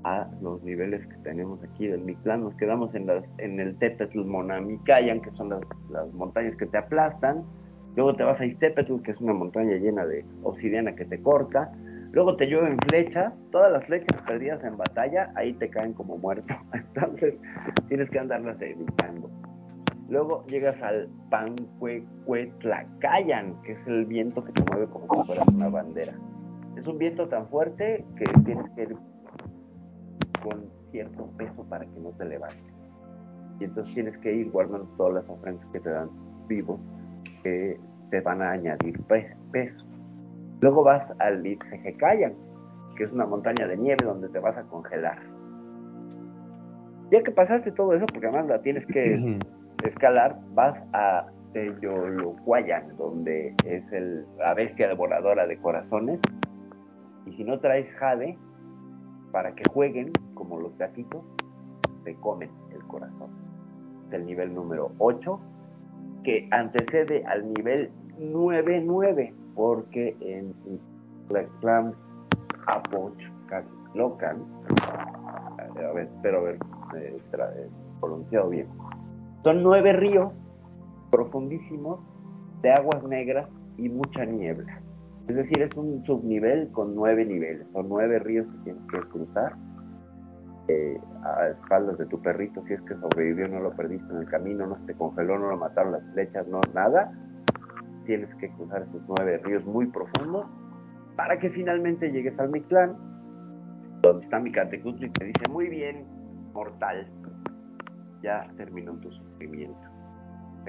a 0.05 0.29
los 0.43 0.63
niveles 0.63 1.05
que 1.07 1.17
tenemos 1.17 1.65
aquí 1.65 1.89
del 1.89 2.03
Mictlán, 2.03 2.43
nos 2.43 2.55
quedamos 2.55 2.95
en, 2.95 3.07
las, 3.07 3.25
en 3.39 3.59
el 3.59 3.77
Tetetl 3.79 4.25
Monamicayan, 4.25 5.23
que 5.23 5.33
son 5.33 5.49
las, 5.49 5.63
montañas 6.13 6.55
que 6.57 6.67
te 6.67 6.79
aplastan, 6.79 7.43
luego 7.97 8.15
te 8.15 8.23
vas 8.23 8.41
a 8.41 8.47
Iztepetl, 8.47 9.03
que 9.03 9.11
es 9.13 9.21
una 9.21 9.33
montaña 9.33 9.75
llena 9.77 10.07
de 10.07 10.25
obsidiana 10.43 10.95
que 10.95 11.07
te 11.07 11.21
corta, 11.23 11.73
luego 12.13 12.37
te 12.37 12.47
llueven 12.47 12.77
flechas, 12.87 13.33
todas 13.51 13.73
las 13.73 13.87
flechas 13.87 14.21
perdidas 14.23 14.63
en 14.63 14.77
batalla, 14.77 15.33
ahí 15.37 15.55
te 15.55 15.71
caen 15.71 15.95
como 15.95 16.19
muerto, 16.19 16.55
entonces 16.75 17.35
tienes 17.89 18.11
que 18.11 18.19
andarlas 18.19 18.61
evitando. 18.61 19.31
Luego 20.11 20.45
llegas 20.49 20.83
al 20.83 21.09
Pancuecuetlacayan, 21.31 23.63
que 23.63 23.73
es 23.73 23.87
el 23.87 24.05
viento 24.05 24.45
que 24.45 24.53
te 24.53 24.63
mueve 24.71 24.87
como 24.89 25.07
si 25.09 25.25
fuera 25.27 25.43
una 25.51 25.71
bandera. 25.71 26.13
Es 26.77 26.87
un 26.87 26.99
viento 26.99 27.27
tan 27.27 27.49
fuerte 27.49 28.05
que 28.17 28.25
tienes 28.45 28.69
que 28.71 28.83
ir 28.83 28.95
con 30.45 30.71
cierto 30.91 31.27
peso 31.39 31.65
para 31.69 31.87
que 31.87 32.01
no 32.01 32.11
te 32.11 32.25
levante. 32.27 32.75
Y 33.59 33.65
entonces 33.65 33.95
tienes 33.95 34.17
que 34.19 34.33
ir 34.33 34.51
guardando 34.51 34.87
todas 34.97 35.15
las 35.15 35.29
ofrendas 35.29 35.67
que 35.73 35.81
te 35.81 35.91
dan 35.91 36.11
vivos, 36.47 36.81
que 37.43 37.81
te 38.11 38.21
van 38.21 38.43
a 38.43 38.51
añadir 38.53 39.01
peso. 39.51 39.87
Luego 40.61 40.85
vas 40.85 41.03
al 41.19 41.47
Itzejecayan, 41.47 42.35
que 42.97 43.05
es 43.05 43.13
una 43.13 43.27
montaña 43.27 43.67
de 43.67 43.77
nieve 43.77 44.05
donde 44.05 44.29
te 44.29 44.39
vas 44.39 44.57
a 44.57 44.63
congelar. 44.65 45.19
Ya 47.11 47.23
que 47.23 47.31
pasaste 47.31 47.73
todo 47.73 47.95
eso, 47.95 48.07
porque 48.07 48.27
además 48.27 48.49
la 48.49 48.63
tienes 48.63 48.87
que 48.87 49.39
escalar, 49.85 50.39
vas 50.53 50.79
a 50.93 51.27
Teyolocuayan, 51.53 52.97
donde 52.97 53.55
es 53.65 53.93
el, 53.93 54.27
la 54.39 54.55
bestia 54.55 54.89
devoradora 54.89 55.47
de 55.47 55.57
corazones. 55.59 56.21
Y 57.27 57.33
si 57.37 57.45
no 57.45 57.61
traes 57.61 57.89
jade, 57.95 58.37
para 59.35 59.53
que 59.57 59.65
jueguen 59.69 60.13
como 60.35 60.61
los 60.61 60.79
gatitos, 60.79 61.25
te 62.05 62.15
comen 62.15 62.51
el 62.73 62.81
corazón. 62.85 63.31
Es 64.07 64.15
el 64.15 64.27
nivel 64.27 64.55
número 64.55 64.93
8, 64.99 65.41
que 66.23 66.47
antecede 66.53 67.25
al 67.27 67.53
nivel 67.53 67.91
9-9, 68.21 69.35
porque 69.57 70.17
en 70.21 70.55
Clan 71.61 71.93
Apoch 72.69 73.19
Locan, 73.95 74.45
a 74.87 75.93
ver, 75.93 76.07
espero 76.07 76.39
haber 76.39 76.59
eh, 76.97 77.19
pronunciado 78.01 78.51
bien 78.51 78.69
son 79.43 79.65
nueve 79.65 79.93
ríos 79.95 80.33
profundísimos 81.11 81.99
de 82.63 82.73
aguas 82.73 83.03
negras 83.03 83.49
y 83.79 83.89
mucha 83.89 84.25
niebla. 84.25 84.81
Es 85.29 85.37
decir, 85.37 85.63
es 85.63 85.75
un 85.75 86.05
subnivel 86.05 86.69
con 86.73 86.95
nueve 86.95 87.25
niveles. 87.25 87.67
Son 87.73 87.89
nueve 87.89 88.19
ríos 88.19 88.47
que 88.47 88.59
tienes 88.65 88.83
que 88.91 89.01
cruzar 89.09 89.55
eh, 90.69 90.99
a 91.23 91.49
espaldas 91.49 91.99
de 91.99 92.07
tu 92.07 92.21
perrito. 92.21 92.63
Si 92.67 92.75
es 92.75 92.81
que 92.83 92.95
sobrevivió, 92.95 93.49
no 93.49 93.61
lo 93.61 93.73
perdiste 93.73 94.13
en 94.13 94.19
el 94.19 94.27
camino, 94.27 94.67
no 94.67 94.77
se 94.79 94.87
te 94.87 94.95
congeló, 94.95 95.39
no 95.39 95.51
lo 95.51 95.57
mataron 95.57 95.93
las 95.93 96.05
flechas, 96.13 96.47
no, 96.49 96.61
nada. 96.75 97.13
Tienes 98.05 98.35
que 98.37 98.51
cruzar 98.51 98.83
esos 98.83 99.03
nueve 99.09 99.39
ríos 99.39 99.65
muy 99.65 99.87
profundos 99.87 100.47
para 101.17 101.39
que 101.39 101.49
finalmente 101.49 102.11
llegues 102.11 102.39
al 102.39 102.51
Mictlán, 102.51 102.97
donde 104.03 104.25
está 104.25 104.41
mi 104.41 104.53
Catecutli 104.53 105.07
y 105.07 105.11
te 105.11 105.25
dice, 105.25 105.49
muy 105.51 105.69
bien, 105.69 106.05
mortal, 106.53 107.07
ya 108.23 108.47
terminó 108.57 108.93
tu 108.95 109.11
sufrimiento 109.11 109.95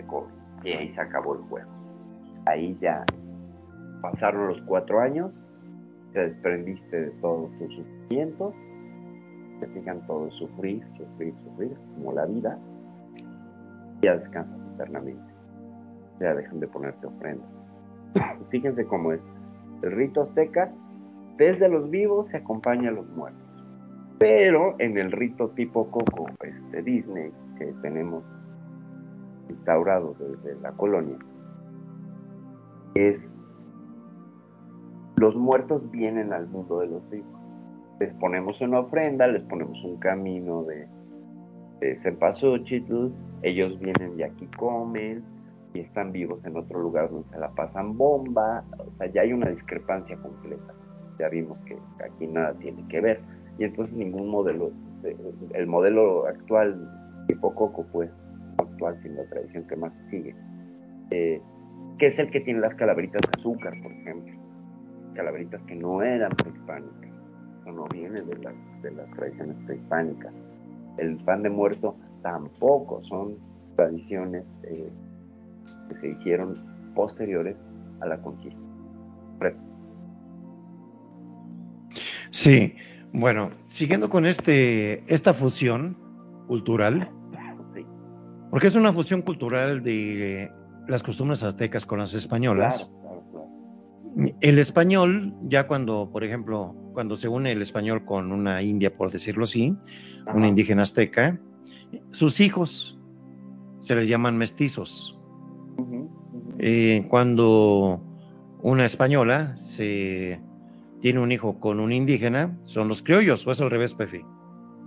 COVID. 0.03 0.31
Y 0.63 0.71
ahí 0.71 0.93
se 0.93 1.01
acabó 1.01 1.35
el 1.35 1.41
juego. 1.43 1.69
Ahí 2.45 2.77
ya 2.81 3.05
pasaron 4.11 4.47
los 4.47 4.61
cuatro 4.61 4.99
años, 4.99 5.35
te 6.13 6.27
desprendiste 6.29 7.01
de 7.01 7.09
todos 7.21 7.49
tus 7.57 7.75
sufrimientos, 7.75 8.53
te 9.59 9.67
fijan 9.67 10.05
todo 10.05 10.29
sufrir, 10.31 10.83
sufrir, 10.95 11.33
sufrir, 11.43 11.75
como 11.95 12.13
la 12.13 12.25
vida, 12.25 12.59
ya 14.01 14.17
descansas 14.17 14.59
eternamente. 14.75 15.23
Ya 16.19 16.35
dejan 16.35 16.59
de 16.59 16.67
ponerte 16.67 17.07
ofrendas. 17.07 17.49
Fíjense 18.49 18.85
cómo 18.85 19.11
es. 19.11 19.21
El 19.81 19.91
rito 19.91 20.21
azteca, 20.21 20.71
desde 21.37 21.67
los 21.67 21.89
vivos 21.89 22.27
se 22.27 22.37
acompaña 22.37 22.89
a 22.89 22.93
los 22.93 23.09
muertos. 23.09 23.41
Pero 24.19 24.75
en 24.79 24.97
el 24.97 25.11
rito 25.11 25.49
tipo 25.49 25.89
Coco, 25.89 26.27
este, 26.41 26.83
Disney, 26.83 27.31
que 27.57 27.73
tenemos 27.81 28.23
instaurado 29.49 30.15
desde 30.19 30.61
la 30.61 30.71
colonia, 30.73 31.17
es 32.93 33.19
los 35.17 35.35
muertos 35.35 35.89
vienen 35.91 36.33
al 36.33 36.47
mundo 36.47 36.79
de 36.79 36.87
los 36.87 37.09
vivos. 37.09 37.27
Les 37.99 38.13
ponemos 38.15 38.59
una 38.61 38.79
ofrenda, 38.79 39.27
les 39.27 39.43
ponemos 39.43 39.81
un 39.83 39.97
camino 39.97 40.63
de, 40.63 40.87
de 41.79 41.95
cempasúchitl, 42.01 43.09
ellos 43.41 43.79
vienen 43.79 44.19
y 44.19 44.23
aquí 44.23 44.47
comen 44.57 45.23
y 45.73 45.79
están 45.79 46.11
vivos 46.11 46.43
en 46.45 46.57
otro 46.57 46.79
lugar 46.79 47.09
donde 47.09 47.29
se 47.29 47.39
la 47.39 47.49
pasan 47.51 47.97
bomba, 47.97 48.63
o 48.77 48.91
sea, 48.97 49.07
ya 49.07 49.21
hay 49.21 49.33
una 49.33 49.49
discrepancia 49.49 50.17
completa. 50.17 50.73
Ya 51.19 51.29
vimos 51.29 51.59
que 51.61 51.77
aquí 52.03 52.27
nada 52.27 52.53
tiene 52.55 52.85
que 52.89 52.99
ver 52.99 53.21
y 53.57 53.63
entonces 53.63 53.95
ningún 53.95 54.29
modelo, 54.29 54.71
el 55.53 55.67
modelo 55.67 56.27
actual 56.27 56.89
tipo 57.27 57.53
Coco, 57.55 57.85
pues, 57.91 58.09
actual, 58.57 59.01
sin 59.01 59.15
la 59.15 59.25
tradición 59.25 59.65
que 59.67 59.75
más 59.75 59.93
sigue, 60.09 60.35
eh, 61.11 61.41
que 61.97 62.07
es 62.07 62.19
el 62.19 62.29
que 62.31 62.41
tiene 62.41 62.59
las 62.59 62.75
calaveritas 62.75 63.21
de 63.21 63.39
azúcar, 63.39 63.73
por 63.81 63.91
ejemplo, 63.91 64.34
calaveritas 65.15 65.61
que 65.63 65.75
no 65.75 66.01
eran 66.01 66.29
prehispánicas, 66.31 67.11
o 67.65 67.71
no 67.71 67.85
vienen 67.91 68.27
de, 68.27 68.35
de 68.83 68.91
las 68.91 69.09
tradiciones 69.11 69.57
prehispánicas. 69.65 70.33
El 70.97 71.17
pan 71.17 71.43
de 71.43 71.49
muerto 71.49 71.95
tampoco 72.21 73.03
son 73.05 73.37
tradiciones 73.75 74.43
eh, 74.63 74.89
que 75.89 75.95
se 75.99 76.07
hicieron 76.09 76.93
posteriores 76.93 77.55
a 78.01 78.07
la 78.07 78.21
conquista. 78.21 78.59
Sí, 82.31 82.75
bueno, 83.13 83.51
siguiendo 83.67 84.09
con 84.09 84.25
este, 84.25 85.03
esta 85.13 85.33
fusión 85.33 85.97
cultural, 86.47 87.09
porque 88.49 88.67
es 88.67 88.75
una 88.75 88.91
fusión 88.91 89.21
cultural 89.21 89.83
de 89.83 90.51
las 90.87 91.01
costumbres 91.01 91.43
aztecas 91.43 91.85
con 91.85 91.99
las 91.99 92.13
españolas. 92.13 92.77
Claro. 92.79 93.04
El 94.39 94.59
español, 94.59 95.33
ya 95.41 95.67
cuando, 95.67 96.09
por 96.11 96.23
ejemplo, 96.23 96.73
cuando 96.93 97.15
se 97.17 97.27
une 97.27 97.51
el 97.51 97.61
español 97.61 98.05
con 98.05 98.31
una 98.31 98.61
india, 98.61 98.95
por 98.95 99.11
decirlo 99.11 99.43
así, 99.43 99.75
Ajá. 100.25 100.37
una 100.37 100.47
indígena 100.47 100.83
azteca, 100.83 101.39
sus 102.11 102.39
hijos 102.39 102.97
se 103.79 103.95
le 103.95 104.07
llaman 104.07 104.37
mestizos. 104.37 105.19
Uh 105.77 105.81
-huh, 105.81 106.01
uh 106.01 106.07
-huh. 106.07 106.55
Eh, 106.59 107.05
cuando 107.09 108.01
una 108.61 108.85
española 108.85 109.57
se 109.57 110.41
tiene 111.01 111.19
un 111.19 111.31
hijo 111.31 111.59
con 111.59 111.79
un 111.79 111.91
indígena, 111.91 112.57
son 112.63 112.87
los 112.87 113.03
criollos, 113.03 113.45
o 113.45 113.51
es 113.51 113.61
al 113.61 113.69
revés, 113.69 113.93
Pefi. 113.93 114.21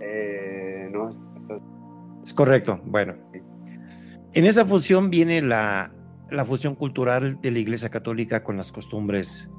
Eh, 0.01 0.89
no. 0.91 1.09
Es 2.23 2.33
correcto, 2.33 2.81
bueno. 2.85 3.13
En 4.33 4.45
esa 4.45 4.65
fusión 4.65 5.09
viene 5.09 5.41
la, 5.41 5.91
la 6.31 6.45
fusión 6.45 6.75
cultural 6.75 7.39
de 7.41 7.51
la 7.51 7.59
Iglesia 7.59 7.89
Católica 7.89 8.43
con 8.43 8.57
las 8.57 8.71
costumbres 8.71 9.49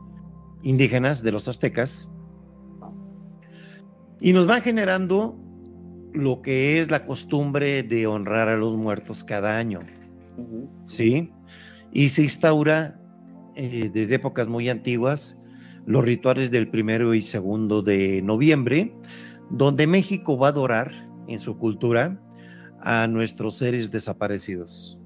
indígenas 0.63 1.23
de 1.23 1.33
los 1.33 1.49
aztecas 1.49 2.11
y 4.21 4.33
nos 4.33 4.49
va 4.49 4.61
generando 4.61 5.39
lo 6.13 6.43
que 6.43 6.81
es 6.81 6.91
la 6.91 7.05
costumbre 7.05 7.83
de 7.83 8.07
honrar 8.07 8.49
a 8.49 8.57
los 8.57 8.77
muertos 8.77 9.25
cada 9.25 9.57
año. 9.59 9.81
¿Sí? 10.85 11.31
Y 11.93 12.09
se 12.11 12.23
instaura 12.23 13.01
eh, 13.57 13.91
desde 13.93 14.17
épocas 14.17 14.47
muy 14.49 14.69
antiguas 14.69 15.41
los 15.87 16.05
rituales 16.05 16.51
del 16.51 16.69
primero 16.69 17.15
y 17.15 17.23
segundo 17.23 17.83
de 17.83 18.23
noviembre, 18.23 18.95
donde 19.51 19.87
México 19.87 20.39
va 20.39 20.49
a 20.49 20.51
adorar 20.51 20.93
en 21.27 21.39
su 21.39 21.57
cultura 21.57 22.21
a 22.83 23.07
nuestros 23.07 23.57
seres 23.57 23.91
desaparecidos. 23.91 25.00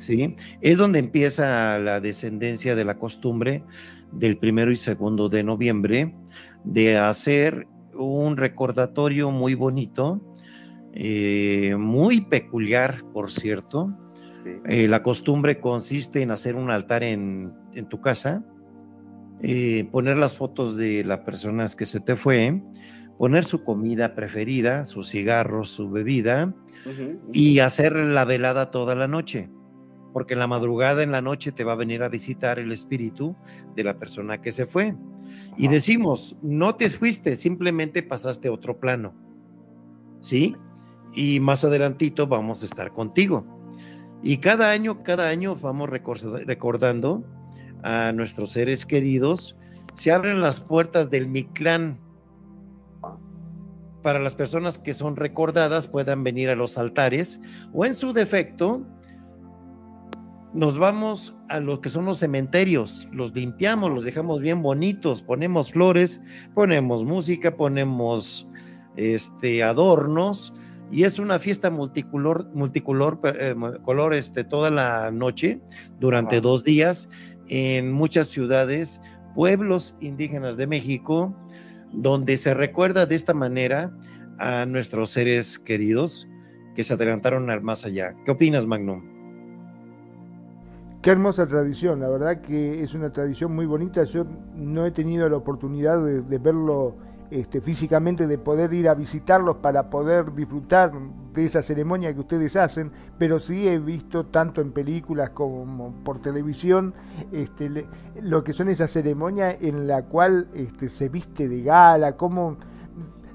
¿Sí? 0.00 0.34
Es 0.60 0.78
donde 0.78 0.98
empieza 0.98 1.78
la 1.78 2.00
descendencia 2.00 2.74
de 2.74 2.84
la 2.84 2.98
costumbre 2.98 3.62
del 4.12 4.36
primero 4.38 4.70
y 4.72 4.76
segundo 4.76 5.28
de 5.28 5.42
noviembre 5.42 6.14
de 6.64 6.98
hacer 6.98 7.66
un 7.94 8.36
recordatorio 8.36 9.30
muy 9.30 9.54
bonito, 9.54 10.20
eh, 10.94 11.74
muy 11.78 12.22
peculiar, 12.22 13.04
por 13.12 13.30
cierto. 13.30 13.96
Eh, 14.66 14.88
la 14.88 15.02
costumbre 15.02 15.60
consiste 15.60 16.22
en 16.22 16.30
hacer 16.30 16.56
un 16.56 16.70
altar 16.70 17.02
en, 17.02 17.52
tu 17.88 18.00
casa, 18.00 18.42
eh, 19.42 19.86
poner 19.92 20.16
las 20.16 20.36
fotos 20.36 20.76
de 20.76 21.04
las 21.04 21.20
personas 21.20 21.76
que 21.76 21.84
se 21.84 22.00
te 22.00 22.16
fue, 22.16 22.62
poner 23.18 23.44
su 23.44 23.62
comida 23.64 24.14
preferida, 24.14 24.86
sus 24.86 25.10
cigarros, 25.10 25.70
su 25.70 25.90
bebida 25.90 26.54
y 27.32 27.58
hacer 27.58 27.94
la 27.94 28.24
velada 28.24 28.70
toda 28.70 28.94
la 28.94 29.06
noche 29.06 29.50
porque 30.12 30.34
en 30.34 30.40
la 30.40 30.46
madrugada, 30.46 31.02
en 31.02 31.12
la 31.12 31.20
noche, 31.20 31.52
te 31.52 31.64
va 31.64 31.72
a 31.72 31.76
venir 31.76 32.02
a 32.02 32.08
visitar 32.08 32.58
el 32.58 32.72
espíritu 32.72 33.36
de 33.76 33.84
la 33.84 33.98
persona 33.98 34.40
que 34.40 34.52
se 34.52 34.66
fue. 34.66 34.94
Y 35.56 35.68
decimos, 35.68 36.36
no 36.42 36.74
te 36.74 36.88
fuiste, 36.88 37.36
simplemente 37.36 38.02
pasaste 38.02 38.48
a 38.48 38.52
otro 38.52 38.78
plano. 38.78 39.14
¿Sí? 40.20 40.56
Y 41.14 41.40
más 41.40 41.64
adelantito 41.64 42.26
vamos 42.26 42.62
a 42.62 42.66
estar 42.66 42.92
contigo. 42.92 43.44
Y 44.22 44.38
cada 44.38 44.70
año, 44.70 45.02
cada 45.02 45.28
año 45.28 45.56
vamos 45.56 45.88
recordando 45.88 47.24
a 47.82 48.12
nuestros 48.12 48.50
seres 48.50 48.84
queridos. 48.84 49.56
Se 49.94 50.12
abren 50.12 50.40
las 50.40 50.60
puertas 50.60 51.10
del 51.10 51.26
Mictlán. 51.26 51.98
Para 54.02 54.18
las 54.18 54.34
personas 54.34 54.78
que 54.78 54.94
son 54.94 55.16
recordadas 55.16 55.86
puedan 55.86 56.24
venir 56.24 56.48
a 56.48 56.54
los 56.54 56.78
altares 56.78 57.40
o 57.72 57.84
en 57.84 57.94
su 57.94 58.12
defecto 58.12 58.86
nos 60.52 60.78
vamos 60.78 61.36
a 61.48 61.60
lo 61.60 61.80
que 61.80 61.88
son 61.88 62.06
los 62.06 62.18
cementerios, 62.18 63.08
los 63.12 63.34
limpiamos, 63.34 63.90
los 63.90 64.04
dejamos 64.04 64.40
bien 64.40 64.62
bonitos, 64.62 65.22
ponemos 65.22 65.70
flores, 65.70 66.20
ponemos 66.54 67.04
música, 67.04 67.56
ponemos 67.56 68.48
este 68.96 69.62
adornos 69.62 70.52
y 70.90 71.04
es 71.04 71.18
una 71.18 71.38
fiesta 71.38 71.70
multicolor, 71.70 72.50
multicolor 72.52 73.20
eh, 73.24 73.54
color 73.84 74.12
este, 74.12 74.42
toda 74.42 74.70
la 74.70 75.10
noche 75.12 75.60
durante 76.00 76.40
dos 76.40 76.64
días 76.64 77.08
en 77.48 77.92
muchas 77.92 78.26
ciudades, 78.26 79.00
pueblos 79.34 79.96
indígenas 80.00 80.56
de 80.56 80.66
México, 80.66 81.36
donde 81.92 82.36
se 82.36 82.54
recuerda 82.54 83.06
de 83.06 83.14
esta 83.14 83.34
manera 83.34 83.96
a 84.38 84.66
nuestros 84.66 85.10
seres 85.10 85.58
queridos 85.58 86.26
que 86.74 86.82
se 86.82 86.94
adelantaron 86.94 87.50
al 87.50 87.62
más 87.62 87.84
allá. 87.84 88.14
¿Qué 88.24 88.32
opinas, 88.32 88.66
Magnum? 88.66 89.09
Qué 91.02 91.10
hermosa 91.10 91.46
tradición, 91.46 92.00
la 92.00 92.10
verdad 92.10 92.42
que 92.42 92.82
es 92.82 92.92
una 92.92 93.10
tradición 93.10 93.54
muy 93.54 93.64
bonita. 93.64 94.04
Yo 94.04 94.26
no 94.54 94.84
he 94.84 94.90
tenido 94.90 95.26
la 95.30 95.38
oportunidad 95.38 96.04
de, 96.04 96.38
verlo 96.38 96.94
este, 97.30 97.62
físicamente, 97.62 98.26
de 98.26 98.36
poder 98.36 98.74
ir 98.74 98.86
a 98.86 98.92
visitarlos 98.92 99.56
para 99.56 99.88
poder 99.88 100.34
disfrutar 100.34 100.92
de 101.32 101.44
esa 101.46 101.62
ceremonia 101.62 102.12
que 102.12 102.20
ustedes 102.20 102.54
hacen, 102.56 102.92
pero 103.16 103.38
sí 103.38 103.66
he 103.66 103.78
visto 103.78 104.26
tanto 104.26 104.60
en 104.60 104.72
películas 104.72 105.30
como 105.30 105.94
por 106.04 106.20
televisión 106.20 106.92
este, 107.32 107.88
lo 108.20 108.44
que 108.44 108.52
son 108.52 108.68
esas 108.68 108.90
ceremonias 108.90 109.56
en 109.62 109.86
la 109.86 110.02
cual 110.02 110.48
este, 110.52 110.90
se 110.90 111.08
viste 111.08 111.48
de 111.48 111.62
gala, 111.62 112.18
cómo 112.18 112.58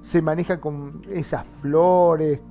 se 0.01 0.21
maneja 0.21 0.59
con 0.59 1.01
esas 1.09 1.47
flores, 1.61 2.41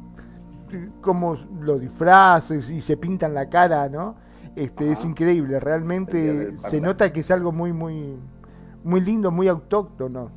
cómo 1.00 1.36
los 1.60 1.80
disfraces 1.80 2.68
y 2.70 2.80
se 2.80 2.96
pintan 2.96 3.32
la 3.32 3.48
cara, 3.48 3.88
¿no? 3.88 4.23
Este, 4.56 4.92
es 4.92 5.04
increíble, 5.04 5.58
realmente 5.58 6.56
se 6.58 6.80
nota 6.80 7.12
que 7.12 7.20
es 7.20 7.30
algo 7.32 7.50
muy, 7.50 7.72
muy, 7.72 8.16
muy 8.84 9.00
lindo, 9.00 9.30
muy 9.30 9.48
autóctono. 9.48 10.30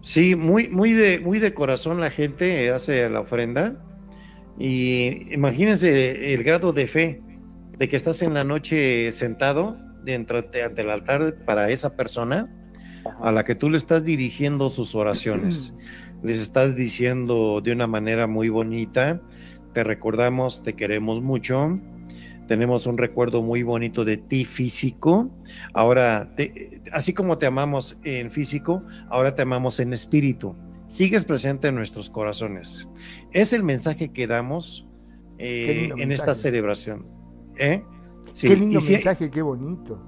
Sí, 0.00 0.34
muy, 0.34 0.68
muy 0.68 0.92
de, 0.92 1.20
muy 1.20 1.38
de 1.38 1.52
corazón 1.52 2.00
la 2.00 2.10
gente 2.10 2.70
hace 2.70 3.08
la 3.10 3.20
ofrenda. 3.20 3.76
Y 4.58 5.32
imagínense 5.32 6.34
el 6.34 6.42
grado 6.44 6.72
de 6.72 6.86
fe 6.86 7.22
de 7.78 7.88
que 7.88 7.96
estás 7.96 8.22
en 8.22 8.34
la 8.34 8.44
noche 8.44 9.12
sentado 9.12 9.76
dentro 10.02 10.38
ante 10.38 10.80
el 10.80 10.90
altar 10.90 11.34
para 11.44 11.70
esa 11.70 11.96
persona 11.96 12.48
a 13.20 13.32
la 13.32 13.44
que 13.44 13.54
tú 13.54 13.70
le 13.70 13.78
estás 13.78 14.04
dirigiendo 14.04 14.70
sus 14.70 14.94
oraciones. 14.94 15.74
Les 16.22 16.38
estás 16.38 16.76
diciendo 16.76 17.60
de 17.62 17.72
una 17.72 17.86
manera 17.86 18.26
muy 18.26 18.50
bonita, 18.50 19.20
te 19.72 19.84
recordamos, 19.84 20.62
te 20.62 20.74
queremos 20.74 21.22
mucho, 21.22 21.78
tenemos 22.50 22.88
un 22.88 22.98
recuerdo 22.98 23.42
muy 23.42 23.62
bonito 23.62 24.04
de 24.04 24.16
ti 24.16 24.44
físico. 24.44 25.30
Ahora, 25.72 26.34
así 26.90 27.12
como 27.12 27.38
te 27.38 27.46
amamos 27.46 27.96
en 28.02 28.32
físico, 28.32 28.82
ahora 29.08 29.36
te 29.36 29.42
amamos 29.42 29.78
en 29.78 29.92
espíritu. 29.92 30.56
Sigues 30.86 31.24
presente 31.24 31.68
en 31.68 31.76
nuestros 31.76 32.10
corazones. 32.10 32.90
Es 33.30 33.52
el 33.52 33.62
mensaje 33.62 34.08
que 34.08 34.26
damos 34.26 34.88
eh, 35.38 35.92
en 35.96 36.10
esta 36.10 36.34
celebración. 36.34 37.06
¿Eh? 37.56 37.84
qué 38.40 38.56
lindo 38.56 38.80
mensaje, 38.80 39.30
qué 39.30 39.42
bonito. 39.42 40.02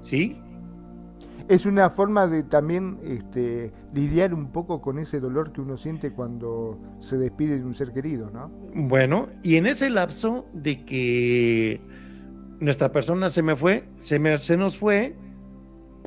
Sí, 0.00 0.40
es 1.50 1.66
una 1.66 1.90
forma 1.90 2.28
de 2.28 2.44
también 2.44 3.00
este, 3.02 3.72
lidiar 3.92 4.32
un 4.32 4.52
poco 4.52 4.80
con 4.80 5.00
ese 5.00 5.18
dolor 5.18 5.52
que 5.52 5.60
uno 5.60 5.76
siente 5.76 6.12
cuando 6.12 6.78
se 7.00 7.18
despide 7.18 7.58
de 7.58 7.64
un 7.64 7.74
ser 7.74 7.92
querido, 7.92 8.30
¿no? 8.30 8.52
Bueno, 8.72 9.28
y 9.42 9.56
en 9.56 9.66
ese 9.66 9.90
lapso 9.90 10.46
de 10.52 10.84
que 10.84 11.80
nuestra 12.60 12.92
persona 12.92 13.28
se 13.28 13.42
me 13.42 13.56
fue, 13.56 13.84
se, 13.98 14.20
me, 14.20 14.36
nos 14.56 14.78
fue, 14.78 15.16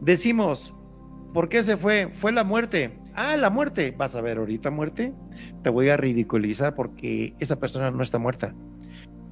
decimos, 0.02 0.74
¿por 1.34 1.50
qué 1.50 1.62
se 1.62 1.76
fue? 1.76 2.10
Fue 2.14 2.32
la 2.32 2.46
muerte. 2.46 2.98
Ah, 3.14 3.36
la 3.36 3.50
muerte. 3.50 3.94
Vas 3.98 4.16
a 4.16 4.22
ver 4.22 4.38
ahorita 4.38 4.72
muerte. 4.72 5.14
Te 5.62 5.70
voy 5.70 5.90
a 5.90 5.98
ridiculizar 5.98 6.74
porque 6.74 7.36
esa 7.40 7.60
persona 7.60 7.92
no 7.92 8.02
está 8.02 8.18
muerta. 8.18 8.56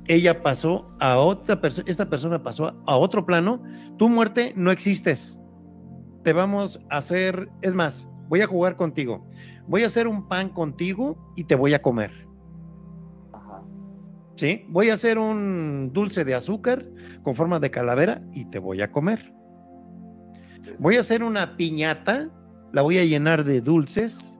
Ella 0.08 0.44
pasó 0.44 0.90
a 1.00 1.20
otra 1.20 1.62
persona, 1.62 1.90
esta 1.90 2.10
persona 2.10 2.44
pasó 2.44 2.76
a 2.86 2.98
otro 2.98 3.26
plano. 3.26 3.64
Tu 3.98 4.10
muerte 4.10 4.52
no 4.58 4.72
existes 4.72 5.40
te 6.23 6.34
vamos 6.34 6.81
a 6.89 6.98
hacer, 6.98 7.49
es 7.61 7.73
más, 7.73 8.10
voy 8.30 8.41
a 8.41 8.48
jugar 8.48 8.76
contigo. 8.76 9.26
Voy 9.68 9.84
a 9.84 9.88
hacer 9.88 10.07
un 10.07 10.27
pan 10.27 10.49
contigo 10.49 11.18
y 11.35 11.43
te 11.43 11.56
voy 11.56 11.73
a 11.73 11.81
comer. 11.81 12.11
¿Sí? 14.35 14.65
Voy 14.69 14.89
a 14.89 14.95
hacer 14.95 15.18
un 15.18 15.91
dulce 15.93 16.26
de 16.26 16.34
azúcar 16.34 16.85
con 17.23 17.35
forma 17.35 17.60
de 17.60 17.69
calavera 17.69 18.23
y 18.34 18.45
te 18.45 18.60
voy 18.60 18.81
a 18.81 18.91
comer. 18.91 19.34
Voy 20.80 20.95
a 20.95 21.02
hacer 21.02 21.23
una 21.23 21.57
piñata, 21.57 22.30
la 22.72 22.81
voy 22.81 22.98
a 22.98 23.06
llenar 23.06 23.43
de 23.43 23.61
dulces, 23.61 24.39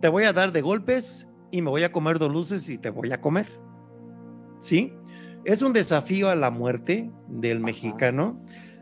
te 0.00 0.08
voy 0.08 0.24
a 0.24 0.32
dar 0.32 0.52
de 0.52 0.62
golpes 0.62 1.28
y 1.50 1.62
me 1.62 1.70
voy 1.70 1.82
a 1.82 1.92
comer 1.92 2.18
dos 2.18 2.32
luces 2.32 2.68
y 2.68 2.78
te 2.78 2.90
voy 2.90 3.12
a 3.12 3.20
comer. 3.20 3.46
¿Sí? 4.58 4.92
Es 5.44 5.62
un 5.62 5.72
desafío 5.72 6.28
a 6.28 6.34
la 6.34 6.50
muerte 6.50 7.10
del 7.28 7.60
mexicano 7.60 8.40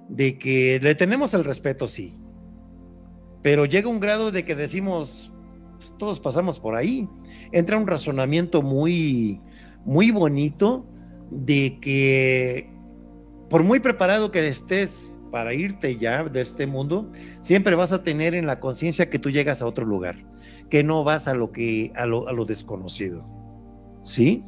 de 0.09 0.39
que 0.39 0.79
le 0.83 0.95
tenemos 0.95 1.35
el 1.35 1.45
respeto, 1.45 1.89
sí, 1.89 2.17
pero 3.43 3.67
llega 3.67 3.89
un 3.89 4.01
grado 4.01 4.31
de 4.31 4.45
que 4.45 4.55
decimos, 4.55 5.35
pues, 5.77 5.95
todos 5.99 6.19
pasamos 6.19 6.59
por 6.59 6.77
ahí. 6.77 7.07
Entra 7.53 7.77
un 7.77 7.87
razonamiento 7.87 8.63
muy, 8.63 9.39
muy 9.85 10.11
bonito 10.11 10.87
de 11.31 11.79
que 11.81 12.71
por 13.51 13.63
muy 13.63 13.81
preparado 13.81 14.31
que 14.31 14.49
estés 14.49 15.13
para 15.31 15.53
irte 15.53 15.97
ya 15.97 16.25
de 16.25 16.41
este 16.41 16.67
mundo, 16.67 17.11
siempre 17.43 17.75
vas 17.75 17.93
a 17.93 18.03
tener 18.03 18.35
en 18.35 18.47
la 18.47 18.61
conciencia 18.61 19.11
que 19.11 19.19
tú 19.19 19.31
llegas 19.31 19.61
a 19.61 19.67
otro 19.67 19.85
lugar, 19.85 20.17
que 20.71 20.83
no 20.83 21.05
vas 21.05 21.29
a 21.29 21.35
lo 21.35 21.51
que 21.51 21.93
a 21.97 22.07
lo, 22.07 22.27
a 22.29 22.33
lo 22.33 22.47
desconocido. 22.47 23.27
¿Sí? 24.03 24.43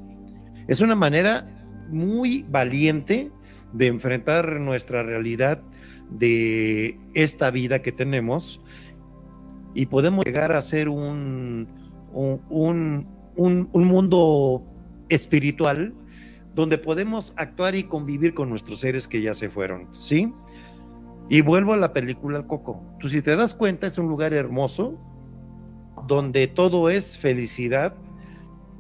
Es 0.69 0.81
una 0.81 0.95
manera 0.95 1.47
muy 1.91 2.47
valiente 2.49 3.31
de 3.77 3.89
enfrentar 3.89 4.59
nuestra 4.59 5.03
realidad 5.03 5.63
de 6.11 6.99
esta 7.15 7.51
vida 7.51 7.83
que 7.83 7.93
tenemos 7.93 8.61
y 9.75 9.87
podemos 9.87 10.25
llegar 10.25 10.53
a 10.53 10.63
ser 10.63 10.89
un, 10.89 11.69
un, 12.13 13.07
mundo 13.75 14.65
espiritual 15.11 15.95
donde 16.55 16.79
podemos 16.79 17.35
actuar 17.37 17.75
y 17.75 17.85
convivir 17.85 18.33
con 18.33 18.49
nuestros 18.49 18.81
seres 18.81 19.07
que 19.07 19.21
ya 19.21 19.35
se 19.35 19.51
fueron, 19.51 19.95
¿sí? 19.95 20.33
Y 21.29 21.43
vuelvo 21.43 21.75
a 21.75 21.77
la 21.77 21.93
película 21.93 22.39
El 22.39 22.47
Coco. 22.47 22.83
Tú 22.99 23.11
si 23.11 23.21
te 23.21 23.37
das 23.37 23.55
cuenta 23.55 23.87
es 23.87 23.99
un 23.99 24.09
lugar 24.09 24.33
hermoso 24.33 24.99
donde 26.07 26.47
todo 26.47 26.89
es 26.89 27.19
felicidad 27.19 27.95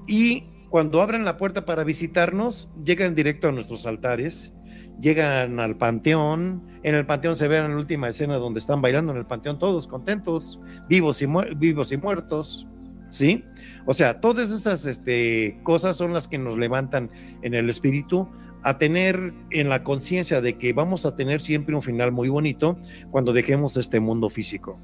y 0.06 0.44
cuando 0.70 1.02
abren 1.02 1.26
la 1.26 1.36
puerta 1.36 1.66
para 1.66 1.84
visitarnos 1.84 2.70
llegan 2.82 3.14
directo 3.14 3.48
a 3.48 3.52
nuestros 3.52 3.84
altares 3.84 4.55
llegan 5.00 5.60
al 5.60 5.76
panteón, 5.76 6.62
en 6.82 6.94
el 6.94 7.06
panteón 7.06 7.36
se 7.36 7.48
ve 7.48 7.58
en 7.58 7.70
la 7.70 7.76
última 7.76 8.08
escena 8.08 8.36
donde 8.36 8.60
están 8.60 8.80
bailando 8.80 9.12
en 9.12 9.18
el 9.18 9.26
panteón 9.26 9.58
todos 9.58 9.86
contentos, 9.86 10.60
vivos 10.88 11.20
y, 11.22 11.26
vivos 11.56 11.92
y 11.92 11.96
muertos, 11.96 12.66
¿sí? 13.10 13.44
O 13.86 13.92
sea, 13.92 14.20
todas 14.20 14.50
esas 14.50 14.86
este, 14.86 15.58
cosas 15.62 15.96
son 15.96 16.12
las 16.12 16.28
que 16.28 16.38
nos 16.38 16.58
levantan 16.58 17.10
en 17.42 17.54
el 17.54 17.68
espíritu 17.68 18.28
a 18.62 18.78
tener 18.78 19.32
en 19.50 19.68
la 19.68 19.84
conciencia 19.84 20.40
de 20.40 20.58
que 20.58 20.72
vamos 20.72 21.06
a 21.06 21.14
tener 21.14 21.40
siempre 21.40 21.74
un 21.74 21.82
final 21.82 22.10
muy 22.12 22.28
bonito 22.28 22.78
cuando 23.10 23.32
dejemos 23.32 23.76
este 23.76 24.00
mundo 24.00 24.28
físico. 24.28 24.78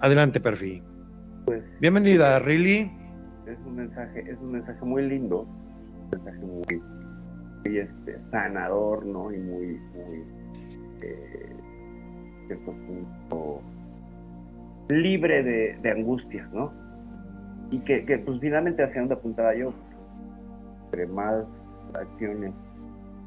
Adelante, 0.00 0.40
Perfi. 0.40 0.82
Pues, 1.44 1.64
Bienvenida, 1.80 2.38
Riley. 2.38 2.90
Es 3.46 3.58
un 3.66 3.76
mensaje, 3.76 4.24
es 4.30 4.38
un 4.38 4.52
mensaje 4.52 4.84
muy 4.84 5.02
lindo, 5.02 5.40
un 5.40 6.10
mensaje 6.10 6.38
muy, 6.38 6.82
muy, 7.64 7.78
este, 7.78 8.18
sanador, 8.30 9.04
¿no? 9.04 9.32
Y 9.32 9.38
muy, 9.38 9.66
muy 9.94 10.24
eh, 11.02 11.56
cierto 12.46 12.72
punto, 12.72 13.60
libre 14.88 15.42
de, 15.42 15.78
de 15.82 15.90
angustias, 15.90 16.50
¿no? 16.52 16.72
Y 17.70 17.78
que, 17.80 18.04
que, 18.04 18.18
pues 18.18 18.40
finalmente 18.40 18.82
hacia 18.82 19.00
dónde 19.00 19.14
apuntaba 19.14 19.54
yo, 19.54 19.72
entre 20.86 21.06
más 21.06 21.44
acciones 21.94 22.52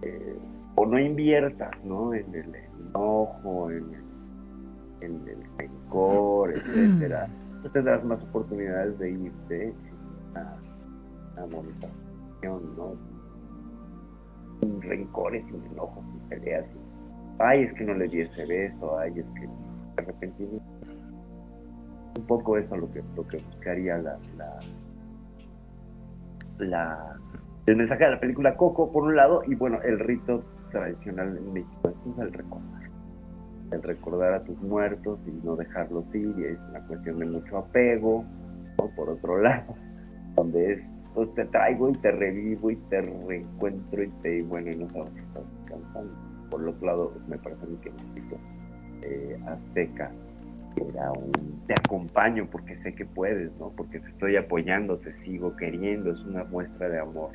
eh, 0.04 0.38
o 0.76 0.86
no 0.86 1.00
inviertas, 1.00 1.72
¿no? 1.84 2.14
En 2.14 2.34
el 2.34 2.56
enojo, 2.90 3.72
en 3.72 3.94
el, 3.94 5.06
en 5.06 5.28
el 5.28 5.44
rencor, 5.58 6.52
etcétera, 6.52 7.28
pues 7.62 7.74
tendrás 7.74 8.04
más 8.04 8.22
oportunidades 8.24 8.98
de 9.00 9.12
irte 9.12 9.74
a 10.36 10.58
bonita 11.46 11.88
¿no? 12.44 12.96
Sin 14.62 14.82
rencores, 14.82 15.46
sin 15.46 15.64
enojos, 15.72 16.04
sin 16.12 16.20
peleas. 16.30 16.66
Ay, 17.40 17.64
es 17.64 17.74
que 17.74 17.84
no 17.84 17.94
le 17.94 18.08
di 18.08 18.22
ese 18.22 18.46
beso, 18.46 18.98
ay, 18.98 19.12
es 19.20 19.26
que 19.40 19.48
de 19.98 20.02
repente 20.02 20.44
un 22.18 22.26
poco 22.26 22.58
eso 22.58 22.76
lo 22.76 22.92
que 22.92 23.04
lo 23.16 23.28
que 23.28 23.38
buscaría 23.38 23.98
la, 23.98 24.18
la, 24.38 24.60
la 26.58 27.16
el 27.66 27.76
mensaje 27.76 28.06
de 28.06 28.12
la 28.12 28.20
película 28.20 28.56
Coco 28.56 28.92
por 28.92 29.04
un 29.04 29.16
lado 29.16 29.44
y 29.46 29.56
bueno 29.56 29.82
el 29.84 30.00
rito 30.00 30.44
tradicional 30.72 31.38
en 31.38 31.54
México 31.54 31.90
es 31.90 32.20
el 32.20 32.34
recordar 32.34 32.90
el 33.72 33.84
recordar 33.84 34.34
a 34.34 34.44
tus 34.44 34.60
muertos 34.62 35.22
y 35.28 35.32
no 35.46 35.56
dejarlos 35.56 36.06
ir 36.16 36.34
y 36.38 36.46
es 36.46 36.60
una 36.70 36.80
cuestión 36.88 37.20
de 37.20 37.26
mucho 37.26 37.58
apego 37.58 38.26
por 38.96 39.10
otro 39.10 39.42
lado 39.42 39.76
donde 40.36 40.74
es 40.74 40.97
pues 41.18 41.34
te 41.34 41.46
traigo 41.46 41.90
y 41.90 41.94
te 41.94 42.12
revivo 42.12 42.70
y 42.70 42.76
te 42.76 43.02
reencuentro 43.02 44.04
y 44.04 44.08
te 44.22 44.44
bueno 44.44 44.70
y 44.70 44.76
no 44.76 44.88
sabes 44.90 45.12
si 45.14 45.20
estás 45.22 45.44
descansando 45.62 46.14
por 46.52 46.62
el 46.62 46.68
otro 46.68 46.86
lado 46.86 47.14
me 47.28 47.40
parece 47.40 47.64
a 47.64 47.70
mí 47.70 47.78
que 47.82 47.90
México 47.90 48.38
eh, 49.02 49.40
azteca 49.48 50.12
era 50.76 51.12
un 51.14 51.60
te 51.66 51.74
acompaño 51.74 52.48
porque 52.52 52.78
sé 52.84 52.94
que 52.94 53.04
puedes, 53.04 53.52
¿no? 53.58 53.72
Porque 53.72 54.00
te 54.00 54.10
estoy 54.10 54.36
apoyando, 54.36 55.00
te 55.00 55.12
sigo 55.24 55.56
queriendo, 55.56 56.12
es 56.12 56.20
una 56.20 56.44
muestra 56.44 56.88
de 56.88 57.00
amor 57.00 57.32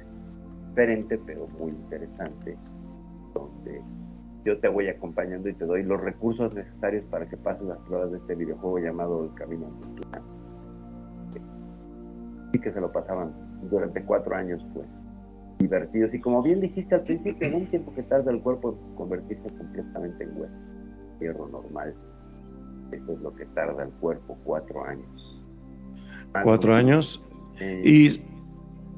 diferente 0.68 1.18
pero 1.26 1.48
muy 1.58 1.72
interesante, 1.72 2.56
donde 3.34 3.82
yo 4.44 4.60
te 4.60 4.68
voy 4.68 4.90
acompañando 4.90 5.48
y 5.48 5.54
te 5.54 5.64
doy 5.64 5.82
los 5.82 6.00
recursos 6.00 6.54
necesarios 6.54 7.04
para 7.06 7.28
que 7.28 7.36
pases 7.36 7.64
las 7.64 7.78
pruebas 7.78 8.12
de 8.12 8.18
este 8.18 8.36
videojuego 8.36 8.78
llamado 8.78 9.24
El 9.24 9.34
Camino 9.34 9.66
a 9.66 9.70
Fortuna. 9.70 10.22
Y 12.52 12.60
que 12.60 12.72
se 12.72 12.80
lo 12.80 12.92
pasaban 12.92 13.51
durante 13.70 14.02
cuatro 14.04 14.34
años, 14.34 14.64
pues, 14.74 14.86
divertidos. 15.58 16.14
Y 16.14 16.20
como 16.20 16.42
bien 16.42 16.60
dijiste 16.60 16.94
al 16.94 17.02
principio, 17.02 17.48
en 17.48 17.54
un 17.54 17.66
tiempo 17.66 17.94
que 17.94 18.02
tarda 18.02 18.30
el 18.30 18.40
cuerpo 18.40 18.78
en 18.88 18.94
convertirse 18.96 19.48
completamente 19.48 20.24
en 20.24 20.40
hueso, 20.40 20.54
hierro 21.20 21.48
normal. 21.48 21.94
Eso 22.92 23.12
es 23.12 23.20
lo 23.20 23.34
que 23.34 23.46
tarda 23.46 23.84
el 23.84 23.90
cuerpo, 23.92 24.36
cuatro 24.44 24.84
años. 24.84 25.42
Cuatro 26.42 26.74
años. 26.74 27.22
Eh, 27.60 27.82
Y 27.84 28.22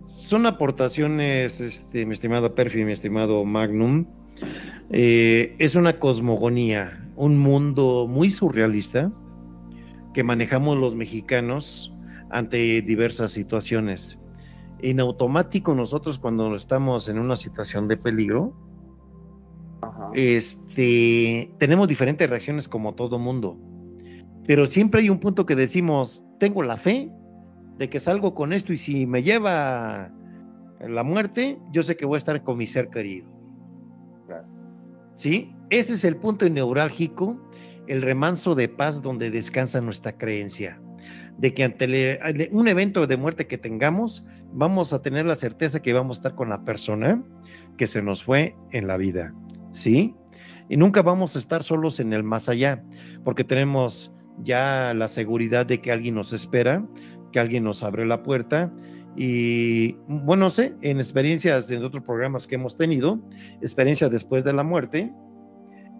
son 0.07 0.47
aportaciones, 0.47 1.61
este, 1.61 2.07
mi 2.07 2.15
estimada 2.15 2.55
Perfi, 2.55 2.85
mi 2.85 2.93
estimado 2.93 3.45
Magnum. 3.45 4.07
Eh, 4.91 5.55
es 5.59 5.75
una 5.75 5.99
cosmogonía, 5.99 7.09
un 7.17 7.39
mundo 7.39 8.07
muy 8.09 8.31
surrealista 8.31 9.13
que 10.13 10.25
manejamos 10.25 10.77
los 10.77 10.95
mexicanos 10.95 11.93
ante 12.31 12.83
diversas 12.83 13.33
situaciones. 13.33 14.19
En 14.81 15.01
automático 15.01 15.75
nosotros 15.75 16.19
cuando 16.19 16.55
estamos 16.55 17.09
en 17.09 17.19
una 17.19 17.37
situación 17.37 17.89
de 17.89 17.97
peligro, 17.97 18.55
ajá. 19.81 20.11
este, 20.15 21.55
tenemos 21.59 21.89
diferentes 21.89 22.29
reacciones 22.29 22.69
como 22.69 22.95
todo 22.95 23.19
mundo. 23.19 23.59
Pero 24.47 24.67
siempre 24.67 25.01
hay 25.01 25.11
un 25.11 25.21
punto 25.21 25.47
que 25.47 25.55
decimos, 25.55 26.23
tengo 26.39 26.63
la 26.63 26.77
fe 26.77 27.11
de 27.79 27.89
que 27.89 27.99
salgo 27.99 28.35
con 28.35 28.53
esto 28.53 28.73
y 28.73 28.77
si 28.77 29.07
me 29.07 29.23
lleva 29.23 30.13
la 30.81 31.03
muerte, 31.03 31.59
yo 31.73 31.83
sé 31.83 31.97
que 31.97 32.05
voy 32.05 32.17
a 32.17 32.19
estar 32.19 32.43
con 32.43 32.59
mi 32.59 32.67
ser 32.67 32.89
querido. 32.91 33.29
Claro. 34.27 34.47
¿Sí? 35.15 35.55
Ese 35.71 35.95
es 35.95 36.05
el 36.05 36.17
punto 36.17 36.49
neurálgico, 36.49 37.41
el 37.87 38.03
remanso 38.03 38.55
de 38.55 38.69
paz 38.69 39.01
donde 39.01 39.31
descansa 39.31 39.81
nuestra 39.81 40.17
creencia. 40.17 40.81
De 41.39 41.53
que 41.53 41.65
ante 41.65 42.49
un 42.53 42.69
evento 42.69 43.07
de 43.07 43.17
muerte 43.17 43.47
que 43.47 43.59
tengamos, 43.59 44.25
vamos 44.53 44.93
a 44.93 45.03
tener 45.03 45.27
la 45.27 45.35
certeza 45.35 45.83
que 45.83 45.93
vamos 45.93 46.17
a 46.17 46.21
estar 46.21 46.35
con 46.35 46.49
la 46.49 46.65
persona 46.65 47.23
que 47.77 47.87
se 47.87 48.03
nos 48.03 48.23
fue 48.23 48.57
en 48.71 48.87
la 48.87 48.97
vida. 48.97 49.35
¿Sí? 49.71 50.15
Y 50.69 50.77
nunca 50.77 51.03
vamos 51.03 51.37
a 51.37 51.39
estar 51.39 51.63
solos 51.63 52.01
en 52.01 52.13
el 52.13 52.23
más 52.23 52.49
allá, 52.49 52.83
porque 53.25 53.45
tenemos 53.45 54.13
ya 54.43 54.95
la 54.95 55.09
seguridad 55.09 55.67
de 55.67 55.81
que 55.81 55.93
alguien 55.93 56.15
nos 56.15 56.33
espera, 56.33 56.87
que 57.33 57.41
alguien 57.41 57.65
nos 57.65 57.83
abre 57.83 58.07
la 58.07 58.23
puerta. 58.23 58.73
Y 59.17 59.93
bueno, 60.07 60.45
no 60.45 60.51
sé, 60.51 60.75
en 60.83 60.97
experiencias 60.97 61.69
de 61.69 61.79
otros 61.79 62.05
programas 62.05 62.47
que 62.47 62.57
hemos 62.57 62.77
tenido, 62.77 63.21
experiencia 63.61 64.09
después 64.09 64.45
de 64.45 64.53
la 64.53 64.65
muerte, 64.65 65.13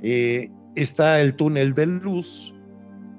eh, 0.03 0.51
está 0.75 1.21
el 1.21 1.35
túnel 1.37 1.75
de 1.75 1.87
luz, 1.87 2.54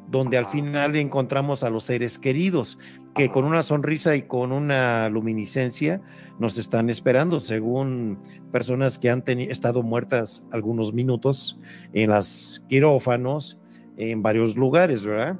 donde 0.07 0.37
al 0.37 0.47
final 0.47 0.95
encontramos 0.95 1.63
a 1.63 1.69
los 1.69 1.85
seres 1.85 2.19
queridos, 2.19 2.77
que 3.15 3.29
con 3.29 3.45
una 3.45 3.63
sonrisa 3.63 4.15
y 4.15 4.23
con 4.23 4.51
una 4.51 5.09
luminiscencia 5.09 6.01
nos 6.39 6.57
están 6.57 6.89
esperando, 6.89 7.39
según 7.39 8.19
personas 8.51 8.97
que 8.97 9.09
han 9.09 9.23
estado 9.27 9.81
muertas 9.83 10.47
algunos 10.51 10.93
minutos 10.93 11.59
en 11.93 12.09
las 12.09 12.63
quirófanos, 12.69 13.57
en 13.97 14.21
varios 14.21 14.57
lugares, 14.57 15.05
¿verdad? 15.05 15.39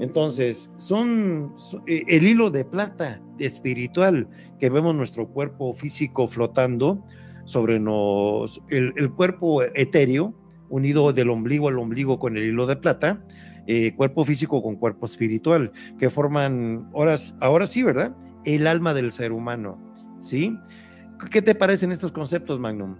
Entonces, 0.00 0.70
son 0.76 1.52
so- 1.56 1.82
eh, 1.86 2.04
el 2.08 2.26
hilo 2.26 2.50
de 2.50 2.64
plata 2.64 3.20
espiritual 3.38 4.28
que 4.58 4.70
vemos 4.70 4.94
nuestro 4.94 5.26
cuerpo 5.28 5.72
físico 5.74 6.26
flotando 6.28 7.04
sobre 7.44 7.78
nos, 7.80 8.60
el, 8.70 8.92
el 8.96 9.10
cuerpo 9.12 9.62
etéreo, 9.62 10.34
unido 10.70 11.12
del 11.12 11.30
ombligo 11.30 11.68
al 11.68 11.78
ombligo 11.78 12.18
con 12.18 12.36
el 12.36 12.44
hilo 12.44 12.66
de 12.66 12.76
plata, 12.76 13.22
eh, 13.66 13.94
cuerpo 13.94 14.24
físico 14.24 14.62
con 14.62 14.76
cuerpo 14.76 15.06
espiritual, 15.06 15.72
que 15.98 16.10
forman, 16.10 16.88
horas, 16.92 17.34
ahora 17.40 17.66
sí, 17.66 17.82
¿verdad? 17.82 18.14
El 18.44 18.66
alma 18.66 18.94
del 18.94 19.12
ser 19.12 19.32
humano, 19.32 19.78
¿sí? 20.20 20.58
¿Qué 21.30 21.42
te 21.42 21.54
parecen 21.54 21.92
estos 21.92 22.12
conceptos, 22.12 22.58
Magnum? 22.60 22.96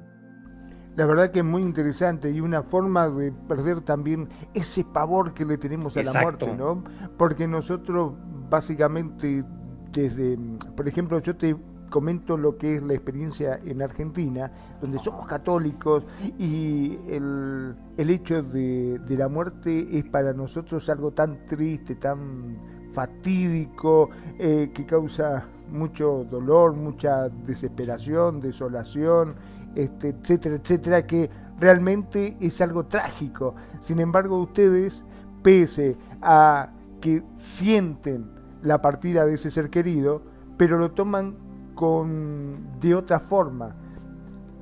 La 0.96 1.06
verdad 1.06 1.30
que 1.32 1.40
es 1.40 1.44
muy 1.44 1.62
interesante 1.62 2.30
y 2.30 2.40
una 2.40 2.62
forma 2.62 3.08
de 3.08 3.32
perder 3.32 3.80
también 3.80 4.28
ese 4.54 4.84
pavor 4.84 5.34
que 5.34 5.44
le 5.44 5.58
tenemos 5.58 5.96
a 5.96 6.02
la 6.04 6.22
muerte, 6.22 6.54
¿no? 6.56 6.84
Porque 7.18 7.48
nosotros 7.48 8.12
básicamente 8.48 9.44
desde, 9.92 10.38
por 10.76 10.88
ejemplo, 10.88 11.18
yo 11.20 11.36
te 11.36 11.56
comento 11.94 12.36
lo 12.36 12.58
que 12.58 12.74
es 12.74 12.82
la 12.82 12.94
experiencia 12.94 13.60
en 13.64 13.80
Argentina, 13.80 14.50
donde 14.80 14.98
somos 14.98 15.28
católicos 15.28 16.04
y 16.40 16.98
el, 17.08 17.76
el 17.96 18.10
hecho 18.10 18.42
de, 18.42 18.98
de 18.98 19.16
la 19.16 19.28
muerte 19.28 19.96
es 19.96 20.02
para 20.02 20.32
nosotros 20.32 20.88
algo 20.88 21.12
tan 21.12 21.46
triste, 21.46 21.94
tan 21.94 22.58
fatídico, 22.92 24.10
eh, 24.40 24.72
que 24.74 24.84
causa 24.84 25.46
mucho 25.70 26.26
dolor, 26.28 26.74
mucha 26.74 27.28
desesperación, 27.28 28.40
desolación, 28.40 29.36
este, 29.76 30.08
etcétera, 30.08 30.56
etcétera, 30.56 31.06
que 31.06 31.30
realmente 31.60 32.36
es 32.40 32.60
algo 32.60 32.86
trágico. 32.86 33.54
Sin 33.78 34.00
embargo, 34.00 34.40
ustedes, 34.40 35.04
pese 35.44 35.96
a 36.20 36.72
que 37.00 37.22
sienten 37.36 38.32
la 38.64 38.82
partida 38.82 39.24
de 39.26 39.34
ese 39.34 39.52
ser 39.52 39.70
querido, 39.70 40.22
pero 40.56 40.76
lo 40.76 40.90
toman 40.90 41.43
con 41.74 42.78
de 42.80 42.94
otra 42.94 43.20
forma, 43.20 43.76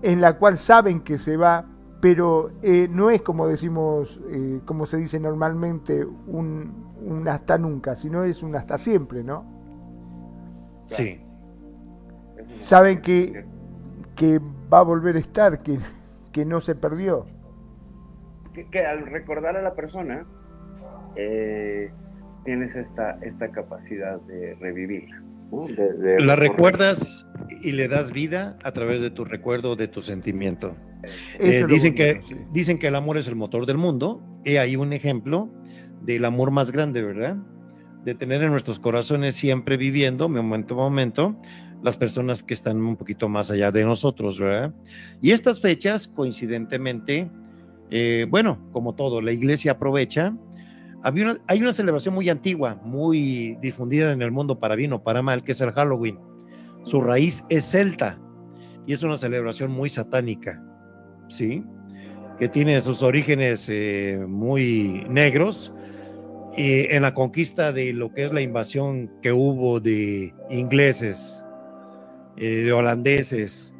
en 0.02 0.20
la 0.20 0.38
cual 0.38 0.56
saben 0.56 1.00
que 1.00 1.18
se 1.18 1.36
va, 1.36 1.66
pero 2.00 2.50
eh, 2.62 2.88
no 2.90 3.10
es 3.10 3.22
como 3.22 3.46
decimos, 3.46 4.20
eh, 4.30 4.60
como 4.64 4.86
se 4.86 4.98
dice 4.98 5.20
normalmente, 5.20 6.04
un, 6.04 6.94
un 7.00 7.28
hasta 7.28 7.58
nunca, 7.58 7.96
sino 7.96 8.24
es 8.24 8.42
un 8.42 8.56
hasta 8.56 8.78
siempre, 8.78 9.22
¿no? 9.24 9.44
Sí. 10.86 11.20
Saben 12.60 13.00
que, 13.02 13.46
que 14.16 14.40
va 14.72 14.80
a 14.80 14.82
volver 14.82 15.16
a 15.16 15.20
estar, 15.20 15.62
que, 15.62 15.78
que 16.32 16.44
no 16.44 16.60
se 16.60 16.74
perdió. 16.74 17.26
que, 18.52 18.68
que 18.68 18.84
al 18.86 19.06
recordar 19.06 19.56
a 19.56 19.62
la 19.62 19.74
persona, 19.74 20.26
eh, 21.16 21.92
tienes 22.44 22.74
esta, 22.76 23.12
esta 23.22 23.50
capacidad 23.50 24.20
de 24.22 24.54
revivirla. 24.56 25.21
¿No? 25.52 25.66
De- 25.68 25.92
de 25.92 26.20
La 26.20 26.34
recuerdas, 26.34 27.26
y 27.62 27.72
le 27.72 27.86
das 27.88 28.12
vida 28.12 28.58
a 28.64 28.72
través 28.72 29.00
de 29.00 29.10
tu 29.10 29.24
recuerdo, 29.24 29.76
de 29.76 29.86
tu 29.88 30.02
sentimiento. 30.02 30.74
Eh, 31.38 31.64
dicen, 31.68 31.94
bonito, 31.94 31.96
que, 31.96 32.20
sí. 32.26 32.36
dicen 32.52 32.78
que 32.78 32.86
el 32.88 32.94
amor 32.94 33.18
es 33.18 33.28
el 33.28 33.36
motor 33.36 33.66
del 33.66 33.76
mundo. 33.76 34.22
He 34.44 34.58
ahí 34.58 34.76
un 34.76 34.92
ejemplo 34.92 35.50
del 36.02 36.24
amor 36.24 36.50
más 36.50 36.72
grande, 36.72 37.02
¿verdad? 37.02 37.36
De 38.04 38.14
tener 38.14 38.42
en 38.42 38.50
nuestros 38.50 38.78
corazones 38.80 39.36
siempre 39.36 39.76
viviendo, 39.76 40.28
momento 40.28 40.74
a 40.74 40.76
momento, 40.78 41.36
las 41.82 41.96
personas 41.96 42.42
que 42.42 42.54
están 42.54 42.78
un 42.80 42.96
poquito 42.96 43.28
más 43.28 43.50
allá 43.50 43.70
de 43.70 43.84
nosotros, 43.84 44.38
¿verdad? 44.40 44.74
Y 45.20 45.32
estas 45.32 45.60
fechas, 45.60 46.08
coincidentemente, 46.08 47.30
eh, 47.90 48.26
bueno, 48.28 48.58
como 48.72 48.94
todo, 48.94 49.20
la 49.20 49.32
iglesia 49.32 49.72
aprovecha. 49.72 50.34
Hay 51.04 51.60
una 51.60 51.72
celebración 51.72 52.14
muy 52.14 52.28
antigua, 52.28 52.80
muy 52.84 53.56
difundida 53.60 54.12
en 54.12 54.22
el 54.22 54.30
mundo 54.30 54.60
para 54.60 54.76
bien 54.76 54.92
o 54.92 55.02
para 55.02 55.20
mal, 55.20 55.42
que 55.42 55.52
es 55.52 55.60
el 55.60 55.72
Halloween. 55.72 56.18
Su 56.84 57.00
raíz 57.00 57.44
es 57.48 57.64
celta 57.64 58.20
y 58.86 58.92
es 58.92 59.02
una 59.02 59.16
celebración 59.16 59.72
muy 59.72 59.88
satánica, 59.88 60.62
¿sí? 61.28 61.64
Que 62.38 62.48
tiene 62.48 62.80
sus 62.80 63.02
orígenes 63.02 63.68
eh, 63.68 64.24
muy 64.28 65.04
negros 65.08 65.72
y 66.56 66.92
en 66.92 67.02
la 67.02 67.14
conquista 67.14 67.72
de 67.72 67.92
lo 67.92 68.12
que 68.12 68.24
es 68.24 68.32
la 68.32 68.40
invasión 68.40 69.10
que 69.22 69.32
hubo 69.32 69.80
de 69.80 70.32
ingleses, 70.50 71.44
eh, 72.36 72.62
de 72.64 72.72
holandeses, 72.72 73.74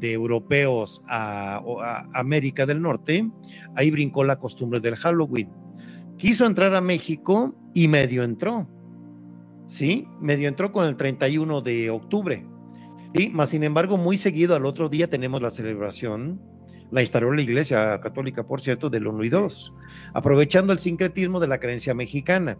de 0.00 0.12
europeos 0.12 1.02
a, 1.08 1.62
a 1.82 2.06
América 2.18 2.66
del 2.66 2.82
Norte, 2.82 3.28
ahí 3.76 3.90
brincó 3.90 4.24
la 4.24 4.36
costumbre 4.36 4.80
del 4.80 4.96
Halloween. 4.96 5.65
Quiso 6.18 6.46
entrar 6.46 6.74
a 6.74 6.80
México 6.80 7.54
y 7.74 7.88
medio 7.88 8.22
entró, 8.22 8.68
¿sí? 9.66 10.08
Medio 10.20 10.48
entró 10.48 10.72
con 10.72 10.86
el 10.86 10.96
31 10.96 11.60
de 11.60 11.90
octubre. 11.90 12.46
Sí, 13.14 13.28
más 13.30 13.50
sin 13.50 13.64
embargo, 13.64 13.96
muy 13.96 14.16
seguido 14.16 14.54
al 14.54 14.66
otro 14.66 14.88
día 14.88 15.08
tenemos 15.08 15.42
la 15.42 15.50
celebración, 15.50 16.40
la 16.90 17.02
instaló 17.02 17.32
la 17.32 17.42
Iglesia 17.42 18.00
Católica, 18.00 18.46
por 18.46 18.60
cierto, 18.60 18.88
del 18.88 19.06
1 19.06 19.24
y 19.24 19.28
2, 19.28 19.74
aprovechando 20.14 20.72
el 20.72 20.78
sincretismo 20.78 21.38
de 21.40 21.48
la 21.48 21.58
creencia 21.58 21.94
mexicana. 21.94 22.58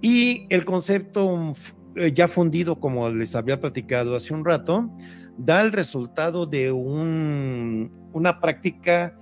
Y 0.00 0.46
el 0.50 0.64
concepto 0.64 1.54
eh, 1.96 2.12
ya 2.12 2.28
fundido, 2.28 2.78
como 2.80 3.08
les 3.08 3.34
había 3.34 3.60
platicado 3.60 4.16
hace 4.16 4.34
un 4.34 4.44
rato, 4.44 4.90
da 5.38 5.60
el 5.60 5.72
resultado 5.72 6.46
de 6.46 6.72
un, 6.72 7.90
una 8.12 8.40
práctica 8.40 9.16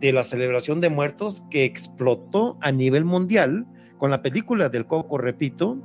de 0.00 0.12
la 0.12 0.22
celebración 0.22 0.80
de 0.80 0.88
muertos 0.90 1.44
que 1.50 1.64
explotó 1.64 2.58
a 2.60 2.72
nivel 2.72 3.04
mundial 3.04 3.66
con 3.98 4.10
la 4.10 4.22
película 4.22 4.68
del 4.68 4.86
Coco, 4.86 5.18
repito, 5.18 5.78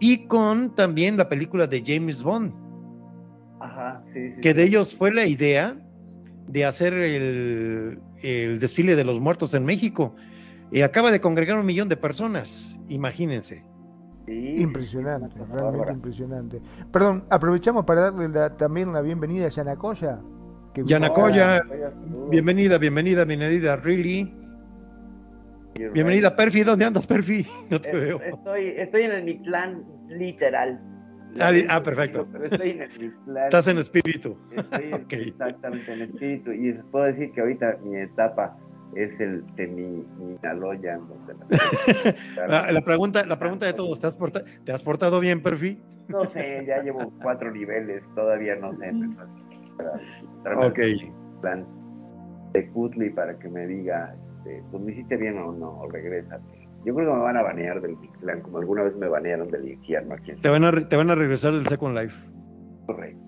y 0.00 0.26
con 0.26 0.74
también 0.74 1.16
la 1.16 1.28
película 1.28 1.66
de 1.68 1.82
James 1.86 2.22
Bond 2.22 2.52
Ajá, 3.60 4.02
sí, 4.12 4.32
sí. 4.34 4.40
que 4.40 4.48
sí. 4.50 4.54
de 4.54 4.64
ellos 4.64 4.94
fue 4.94 5.12
la 5.14 5.26
idea 5.26 5.76
de 6.48 6.64
hacer 6.64 6.92
el, 6.94 8.00
el 8.22 8.58
desfile 8.58 8.96
de 8.96 9.04
los 9.04 9.20
muertos 9.20 9.54
en 9.54 9.64
México. 9.64 10.14
Y 10.72 10.80
acaba 10.82 11.10
de 11.12 11.20
congregar 11.20 11.58
un 11.58 11.66
millón 11.66 11.88
de 11.88 11.96
personas, 11.96 12.80
imagínense. 12.88 13.64
Sí, 14.26 14.54
Impresionante, 14.58 15.36
realmente 15.50 15.92
impresionante. 15.92 16.62
Perdón, 16.90 17.24
aprovechamos 17.28 17.84
para 17.84 18.10
darle 18.10 18.28
la- 18.28 18.56
también 18.56 18.92
la 18.92 19.02
bienvenida 19.02 19.46
a 19.46 19.48
Yanacoya. 19.50 20.20
Que 20.74 20.82
Yanacoya, 20.84 21.60
bienvenida, 22.30 22.78
bienvenida, 22.78 23.24
bienvenida, 23.24 23.76
Really. 23.76 24.34
Bienvenida, 25.92 26.34
Perfi, 26.36 26.62
¿dónde 26.64 26.84
andas, 26.84 27.06
Perfi? 27.06 27.46
No 27.70 27.80
te 27.80 27.88
Es- 27.90 27.94
veo. 27.94 28.20
Estoy, 28.22 28.68
estoy 28.78 29.02
en 29.02 29.12
el 29.12 29.24
Mictlán 29.24 29.84
literal. 30.08 30.80
Ah, 31.40 31.50
ah, 31.68 31.82
perfecto. 31.82 32.26
Pero 32.30 32.44
estoy 32.46 32.70
en 32.70 32.82
el 32.82 32.98
Mictlán. 32.98 33.44
Estás 33.44 33.68
en 33.68 33.78
espíritu. 33.78 34.36
Estoy 34.56 34.92
exactamente 35.28 35.92
en 35.92 36.02
espíritu. 36.02 36.52
Y 36.52 36.72
les 36.72 36.84
puedo 36.86 37.04
decir 37.06 37.32
que 37.32 37.40
ahorita 37.40 37.78
mi 37.84 37.96
etapa 37.98 38.56
es 38.96 39.18
el 39.20 39.44
de 39.56 39.66
mi, 39.66 40.04
mi 40.24 40.36
la- 42.48 42.72
La 42.72 42.80
pregunta, 42.82 43.26
la 43.26 43.38
pregunta 43.38 43.66
de 43.66 43.72
todos, 43.74 44.00
¿te 44.00 44.06
has, 44.06 44.16
porta- 44.16 44.44
¿te 44.64 44.72
has 44.72 44.82
portado 44.82 45.20
bien, 45.20 45.42
Perfi? 45.42 45.78
No 46.08 46.24
sé, 46.32 46.64
ya 46.66 46.82
llevo 46.82 47.12
cuatro 47.22 47.50
niveles, 47.50 48.02
todavía 48.14 48.56
no 48.56 48.72
sé. 48.72 48.90
pero- 48.90 49.51
Ok. 50.56 50.78
plan 51.40 51.66
de 52.52 52.68
Kutli 52.70 53.10
para 53.10 53.38
que 53.38 53.48
me 53.48 53.66
diga, 53.66 54.14
este, 54.38 54.62
pues 54.70 54.82
me 54.82 54.92
hiciste 54.92 55.16
bien 55.16 55.38
o 55.38 55.52
no, 55.52 55.80
o 55.80 55.88
regrésate. 55.90 56.44
Yo 56.84 56.94
creo 56.94 57.10
que 57.12 57.16
me 57.16 57.22
van 57.22 57.36
a 57.36 57.42
banear 57.42 57.80
del 57.80 57.96
Mictlán, 57.96 58.40
como 58.42 58.58
alguna 58.58 58.82
vez 58.82 58.96
me 58.96 59.08
banearon 59.08 59.48
del 59.48 59.68
infierno 59.68 60.14
aquí 60.14 60.32
Te 60.42 60.48
van 60.48 60.64
a, 60.64 60.70
re- 60.72 60.84
te 60.84 60.96
van 60.96 61.10
a 61.10 61.14
regresar 61.14 61.52
del 61.52 61.66
Second 61.66 61.96
Life. 61.96 62.28
Correcto. 62.86 63.18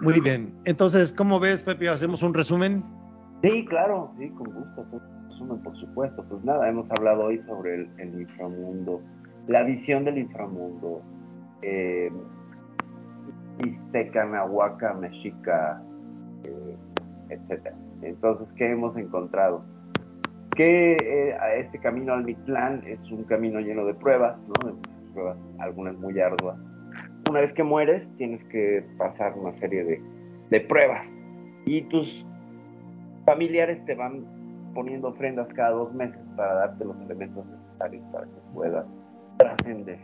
Muy 0.00 0.20
bien. 0.20 0.52
Entonces, 0.64 1.12
¿cómo 1.12 1.40
ves, 1.40 1.62
Pepe? 1.62 1.88
¿Hacemos 1.88 2.22
un 2.22 2.34
resumen? 2.34 2.84
Sí, 3.42 3.64
claro, 3.66 4.12
sí, 4.18 4.28
con 4.30 4.52
gusto, 4.52 4.86
resumen, 5.30 5.62
por 5.62 5.76
supuesto. 5.76 6.24
Pues 6.28 6.44
nada, 6.44 6.68
hemos 6.68 6.90
hablado 6.90 7.24
hoy 7.24 7.40
sobre 7.46 7.74
el, 7.76 7.88
el 7.98 8.20
inframundo, 8.22 9.00
la 9.46 9.62
visión 9.62 10.04
del 10.04 10.18
inframundo, 10.18 11.02
eh, 11.62 12.10
Mixteca, 13.62 14.24
Nahuaca, 14.24 14.94
Mexica, 14.94 15.82
eh, 16.44 16.76
etcétera. 17.30 17.76
Entonces, 18.02 18.48
¿qué 18.56 18.70
hemos 18.70 18.96
encontrado? 18.96 19.62
Que 20.56 20.96
eh, 21.00 21.36
este 21.58 21.78
camino 21.78 22.12
al 22.12 22.24
Mictlán 22.24 22.82
es 22.86 23.00
un 23.10 23.24
camino 23.24 23.60
lleno 23.60 23.84
de 23.86 23.94
pruebas, 23.94 24.36
¿no? 24.48 24.70
De 24.70 24.74
pruebas, 25.12 25.38
algunas 25.58 25.96
muy 25.96 26.18
arduas. 26.20 26.58
Una 27.28 27.40
vez 27.40 27.52
que 27.52 27.62
mueres, 27.62 28.10
tienes 28.16 28.44
que 28.44 28.84
pasar 28.98 29.36
una 29.38 29.54
serie 29.56 29.84
de, 29.84 30.02
de 30.50 30.60
pruebas. 30.60 31.08
Y 31.64 31.82
tus 31.82 32.26
familiares 33.24 33.82
te 33.86 33.94
van 33.94 34.24
poniendo 34.74 35.08
ofrendas 35.08 35.48
cada 35.54 35.70
dos 35.70 35.94
meses 35.94 36.20
para 36.36 36.54
darte 36.54 36.84
los 36.84 37.00
elementos 37.00 37.46
necesarios 37.46 38.04
para 38.12 38.26
que 38.26 38.40
puedas 38.52 38.86
trascender 39.38 39.98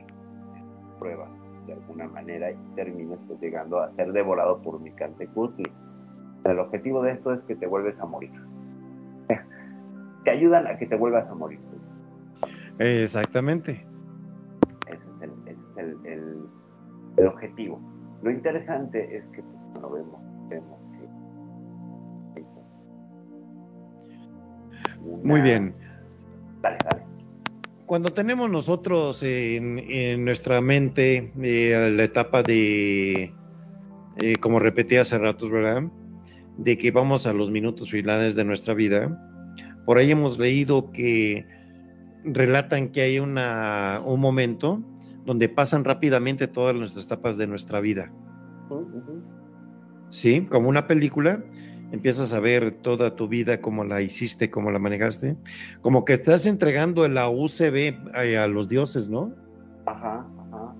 pruebas 0.98 1.39
de 1.70 1.76
alguna 1.76 2.08
manera 2.08 2.50
y 2.50 2.56
termines 2.74 3.18
pues, 3.28 3.40
llegando 3.40 3.80
a 3.80 3.92
ser 3.94 4.12
devorado 4.12 4.60
por 4.60 4.74
un 4.76 4.90
Kutli. 5.34 5.70
El 6.44 6.58
objetivo 6.58 7.02
de 7.02 7.12
esto 7.12 7.32
es 7.32 7.40
que 7.42 7.54
te 7.54 7.66
vuelves 7.66 7.98
a 8.00 8.06
morir. 8.06 8.32
Te 10.24 10.30
ayudan 10.30 10.66
a 10.66 10.76
que 10.76 10.86
te 10.86 10.96
vuelvas 10.96 11.26
a 11.30 11.34
morir. 11.34 11.60
Exactamente. 12.78 13.86
Ese 14.86 14.96
es 14.96 15.22
el, 15.22 15.30
ese 15.46 15.52
es 15.52 15.76
el, 15.78 16.06
el- 16.06 16.46
el 17.16 17.26
objetivo. 17.26 17.80
Lo 18.22 18.30
interesante 18.30 19.16
es 19.16 19.24
que 19.28 19.42
pues, 19.42 19.82
lo 19.82 19.90
vemos, 19.90 20.20
vemos 20.48 20.78
que 20.92 22.42
Muy 25.24 25.40
bien. 25.40 25.74
Dale, 26.60 26.76
dale. 26.84 26.89
Cuando 27.90 28.12
tenemos 28.12 28.48
nosotros 28.48 29.20
en, 29.24 29.80
en 29.80 30.24
nuestra 30.24 30.60
mente 30.60 31.32
eh, 31.42 31.92
la 31.92 32.04
etapa 32.04 32.44
de, 32.44 33.34
eh, 34.18 34.36
como 34.40 34.60
repetí 34.60 34.96
hace 34.96 35.18
ratos, 35.18 35.50
¿verdad? 35.50 35.82
De 36.56 36.78
que 36.78 36.92
vamos 36.92 37.26
a 37.26 37.32
los 37.32 37.50
minutos 37.50 37.90
finales 37.90 38.36
de 38.36 38.44
nuestra 38.44 38.74
vida. 38.74 39.20
Por 39.86 39.98
ahí 39.98 40.12
hemos 40.12 40.38
leído 40.38 40.92
que 40.92 41.44
relatan 42.22 42.90
que 42.90 43.00
hay 43.00 43.18
una, 43.18 44.00
un 44.06 44.20
momento 44.20 44.80
donde 45.26 45.48
pasan 45.48 45.82
rápidamente 45.82 46.46
todas 46.46 46.76
nuestras 46.76 47.06
etapas 47.06 47.38
de 47.38 47.48
nuestra 47.48 47.80
vida. 47.80 48.12
Ujú. 48.68 49.20
¿sí? 50.10 50.46
Como 50.48 50.68
una 50.68 50.86
película, 50.86 51.42
empiezas 51.92 52.32
a 52.32 52.40
ver 52.40 52.74
toda 52.74 53.16
tu 53.16 53.28
vida, 53.28 53.60
cómo 53.60 53.84
la 53.84 54.00
hiciste, 54.00 54.50
cómo 54.50 54.70
la 54.70 54.78
manejaste, 54.78 55.36
como 55.82 56.04
que 56.04 56.14
estás 56.14 56.46
entregando 56.46 57.06
la 57.08 57.28
UCB 57.28 57.94
a, 58.14 58.44
a 58.44 58.46
los 58.48 58.68
dioses, 58.68 59.08
¿no? 59.08 59.34
Ajá, 59.86 60.26
ajá. 60.48 60.74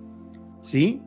¿Sí? 0.61 1.01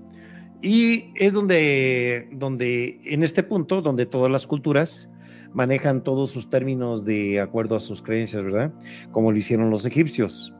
Y 0.62 1.12
es 1.16 1.32
donde, 1.32 2.28
donde, 2.32 2.98
en 3.04 3.22
este 3.22 3.42
punto, 3.42 3.82
donde 3.82 4.06
todas 4.06 4.30
las 4.30 4.46
culturas 4.46 5.10
manejan 5.52 6.02
todos 6.02 6.30
sus 6.30 6.50
términos 6.50 7.04
de 7.04 7.40
acuerdo 7.40 7.76
a 7.76 7.80
sus 7.80 8.02
creencias, 8.02 8.42
¿verdad? 8.42 8.72
Como 9.12 9.30
lo 9.30 9.38
hicieron 9.38 9.70
los 9.70 9.86
egipcios. 9.86 10.54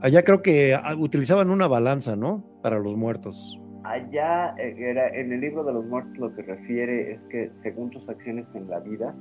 Allá 0.00 0.24
creo 0.24 0.42
que 0.42 0.74
ah, 0.74 0.94
utilizaban 0.96 1.50
una 1.50 1.68
balanza, 1.68 2.16
¿no? 2.16 2.44
Para 2.62 2.78
los 2.78 2.96
muertos. 2.96 3.58
Allá 3.86 4.54
eh, 4.58 4.74
era 4.78 5.08
en 5.08 5.32
el 5.32 5.40
libro 5.40 5.62
de 5.62 5.72
los 5.72 5.84
muertos 5.86 6.16
lo 6.18 6.34
que 6.34 6.42
refiere 6.42 7.12
es 7.12 7.20
que 7.30 7.50
según 7.62 7.90
tus 7.90 8.08
acciones 8.08 8.44
en 8.54 8.68
la 8.68 8.80
vida, 8.80 9.14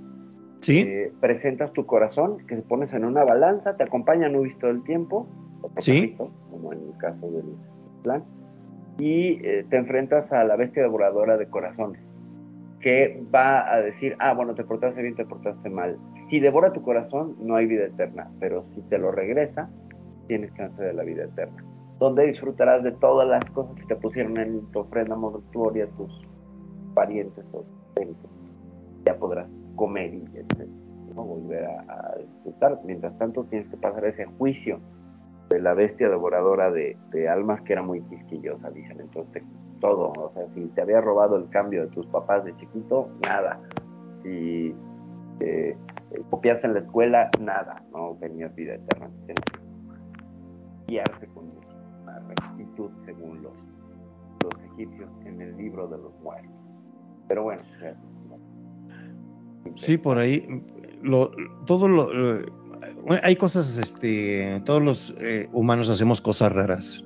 ¿Sí? 0.62 0.80
eh, 0.80 1.14
presentas 1.20 1.72
tu 1.74 1.86
corazón, 1.86 2.38
que 2.48 2.56
pones 2.58 2.92
en 2.94 3.06
una 3.06 3.24
balanza, 3.24 3.78
te 3.78 3.84
acompaña 3.84 4.28
Nubis 4.28 4.58
todo 4.58 4.72
el 4.72 4.84
tiempo, 4.84 5.28
otro 5.62 5.82
Sí. 5.82 6.16
como 6.18 6.74
en 6.74 6.80
el 6.80 6.98
caso 6.98 7.30
del 7.30 7.46
plan, 8.02 8.24
y 8.98 9.40
eh, 9.46 9.66
te 9.70 9.78
enfrentas 9.78 10.34
a 10.34 10.44
la 10.44 10.56
bestia 10.56 10.82
devoradora 10.82 11.38
de 11.38 11.48
corazones, 11.48 12.02
que 12.80 13.24
va 13.34 13.72
a 13.72 13.82
decir, 13.82 14.16
ah, 14.20 14.34
bueno, 14.34 14.56
te 14.56 14.64
portaste 14.64 15.00
bien, 15.02 15.16
te 15.16 15.26
portaste 15.26 15.70
mal. 15.70 15.98
Si 16.32 16.40
devora 16.40 16.74
tu 16.74 16.82
corazón, 16.82 17.36
no 17.40 17.56
hay 17.56 17.68
vida 17.68 17.86
eterna, 17.86 18.32
pero 18.40 18.64
si 18.64 18.82
te 18.90 18.98
lo 18.98 19.12
regresa, 19.12 19.70
tienes 20.28 20.52
chance 20.56 20.82
de 20.82 20.94
la 20.94 21.04
vida 21.04 21.26
eterna 21.26 21.64
donde 22.00 22.28
disfrutarás 22.28 22.84
de 22.84 22.92
todas 22.94 23.28
las 23.28 23.44
cosas 23.52 23.76
que 23.76 23.86
te 23.86 23.96
pusieron 23.96 24.38
en 24.38 24.66
tu 24.72 24.80
ofrenda 24.80 25.16
mortuoria, 25.16 25.88
tus 25.98 26.22
parientes 26.94 27.54
o 27.54 27.64
ya 29.06 29.18
podrás 29.18 29.48
comer 29.76 30.14
y 30.14 30.24
¿no? 31.14 31.24
volver 31.24 31.66
a, 31.66 32.16
disfrutar. 32.18 32.80
Mientras 32.84 33.18
tanto 33.18 33.44
tienes 33.46 33.70
que 33.70 33.78
pasar 33.78 34.06
ese 34.06 34.26
juicio 34.26 34.80
de 35.50 35.60
la 35.60 35.74
bestia 35.74 36.10
devoradora 36.10 36.72
de, 36.72 36.98
almas 37.30 37.62
que 37.62 37.74
era 37.74 37.84
muy 37.84 38.02
quisquillosa, 38.04 38.70
dicen. 38.72 39.00
Entonces, 39.00 39.44
todo, 39.80 40.12
o 40.18 40.32
sea, 40.34 40.48
si 40.54 40.66
te 40.70 40.82
había 40.82 41.02
robado 41.02 41.38
el 41.38 41.50
cambio 41.50 41.82
de 41.82 41.88
tus 41.88 42.08
papás 42.08 42.44
de 42.44 42.56
chiquito, 42.58 43.10
nada. 43.24 43.60
Si 44.24 44.76
eh, 45.40 45.78
eh, 46.12 46.22
copiaste 46.30 46.66
en 46.66 46.74
la 46.74 46.80
escuela, 46.80 47.30
nada, 47.40 47.84
no 47.92 48.18
tenías 48.20 48.54
vida 48.56 48.76
eterna. 48.76 49.10
Tienes 49.26 49.44
que 49.46 49.60
guiarse 50.88 51.28
con 51.28 51.45
según 53.06 53.42
los, 53.42 53.58
los 54.44 54.74
egipcios 54.74 55.10
en 55.26 55.42
el 55.42 55.58
libro 55.58 55.88
de 55.88 55.98
los 55.98 56.14
muertos. 56.22 56.52
Pero 57.28 57.44
bueno, 57.44 57.64
Sí, 59.76 59.98
por 59.98 60.18
ahí. 60.18 60.46
Lo, 61.02 61.32
todo 61.66 61.88
lo, 61.88 62.10
hay 63.24 63.36
cosas, 63.36 63.78
este, 63.78 64.62
todos 64.66 64.82
los 64.82 65.16
eh, 65.20 65.50
humanos 65.54 65.90
hacemos 65.90 66.22
cosas 66.22 66.52
raras. 66.52 67.04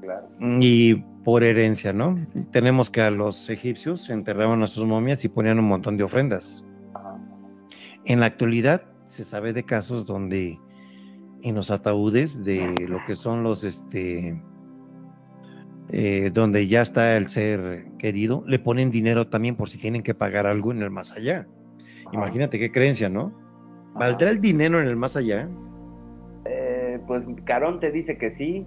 claro. 0.00 0.28
Y 0.60 0.94
por 1.24 1.42
herencia, 1.42 1.92
¿no? 1.92 2.18
Tenemos 2.50 2.90
que 2.90 3.00
a 3.00 3.10
los 3.10 3.48
egipcios 3.48 4.10
enterraban 4.10 4.62
a 4.62 4.66
sus 4.66 4.84
momias 4.84 5.24
y 5.24 5.28
ponían 5.28 5.58
un 5.58 5.66
montón 5.66 5.96
de 5.96 6.04
ofrendas. 6.04 6.64
Ajá. 6.94 7.18
En 8.04 8.20
la 8.20 8.26
actualidad 8.26 8.82
se 9.06 9.24
sabe 9.24 9.52
de 9.52 9.64
casos 9.64 10.04
donde 10.04 10.58
en 11.42 11.54
los 11.54 11.70
ataúdes 11.70 12.44
de 12.44 12.74
lo 12.88 12.98
que 13.06 13.14
son 13.14 13.42
los, 13.42 13.64
este, 13.64 14.42
eh, 15.90 16.30
donde 16.32 16.66
ya 16.66 16.82
está 16.82 17.16
el 17.16 17.28
ser 17.28 17.84
querido, 17.98 18.42
le 18.46 18.58
ponen 18.58 18.90
dinero 18.90 19.26
también 19.28 19.54
por 19.56 19.68
si 19.68 19.78
tienen 19.78 20.02
que 20.02 20.14
pagar 20.14 20.46
algo 20.46 20.72
en 20.72 20.82
el 20.82 20.90
más 20.90 21.12
allá. 21.12 21.46
Imagínate 22.12 22.58
qué 22.58 22.70
creencia, 22.70 23.08
¿no? 23.08 23.32
¿Valdrá 23.94 24.30
el 24.30 24.40
dinero 24.40 24.80
en 24.80 24.88
el 24.88 24.96
más 24.96 25.16
allá? 25.16 25.48
Eh, 26.46 26.98
pues 27.06 27.22
Carón 27.44 27.80
te 27.80 27.90
dice 27.90 28.16
que 28.18 28.34
sí. 28.34 28.66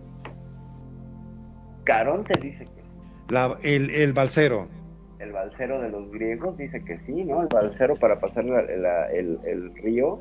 Carón 1.84 2.24
te 2.26 2.40
dice 2.40 2.66
que 2.66 2.82
sí. 2.82 2.88
La- 3.30 3.58
el, 3.64 3.90
el 3.92 4.14
balsero. 4.14 4.68
El 5.20 5.32
balsero 5.32 5.82
de 5.82 5.90
los 5.90 6.12
griegos 6.12 6.58
dice 6.58 6.84
que 6.84 7.00
sí, 7.06 7.24
¿no? 7.24 7.42
El 7.42 7.48
balsero 7.48 7.96
para 7.96 8.20
pasar 8.20 8.46
la- 8.46 8.62
la- 8.64 9.08
el, 9.12 9.40
el 9.46 9.74
río 9.76 10.20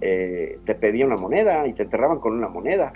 eh, 0.00 0.58
te 0.66 0.74
pedía 0.74 1.06
una 1.06 1.16
moneda 1.16 1.66
y 1.66 1.72
te 1.72 1.84
enterraban 1.84 2.18
con 2.20 2.34
una 2.34 2.48
moneda. 2.48 2.92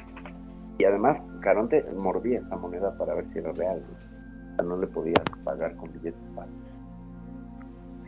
Y 0.78 0.84
además 0.84 1.18
Caronte 1.40 1.84
mordía 1.96 2.40
esa 2.40 2.56
moneda 2.56 2.96
para 2.96 3.14
ver 3.14 3.26
si 3.32 3.38
era 3.38 3.52
real. 3.52 3.82
¿no? 3.82 4.52
O 4.52 4.56
sea, 4.56 4.64
no 4.66 4.76
le 4.76 4.86
podías 4.86 5.24
pagar 5.44 5.74
con 5.76 5.92
billetes 5.92 6.20
falsos. 6.34 6.54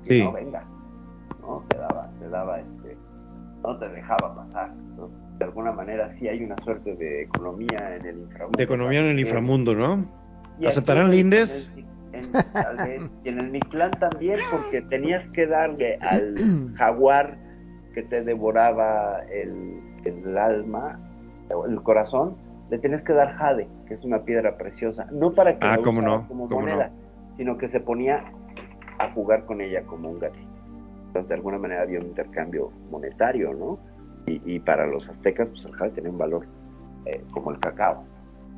Que 0.04 0.14
Sí. 0.18 0.24
No, 0.24 0.32
venga. 0.32 0.64
No, 1.40 1.64
te 1.68 1.78
daba, 1.78 2.10
te 2.20 2.28
daba 2.28 2.60
este, 2.60 2.96
no 3.62 3.78
te 3.78 3.88
dejaba 3.88 4.34
pasar. 4.34 4.74
¿no? 4.96 5.08
De 5.38 5.44
alguna 5.44 5.72
manera 5.72 6.14
sí 6.18 6.28
hay 6.28 6.44
una 6.44 6.56
suerte 6.64 6.94
de 6.96 7.22
economía 7.22 7.96
en 7.96 8.06
el 8.06 8.18
inframundo. 8.18 8.56
De 8.58 8.64
economía 8.64 9.00
en 9.00 9.06
el 9.06 9.20
inframundo, 9.20 9.74
¿no? 9.74 10.04
Y 10.60 10.66
¿Aceptarán 10.66 11.06
aquí 11.08 11.16
lindes? 11.16 11.72
en 11.76 11.78
el- 12.14 12.26
en- 12.26 12.32
tal 12.52 12.76
vez, 12.76 13.02
y 13.24 13.28
en 13.30 13.38
el 13.40 13.50
Mictlán 13.50 13.90
también, 13.92 14.38
porque 14.50 14.82
tenías 14.82 15.24
que 15.30 15.46
darle 15.46 15.96
al 16.02 16.74
jaguar 16.76 17.38
que 17.94 18.02
te 18.02 18.22
devoraba 18.22 19.20
el, 19.32 19.80
el 20.04 20.36
alma, 20.38 21.00
o 21.52 21.66
el 21.66 21.82
corazón, 21.82 22.36
le 22.70 22.78
tenías 22.78 23.02
que 23.02 23.12
dar 23.12 23.30
jade, 23.30 23.68
que 23.86 23.94
es 23.94 24.04
una 24.04 24.20
piedra 24.22 24.56
preciosa, 24.56 25.06
no 25.12 25.32
para 25.32 25.58
que 25.58 25.66
Ah, 25.66 25.76
la 25.76 25.82
cómo 25.82 26.00
no, 26.00 26.26
como 26.28 26.48
cómo 26.48 26.60
moneda, 26.60 26.90
sino 27.36 27.58
que 27.58 27.68
se 27.68 27.80
ponía 27.80 28.24
a 28.98 29.10
jugar 29.12 29.44
con 29.44 29.60
ella 29.60 29.82
como 29.82 30.10
un 30.10 30.18
gatito. 30.18 30.48
Entonces, 31.08 31.28
de 31.28 31.34
alguna 31.34 31.58
manera 31.58 31.82
había 31.82 31.98
un 31.98 32.06
intercambio 32.06 32.70
monetario, 32.90 33.52
¿no? 33.52 33.78
Y, 34.26 34.40
y 34.54 34.58
para 34.60 34.86
los 34.86 35.08
aztecas, 35.08 35.48
pues 35.48 35.64
el 35.64 35.72
jade 35.72 35.90
tenía 35.90 36.10
un 36.10 36.18
valor 36.18 36.46
eh, 37.04 37.22
como 37.32 37.50
el 37.50 37.58
cacao, 37.58 38.04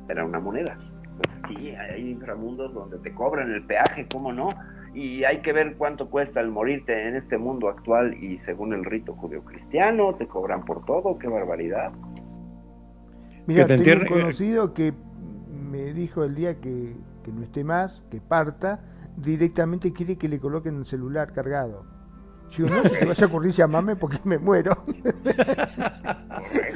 era 0.07 0.23
una 0.23 0.39
moneda. 0.39 0.77
Pues 1.17 1.41
sí, 1.47 1.69
hay 1.71 2.11
inframundos 2.11 2.73
donde 2.73 2.97
te 2.99 3.13
cobran 3.13 3.51
el 3.51 3.63
peaje, 3.63 4.07
¿cómo 4.11 4.31
no? 4.31 4.49
Y 4.93 5.23
hay 5.25 5.39
que 5.39 5.51
ver 5.51 5.75
cuánto 5.77 6.09
cuesta 6.09 6.39
el 6.39 6.49
morirte 6.49 7.07
en 7.07 7.15
este 7.15 7.37
mundo 7.37 7.67
actual 7.67 8.13
y 8.23 8.37
según 8.39 8.73
el 8.73 8.85
rito 8.85 9.13
judio-cristiano, 9.13 10.15
te 10.15 10.27
cobran 10.27 10.63
por 10.63 10.85
todo, 10.85 11.17
qué 11.17 11.27
barbaridad. 11.27 11.91
Mira, 13.47 13.67
te 13.67 13.77
tengo 13.77 13.83
un 13.83 13.89
entierre- 14.01 14.09
conocido 14.21 14.73
que 14.73 14.93
me 15.71 15.93
dijo 15.93 16.23
el 16.23 16.35
día 16.35 16.55
que, 16.61 16.95
que 17.23 17.31
no 17.31 17.43
esté 17.43 17.63
más, 17.63 18.03
que 18.09 18.21
parta, 18.21 18.79
directamente 19.17 19.91
quiere 19.93 20.17
que 20.17 20.29
le 20.29 20.39
coloquen 20.39 20.77
el 20.77 20.85
celular 20.85 21.31
cargado. 21.33 21.83
Yo 22.51 22.67
no, 22.67 22.83
si 22.83 22.89
te 22.89 23.05
vas 23.05 23.21
a 23.21 23.25
ocurrir 23.25 23.51
llamarme 23.53 23.95
porque 23.95 24.19
me 24.23 24.37
muero. 24.37 24.77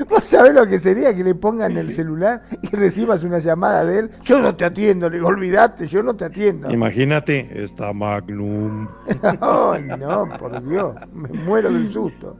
¿Vos 0.09 0.23
sabés 0.23 0.53
lo 0.53 0.67
que 0.67 0.79
sería 0.79 1.15
que 1.15 1.23
le 1.23 1.35
pongan 1.35 1.77
el 1.77 1.91
celular 1.91 2.41
y 2.61 2.75
recibas 2.75 3.23
una 3.23 3.39
llamada 3.39 3.85
de 3.85 3.99
él? 3.99 4.09
Yo 4.23 4.39
no 4.39 4.55
te 4.55 4.65
atiendo, 4.65 5.09
le 5.09 5.17
digo, 5.17 5.27
olvídate, 5.27 5.87
yo 5.87 6.01
no 6.01 6.15
te 6.15 6.25
atiendo. 6.25 6.71
Imagínate, 6.71 7.61
está 7.63 7.93
Magnum. 7.93 8.87
Ay, 9.41 9.87
no, 9.99 10.27
por 10.39 10.63
Dios, 10.67 10.95
me 11.13 11.29
muero 11.29 11.71
del 11.71 11.91
susto. 11.91 12.37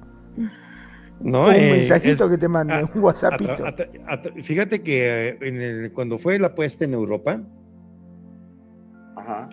No, 1.22 1.46
un 1.48 1.54
Eh, 1.54 1.72
mensajito 1.80 2.26
es- 2.26 2.32
que 2.32 2.38
te 2.38 2.48
mande, 2.48 2.74
a- 2.74 2.86
un 2.94 3.02
WhatsAppito. 3.04 3.56
fíjate 4.44 4.82
que 4.82 5.30
eh, 5.30 5.38
en 5.42 5.62
el- 5.62 5.92
cuando 5.92 6.18
fue 6.18 6.40
la 6.40 6.56
puesta 6.56 6.86
en 6.86 6.94
Europa, 6.94 7.42
Ajá. 9.18 9.50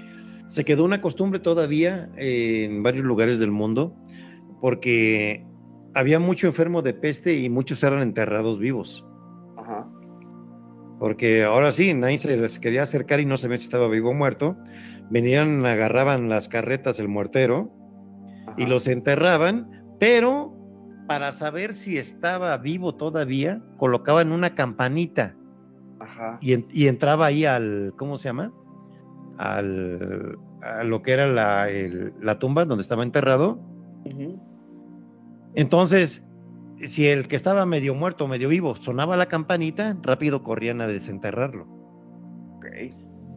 se 0.47 0.65
quedó 0.65 0.85
una 0.85 1.01
costumbre 1.01 1.41
todavía 1.41 2.09
eh, 2.17 2.67
en 2.71 2.83
varios 2.83 3.05
lugares 3.05 3.39
del 3.41 3.51
mundo, 3.51 3.97
porque 4.61 5.45
había 5.95 6.19
mucho 6.21 6.47
enfermo 6.47 6.83
de 6.83 6.95
peste 6.95 7.37
y 7.37 7.49
muchos 7.51 7.83
eran 7.83 8.01
enterrados 8.01 8.59
vivos. 8.59 9.05
Ajá. 9.57 9.89
Porque 11.01 11.43
ahora 11.45 11.73
sí, 11.73 11.93
nadie 11.95 12.19
se 12.19 12.37
les 12.37 12.59
quería 12.61 12.83
acercar 12.85 13.21
y 13.21 13.27
no 13.27 13.37
sabía 13.37 13.57
si 13.59 13.65
estaba 13.65 13.89
vivo 13.89 14.11
o 14.11 14.15
muerto. 14.15 14.57
Venían, 15.11 15.65
agarraban 15.67 16.29
las 16.29 16.49
carretas 16.49 17.01
el 17.01 17.09
muertero 17.09 17.71
y 18.57 18.67
los 18.67 18.87
enterraban, 18.89 19.69
pero 19.99 20.56
para 21.07 21.33
saber 21.33 21.73
si 21.73 21.99
estaba 21.99 22.57
vivo 22.59 22.95
todavía, 22.95 23.63
colocaban 23.77 24.33
una 24.33 24.55
campanita 24.55 25.37
Ajá. 26.01 26.39
y, 26.41 26.53
en- 26.53 26.67
y 26.71 26.89
entraba 26.89 27.27
ahí 27.27 27.45
al, 27.45 27.95
¿cómo 27.97 28.17
se 28.17 28.29
llama? 28.29 28.53
Al, 29.39 30.39
a 30.63 30.83
lo 30.85 31.03
que 31.03 31.13
era 31.13 31.27
la, 31.27 31.69
el- 31.71 32.13
la 32.21 32.39
tumba 32.39 32.65
donde 32.65 32.83
estaba 32.83 33.03
enterrado. 33.03 33.61
Entonces, 35.55 36.27
si 36.85 37.07
el 37.07 37.29
que 37.29 37.37
estaba 37.37 37.65
medio 37.67 37.95
muerto 37.95 38.25
o 38.25 38.29
medio 38.29 38.49
vivo 38.49 38.75
sonaba 38.77 39.17
la 39.17 39.27
campanita, 39.27 39.97
rápido 40.03 40.43
corrían 40.43 40.81
a 40.81 40.87
desenterrarlo. 40.87 41.67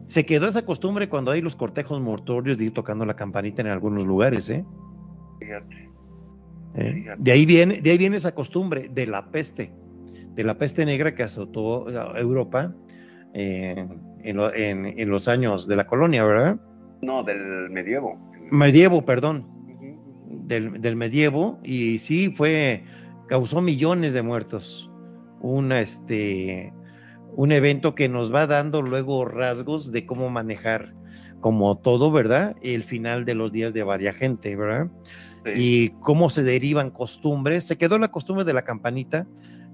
Se 0.06 0.26
quedó 0.26 0.48
esa 0.48 0.62
costumbre 0.66 1.08
cuando 1.08 1.30
hay 1.30 1.40
los 1.40 1.54
cortejos 1.56 2.00
mortuorios 2.00 2.58
de 2.58 2.66
ir 2.66 2.74
tocando 2.74 3.04
la 3.06 3.14
campanita 3.14 3.62
en 3.62 3.68
algunos 3.68 4.04
lugares, 4.04 4.50
¿eh? 4.50 4.64
Fíjate. 5.38 5.88
¿Eh? 6.74 7.04
De 7.18 7.32
ahí 7.32 7.46
viene, 7.46 7.80
de 7.80 7.90
ahí 7.90 7.98
viene 7.98 8.16
esa 8.16 8.34
costumbre 8.34 8.88
de 8.88 9.06
la 9.06 9.30
peste, 9.30 9.72
de 10.34 10.44
la 10.44 10.56
peste 10.56 10.84
negra 10.86 11.14
que 11.14 11.22
azotó 11.24 11.86
a 11.88 12.18
Europa 12.18 12.74
eh, 13.34 13.86
en, 14.22 14.36
lo- 14.36 14.54
en- 14.54 14.86
en 14.98 15.08
los 15.10 15.28
años 15.28 15.66
de 15.66 15.76
la 15.76 15.86
colonia, 15.86 16.24
¿verdad? 16.24 16.60
No, 17.02 17.22
del 17.24 17.70
medievo. 17.70 18.18
Medievo, 18.50 19.04
perdón, 19.04 19.46
del, 20.46 20.80
del 20.80 20.96
medievo, 20.96 21.58
y 21.62 21.98
sí 21.98 22.30
fue, 22.30 22.84
causó 23.28 23.60
millones 23.60 24.12
de 24.12 24.22
muertos. 24.22 24.90
Una, 25.40 25.80
este, 25.80 26.72
un 27.34 27.52
evento 27.52 27.94
que 27.94 28.08
nos 28.08 28.32
va 28.34 28.46
dando 28.46 28.82
luego 28.82 29.24
rasgos 29.24 29.90
de 29.92 30.04
cómo 30.04 30.28
manejar, 30.30 30.92
como 31.40 31.76
todo, 31.76 32.10
¿verdad? 32.12 32.54
El 32.62 32.84
final 32.84 33.24
de 33.24 33.34
los 33.34 33.50
días 33.52 33.72
de 33.72 33.82
varias 33.82 34.16
gente, 34.16 34.54
¿verdad? 34.56 34.88
Sí. 35.44 35.52
y 35.54 35.88
cómo 36.00 36.28
se 36.30 36.42
derivan 36.42 36.90
costumbres. 36.90 37.64
Se 37.64 37.78
quedó 37.78 37.98
la 37.98 38.10
costumbre 38.10 38.44
de 38.44 38.52
la 38.52 38.62
campanita 38.62 39.26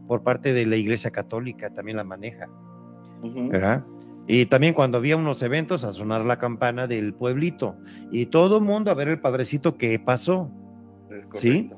por 0.07 0.23
parte 0.23 0.53
de 0.53 0.67
la 0.67 0.77
Iglesia 0.77 1.11
Católica, 1.11 1.71
también 1.71 1.97
la 1.97 2.05
maneja. 2.05 2.49
¿verdad? 3.23 3.85
Y 4.29 4.47
también 4.47 4.75
cuando 4.75 4.99
había 4.99 5.17
unos 5.17 5.43
eventos 5.43 5.85
a 5.85 5.93
sonar 5.93 6.25
la 6.25 6.39
campana 6.39 6.87
del 6.87 7.15
pueblito 7.15 7.77
y 8.11 8.27
todo 8.27 8.59
el 8.59 8.65
mundo 8.65 8.91
a 8.91 8.95
ver 8.95 9.09
el 9.09 9.21
padrecito 9.21 9.77
que 9.77 9.99
pasó, 9.99 10.51
¿Sí? 11.33 11.71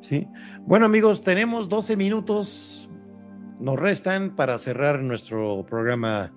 ¿sí? 0.00 0.28
Bueno 0.60 0.86
amigos, 0.86 1.22
tenemos 1.22 1.68
12 1.68 1.96
minutos, 1.96 2.88
nos 3.58 3.78
restan 3.78 4.36
para 4.36 4.58
cerrar 4.58 5.02
nuestro 5.02 5.66
programa 5.68 6.32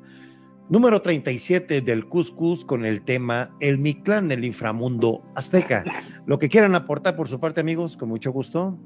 número 0.69 1.01
37 1.01 1.81
del 1.81 2.07
Cuscus 2.07 2.65
con 2.65 2.85
el 2.85 3.03
tema 3.03 3.55
El 3.59 3.77
Mictlán, 3.77 4.31
el 4.31 4.45
inframundo 4.45 5.23
azteca. 5.35 5.83
Lo 6.25 6.39
que 6.39 6.49
quieran 6.49 6.75
aportar 6.75 7.15
por 7.15 7.27
su 7.27 7.39
parte 7.39 7.61
amigos, 7.61 7.97
con 7.97 8.09
mucho 8.09 8.31
gusto. 8.31 8.77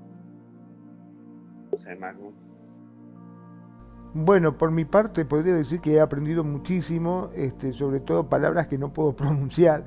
Bueno, 4.20 4.58
por 4.58 4.72
mi 4.72 4.84
parte 4.84 5.26
podría 5.26 5.54
decir 5.54 5.80
que 5.80 5.94
he 5.94 6.00
aprendido 6.00 6.44
muchísimo, 6.44 7.30
este, 7.36 7.72
sobre 7.72 8.00
todo 8.00 8.28
palabras 8.28 8.66
que 8.66 8.78
no 8.78 8.92
puedo 8.92 9.16
pronunciar, 9.16 9.86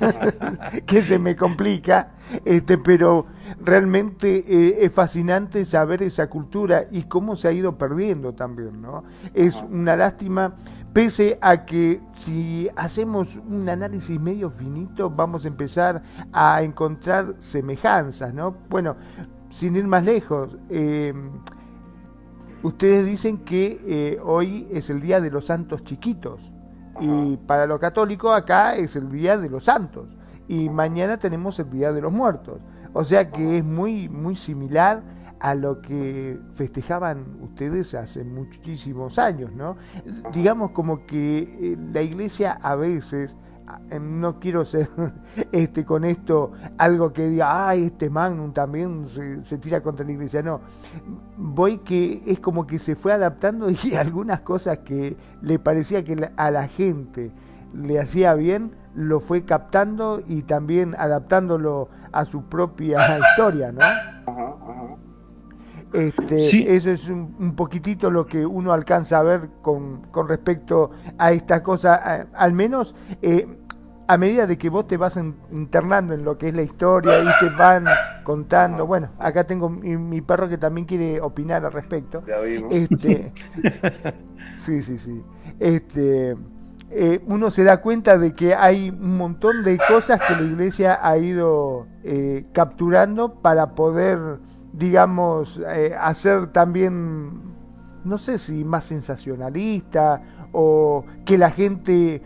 que 0.86 1.02
se 1.02 1.20
me 1.20 1.36
complica, 1.36 2.14
este, 2.44 2.78
pero 2.78 3.26
realmente 3.60 4.38
eh, 4.38 4.78
es 4.80 4.92
fascinante 4.92 5.64
saber 5.64 6.02
esa 6.02 6.28
cultura 6.28 6.84
y 6.90 7.04
cómo 7.04 7.36
se 7.36 7.46
ha 7.46 7.52
ido 7.52 7.78
perdiendo 7.78 8.34
también, 8.34 8.82
¿no? 8.82 9.04
Es 9.34 9.54
una 9.70 9.94
lástima, 9.94 10.56
pese 10.98 11.38
a 11.40 11.64
que 11.64 12.00
si 12.12 12.68
hacemos 12.74 13.36
un 13.36 13.68
análisis 13.68 14.18
medio 14.18 14.50
finito, 14.50 15.08
vamos 15.08 15.44
a 15.44 15.48
empezar 15.48 16.02
a 16.32 16.60
encontrar 16.64 17.36
semejanzas, 17.38 18.34
¿no? 18.34 18.56
Bueno, 18.68 18.96
sin 19.48 19.76
ir 19.76 19.86
más 19.86 20.04
lejos, 20.04 20.56
eh, 20.68 21.14
ustedes 22.64 23.06
dicen 23.06 23.44
que 23.44 23.78
eh, 23.86 24.18
hoy 24.24 24.66
es 24.72 24.90
el 24.90 24.98
día 24.98 25.20
de 25.20 25.30
los 25.30 25.46
santos 25.46 25.84
chiquitos 25.84 26.50
y 26.98 27.36
para 27.36 27.66
los 27.66 27.78
católicos 27.78 28.36
acá 28.36 28.74
es 28.74 28.96
el 28.96 29.08
día 29.08 29.38
de 29.38 29.50
los 29.50 29.66
santos 29.66 30.08
y 30.48 30.68
mañana 30.68 31.16
tenemos 31.16 31.60
el 31.60 31.70
día 31.70 31.92
de 31.92 32.00
los 32.00 32.12
muertos. 32.12 32.58
O 32.92 33.04
sea 33.04 33.30
que 33.30 33.58
es 33.58 33.64
muy 33.64 34.08
muy 34.08 34.34
similar 34.34 35.04
a 35.40 35.54
lo 35.54 35.80
que 35.80 36.38
festejaban 36.54 37.38
ustedes 37.40 37.94
hace 37.94 38.24
muchísimos 38.24 39.18
años, 39.18 39.52
¿no? 39.52 39.76
Digamos 40.32 40.70
como 40.72 41.06
que 41.06 41.38
eh, 41.38 41.76
la 41.92 42.02
iglesia 42.02 42.52
a 42.52 42.74
veces 42.74 43.36
Em, 43.90 44.20
no 44.20 44.38
quiero 44.40 44.64
ser 44.64 44.88
este 45.52 45.84
con 45.84 46.04
esto 46.04 46.52
algo 46.78 47.12
que 47.12 47.28
diga, 47.28 47.68
ay, 47.68 47.84
este 47.84 48.08
Magnum 48.08 48.52
también 48.52 49.06
se, 49.06 49.58
tira 49.58 49.82
contra 49.82 50.06
la 50.06 50.12
iglesia. 50.12 50.42
No, 50.42 50.60
voy 51.36 51.78
que 51.78 52.20
es 52.26 52.40
como 52.40 52.66
que 52.66 52.78
se 52.78 52.96
fue 52.96 53.12
adaptando 53.12 53.68
y 53.84 53.94
algunas 53.94 54.40
cosas 54.40 54.78
que 54.78 55.16
le 55.42 55.58
parecía 55.58 56.04
que 56.04 56.30
a 56.36 56.50
la 56.50 56.68
gente 56.68 57.32
le 57.74 58.00
hacía 58.00 58.34
bien, 58.34 58.72
lo 58.94 59.20
fue 59.20 59.44
captando 59.44 60.22
y 60.26 60.42
también 60.42 60.94
adaptándolo 60.98 61.88
a 62.12 62.24
su 62.24 62.44
propia 62.44 63.18
historia, 63.30 63.72
¿no? 63.72 63.80
Este, 65.92 66.76
Eso 66.76 66.90
es 66.90 67.08
un, 67.08 67.54
poquitito 67.56 68.10
lo 68.10 68.26
que 68.26 68.44
uno 68.44 68.72
alcanza 68.72 69.18
a 69.18 69.22
ver 69.22 69.48
con, 69.62 70.02
con 70.10 70.28
respecto 70.28 70.90
a 71.16 71.32
esta 71.32 71.62
cosa, 71.62 72.28
al 72.34 72.52
menos 72.52 72.94
eh, 73.22 73.46
a 74.08 74.16
medida 74.16 74.46
de 74.46 74.56
que 74.56 74.70
vos 74.70 74.86
te 74.86 74.96
vas 74.96 75.18
internando 75.50 76.14
en 76.14 76.24
lo 76.24 76.38
que 76.38 76.48
es 76.48 76.54
la 76.54 76.62
historia 76.62 77.22
y 77.22 77.28
te 77.40 77.50
van 77.50 77.84
contando. 78.24 78.86
Bueno, 78.86 79.10
acá 79.18 79.44
tengo 79.44 79.68
mi, 79.68 80.20
perro 80.22 80.48
que 80.48 80.56
también 80.56 80.86
quiere 80.86 81.20
opinar 81.20 81.64
al 81.66 81.72
respecto. 81.72 82.22
Este, 82.70 83.32
sí, 84.56 84.80
sí, 84.80 84.96
sí. 84.96 85.22
Este, 85.60 86.34
eh, 86.90 87.20
uno 87.26 87.50
se 87.50 87.64
da 87.64 87.82
cuenta 87.82 88.16
de 88.16 88.32
que 88.34 88.54
hay 88.54 88.88
un 88.88 89.18
montón 89.18 89.62
de 89.62 89.76
cosas 89.76 90.20
que 90.26 90.34
la 90.34 90.42
iglesia 90.42 90.98
ha 91.02 91.18
ido 91.18 91.86
eh, 92.02 92.46
capturando 92.52 93.34
para 93.42 93.74
poder, 93.74 94.18
digamos, 94.78 95.60
eh, 95.68 95.94
hacer 95.98 96.48
también, 96.48 97.42
no 98.04 98.16
sé 98.16 98.38
si 98.38 98.64
más 98.64 98.84
sensacionalista 98.84 100.22
o 100.52 101.04
que 101.24 101.36
la 101.36 101.50
gente 101.50 102.22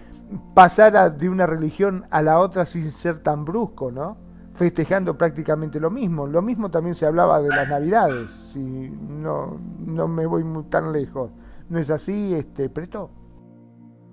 pasara 0.54 1.10
de 1.10 1.28
una 1.28 1.46
religión 1.46 2.04
a 2.10 2.22
la 2.22 2.38
otra 2.38 2.66
sin 2.66 2.90
ser 2.90 3.18
tan 3.20 3.44
brusco, 3.44 3.90
¿no? 3.90 4.18
Festejando 4.54 5.16
prácticamente 5.16 5.80
lo 5.80 5.90
mismo. 5.90 6.26
Lo 6.26 6.42
mismo 6.42 6.70
también 6.70 6.94
se 6.94 7.06
hablaba 7.06 7.40
de 7.40 7.48
las 7.48 7.68
Navidades, 7.68 8.30
si 8.52 8.60
no, 8.60 9.58
no 9.80 10.08
me 10.08 10.26
voy 10.26 10.44
muy 10.44 10.64
tan 10.64 10.92
lejos. 10.92 11.30
¿No 11.70 11.78
es 11.78 11.90
así, 11.90 12.34
este 12.34 12.68
Preto? 12.68 13.10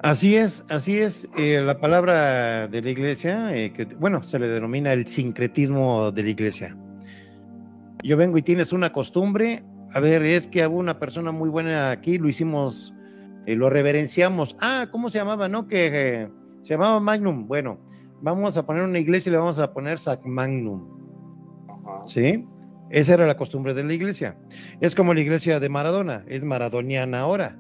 Así 0.02 0.38
es, 0.38 0.66
así 0.70 0.98
es. 0.98 1.28
Eh, 1.38 1.62
la 1.62 1.78
palabra 1.78 2.70
de 2.70 2.82
la 2.82 2.90
iglesia, 2.90 3.54
eh, 3.54 3.74
que 3.74 3.84
bueno, 3.84 4.24
se 4.24 4.40
le 4.40 4.48
denomina 4.48 4.94
el 4.94 5.06
sincretismo 5.08 6.12
de 6.12 6.24
la 6.24 6.30
iglesia. 6.30 6.78
Yo 8.04 8.16
vengo 8.16 8.38
y 8.38 8.42
tienes 8.42 8.72
una 8.72 8.92
costumbre, 8.92 9.64
a 9.94 10.00
ver, 10.00 10.24
es 10.24 10.48
que 10.48 10.66
hubo 10.66 10.78
una 10.78 11.00
persona 11.00 11.32
muy 11.32 11.50
buena 11.50 11.92
aquí, 11.92 12.18
lo 12.18 12.30
hicimos 12.30 12.94
y 13.46 13.56
lo 13.56 13.70
reverenciamos. 13.70 14.56
Ah, 14.62 14.88
¿cómo 14.92 15.10
se 15.10 15.18
llamaba? 15.18 15.50
No, 15.50 15.68
que 15.68 15.90
eh, 15.92 16.30
se 16.62 16.76
llamaba 16.76 17.00
Magnum. 17.00 17.48
Bueno, 17.48 17.80
vamos 18.22 18.56
a 18.56 18.66
poner 18.66 18.84
una 18.84 19.00
iglesia 19.00 19.30
y 19.30 19.34
le 19.34 19.40
vamos 19.40 19.60
a 19.60 19.74
poner 19.74 20.00
Sac 20.00 20.24
Magnum. 20.26 20.88
¿Sí? 22.06 22.46
Esa 22.90 23.16
era 23.16 23.28
la 23.28 23.36
costumbre 23.36 23.74
de 23.74 23.84
la 23.84 23.94
iglesia. 23.94 24.38
Es 24.80 24.96
como 24.96 25.14
la 25.14 25.22
iglesia 25.22 25.60
de 25.60 25.70
Maradona, 25.70 26.24
es 26.28 26.44
maradoniana 26.44 27.20
ahora, 27.20 27.58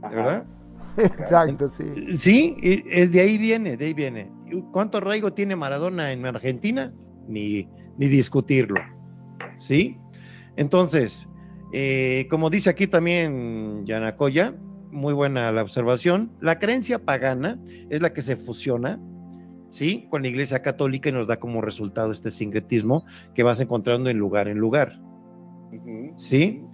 ¿verdad? 0.00 0.46
Exacto, 0.96 1.68
sí. 1.68 1.84
Sí, 2.16 2.56
es 2.62 3.12
de 3.12 3.20
ahí 3.20 3.38
viene, 3.38 3.76
de 3.76 3.86
ahí 3.86 3.94
viene. 3.94 4.30
¿Cuánto 4.72 4.98
arraigo 4.98 5.32
tiene 5.32 5.56
Maradona 5.56 6.12
en 6.12 6.24
Argentina? 6.26 6.92
Ni, 7.28 7.68
ni 7.98 8.08
discutirlo. 8.08 8.80
¿Sí? 9.62 9.96
Entonces, 10.56 11.28
eh, 11.72 12.26
como 12.28 12.50
dice 12.50 12.68
aquí 12.68 12.88
también 12.88 13.86
Yanacoya, 13.86 14.56
muy 14.90 15.14
buena 15.14 15.52
la 15.52 15.62
observación. 15.62 16.32
La 16.40 16.58
creencia 16.58 16.98
pagana 17.04 17.60
es 17.88 18.00
la 18.02 18.12
que 18.12 18.22
se 18.22 18.34
fusiona, 18.34 19.00
¿sí? 19.70 20.08
Con 20.10 20.22
la 20.22 20.28
iglesia 20.28 20.62
católica 20.62 21.10
y 21.10 21.12
nos 21.12 21.28
da 21.28 21.38
como 21.38 21.60
resultado 21.60 22.10
este 22.10 22.30
sincretismo 22.30 23.04
que 23.34 23.44
vas 23.44 23.60
encontrando 23.60 24.10
en 24.10 24.18
lugar 24.18 24.48
en 24.48 24.58
lugar, 24.58 25.00
¿sí? 26.16 26.64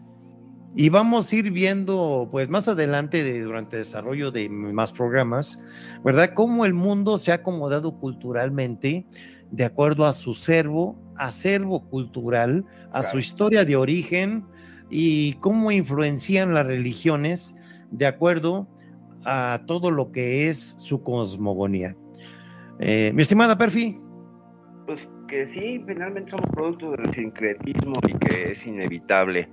Y 0.75 0.89
vamos 0.89 1.31
a 1.31 1.37
ir 1.37 1.51
viendo, 1.51 2.29
pues 2.31 2.49
más 2.49 2.69
adelante, 2.69 3.43
durante 3.43 3.77
el 3.77 3.83
desarrollo 3.83 4.31
de 4.31 4.49
más 4.49 4.93
programas, 4.93 5.63
¿verdad? 6.05 6.33
Cómo 6.35 6.65
el 6.65 6.73
mundo 6.73 7.19
se 7.19 7.33
ha 7.33 7.37
acomodado 7.37 7.99
culturalmente 7.99 9.07
de 9.51 9.65
acuerdo 9.65 10.07
a 10.07 10.13
su 10.13 10.35
servo, 10.35 10.97
acervo 11.17 11.89
cultural, 11.89 12.65
a 12.93 13.03
su 13.03 13.19
historia 13.19 13.65
de 13.65 13.77
origen 13.77 14.45
y 14.91 15.35
cómo 15.35 15.71
influencian 15.71 16.55
las 16.55 16.67
religiones 16.67 17.57
de 17.91 18.07
acuerdo 18.07 18.69
a 19.25 19.63
todo 19.67 19.91
lo 19.91 20.13
que 20.13 20.49
es 20.49 20.77
su 20.79 21.03
cosmogonía. 21.03 21.97
Eh, 22.81 23.11
mi 23.15 23.23
estimada 23.23 23.57
Perfi. 23.59 23.99
Pues 24.87 25.09
que 25.27 25.47
sí, 25.47 25.83
finalmente 25.87 26.31
somos 26.31 26.49
productos 26.53 26.97
del 26.97 27.13
sincretismo 27.13 27.95
y 28.07 28.13
que 28.19 28.53
es 28.53 28.67
inevitable 28.67 29.49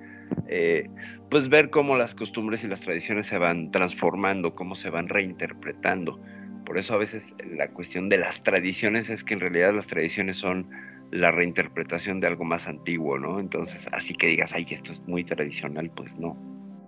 eh, 0.48 0.90
pues 1.30 1.50
ver 1.50 1.70
cómo 1.70 1.98
las 1.98 2.14
costumbres 2.14 2.64
y 2.64 2.68
las 2.68 2.82
tradiciones 2.82 3.28
se 3.28 3.38
van 3.38 3.72
transformando, 3.72 4.56
cómo 4.56 4.76
se 4.76 4.90
van 4.90 5.08
reinterpretando. 5.10 6.20
Por 6.66 6.78
eso 6.78 6.94
a 6.94 6.98
veces 6.98 7.36
la 7.46 7.70
cuestión 7.70 8.10
de 8.10 8.18
las 8.18 8.42
tradiciones 8.44 9.10
es 9.10 9.24
que 9.24 9.36
en 9.36 9.40
realidad 9.40 9.74
las 9.74 9.88
tradiciones 9.88 10.38
son 10.38 10.70
la 11.12 11.32
reinterpretación 11.32 12.20
de 12.20 12.28
algo 12.28 12.44
más 12.44 12.68
antiguo, 12.68 13.18
¿no? 13.18 13.40
Entonces, 13.40 13.88
así 13.92 14.14
que 14.14 14.28
digas, 14.28 14.52
ay, 14.54 14.66
esto 14.70 14.92
es 14.92 15.02
muy 15.08 15.24
tradicional, 15.24 15.92
pues 15.96 16.18
no. 16.18 16.36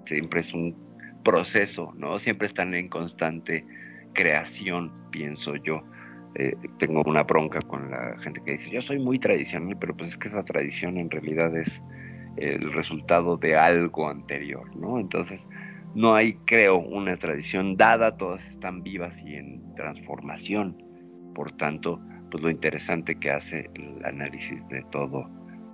Siempre 0.06 0.42
es 0.42 0.54
un 0.54 0.76
proceso, 1.24 1.94
¿no? 1.96 2.18
Siempre 2.20 2.48
están 2.48 2.74
en 2.74 2.90
constante 2.90 3.66
creación, 4.14 4.92
pienso 5.12 5.56
yo. 5.58 5.84
Eh, 6.36 6.56
tengo 6.80 7.04
una 7.06 7.24
bronca 7.24 7.60
con 7.62 7.90
la 7.92 8.18
gente 8.20 8.42
que 8.44 8.54
dice, 8.54 8.72
yo 8.72 8.82
soy 8.82 9.00
muy 9.00 9.20
tradicional, 9.20 9.78
pero 9.80 9.96
pues 9.96 10.10
es 10.10 10.18
que 10.18 10.28
esa 10.28 10.44
tradición 10.44 10.98
en 10.98 11.10
realidad 11.10 11.56
es 11.56 11.82
el 12.38 12.72
resultado 12.74 13.38
de 13.38 13.56
algo 13.56 14.10
anterior, 14.10 14.76
¿no? 14.76 15.00
Entonces, 15.00 15.48
no 15.96 16.16
hay, 16.16 16.34
creo, 16.46 16.78
una 16.78 17.16
tradición 17.16 17.76
dada, 17.76 18.18
todas 18.18 18.48
están 18.50 18.84
vivas 18.84 19.22
y 19.24 19.36
en 19.36 19.76
transformación. 19.76 20.84
Por 21.34 21.52
tanto, 21.54 22.00
pues 22.32 22.44
lo 22.44 22.50
interesante 22.50 23.16
que 23.20 23.32
hace 23.32 23.70
el 23.76 24.04
análisis 24.06 24.68
de 24.68 24.84
todo, 24.92 25.30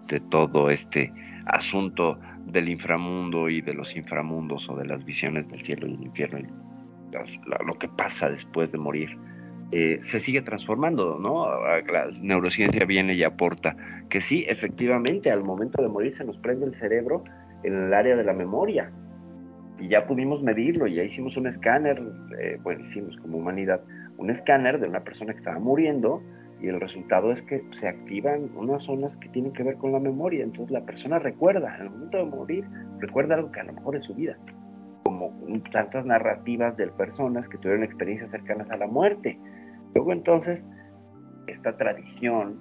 de 0.08 0.20
todo 0.20 0.70
este 0.70 1.12
asunto 1.46 2.20
del 2.46 2.70
inframundo 2.70 3.50
y 3.50 3.62
de 3.62 3.74
los 3.74 3.96
inframundos 3.96 4.70
o 4.70 4.76
de 4.76 4.86
las 4.86 5.04
visiones 5.04 5.48
del 5.50 5.62
cielo 5.62 5.88
y 5.88 5.94
el 5.94 6.04
infierno 6.04 6.40
y 6.40 6.48
lo 7.66 7.74
que 7.76 7.88
pasa 7.88 8.30
después 8.30 8.72
de 8.72 8.78
morir. 8.78 9.18
Eh, 9.72 10.00
se 10.04 10.20
sigue 10.20 10.42
transformando, 10.42 11.18
¿no? 11.20 11.48
La 11.66 12.10
neurociencia 12.22 12.86
viene 12.86 13.16
y 13.16 13.24
aporta 13.24 13.76
que 14.10 14.22
sí, 14.22 14.46
efectivamente, 14.48 15.32
al 15.32 15.44
momento 15.44 15.82
de 15.82 15.88
morir 15.88 16.16
se 16.16 16.24
nos 16.24 16.38
prende 16.38 16.68
el 16.68 16.76
cerebro 16.76 17.24
en 17.64 17.74
el 17.76 17.94
área 17.94 18.16
de 18.16 18.24
la 18.24 18.34
memoria. 18.34 18.92
Y 19.80 19.90
ya 19.90 20.06
pudimos 20.06 20.42
medirlo, 20.44 20.88
ya 20.88 21.04
hicimos 21.04 21.36
un 21.36 21.48
escáner, 21.48 22.02
eh, 22.40 22.58
bueno, 22.62 22.86
hicimos 22.86 23.18
como 23.18 23.38
humanidad 23.40 23.82
un 24.18 24.30
escáner 24.30 24.80
de 24.80 24.88
una 24.88 25.04
persona 25.04 25.34
que 25.34 25.40
estaba 25.40 25.60
muriendo, 25.60 26.22
y 26.62 26.70
el 26.70 26.80
resultado 26.80 27.32
es 27.34 27.42
que 27.42 27.62
se 27.72 27.90
activan 27.90 28.50
unas 28.56 28.84
zonas 28.84 29.14
que 29.18 29.28
tienen 29.30 29.52
que 29.52 29.64
ver 29.64 29.76
con 29.76 29.92
la 29.92 30.00
memoria. 30.00 30.46
Entonces 30.46 30.72
la 30.72 30.86
persona 30.86 31.20
recuerda, 31.20 31.76
en 31.76 31.82
el 31.82 31.90
momento 31.90 32.18
de 32.20 32.26
morir, 32.26 32.66
recuerda 33.00 33.36
algo 33.36 33.52
que 33.52 33.60
a 33.60 33.66
lo 33.66 33.74
mejor 33.74 33.98
es 33.98 34.04
su 34.04 34.16
vida. 34.16 34.38
Como 35.04 35.34
tantas 35.74 36.06
narrativas 36.06 36.78
de 36.78 36.88
personas 36.88 37.50
que 37.50 37.58
tuvieron 37.58 37.84
experiencias 37.84 38.32
cercanas 38.32 38.72
a 38.72 38.78
la 38.78 38.88
muerte. 38.88 39.38
Luego 39.94 40.14
entonces, 40.14 40.64
esta 41.48 41.76
tradición, 41.76 42.58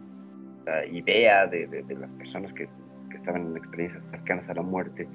la 0.66 0.84
idea 0.84 1.46
de, 1.46 1.84
las 1.88 2.12
personas 2.14 2.52
que 2.54 2.68
estaban 3.14 3.46
en 3.46 3.56
experiencias 3.56 4.02
cercanas 4.10 4.48
a 4.50 4.54
la 4.54 4.62
muerte, 4.62 5.06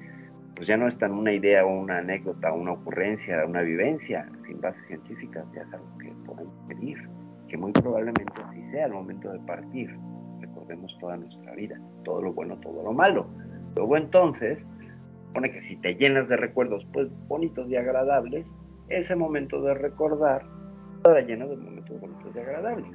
pues 0.58 0.66
ya 0.66 0.76
no 0.76 0.88
es 0.88 0.98
tan 0.98 1.12
una 1.12 1.32
idea 1.32 1.64
una 1.64 1.98
anécdota, 1.98 2.52
una 2.52 2.72
ocurrencia, 2.72 3.46
una 3.46 3.62
vivencia 3.62 4.28
sin 4.44 4.60
base 4.60 4.80
científica, 4.88 5.44
ya 5.54 5.62
es 5.62 5.72
algo 5.72 5.86
que 5.98 6.12
podemos 6.26 6.52
pedir, 6.66 6.98
que 7.46 7.56
muy 7.56 7.70
probablemente 7.70 8.32
así 8.44 8.64
sea 8.72 8.86
al 8.86 8.92
momento 8.92 9.32
de 9.32 9.38
partir. 9.38 9.96
Recordemos 10.40 10.92
toda 10.98 11.16
nuestra 11.16 11.54
vida, 11.54 11.80
todo 12.04 12.22
lo 12.22 12.32
bueno, 12.32 12.58
todo 12.58 12.82
lo 12.82 12.92
malo. 12.92 13.28
Luego 13.76 13.98
entonces, 13.98 14.66
supone 15.28 15.52
que 15.52 15.62
si 15.62 15.76
te 15.76 15.94
llenas 15.94 16.28
de 16.28 16.36
recuerdos 16.36 16.84
pues 16.92 17.08
bonitos 17.28 17.68
y 17.68 17.76
agradables, 17.76 18.44
ese 18.88 19.14
momento 19.14 19.62
de 19.62 19.74
recordar 19.74 20.42
estará 20.96 21.20
lleno 21.20 21.46
de 21.46 21.56
momentos 21.56 22.00
bonitos 22.00 22.34
y 22.34 22.38
agradables. 22.40 22.86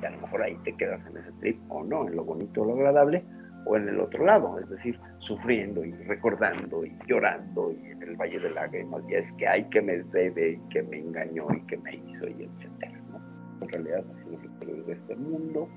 Y 0.00 0.06
a 0.06 0.10
lo 0.10 0.20
mejor 0.20 0.42
ahí 0.42 0.56
te 0.62 0.72
quedas 0.76 1.04
en 1.10 1.16
ese 1.16 1.32
trip 1.40 1.60
o 1.68 1.82
no, 1.82 2.06
en 2.06 2.14
lo 2.14 2.22
bonito 2.22 2.62
o 2.62 2.64
lo 2.64 2.74
agradable, 2.74 3.24
o 3.68 3.76
en 3.76 3.86
el 3.86 4.00
otro 4.00 4.24
lado, 4.24 4.58
es 4.58 4.68
decir, 4.70 4.98
sufriendo 5.18 5.84
y 5.84 5.92
recordando 5.92 6.86
y 6.86 6.96
llorando 7.06 7.72
y 7.72 7.90
en 7.90 8.02
el 8.02 8.16
Valle 8.16 8.40
de 8.40 8.50
Lágrimas, 8.50 9.02
y 9.08 9.14
es 9.14 9.30
que 9.32 9.46
hay 9.46 9.64
que 9.64 9.82
me 9.82 9.98
debe 10.04 10.52
y 10.52 10.68
que 10.70 10.82
me 10.82 10.98
engañó 10.98 11.46
y 11.54 11.60
que 11.66 11.76
me 11.76 11.96
hizo 11.96 12.28
y 12.28 12.44
etcétera, 12.44 12.98
¿no? 13.10 13.20
En 13.60 13.68
realidad, 13.68 14.04
así 14.10 14.30
lo 14.30 14.38
recuerdo 14.38 14.84
de 14.84 14.92
este 14.94 15.16
mundo, 15.16 15.68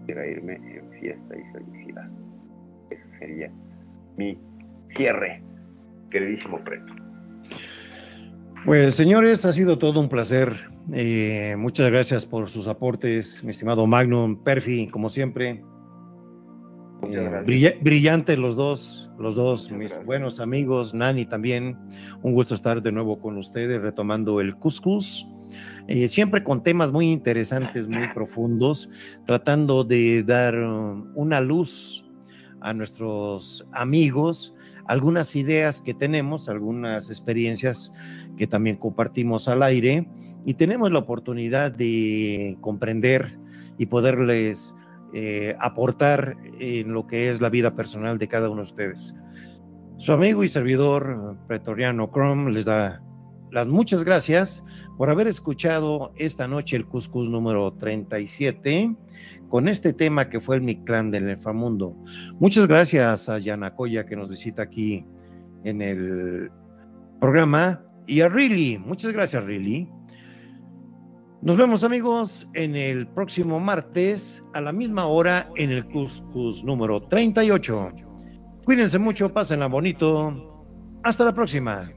quisiera 0.00 0.26
irme 0.26 0.54
en 0.54 0.90
fiesta 1.00 1.36
y 1.36 1.52
felicidad. 1.52 2.10
Ese 2.88 3.18
sería 3.18 3.52
mi 4.16 4.40
cierre, 4.96 5.42
queridísimo 6.10 6.64
Preto. 6.64 6.94
Pues 8.64 8.94
señores, 8.94 9.44
ha 9.44 9.52
sido 9.52 9.76
todo 9.76 10.00
un 10.00 10.08
placer. 10.08 10.54
Eh, 10.94 11.56
muchas 11.58 11.90
gracias 11.90 12.24
por 12.24 12.48
sus 12.48 12.68
aportes, 12.68 13.44
mi 13.44 13.50
estimado 13.50 13.86
Magnum, 13.86 14.42
Perfi, 14.42 14.88
como 14.88 15.10
siempre. 15.10 15.62
Eh, 17.10 17.42
brilla, 17.44 17.72
brillantes 17.80 18.38
los 18.38 18.56
dos, 18.56 19.10
los 19.18 19.34
dos, 19.34 19.62
Muchas 19.62 19.78
mis 19.78 19.88
gracias. 19.88 20.06
buenos 20.06 20.40
amigos, 20.40 20.94
Nani 20.94 21.24
también. 21.24 21.76
Un 22.22 22.32
gusto 22.32 22.54
estar 22.54 22.82
de 22.82 22.92
nuevo 22.92 23.18
con 23.18 23.36
ustedes, 23.36 23.80
retomando 23.80 24.40
el 24.40 24.54
Cuscus. 24.56 25.26
Eh, 25.88 26.08
siempre 26.08 26.44
con 26.44 26.62
temas 26.62 26.92
muy 26.92 27.10
interesantes, 27.10 27.88
muy 27.88 28.08
profundos, 28.14 28.88
tratando 29.26 29.84
de 29.84 30.22
dar 30.22 30.56
um, 30.56 31.10
una 31.14 31.40
luz 31.40 32.04
a 32.60 32.72
nuestros 32.72 33.66
amigos, 33.72 34.54
algunas 34.86 35.34
ideas 35.34 35.80
que 35.80 35.94
tenemos, 35.94 36.48
algunas 36.48 37.10
experiencias 37.10 37.92
que 38.36 38.46
también 38.46 38.76
compartimos 38.76 39.48
al 39.48 39.64
aire 39.64 40.08
y 40.46 40.54
tenemos 40.54 40.92
la 40.92 41.00
oportunidad 41.00 41.72
de 41.72 42.56
comprender 42.60 43.36
y 43.78 43.86
poderles 43.86 44.74
eh, 45.14 45.56
aportar 45.60 46.36
en 46.58 46.92
lo 46.92 47.06
que 47.06 47.30
es 47.30 47.40
la 47.40 47.50
vida 47.50 47.74
personal 47.74 48.18
de 48.18 48.28
cada 48.28 48.48
uno 48.48 48.62
de 48.62 48.66
ustedes. 48.66 49.14
Su 49.98 50.12
amigo 50.12 50.42
y 50.42 50.48
servidor 50.48 51.36
pretoriano 51.46 52.10
Chrome 52.10 52.50
les 52.50 52.64
da 52.64 53.02
las 53.52 53.66
muchas 53.66 54.02
gracias 54.02 54.64
por 54.96 55.10
haber 55.10 55.26
escuchado 55.26 56.12
esta 56.16 56.48
noche 56.48 56.74
el 56.74 56.86
Cuscus 56.86 57.28
número 57.28 57.74
37 57.74 58.96
con 59.50 59.68
este 59.68 59.92
tema 59.92 60.30
que 60.30 60.40
fue 60.40 60.56
el 60.56 60.62
Mictlán 60.62 61.10
del 61.10 61.28
Infamundo. 61.28 61.94
Muchas 62.40 62.66
gracias 62.66 63.28
a 63.28 63.38
Yanacoya 63.38 64.06
que 64.06 64.16
nos 64.16 64.30
visita 64.30 64.62
aquí 64.62 65.04
en 65.64 65.82
el 65.82 66.50
programa 67.20 67.84
y 68.06 68.22
a 68.22 68.28
Riley. 68.30 68.78
Muchas 68.78 69.12
gracias, 69.12 69.44
Riley. 69.44 69.86
Nos 71.42 71.56
vemos 71.56 71.82
amigos 71.82 72.46
en 72.54 72.76
el 72.76 73.08
próximo 73.08 73.58
martes 73.58 74.44
a 74.54 74.60
la 74.60 74.70
misma 74.70 75.06
hora 75.06 75.50
en 75.56 75.72
el 75.72 75.84
Cuscus 75.88 76.62
número 76.62 77.02
38. 77.02 77.90
Cuídense 78.64 78.96
mucho, 79.00 79.32
pásenla 79.32 79.66
bonito. 79.66 80.70
Hasta 81.02 81.24
la 81.24 81.34
próxima. 81.34 81.90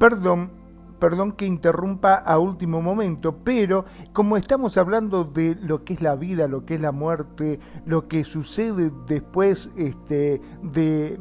Perdón, 0.00 0.50
perdón 0.98 1.32
que 1.32 1.44
interrumpa 1.44 2.14
a 2.14 2.38
último 2.38 2.80
momento, 2.80 3.44
pero 3.44 3.84
como 4.14 4.38
estamos 4.38 4.78
hablando 4.78 5.24
de 5.24 5.54
lo 5.60 5.84
que 5.84 5.92
es 5.92 6.00
la 6.00 6.16
vida, 6.16 6.48
lo 6.48 6.64
que 6.64 6.76
es 6.76 6.80
la 6.80 6.90
muerte, 6.90 7.60
lo 7.84 8.08
que 8.08 8.24
sucede 8.24 8.92
después 9.06 9.70
este, 9.76 10.40
de 10.62 11.20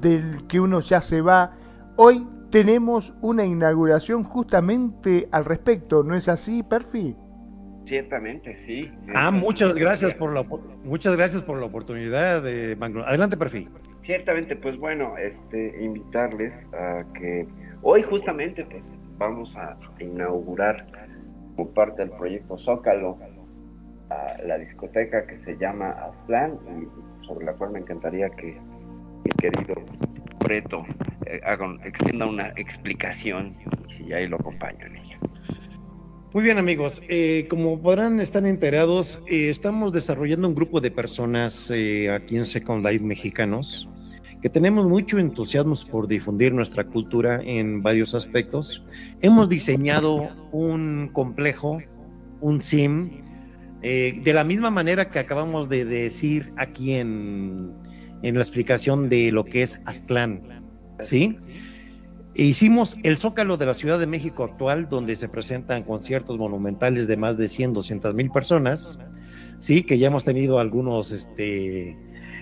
del 0.00 0.48
que 0.48 0.58
uno 0.58 0.80
ya 0.80 1.00
se 1.00 1.20
va, 1.20 1.56
hoy 1.96 2.26
tenemos 2.50 3.14
una 3.20 3.44
inauguración 3.44 4.22
justamente 4.22 5.28
al 5.32 5.44
respecto, 5.44 6.02
¿no 6.02 6.14
es 6.14 6.28
así, 6.28 6.62
Perfi? 6.62 7.16
Ciertamente, 7.86 8.56
sí. 8.66 8.90
Ah, 9.14 9.30
muchas 9.30 9.76
gracias 9.76 10.12
por 10.14 10.32
la 10.32 10.44
muchas 10.82 11.16
gracias 11.16 11.42
por 11.42 11.58
la 11.60 11.66
oportunidad 11.66 12.42
de 12.42 12.74
Magno. 12.74 13.02
Adelante, 13.04 13.36
perfil. 13.36 13.70
Ciertamente, 14.02 14.56
pues 14.56 14.76
bueno, 14.76 15.16
este, 15.16 15.84
invitarles 15.84 16.52
a 16.72 17.04
que 17.14 17.46
hoy 17.82 18.02
justamente 18.02 18.64
pues 18.64 18.88
vamos 19.18 19.54
a 19.56 19.76
inaugurar 20.00 20.86
como 21.54 21.70
parte 21.70 22.02
del 22.02 22.10
proyecto 22.10 22.58
Zócalo 22.58 23.18
a 24.10 24.42
la 24.42 24.58
discoteca 24.58 25.26
que 25.26 25.38
se 25.40 25.56
llama 25.56 25.90
Aztlán 25.90 26.58
y 26.66 27.26
sobre 27.26 27.46
la 27.46 27.52
cual 27.54 27.70
me 27.70 27.78
encantaría 27.80 28.28
que 28.30 28.60
mi 29.24 29.30
querido 29.38 29.76
Preto 30.40 30.84
extienda 31.84 32.26
una 32.26 32.48
explicación 32.56 33.56
y 34.06 34.12
ahí 34.12 34.26
lo 34.28 34.36
acompaño 34.36 34.86
ella. 34.86 35.18
Muy 36.32 36.44
bien, 36.44 36.58
amigos. 36.58 37.02
Eh, 37.08 37.46
como 37.48 37.80
podrán 37.80 38.20
estar 38.20 38.44
enterados, 38.46 39.22
eh, 39.26 39.48
estamos 39.48 39.92
desarrollando 39.92 40.48
un 40.48 40.54
grupo 40.54 40.80
de 40.80 40.90
personas 40.90 41.70
eh, 41.72 42.10
aquí 42.10 42.36
en 42.36 42.44
Second 42.44 42.84
Life 42.84 43.04
mexicanos 43.04 43.88
que 44.42 44.50
tenemos 44.50 44.86
mucho 44.86 45.18
entusiasmo 45.18 45.74
por 45.90 46.06
difundir 46.06 46.52
nuestra 46.52 46.84
cultura 46.84 47.40
en 47.42 47.82
varios 47.82 48.14
aspectos. 48.14 48.84
Hemos 49.20 49.48
diseñado 49.48 50.28
un 50.52 51.10
complejo, 51.12 51.80
un 52.40 52.60
sim, 52.60 53.22
eh, 53.82 54.20
de 54.22 54.32
la 54.34 54.44
misma 54.44 54.70
manera 54.70 55.08
que 55.10 55.18
acabamos 55.18 55.68
de 55.68 55.84
decir 55.84 56.46
aquí 56.56 56.94
en, 56.94 57.72
en 58.22 58.34
la 58.34 58.40
explicación 58.40 59.08
de 59.08 59.32
lo 59.32 59.44
que 59.44 59.62
es 59.62 59.80
Aztlán, 59.84 60.42
¿sí? 61.00 61.36
E 62.34 62.42
hicimos 62.42 62.96
el 63.02 63.16
Zócalo 63.16 63.56
de 63.56 63.66
la 63.66 63.74
Ciudad 63.74 63.98
de 63.98 64.06
México 64.06 64.44
actual, 64.44 64.88
donde 64.88 65.16
se 65.16 65.28
presentan 65.28 65.84
conciertos 65.84 66.38
monumentales 66.38 67.06
de 67.06 67.16
más 67.16 67.38
de 67.38 67.48
100, 67.48 67.72
200 67.72 68.14
mil 68.14 68.30
personas, 68.30 68.98
sí, 69.58 69.82
que 69.82 69.98
ya 69.98 70.08
hemos 70.08 70.24
tenido 70.24 70.58
algunos 70.58 71.12
este, 71.12 71.96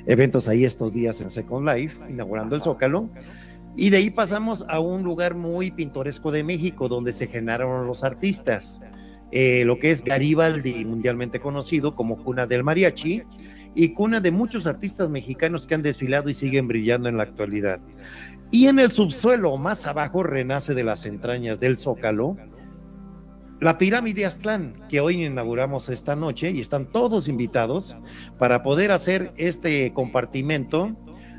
eventos 0.06 0.48
ahí 0.48 0.64
estos 0.64 0.92
días 0.92 1.20
en 1.20 1.28
Second 1.28 1.68
Life, 1.68 2.02
inaugurando 2.08 2.56
el 2.56 2.62
Zócalo. 2.62 3.08
Y 3.76 3.90
de 3.90 3.98
ahí 3.98 4.10
pasamos 4.10 4.64
a 4.68 4.78
un 4.78 5.02
lugar 5.02 5.34
muy 5.34 5.70
pintoresco 5.70 6.30
de 6.30 6.44
México, 6.44 6.88
donde 6.88 7.12
se 7.12 7.26
generaron 7.26 7.86
los 7.86 8.04
artistas. 8.04 8.80
Eh, 9.32 9.64
lo 9.64 9.78
que 9.80 9.90
es 9.90 10.04
Garibaldi, 10.04 10.84
mundialmente 10.84 11.40
conocido 11.40 11.96
como 11.96 12.22
cuna 12.22 12.46
del 12.46 12.62
mariachi, 12.62 13.22
y 13.74 13.88
cuna 13.88 14.20
de 14.20 14.30
muchos 14.30 14.66
artistas 14.66 15.10
mexicanos 15.10 15.66
que 15.66 15.74
han 15.74 15.82
desfilado 15.82 16.28
y 16.28 16.34
siguen 16.34 16.68
brillando 16.68 17.08
en 17.08 17.16
la 17.16 17.24
actualidad. 17.24 17.80
Y 18.50 18.68
en 18.68 18.78
el 18.78 18.90
subsuelo, 18.90 19.56
más 19.56 19.86
abajo, 19.86 20.22
renace 20.22 20.74
de 20.74 20.84
las 20.84 21.06
entrañas 21.06 21.58
del 21.58 21.78
Zócalo 21.78 22.36
la 23.64 23.78
pirámide 23.78 24.26
Aztlán, 24.26 24.74
que 24.90 25.00
hoy 25.00 25.24
inauguramos 25.24 25.88
esta 25.88 26.14
noche 26.14 26.50
y 26.50 26.60
están 26.60 26.84
todos 26.84 27.28
invitados 27.28 27.96
para 28.38 28.62
poder 28.62 28.92
hacer 28.92 29.30
este 29.38 29.92
compartimento 29.94 30.94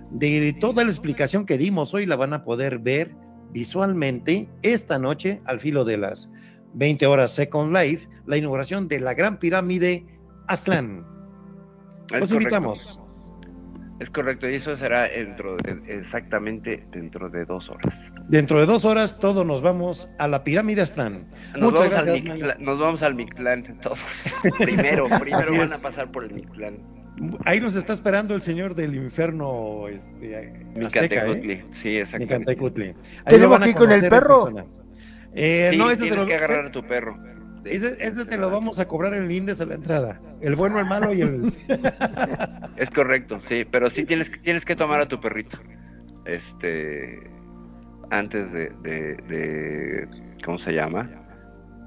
de 0.10 0.56
toda 0.60 0.84
la 0.84 0.90
explicación 0.90 1.46
que 1.46 1.60
dimos 1.60 1.94
hoy, 1.94 2.08
la 2.08 2.16
van 2.16 2.34
a 2.34 2.44
poder 2.44 2.80
ver 2.80 3.14
visualmente 3.52 4.50
esta 4.64 4.98
noche 4.98 5.42
al 5.46 5.60
filo 5.60 5.86
de 5.86 5.98
las 5.98 6.32
20 6.74 7.06
horas 7.06 7.32
Second 7.32 7.76
Life, 7.76 8.08
la 8.26 8.38
inauguración 8.38 8.88
de 8.88 9.02
la 9.02 9.14
gran 9.14 9.38
pirámide 9.38 10.06
Aztlán. 10.48 11.06
Los 12.12 12.32
invitamos. 12.32 13.00
Es 14.00 14.10
correcto, 14.10 14.50
y 14.50 14.56
eso 14.56 14.76
será 14.76 15.08
dentro 15.08 15.56
de, 15.58 15.80
exactamente 15.88 16.84
dentro 16.92 17.30
de 17.30 17.46
dos 17.46 17.70
horas. 17.70 17.96
Dentro 18.28 18.60
de 18.60 18.66
dos 18.66 18.84
horas 18.84 19.20
todos 19.20 19.46
nos 19.46 19.62
vamos 19.62 20.10
a 20.20 20.28
la 20.28 20.44
pirámide 20.44 20.82
Aztlán. 20.82 21.26
Nos, 21.54 21.72
Muchas 21.72 21.80
vamos, 21.80 21.94
al 21.94 22.06
gracias, 22.06 22.24
Mictlán, 22.24 22.58
nos 22.60 22.80
vamos 22.80 23.04
al 23.04 23.16
Mictlán 23.16 23.80
todos. 23.82 24.00
primero, 24.60 25.08
primero 25.20 25.58
van 25.58 25.72
a 25.72 25.78
pasar 25.78 26.12
por 26.12 26.26
el 26.26 26.34
Mictlán. 26.34 26.78
Ahí 27.46 27.62
nos 27.62 27.78
está 27.78 27.94
esperando 27.94 28.36
el 28.36 28.42
señor 28.42 28.76
del 28.76 28.96
infierno 28.96 29.88
este, 29.88 30.62
azteca, 30.84 31.28
¿eh? 31.28 31.64
Sí, 31.72 31.96
exactamente. 31.98 32.40
Micantecutli. 32.40 32.88
Ahí 32.88 32.96
¿Tenemos 33.28 33.44
lo 33.44 33.50
van 33.50 33.62
a 33.62 33.66
que 33.66 33.70
ir 33.70 33.76
con 33.78 33.92
el 33.94 34.10
perro? 34.10 34.50
Eh, 35.34 35.70
Sí, 35.72 35.78
no, 35.78 35.90
te, 35.90 35.98
tienes 35.98 36.18
lo, 36.18 36.26
que 36.26 36.36
agarrar 36.36 36.66
a 36.66 36.72
tu 36.72 36.84
perro. 36.86 37.18
Ese, 37.66 37.98
ese 38.00 38.26
te 38.26 38.38
lo 38.38 38.50
vamos 38.50 38.80
a 38.80 38.88
cobrar 38.88 39.14
en 39.14 39.28
lindes 39.28 39.60
a 39.62 39.66
la 39.66 39.76
entrada. 39.76 40.22
El 40.42 40.56
bueno, 40.56 40.80
el 40.80 40.86
malo 40.86 41.14
y 41.14 41.22
el... 41.22 41.54
Es 42.78 42.90
correcto, 42.92 43.40
sí, 43.48 43.64
pero 43.66 43.90
sí 43.90 44.06
tienes 44.06 44.30
que, 44.30 44.38
tienes 44.40 44.66
que 44.66 44.76
tomar 44.76 45.00
a 45.02 45.08
tu 45.08 45.20
perrito. 45.20 45.58
Este. 46.26 47.20
Antes 48.12 48.52
de. 48.52 48.70
de, 48.84 49.16
de- 49.28 50.08
¿Cómo 50.44 50.58
se 50.58 50.72
llama? 50.74 51.10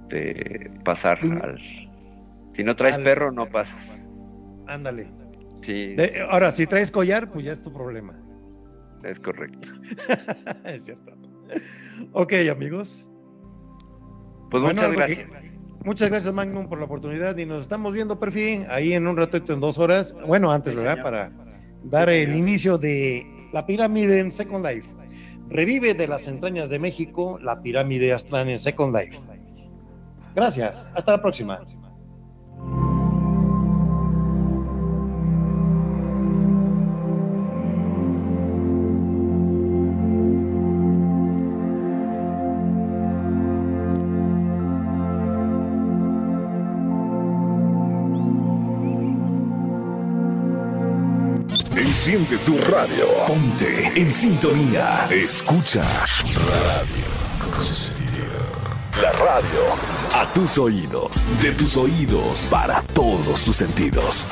De 0.09 0.71
pasar 0.85 1.19
Sí. 1.23 1.31
al. 1.31 1.59
Si 2.55 2.65
no 2.65 2.75
traes 2.75 2.97
Al- 2.97 3.03
perro, 3.05 3.31
no 3.33 3.49
pasas. 3.51 3.85
Ándale. 4.67 5.11
Sí. 5.63 5.95
De- 5.95 6.27
ahora, 6.31 6.51
si 6.51 6.67
traes 6.67 6.91
collar, 6.91 7.31
pues 7.31 7.45
ya 7.45 7.53
es 7.53 7.61
tu 7.61 7.73
problema. 7.73 8.19
Es 9.05 9.19
correcto. 9.21 9.69
es 10.65 10.85
cierto. 10.87 11.13
Ok, 12.13 12.33
amigos. 12.51 13.11
Pues 14.51 14.63
Bueno, 14.63 14.89
muchas 14.89 14.91
que- 15.07 15.15
gracias. 15.25 15.48
Muchas 15.89 16.11
gracias, 16.11 16.35
Magnum, 16.35 16.69
por 16.69 16.79
la 16.79 16.85
oportunidad 16.85 17.35
y 17.39 17.47
nos 17.47 17.63
estamos 17.63 17.95
viendo, 17.95 18.21
Perfil, 18.21 18.67
ahí 18.69 18.93
en 18.93 19.07
un 19.07 19.17
ratito, 19.17 19.55
en 19.55 19.61
dos 19.61 19.79
horas. 19.79 20.15
Bueno, 20.27 20.53
antes, 20.53 20.75
¿verdad? 20.75 21.03
Para 21.03 21.33
dar 21.83 22.11
el 22.11 22.37
inicio 22.37 22.77
de 22.77 23.27
la 23.55 23.65
pirámide 23.65 24.19
en 24.19 24.31
Second 24.31 24.67
Life. 24.67 24.87
Revive 25.49 25.95
de 25.95 26.07
las 26.07 26.29
entrañas 26.29 26.69
de 26.69 26.79
México 26.79 27.39
la 27.41 27.63
pirámide 27.63 28.13
astral 28.13 28.51
en 28.51 28.59
Second 28.59 28.95
Life. 28.95 29.19
Gracias. 30.35 30.91
Hasta 30.95 31.13
la 31.13 31.23
próxima. 31.23 31.59
Enciende 52.09 52.39
tu 52.39 52.57
radio. 52.57 53.07
Ponte 53.27 53.93
en 53.95 54.11
sintonía. 54.11 55.07
Escucha 55.11 55.83
Radio. 55.83 57.05
La 59.03 59.13
radio 59.13 59.61
a 60.15 60.33
tus 60.33 60.57
oídos, 60.57 61.27
de 61.43 61.53
tus 61.53 61.77
oídos 61.77 62.49
para 62.51 62.81
todos 62.95 63.45
tus 63.45 63.57
sentidos. 63.57 64.27